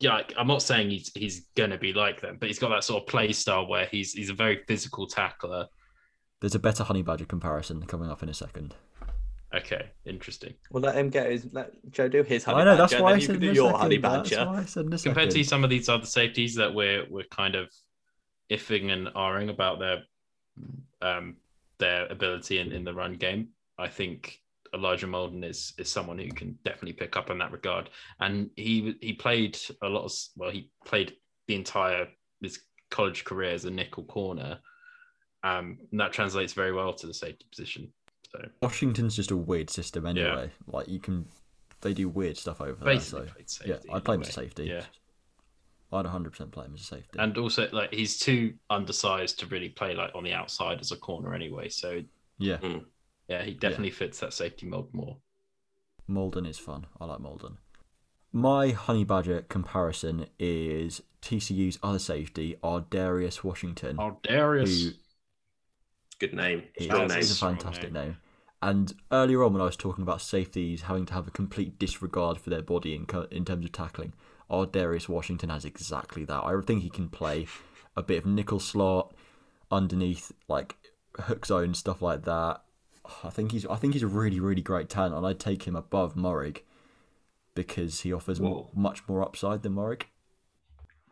yeah, 0.00 0.14
like, 0.16 0.34
I'm 0.36 0.48
not 0.48 0.60
saying 0.60 0.90
he's 0.90 1.10
he's 1.14 1.46
gonna 1.56 1.78
be 1.78 1.94
like 1.94 2.20
them, 2.20 2.36
but 2.38 2.48
he's 2.48 2.58
got 2.58 2.68
that 2.68 2.84
sort 2.84 3.02
of 3.02 3.06
play 3.08 3.32
style 3.32 3.66
where 3.66 3.86
he's 3.86 4.12
he's 4.12 4.28
a 4.28 4.34
very 4.34 4.62
physical 4.68 5.06
tackler. 5.06 5.66
There's 6.44 6.54
a 6.54 6.58
better 6.58 6.84
honey 6.84 7.00
badger 7.00 7.24
comparison 7.24 7.86
coming 7.86 8.10
up 8.10 8.22
in 8.22 8.28
a 8.28 8.34
second. 8.34 8.74
Okay, 9.54 9.86
interesting. 10.04 10.52
Well, 10.70 10.82
let 10.82 10.94
him 10.94 11.08
get 11.08 11.30
his. 11.30 11.48
Let 11.52 11.70
Joe 11.90 12.06
do 12.06 12.22
his 12.22 12.44
honey 12.44 12.56
badger. 12.56 12.68
I 12.68 12.74
know 12.74 12.76
badger. 12.76 12.92
that's 12.92 13.02
why 13.02 13.12
I 13.12 13.14
you 13.14 13.20
said 13.22 13.32
can 13.32 13.40
do 13.40 13.52
your 13.54 13.70
second. 13.70 13.80
honey 13.80 13.96
That's 13.96 14.30
badger. 14.30 14.46
why 14.50 14.58
I 14.58 14.64
said 14.66 14.84
in 14.84 14.92
a 14.92 14.98
compared 14.98 15.30
to 15.30 15.42
some 15.42 15.64
of 15.64 15.70
these 15.70 15.88
other 15.88 16.04
safeties 16.04 16.54
that 16.56 16.74
we're 16.74 17.06
we're 17.08 17.24
kind 17.30 17.54
of 17.54 17.72
iffing 18.50 18.92
and 18.92 19.06
ahhing 19.14 19.48
about 19.48 19.78
their 19.78 20.02
um 21.00 21.36
their 21.78 22.08
ability 22.08 22.58
in, 22.58 22.72
in 22.72 22.84
the 22.84 22.92
run 22.92 23.14
game. 23.14 23.48
I 23.78 23.88
think 23.88 24.38
Elijah 24.74 25.06
Molden 25.06 25.46
is 25.46 25.72
is 25.78 25.90
someone 25.90 26.18
who 26.18 26.28
can 26.28 26.58
definitely 26.62 26.92
pick 26.92 27.16
up 27.16 27.30
in 27.30 27.38
that 27.38 27.52
regard. 27.52 27.88
And 28.20 28.50
he 28.56 28.96
he 29.00 29.14
played 29.14 29.56
a 29.82 29.88
lot 29.88 30.04
of 30.04 30.12
well, 30.36 30.50
he 30.50 30.68
played 30.84 31.14
the 31.48 31.54
entire 31.54 32.06
his 32.42 32.60
college 32.90 33.24
career 33.24 33.52
as 33.52 33.64
a 33.64 33.70
nickel 33.70 34.04
corner. 34.04 34.58
Um, 35.44 35.78
and 35.90 36.00
that 36.00 36.12
translates 36.12 36.54
very 36.54 36.72
well 36.72 36.92
to 36.94 37.06
the 37.06 37.14
safety 37.14 37.44
position. 37.50 37.92
So 38.32 38.40
Washington's 38.62 39.14
just 39.14 39.30
a 39.30 39.36
weird 39.36 39.70
system 39.70 40.06
anyway. 40.06 40.50
Like 40.66 40.88
you 40.88 40.98
can, 40.98 41.26
they 41.82 41.92
do 41.92 42.08
weird 42.08 42.36
stuff 42.36 42.60
over 42.60 42.82
there. 42.82 42.98
So 42.98 43.26
safety. 43.46 43.70
yeah, 43.70 43.94
I'd 43.94 44.04
play 44.04 44.16
him 44.16 44.22
as 44.22 44.30
a 44.30 44.32
safety. 44.32 44.64
Yeah. 44.64 44.84
I'd 45.92 46.06
100 46.06 46.30
percent 46.30 46.50
play 46.50 46.64
him 46.64 46.74
as 46.74 46.80
a 46.80 46.84
safety. 46.84 47.18
And 47.18 47.36
also 47.38 47.68
like 47.70 47.92
he's 47.92 48.18
too 48.18 48.54
undersized 48.70 49.38
to 49.40 49.46
really 49.46 49.68
play 49.68 49.94
like 49.94 50.10
on 50.14 50.24
the 50.24 50.32
outside 50.32 50.80
as 50.80 50.90
a 50.90 50.96
corner 50.96 51.34
anyway. 51.34 51.68
So 51.68 52.02
yeah, 52.38 52.58
Yeah, 53.28 53.42
he 53.42 53.52
definitely 53.52 53.90
fits 53.90 54.18
that 54.20 54.32
safety 54.32 54.66
mold 54.66 54.88
more. 54.92 55.18
Molden 56.10 56.48
is 56.48 56.58
fun. 56.58 56.86
I 57.00 57.04
like 57.04 57.20
Molden. 57.20 57.58
My 58.32 58.70
honey 58.70 59.04
badger 59.04 59.42
comparison 59.42 60.26
is 60.40 61.02
TCU's 61.22 61.78
other 61.82 62.00
safety, 62.00 62.56
Ar'Darius 62.64 63.44
Washington. 63.44 63.96
Darius. 64.24 64.82
who 64.82 64.90
Good 66.18 66.34
name. 66.34 66.64
is, 66.76 66.86
Strong 66.86 67.04
is 67.06 67.10
name. 67.12 67.22
a 67.22 67.56
fantastic 67.56 67.92
name. 67.92 68.02
name. 68.04 68.16
And 68.62 68.94
earlier 69.12 69.42
on, 69.44 69.52
when 69.52 69.60
I 69.62 69.66
was 69.66 69.76
talking 69.76 70.02
about 70.02 70.22
safeties 70.22 70.82
having 70.82 71.04
to 71.06 71.14
have 71.14 71.28
a 71.28 71.30
complete 71.30 71.78
disregard 71.78 72.38
for 72.38 72.48
their 72.50 72.62
body 72.62 72.94
in, 72.94 73.04
co- 73.06 73.26
in 73.30 73.44
terms 73.44 73.64
of 73.64 73.72
tackling, 73.72 74.14
Ar'Darius 74.50 75.08
Washington 75.08 75.50
has 75.50 75.64
exactly 75.64 76.24
that. 76.24 76.44
I 76.44 76.58
think 76.62 76.82
he 76.82 76.88
can 76.90 77.08
play 77.08 77.46
a 77.96 78.02
bit 78.02 78.18
of 78.18 78.26
nickel 78.26 78.60
slot 78.60 79.14
underneath, 79.70 80.32
like 80.48 80.76
hook 81.20 81.44
zone 81.46 81.74
stuff 81.74 82.00
like 82.00 82.24
that. 82.24 82.62
I 83.22 83.28
think 83.28 83.52
he's 83.52 83.66
I 83.66 83.76
think 83.76 83.92
he's 83.92 84.02
a 84.02 84.06
really 84.08 84.40
really 84.40 84.62
great 84.62 84.88
talent, 84.88 85.14
and 85.14 85.26
I'd 85.26 85.38
take 85.38 85.64
him 85.64 85.76
above 85.76 86.14
Moehrig 86.14 86.60
because 87.54 88.00
he 88.00 88.12
offers 88.12 88.40
m- 88.40 88.64
much 88.74 89.06
more 89.06 89.22
upside 89.22 89.62
than 89.62 89.74
Moehrig. 89.74 90.04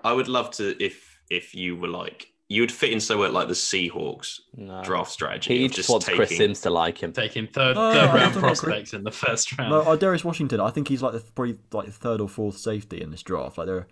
I 0.02 0.12
would 0.14 0.28
love 0.28 0.50
to 0.52 0.82
if 0.82 1.20
if 1.30 1.54
you 1.54 1.76
were 1.76 1.88
like 1.88 2.31
you 2.52 2.62
would 2.62 2.72
fit 2.72 2.90
in 2.92 3.00
so 3.00 3.18
well 3.18 3.32
like 3.32 3.48
the 3.48 3.54
Seahawks 3.54 4.40
No. 4.56 4.82
draft 4.82 5.10
strategy. 5.10 5.58
He 5.58 5.64
of 5.64 5.70
just 5.70 5.76
just 5.76 5.88
wants 5.90 6.06
taking, 6.06 6.16
Chris 6.18 6.36
Simms 6.36 6.60
to 6.62 6.70
like 6.70 7.02
him. 7.02 7.12
Taking 7.12 7.46
third, 7.46 7.76
No, 7.76 7.92
third 7.92 8.08
I 8.10 8.14
round 8.14 8.34
don't 8.34 8.44
agree. 8.44 8.48
prospects 8.48 8.92
in 8.94 9.04
the 9.04 9.10
first 9.10 9.56
round. 9.58 9.70
No, 9.70 9.82
Ar'Darius 9.82 10.24
Washington. 10.24 10.60
I 10.60 10.70
think 10.70 10.88
he's 10.88 11.02
like 11.02 11.12
the 11.14 11.20
probably 11.34 11.58
like 11.72 11.86
the 11.86 11.92
third 11.92 12.20
or 12.20 12.28
fourth 12.28 12.58
safety 12.58 13.00
in 13.00 13.10
this 13.10 13.22
draft. 13.22 13.56
Like 13.58 13.66
there, 13.66 13.76
are, 13.76 13.86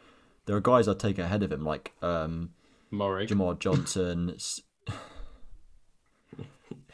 there 0.47 0.57
are 0.57 0.61
guys 0.61 0.89
I'd 0.89 0.99
take 1.01 1.19
ahead 1.19 1.43
of 1.43 1.51
him, 1.53 1.65
like 1.65 1.93
um, 2.03 2.51
Moehrig. 2.93 3.29
Jamar 3.29 3.59
Johnson. 3.59 4.37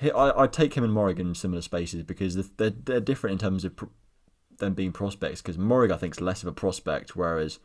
I 0.02 0.32
I'd 0.36 0.52
take 0.52 0.74
him 0.74 0.84
and 0.84 0.92
Moehrig 0.94 1.18
in 1.18 1.34
similar 1.34 1.62
spaces 1.62 2.02
because 2.02 2.34
they're 2.56 2.70
they're 2.70 3.00
different 3.00 3.32
in 3.32 3.38
terms 3.38 3.64
of 3.64 3.76
pr- 3.76 3.86
them 4.58 4.74
being 4.74 4.92
prospects. 4.92 5.40
Because 5.42 5.56
Moehrig 5.56 5.90
I 5.92 5.96
think 5.96 6.14
is 6.14 6.20
less 6.20 6.42
of 6.42 6.48
a 6.48 6.52
prospect, 6.52 7.16
whereas 7.16 7.58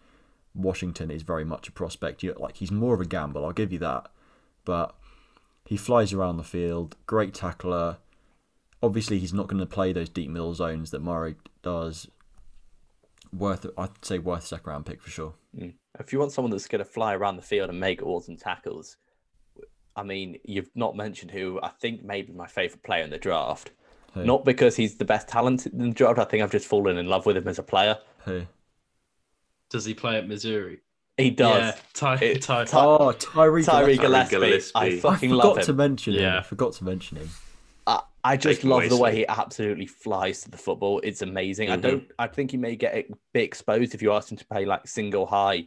Washington 0.54 1.10
is 1.12 1.24
very 1.24 1.46
much 1.46 1.68
a 1.68 1.72
prospect. 1.72 2.24
You 2.24 2.34
like 2.38 2.58
he's 2.58 2.72
more 2.72 2.94
of 2.94 3.02
a 3.02 3.06
gamble. 3.06 3.46
I'll 3.46 3.52
give 3.52 3.72
you 3.72 3.80
that, 3.80 4.12
but 4.66 4.96
he 5.66 5.78
flies 5.78 6.14
around 6.14 6.38
the 6.38 6.44
field. 6.44 6.96
Great 7.06 7.34
tackler. 7.34 7.98
Obviously, 8.84 9.20
he's 9.20 9.34
not 9.34 9.48
going 9.48 9.60
to 9.60 9.66
play 9.66 9.94
those 9.94 10.10
deep 10.10 10.30
middle 10.30 10.54
zones 10.54 10.92
that 10.92 11.04
Moehrig 11.04 11.36
does. 11.62 12.08
Worth, 13.32 13.66
I'd 13.78 14.04
say 14.04 14.18
worth 14.18 14.46
second 14.46 14.70
round 14.70 14.86
pick 14.86 15.02
for 15.02 15.10
sure. 15.10 15.34
Hmm. 15.58 15.70
If 16.00 16.12
you 16.12 16.20
want 16.20 16.32
someone 16.32 16.52
that's 16.52 16.68
going 16.68 16.84
to 16.84 16.86
fly 16.86 17.14
around 17.14 17.36
the 17.36 17.42
field 17.42 17.70
and 17.70 17.80
make 17.80 18.02
awesome 18.02 18.38
tackles, 18.38 18.98
I 19.96 20.04
mean, 20.04 20.38
you've 20.44 20.70
not 20.76 20.96
mentioned 20.96 21.32
who 21.32 21.60
I 21.62 21.70
think 21.70 22.04
may 22.04 22.22
be 22.24 22.34
my 22.34 22.48
favorite 22.48 22.84
player 22.84 23.04
in 23.04 23.10
the 23.10 23.18
draft. 23.18 23.72
Who? 24.14 24.26
Not 24.26 24.44
because 24.44 24.76
he's 24.76 24.98
the 24.98 25.06
best 25.06 25.28
talent 25.28 25.68
in 25.68 25.78
the 25.78 25.90
draft. 25.92 26.20
I 26.20 26.26
think 26.26 26.44
I've 26.44 26.52
just 26.52 26.68
fallen 26.68 26.98
in 26.98 27.08
love 27.08 27.26
with 27.26 27.38
him 27.38 27.48
as 27.48 27.60
a 27.60 27.64
player. 27.64 27.98
Who? 28.26 28.44
Does 29.72 29.86
he 29.86 29.94
play 29.94 30.18
at 30.18 30.28
Missouri? 30.28 30.82
He 31.18 31.30
does. 31.32 31.76
Yeah, 31.76 31.82
Ty, 31.94 32.16
It- 32.16 32.42
Ty, 32.42 32.66
Ty- 32.66 32.80
Oh, 32.86 33.12
Tyree. 33.14 33.64
Tyree 33.64 33.98
Gillespie. 33.98 34.30
Gillespie. 34.36 34.76
I 34.76 34.90
Gillespie. 34.90 34.98
I 34.98 35.00
fucking 35.12 35.30
forgot 35.32 35.46
love 35.46 35.58
him. 35.60 35.64
to 35.66 35.74
mention 35.74 36.14
him. 36.16 36.22
Yeah. 36.22 36.40
I 36.40 36.42
forgot 36.44 36.74
to 36.74 36.84
mention 36.84 37.18
him. 37.18 37.30
I, 37.88 38.02
I 38.24 38.38
just 38.38 38.62
Take 38.62 38.70
love 38.70 38.88
the 38.90 38.98
way 38.98 39.16
he 39.16 39.28
absolutely 39.28 39.88
flies 39.88 40.42
to 40.44 40.52
the 40.52 40.58
football. 40.58 41.00
It's 41.04 41.22
amazing. 41.22 41.70
I 41.72 41.78
Mhm. 41.78 41.82
don't. 41.82 42.04
I 42.20 42.28
think 42.28 42.52
he 42.52 42.58
may 42.58 42.76
get 42.76 42.94
a 42.96 43.06
bit 43.34 43.44
exposed 43.44 43.94
if 43.96 44.02
you 44.02 44.14
ask 44.14 44.32
him 44.32 44.38
to 44.38 44.46
play 44.46 44.66
like 44.66 44.88
single 44.88 45.26
high 45.26 45.66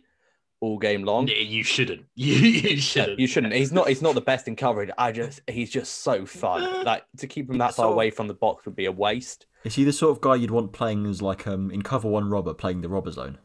all 0.61 0.79
game 0.79 1.03
long. 1.05 1.29
Yeah, 1.29 1.35
you 1.37 1.63
shouldn't. 1.63 2.05
You, 2.15 2.35
you 2.35 2.77
shouldn't. 2.79 3.19
you 3.19 3.27
shouldn't. 3.27 3.53
He's 3.53 3.73
not. 3.73 3.89
He's 3.89 4.01
not 4.03 4.15
the 4.15 4.21
best 4.23 4.49
in 4.49 4.57
coverage. 4.57 4.91
I 4.97 5.13
just. 5.13 5.41
He's 5.49 5.71
just 5.71 6.03
so 6.03 6.25
fun. 6.27 6.85
Like 6.85 7.05
to 7.19 7.27
keep 7.27 7.51
him 7.51 7.59
that 7.59 7.75
far 7.75 7.93
away 7.93 8.11
from 8.11 8.29
the 8.29 8.35
box 8.35 8.65
would 8.65 8.77
be 8.77 8.87
a 8.87 8.93
waste. 8.93 9.47
Is 9.65 9.75
he 9.75 9.85
the 9.85 9.93
sort 9.93 10.13
of 10.13 10.21
guy 10.21 10.37
you'd 10.37 10.51
want 10.51 10.73
playing 10.73 11.07
as 11.07 11.21
like 11.23 11.47
um 11.47 11.71
in 11.71 11.83
cover 11.83 12.09
one 12.09 12.31
robber 12.31 12.55
playing 12.55 12.81
the 12.81 12.89
robber 12.89 13.11
zone? 13.11 13.39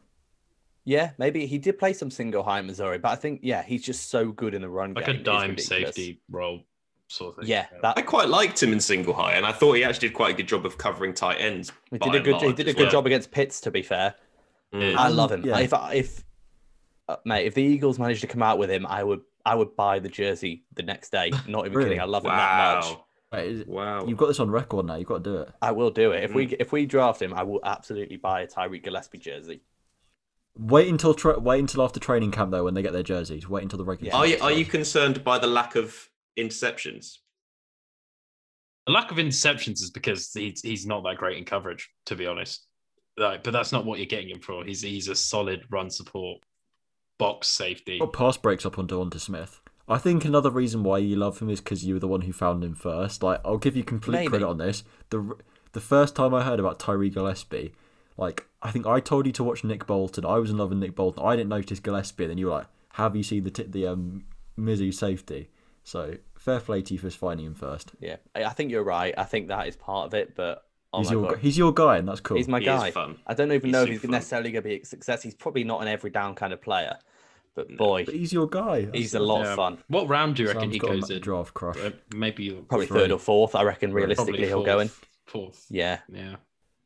Yeah, 0.90 1.10
maybe 1.18 1.46
he 1.46 1.58
did 1.58 1.78
play 1.78 1.92
some 1.92 2.10
single 2.10 2.42
high 2.42 2.58
in 2.58 2.66
Missouri, 2.66 2.98
but 2.98 3.10
I 3.10 3.16
think 3.16 3.40
yeah, 3.44 3.62
he's 3.62 3.84
just 3.84 4.10
so 4.10 4.32
good 4.32 4.54
in 4.54 4.60
the 4.62 4.68
run 4.68 4.94
like 4.94 5.06
game. 5.06 5.16
a 5.20 5.22
dime 5.22 5.56
safety 5.56 6.20
role 6.30 6.64
sort 7.06 7.30
of 7.34 7.40
thing. 7.40 7.48
Yeah, 7.48 7.66
I 7.84 8.02
quite 8.02 8.28
liked 8.28 8.60
him 8.62 8.72
in 8.72 8.80
single 8.80 9.14
high, 9.14 9.34
and 9.34 9.46
I 9.46 9.52
thought 9.52 9.74
he 9.74 9.84
actually 9.84 10.08
did 10.08 10.14
quite 10.14 10.34
a 10.34 10.36
good 10.36 10.48
job 10.48 10.66
of 10.66 10.78
covering 10.78 11.14
tight 11.14 11.36
ends. 11.40 11.70
he 11.92 11.98
did 11.98 12.14
a 12.14 12.16
and 12.16 12.24
good. 12.24 12.42
He 12.42 12.52
did 12.52 12.66
a 12.68 12.72
good 12.72 12.82
well. 12.82 12.90
job 12.90 13.06
against 13.06 13.30
Pitts. 13.30 13.60
To 13.62 13.70
be 13.70 13.82
fair, 13.82 14.14
Mm. 14.74 14.96
I 14.96 15.08
love 15.08 15.30
him. 15.32 15.44
yeah. 15.44 15.58
If 15.60 15.72
if 15.92 16.24
uh, 17.08 17.16
mate, 17.24 17.46
if 17.46 17.54
the 17.54 17.62
Eagles 17.62 17.98
managed 17.98 18.20
to 18.22 18.26
come 18.26 18.42
out 18.42 18.58
with 18.58 18.70
him, 18.70 18.84
I 18.86 19.02
would 19.04 19.20
I 19.46 19.54
would 19.54 19.74
buy 19.76 19.98
the 20.00 20.08
jersey 20.08 20.64
the 20.74 20.82
next 20.82 21.10
day. 21.10 21.30
Not 21.48 21.66
even 21.66 21.76
Really? 21.76 21.90
kidding. 21.90 22.00
I 22.00 22.04
love 22.04 22.24
him 22.24 22.30
that 22.32 22.74
much. 22.76 22.84
Wow! 22.84 23.04
Wait, 23.32 23.46
is 23.48 23.60
it- 23.60 23.68
Wow! 23.68 24.06
You've 24.06 24.18
got 24.18 24.26
this 24.26 24.40
on 24.40 24.50
record 24.50 24.86
now. 24.86 24.96
You've 24.96 25.06
got 25.08 25.22
to 25.24 25.30
do 25.30 25.36
it. 25.38 25.50
I 25.62 25.70
will 25.72 25.90
do 25.90 26.10
it 26.12 26.24
if 26.24 26.34
we 26.34 26.48
Mm. 26.48 26.56
if 26.60 26.72
we 26.72 26.84
draft 26.86 27.22
him. 27.22 27.32
I 27.34 27.42
will 27.44 27.60
absolutely 27.64 28.16
buy 28.16 28.40
a 28.42 28.46
Tyree 28.48 28.80
Gillespie 28.80 29.18
jersey. 29.18 29.62
Wait 30.60 30.88
until 30.88 31.14
tra- 31.14 31.38
wait 31.38 31.58
until 31.58 31.82
after 31.82 31.98
training 31.98 32.30
camp 32.30 32.50
though 32.50 32.64
when 32.64 32.74
they 32.74 32.82
get 32.82 32.92
their 32.92 33.02
jerseys. 33.02 33.48
Wait 33.48 33.62
until 33.62 33.78
the 33.78 33.84
regular. 33.84 34.10
Yeah. 34.12 34.18
Are 34.18 34.26
you 34.26 34.32
season 34.34 34.46
are 34.46 34.52
you 34.52 34.64
concerned 34.66 35.24
by 35.24 35.38
the 35.38 35.46
lack 35.46 35.74
of 35.74 36.08
interceptions? 36.38 37.18
The 38.86 38.92
lack 38.92 39.10
of 39.10 39.16
interceptions 39.16 39.80
is 39.82 39.90
because 39.90 40.32
he's 40.34 40.60
he's 40.60 40.86
not 40.86 41.02
that 41.04 41.16
great 41.16 41.38
in 41.38 41.44
coverage, 41.44 41.88
to 42.06 42.14
be 42.14 42.26
honest. 42.26 42.66
Like, 43.16 43.42
but 43.42 43.52
that's 43.52 43.72
not 43.72 43.86
what 43.86 43.98
you're 43.98 44.06
getting 44.06 44.28
him 44.28 44.40
for. 44.40 44.62
He's 44.64 44.82
he's 44.82 45.08
a 45.08 45.14
solid 45.14 45.64
run 45.70 45.88
support 45.88 46.42
box 47.18 47.48
safety. 47.48 47.98
Got 47.98 48.12
pass 48.12 48.36
breaks 48.36 48.66
up 48.66 48.78
onto 48.78 49.00
onto 49.00 49.18
Smith. 49.18 49.62
I 49.88 49.98
think 49.98 50.24
another 50.24 50.50
reason 50.50 50.84
why 50.84 50.98
you 50.98 51.16
love 51.16 51.40
him 51.40 51.48
is 51.50 51.60
because 51.60 51.84
you 51.84 51.94
were 51.94 52.00
the 52.00 52.06
one 52.06 52.20
who 52.22 52.32
found 52.32 52.62
him 52.62 52.74
first. 52.74 53.22
Like, 53.22 53.40
I'll 53.44 53.58
give 53.58 53.76
you 53.76 53.82
complete 53.82 54.18
Maybe. 54.18 54.28
credit 54.28 54.46
on 54.46 54.58
this. 54.58 54.84
the 55.08 55.36
The 55.72 55.80
first 55.80 56.14
time 56.14 56.32
I 56.32 56.44
heard 56.44 56.60
about 56.60 56.78
Tyree 56.78 57.10
Gillespie, 57.10 57.72
like, 58.16 58.46
I 58.62 58.70
think 58.70 58.86
I 58.86 59.00
told 59.00 59.26
you 59.26 59.32
to 59.32 59.44
watch 59.44 59.64
Nick 59.64 59.86
Bolton. 59.86 60.24
I 60.24 60.38
was 60.38 60.50
in 60.50 60.58
love 60.58 60.68
with 60.70 60.78
Nick 60.78 60.94
Bolton. 60.94 61.22
I 61.24 61.36
didn't 61.36 61.48
notice 61.48 61.80
Gillespie, 61.80 62.24
and 62.24 62.30
then 62.30 62.38
you 62.38 62.46
were 62.46 62.52
like, 62.52 62.66
"Have 62.94 63.16
you 63.16 63.22
seen 63.22 63.44
the 63.44 63.50
t- 63.50 63.62
the 63.64 63.86
um 63.86 64.24
Mizzou 64.58 64.92
safety?" 64.92 65.48
So 65.82 66.16
fair 66.36 66.60
play 66.60 66.82
to 66.82 66.94
you 66.94 67.00
for 67.00 67.10
finding 67.10 67.46
him 67.46 67.54
first. 67.54 67.92
Yeah, 68.00 68.16
I 68.34 68.44
I 68.44 68.50
think 68.50 68.70
you're 68.70 68.84
right. 68.84 69.14
I 69.16 69.24
think 69.24 69.48
that 69.48 69.66
is 69.66 69.76
part 69.76 70.06
of 70.06 70.14
it, 70.14 70.34
but 70.36 70.64
oh 70.92 70.98
he's 70.98 71.08
my 71.08 71.12
your 71.12 71.28
god, 71.30 71.38
he's 71.38 71.56
your 71.58 71.72
guy, 71.72 71.96
and 71.96 72.06
that's 72.08 72.20
cool. 72.20 72.36
he's 72.36 72.48
my 72.48 72.58
He 72.58 72.66
guy. 72.66 72.88
is 72.88 72.94
fun. 72.94 73.16
I 73.26 73.32
don't 73.34 73.50
even 73.52 73.68
He's 73.68 73.72
know 73.72 73.82
if 73.84 73.88
he's 73.88 74.00
fun. 74.02 74.10
necessarily 74.10 74.52
going 74.52 74.62
to 74.62 74.68
be 74.68 74.80
a 74.80 74.84
success. 74.84 75.22
He's 75.22 75.34
probably 75.34 75.64
not 75.64 75.80
an 75.82 75.88
every 75.88 76.10
down 76.10 76.34
kind 76.34 76.52
of 76.52 76.60
player, 76.60 76.98
but 77.54 77.74
boy, 77.78 78.04
but 78.04 78.14
he's 78.14 78.30
your 78.32 78.46
guy. 78.46 78.88
he's 78.92 79.14
a 79.14 79.20
lot 79.20 79.42
Yeah. 79.44 79.50
of 79.52 79.56
fun. 79.56 79.78
What 79.88 80.06
round 80.08 80.36
do 80.36 80.42
you 80.42 80.48
reckon 80.48 80.64
Sam's 80.64 80.74
he 80.74 80.78
goes 80.80 81.08
ma- 81.08 81.16
in? 81.16 81.22
draft 81.22 81.54
crush. 81.54 81.78
Uh, 81.78 81.92
maybe 82.14 82.50
Probably 82.68 82.86
Three. 82.86 83.00
third 83.00 83.10
or 83.12 83.18
fourth. 83.18 83.54
I 83.54 83.62
reckon 83.62 83.90
probably 83.90 84.02
realistically 84.06 84.46
he'll 84.46 84.58
fourth, 84.58 84.66
go 84.66 84.80
in. 84.80 84.90
Fourth. 85.26 85.66
Yeah, 85.70 86.00
Yeah. 86.12 86.36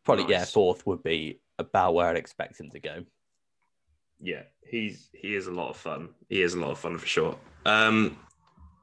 probably 0.04 0.26
yeah. 0.28 0.44
Fourth 0.44 0.86
would 0.86 1.02
be 1.02 1.40
about 1.58 1.94
where 1.94 2.08
I'd 2.08 2.16
expect 2.16 2.58
him 2.60 2.70
to 2.70 2.80
go. 2.80 3.04
yeah, 4.20 4.42
he's 4.66 5.08
he 5.12 5.34
is 5.34 5.46
a 5.46 5.52
lot 5.52 5.70
of 5.70 5.76
fun. 5.76 6.10
He 6.28 6.42
is 6.42 6.54
a 6.54 6.60
lot 6.60 6.70
of 6.70 6.78
fun 6.78 6.98
for 6.98 7.06
sure. 7.06 7.36
Um, 7.66 8.18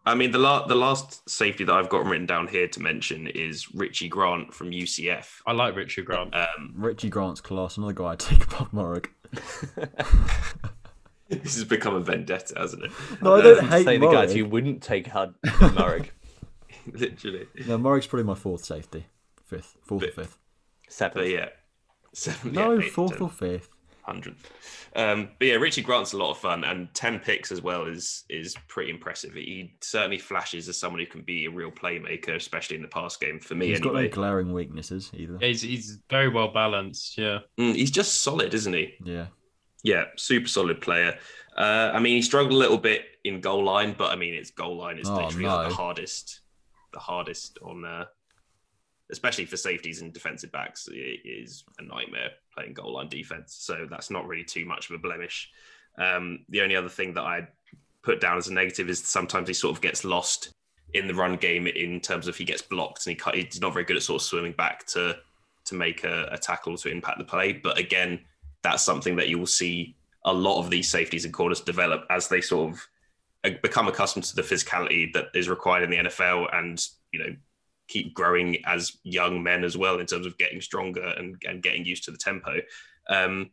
I 0.05 0.15
mean, 0.15 0.31
the 0.31 0.39
last 0.39 0.67
the 0.67 0.75
last 0.75 1.29
safety 1.29 1.63
that 1.63 1.73
I've 1.73 1.89
got 1.89 2.05
written 2.05 2.25
down 2.25 2.47
here 2.47 2.67
to 2.69 2.79
mention 2.81 3.27
is 3.27 3.73
Richie 3.73 4.09
Grant 4.09 4.53
from 4.53 4.71
UCF. 4.71 5.27
I 5.45 5.51
like 5.51 5.75
Richie 5.75 6.01
Grant. 6.01 6.33
Um, 6.35 6.73
Richie 6.75 7.09
Grant's 7.09 7.41
class. 7.41 7.77
Another 7.77 7.93
guy 7.93 8.11
I'd 8.13 8.19
take 8.19 8.43
above 8.45 8.71
Moehrig. 8.71 9.07
this 11.29 11.55
has 11.55 11.63
become 11.63 11.95
a 11.95 11.99
vendetta, 11.99 12.53
hasn't 12.57 12.83
it? 12.85 12.91
No, 13.21 13.35
I 13.35 13.41
don't 13.41 13.67
hate 13.69 13.85
say 13.85 13.97
the 13.97 14.07
guys 14.11 14.31
Moehrig. 14.31 14.35
you 14.37 14.45
wouldn't 14.47 14.81
take 14.83 15.07
Hud 15.07 15.35
Murray. 15.73 16.09
Literally. 16.91 17.47
No, 17.67 17.77
Moehrig's 17.77 18.07
probably 18.07 18.25
my 18.25 18.35
fourth 18.35 18.65
safety. 18.65 19.05
Fifth. 19.45 19.77
Fourth 19.83 20.03
or 20.03 20.05
But- 20.07 20.15
fifth. 20.15 20.37
But 20.87 20.93
Seven. 20.93 21.29
yeah, 21.31 21.49
seven, 22.13 22.53
No, 22.53 22.73
yeah, 22.73 22.85
eight, 22.85 22.91
fourth 22.91 23.13
ten. 23.13 23.21
or 23.21 23.29
fifth. 23.29 23.69
hundredth. 24.03 24.51
Um, 24.95 25.29
but 25.39 25.47
yeah, 25.47 25.55
Richie 25.55 25.81
Grant's 25.83 26.11
a 26.13 26.17
lot 26.17 26.31
of 26.31 26.37
fun, 26.37 26.63
and 26.65 26.93
ten 26.93 27.19
picks 27.19 27.51
as 27.51 27.61
well 27.61 27.85
is 27.85 28.25
is 28.29 28.55
pretty 28.67 28.91
impressive. 28.91 29.33
He 29.33 29.73
certainly 29.81 30.17
flashes 30.17 30.67
as 30.67 30.77
someone 30.77 30.99
who 30.99 31.05
can 31.07 31.21
be 31.21 31.45
a 31.45 31.49
real 31.49 31.71
playmaker, 31.71 32.35
especially 32.35 32.75
in 32.75 32.81
the 32.81 32.87
pass 32.89 33.15
game. 33.15 33.39
For 33.39 33.55
me, 33.55 33.67
He's 33.67 33.79
got 33.79 33.93
no 33.93 34.07
glaring 34.09 34.51
weaknesses 34.51 35.09
either. 35.13 35.37
He's 35.39 35.61
he's 35.61 35.99
very 36.09 36.27
well 36.29 36.49
balanced. 36.49 37.17
Yeah. 37.17 37.39
Mm, 37.57 37.75
he's 37.75 37.91
just 37.91 38.21
solid, 38.23 38.53
isn't 38.53 38.73
he? 38.73 38.95
Yeah. 39.03 39.27
Yeah, 39.83 40.05
super 40.17 40.47
solid 40.47 40.79
player. 40.81 41.17
Uh, 41.57 41.91
I 41.93 41.99
mean, 41.99 42.15
he 42.15 42.21
struggled 42.21 42.51
a 42.53 42.57
little 42.57 42.77
bit 42.77 43.03
in 43.23 43.41
goal 43.41 43.63
line, 43.63 43.95
but 43.97 44.11
I 44.11 44.15
mean, 44.15 44.33
it's 44.35 44.51
goal 44.51 44.77
line 44.77 44.99
is 44.99 45.09
Oh, 45.09 45.15
literally 45.15 45.45
like 45.47 45.69
the 45.69 45.73
hardest, 45.75 46.41
the 46.93 46.99
hardest 46.99 47.57
on, 47.63 47.83
uh, 47.83 48.05
especially 49.11 49.45
for 49.45 49.57
safeties 49.57 50.01
and 50.01 50.13
defensive 50.13 50.51
backs. 50.51 50.87
It 50.91 51.19
is 51.25 51.63
a 51.79 51.83
nightmare 51.83 52.31
playing 52.55 52.73
goal 52.73 52.93
line 52.93 53.09
defense. 53.09 53.57
So 53.59 53.87
that's 53.89 54.09
not 54.09 54.27
really 54.27 54.43
too 54.43 54.65
much 54.65 54.89
of 54.89 54.95
a 54.95 54.99
blemish. 54.99 55.49
Um, 55.97 56.45
the 56.49 56.61
only 56.61 56.75
other 56.75 56.89
thing 56.89 57.13
that 57.15 57.23
I 57.23 57.47
put 58.03 58.21
down 58.21 58.37
as 58.37 58.47
a 58.47 58.53
negative 58.53 58.89
is 58.89 59.05
sometimes 59.05 59.47
he 59.47 59.53
sort 59.53 59.75
of 59.75 59.81
gets 59.81 60.05
lost 60.05 60.51
in 60.93 61.07
the 61.07 61.13
run 61.13 61.35
game 61.35 61.67
in 61.67 61.99
terms 61.99 62.27
of 62.27 62.35
he 62.35 62.43
gets 62.43 62.61
blocked 62.61 63.05
and 63.07 63.15
he 63.15 63.41
he's 63.41 63.61
not 63.61 63.73
very 63.73 63.85
good 63.85 63.97
at 63.97 64.03
sort 64.03 64.21
of 64.21 64.25
swimming 64.25 64.53
back 64.53 64.85
to 64.87 65.17
to 65.63 65.75
make 65.75 66.03
a, 66.03 66.27
a 66.31 66.37
tackle 66.37 66.77
to 66.77 66.89
impact 66.89 67.17
the 67.17 67.23
play. 67.23 67.53
But 67.53 67.77
again, 67.77 68.19
that's 68.63 68.83
something 68.83 69.15
that 69.17 69.29
you 69.29 69.37
will 69.37 69.45
see 69.45 69.95
a 70.25 70.33
lot 70.33 70.59
of 70.59 70.69
these 70.69 70.89
safeties 70.89 71.25
and 71.25 71.33
corners 71.33 71.61
develop 71.61 72.05
as 72.09 72.27
they 72.27 72.41
sort 72.41 72.71
of 72.71 72.87
uh, 73.43 73.49
become 73.61 73.87
accustomed 73.87 74.25
to 74.25 74.35
the 74.35 74.41
physicality 74.41 75.11
that 75.13 75.25
is 75.33 75.49
required 75.49 75.83
in 75.83 75.89
the 75.89 76.09
NFL 76.09 76.47
and 76.53 76.85
you 77.11 77.19
know 77.19 77.35
keep 77.91 78.13
growing 78.13 78.57
as 78.65 78.97
young 79.03 79.43
men 79.43 79.63
as 79.63 79.77
well 79.77 79.99
in 79.99 80.05
terms 80.05 80.25
of 80.25 80.37
getting 80.37 80.61
stronger 80.61 81.13
and, 81.17 81.35
and 81.47 81.61
getting 81.61 81.85
used 81.85 82.03
to 82.05 82.11
the 82.11 82.17
tempo. 82.17 82.57
Um, 83.09 83.49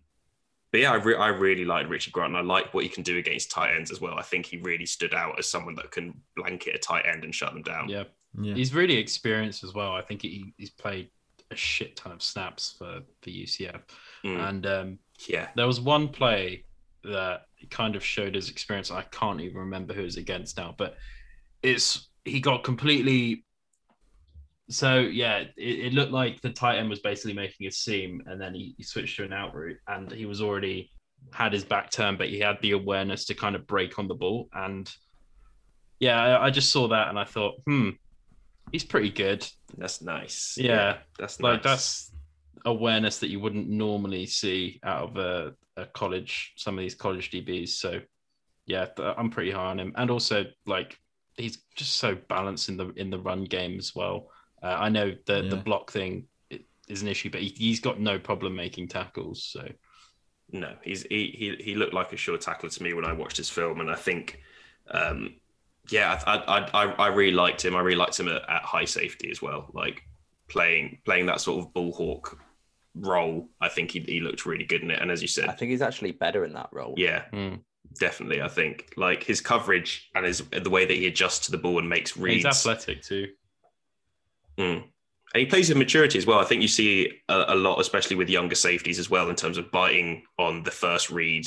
but 0.71 0.81
yeah, 0.83 0.93
I, 0.93 0.97
re- 0.97 1.17
I 1.17 1.29
really 1.29 1.65
like 1.65 1.89
Richie 1.89 2.11
Grant 2.11 2.37
and 2.37 2.39
I 2.39 2.43
like 2.43 2.73
what 2.75 2.85
he 2.85 2.91
can 2.91 3.03
do 3.03 3.17
against 3.19 3.51
tight 3.51 3.75
ends 3.75 3.91
as 3.91 4.01
well. 4.01 4.15
I 4.19 4.23
think 4.23 4.47
he 4.47 4.59
really 4.59 4.87
stood 4.87 5.15
out 5.15 5.39
as 5.39 5.51
someone 5.51 5.75
that 5.77 5.91
can 5.91 6.15
blanket 6.37 6.75
a 6.75 6.79
tight 6.79 7.07
end 7.07 7.25
and 7.25 7.35
shut 7.35 7.53
them 7.53 7.63
down. 7.63 7.89
Yeah. 7.89 8.05
Yeah. 8.41 8.55
He's 8.55 8.75
really 8.75 8.97
experienced 8.97 9.65
as 9.65 9.73
well. 9.75 9.93
I 9.93 10.03
think 10.03 10.23
he, 10.23 10.53
he's 10.59 10.71
played 10.71 11.09
a 11.51 11.57
shit 11.57 11.97
ton 11.97 12.13
of 12.13 12.23
snaps 12.23 12.75
for 12.79 13.01
for 13.23 13.31
UCF, 13.31 13.81
Mm, 14.25 14.49
and 14.49 14.67
um, 14.67 14.99
yeah. 15.27 15.49
there 15.57 15.67
was 15.67 15.81
one 15.81 16.09
play 16.09 16.65
that 17.05 17.47
kind 17.71 17.97
of 17.97 18.05
showed 18.05 18.35
his 18.35 18.51
experience. 18.51 18.91
I 18.91 19.03
can't 19.03 19.41
even 19.41 19.57
remember 19.57 19.95
who 19.95 20.03
it 20.03 20.05
was 20.05 20.17
against 20.19 20.59
now, 20.59 20.75
but 20.77 20.97
it's 21.63 22.11
he 22.27 22.41
got 22.41 22.65
completely. 22.65 23.47
So 24.71 24.99
yeah, 24.99 25.39
it, 25.39 25.53
it 25.57 25.93
looked 25.93 26.13
like 26.13 26.41
the 26.41 26.51
tight 26.51 26.79
end 26.79 26.91
was 26.91 27.01
basically 27.01 27.33
making 27.35 27.67
a 27.67 27.71
seam, 27.71 28.23
and 28.27 28.41
then 28.41 28.55
he, 28.55 28.75
he 28.77 28.83
switched 28.83 29.17
to 29.17 29.25
an 29.25 29.33
out 29.33 29.55
route, 29.55 29.79
and 29.87 30.11
he 30.11 30.27
was 30.27 30.41
already 30.43 30.91
had 31.33 31.53
his 31.53 31.65
back 31.65 31.91
turned, 31.91 32.19
but 32.19 32.29
he 32.29 32.39
had 32.39 32.59
the 32.63 32.73
awareness 32.73 33.25
to 33.27 33.35
kind 33.35 33.57
of 33.57 33.67
break 33.67 33.99
on 33.99 34.09
the 34.09 34.15
ball, 34.15 34.49
and 34.53 34.91
yeah, 36.01 36.23
I, 36.23 36.47
I 36.47 36.51
just 36.51 36.71
saw 36.71 36.89
that, 36.89 37.09
and 37.09 37.19
I 37.19 37.25
thought, 37.25 37.55
hmm, 37.67 37.91
he's 38.71 38.85
pretty 38.85 39.11
good. 39.11 39.47
That's 39.77 40.01
nice. 40.03 40.57
Yeah, 40.59 40.99
That's 41.19 41.41
like 41.41 41.65
nice. 41.65 41.73
that's 41.73 42.13
awareness 42.65 43.19
that 43.19 43.29
you 43.31 43.41
wouldn't 43.41 43.69
normally 43.69 44.27
see 44.27 44.81
out 44.85 45.11
of 45.11 45.17
a, 45.17 45.55
a 45.77 45.87
college 45.87 46.53
some 46.57 46.77
of 46.77 46.83
these 46.83 46.95
college 46.95 47.31
dbs 47.31 47.69
so 47.69 48.01
yeah 48.67 48.87
i'm 49.17 49.31
pretty 49.31 49.51
high 49.51 49.67
on 49.71 49.79
him 49.79 49.93
and 49.97 50.11
also 50.11 50.45
like 50.67 50.99
he's 51.37 51.59
just 51.77 51.95
so 51.97 52.17
balanced 52.29 52.69
in 52.69 52.77
the 52.77 52.89
in 52.97 53.11
the 53.11 53.19
run 53.19 53.45
game 53.45 53.79
as 53.79 53.95
well 53.95 54.29
uh, 54.63 54.77
i 54.79 54.89
know 54.89 55.15
the 55.27 55.43
the 55.43 55.57
block 55.57 55.91
thing 55.91 56.25
is 56.89 57.03
an 57.03 57.09
issue 57.09 57.31
but 57.31 57.41
he, 57.41 57.49
he's 57.49 57.81
got 57.81 58.01
no 58.01 58.19
problem 58.19 58.55
making 58.55 58.89
tackles 58.89 59.45
so 59.45 59.69
No, 60.51 60.75
he's 60.83 61.03
he, 61.03 61.35
he 61.37 61.63
he 61.63 61.75
looked 61.75 61.93
like 61.93 62.13
a 62.13 62.17
sure 62.17 62.39
tackler 62.39 62.71
to 62.71 62.83
me 62.83 62.95
when 62.95 63.05
I 63.05 63.13
watched 63.13 63.37
his 63.37 63.51
film, 63.51 63.81
and 63.81 63.91
I 63.91 63.95
think, 63.97 64.41
um, 64.91 65.35
yeah, 65.91 66.21
I 66.27 66.37
I, 66.37 66.85
I 66.85 66.93
I 66.93 67.07
really 67.09 67.35
liked 67.35 67.65
him. 67.65 67.77
I 67.77 67.81
really 67.81 67.99
liked 67.99 68.19
him 68.19 68.29
at, 68.29 68.49
at 68.49 68.63
high 68.63 68.87
safety 68.87 69.31
as 69.31 69.43
well, 69.43 69.71
like 69.75 70.03
playing 70.49 70.99
playing 71.05 71.27
that 71.27 71.43
sort 71.43 71.63
of 71.63 71.75
bull 71.75 71.93
hawk 71.93 72.39
role. 72.95 73.49
I 73.61 73.69
think 73.69 73.91
he, 73.91 74.01
he 74.01 74.21
looked 74.21 74.47
really 74.47 74.65
good 74.65 74.83
in 74.83 74.91
it, 74.91 75.03
and 75.03 75.11
as 75.11 75.21
you 75.21 75.29
said, 75.29 75.51
I 75.51 75.53
think 75.53 75.71
he's 75.71 75.83
actually 75.83 76.13
better 76.13 76.47
in 76.47 76.55
that 76.55 76.71
role. 76.73 76.95
yeah, 76.97 77.25
hmm. 77.31 77.57
definitely. 78.01 78.41
I 78.41 78.49
think 78.49 78.95
like 78.97 79.23
his 79.23 79.43
coverage 79.43 80.09
and 80.15 80.25
his 80.25 80.43
the 80.51 80.71
way 80.71 80.87
that 80.87 80.95
he 80.95 81.07
adjusts 81.09 81.45
to 81.47 81.51
the 81.51 81.59
ball 81.59 81.79
and 81.79 81.89
makes 81.89 82.17
reads. 82.17 82.37
he's 82.37 82.47
athletic 82.47 83.03
too 83.03 83.29
Mm. 84.59 84.85
And 85.35 85.41
he 85.41 85.47
plays 85.47 85.69
with 85.69 85.79
maturity 85.79 86.19
as 86.19 86.27
well. 86.27 86.39
I 86.39 86.45
think 86.45 86.63
you 86.63 86.69
see 86.69 87.21
a, 87.29 87.45
a 87.49 87.55
lot, 87.55 87.81
especially 87.81 88.17
with 88.17 88.31
younger 88.31 88.55
safeties 88.55 88.99
as 88.99 89.11
well, 89.11 89.29
in 89.29 89.37
terms 89.37 89.59
of 89.59 89.71
biting 89.71 90.25
on 90.39 90.63
the 90.63 90.71
first 90.71 91.11
read. 91.11 91.47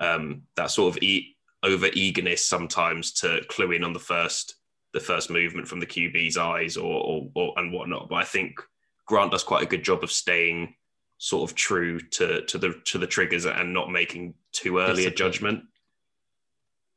Um, 0.00 0.42
that 0.56 0.70
sort 0.70 0.96
of 0.96 1.02
e- 1.02 1.36
over 1.64 1.88
eagerness 1.92 2.46
sometimes 2.46 3.12
to 3.14 3.40
clue 3.48 3.72
in 3.72 3.82
on 3.82 3.92
the 3.92 3.98
first 3.98 4.54
the 4.94 5.00
first 5.00 5.28
movement 5.28 5.68
from 5.68 5.80
the 5.80 5.86
QB's 5.86 6.38
eyes 6.38 6.76
or, 6.76 7.02
or, 7.02 7.30
or 7.34 7.52
and 7.56 7.72
whatnot. 7.72 8.08
But 8.08 8.16
I 8.16 8.24
think 8.24 8.58
Grant 9.06 9.32
does 9.32 9.44
quite 9.44 9.62
a 9.62 9.68
good 9.68 9.82
job 9.82 10.02
of 10.02 10.10
staying 10.10 10.74
sort 11.18 11.50
of 11.50 11.56
true 11.56 11.98
to 11.98 12.42
to 12.42 12.58
the 12.58 12.80
to 12.84 12.98
the 12.98 13.06
triggers 13.06 13.44
and 13.44 13.74
not 13.74 13.90
making 13.90 14.34
too 14.52 14.78
early 14.78 15.06
a 15.06 15.10
judgment. 15.10 15.64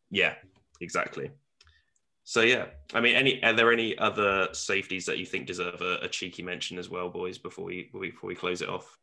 Yeah, 0.09 0.35
exactly. 0.79 1.31
So 2.31 2.43
yeah, 2.43 2.67
I 2.93 3.01
mean, 3.01 3.17
any 3.17 3.43
are 3.43 3.51
there 3.51 3.73
any 3.73 3.97
other 3.97 4.47
safeties 4.53 5.05
that 5.07 5.17
you 5.17 5.25
think 5.25 5.47
deserve 5.47 5.81
a, 5.81 5.97
a 6.03 6.07
cheeky 6.07 6.41
mention 6.41 6.77
as 6.77 6.89
well, 6.89 7.09
boys? 7.09 7.37
Before 7.37 7.65
we 7.65 7.89
before 7.91 8.29
we 8.29 8.35
close 8.35 8.61
it 8.61 8.69
off. 8.69 8.97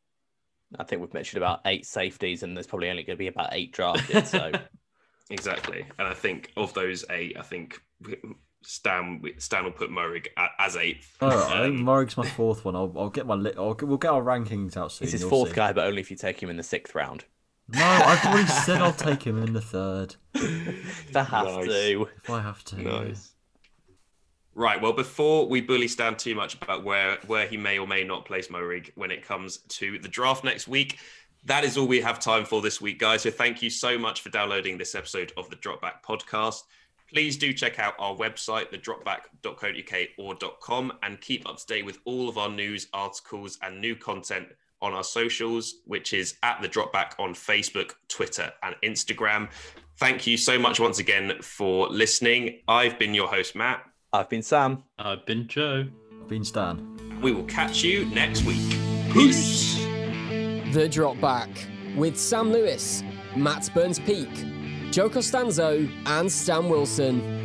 I 0.78 0.84
think 0.84 1.02
we've 1.02 1.12
mentioned 1.12 1.42
about 1.42 1.60
eight 1.66 1.84
safeties, 1.84 2.42
and 2.42 2.56
there's 2.56 2.66
probably 2.66 2.88
only 2.88 3.02
going 3.02 3.18
to 3.18 3.18
be 3.18 3.26
about 3.26 3.50
eight 3.52 3.70
drafted. 3.70 4.26
So 4.26 4.52
Exactly, 5.30 5.84
and 5.98 6.08
I 6.08 6.14
think 6.14 6.52
of 6.56 6.72
those 6.72 7.04
eight, 7.10 7.36
I 7.38 7.42
think 7.42 7.78
Stan 8.62 9.22
Stan 9.36 9.64
will 9.64 9.72
put 9.72 9.90
Murray 9.90 10.22
as 10.58 10.76
eighth. 10.76 11.14
All 11.20 11.28
right, 11.28 11.52
I 11.52 11.62
think 11.64 11.80
Um, 11.80 11.84
Moehrig's 11.84 12.16
my 12.16 12.26
fourth 12.26 12.64
one. 12.64 12.76
I'll, 12.76 12.94
I'll 12.96 13.10
get 13.10 13.26
my 13.26 13.34
li- 13.34 13.52
I'll, 13.58 13.76
we'll 13.82 13.98
get 13.98 14.10
our 14.10 14.22
rankings 14.22 14.74
out 14.78 14.90
soon. 14.90 15.04
he's 15.04 15.20
his 15.20 15.24
fourth 15.28 15.50
see. 15.50 15.54
guy, 15.54 15.74
but 15.74 15.86
only 15.86 16.00
if 16.00 16.10
you 16.10 16.16
take 16.16 16.42
him 16.42 16.48
in 16.48 16.56
the 16.56 16.62
sixth 16.62 16.94
round. 16.94 17.26
No, 17.70 17.84
I've 17.84 18.24
already 18.24 18.48
said 18.48 18.80
I'll 18.80 18.92
take 18.92 19.22
him 19.22 19.42
in 19.42 19.52
the 19.52 19.60
third 19.60 20.16
If 20.34 21.14
I 21.14 21.22
have 21.22 21.44
Nice. 21.46 21.66
to. 21.66 22.08
if 22.22 22.30
I 22.30 22.40
have 22.40 22.64
to. 22.64 22.82
Nice. 22.82 23.32
Right. 24.54 24.80
Well, 24.80 24.92
before 24.94 25.46
we 25.46 25.60
bully 25.60 25.86
Stan 25.86 26.16
too 26.16 26.34
much 26.34 26.54
about 26.60 26.82
where 26.82 27.18
where 27.26 27.46
he 27.46 27.56
may 27.56 27.78
or 27.78 27.86
may 27.86 28.04
not 28.04 28.24
place 28.24 28.48
Moehrig 28.48 28.90
when 28.94 29.10
it 29.10 29.22
comes 29.24 29.58
to 29.68 29.98
the 29.98 30.08
draft 30.08 30.42
next 30.44 30.66
week, 30.66 30.98
that 31.44 31.62
is 31.62 31.76
all 31.76 31.86
we 31.86 32.00
have 32.00 32.18
time 32.18 32.44
for 32.44 32.60
this 32.62 32.80
week, 32.80 32.98
guys. 32.98 33.22
So 33.22 33.30
thank 33.30 33.62
you 33.62 33.70
so 33.70 33.96
much 33.98 34.22
for 34.22 34.30
downloading 34.30 34.76
this 34.78 34.94
episode 34.94 35.32
of 35.36 35.48
the 35.50 35.56
Dropback 35.56 36.02
Podcast. 36.04 36.62
Please 37.12 37.36
do 37.36 37.52
check 37.52 37.78
out 37.78 37.94
our 37.98 38.14
website, 38.16 38.70
thedropback.co.uk 38.72 40.08
or 40.18 40.34
.com, 40.60 40.92
and 41.02 41.20
keep 41.20 41.48
up 41.48 41.56
to 41.58 41.66
date 41.66 41.84
with 41.84 41.98
all 42.04 42.28
of 42.28 42.36
our 42.36 42.50
news, 42.50 42.88
articles, 42.92 43.58
and 43.62 43.80
new 43.80 43.94
content 43.94 44.48
on 44.80 44.92
our 44.94 45.04
socials, 45.04 45.76
which 45.86 46.12
is 46.12 46.36
at 46.42 46.60
the 46.62 46.68
Dropback 46.68 47.12
on 47.18 47.34
Facebook, 47.34 47.92
Twitter, 48.08 48.52
and 48.62 48.74
Instagram. 48.84 49.48
Thank 49.98 50.26
you 50.26 50.36
so 50.36 50.58
much 50.58 50.78
once 50.78 50.98
again 50.98 51.40
for 51.42 51.88
listening. 51.88 52.60
I've 52.68 52.98
been 52.98 53.14
your 53.14 53.28
host, 53.28 53.56
Matt. 53.56 53.84
I've 54.12 54.28
been 54.28 54.42
Sam. 54.42 54.84
i've 54.98 55.26
been 55.26 55.46
joe 55.48 55.86
I've 56.28 56.28
Been 56.28 56.44
Stan. 56.44 57.20
We 57.20 57.32
will 57.32 57.44
catch 57.44 57.82
you 57.82 58.04
next 58.06 58.44
week. 58.44 58.70
Peace. 59.12 59.76
The 60.72 60.88
Drop 60.90 61.20
Back 61.20 61.48
with 61.96 62.18
Sam 62.18 62.52
Lewis, 62.52 63.02
Matt 63.34 63.70
Burns 63.74 63.98
Peak, 63.98 64.28
Joe 64.90 65.08
Costanzo, 65.08 65.88
and 66.06 66.30
Stan 66.30 66.68
Wilson. 66.68 67.37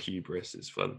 Hubris. 0.00 0.54
is 0.54 0.68
fun. 0.68 0.98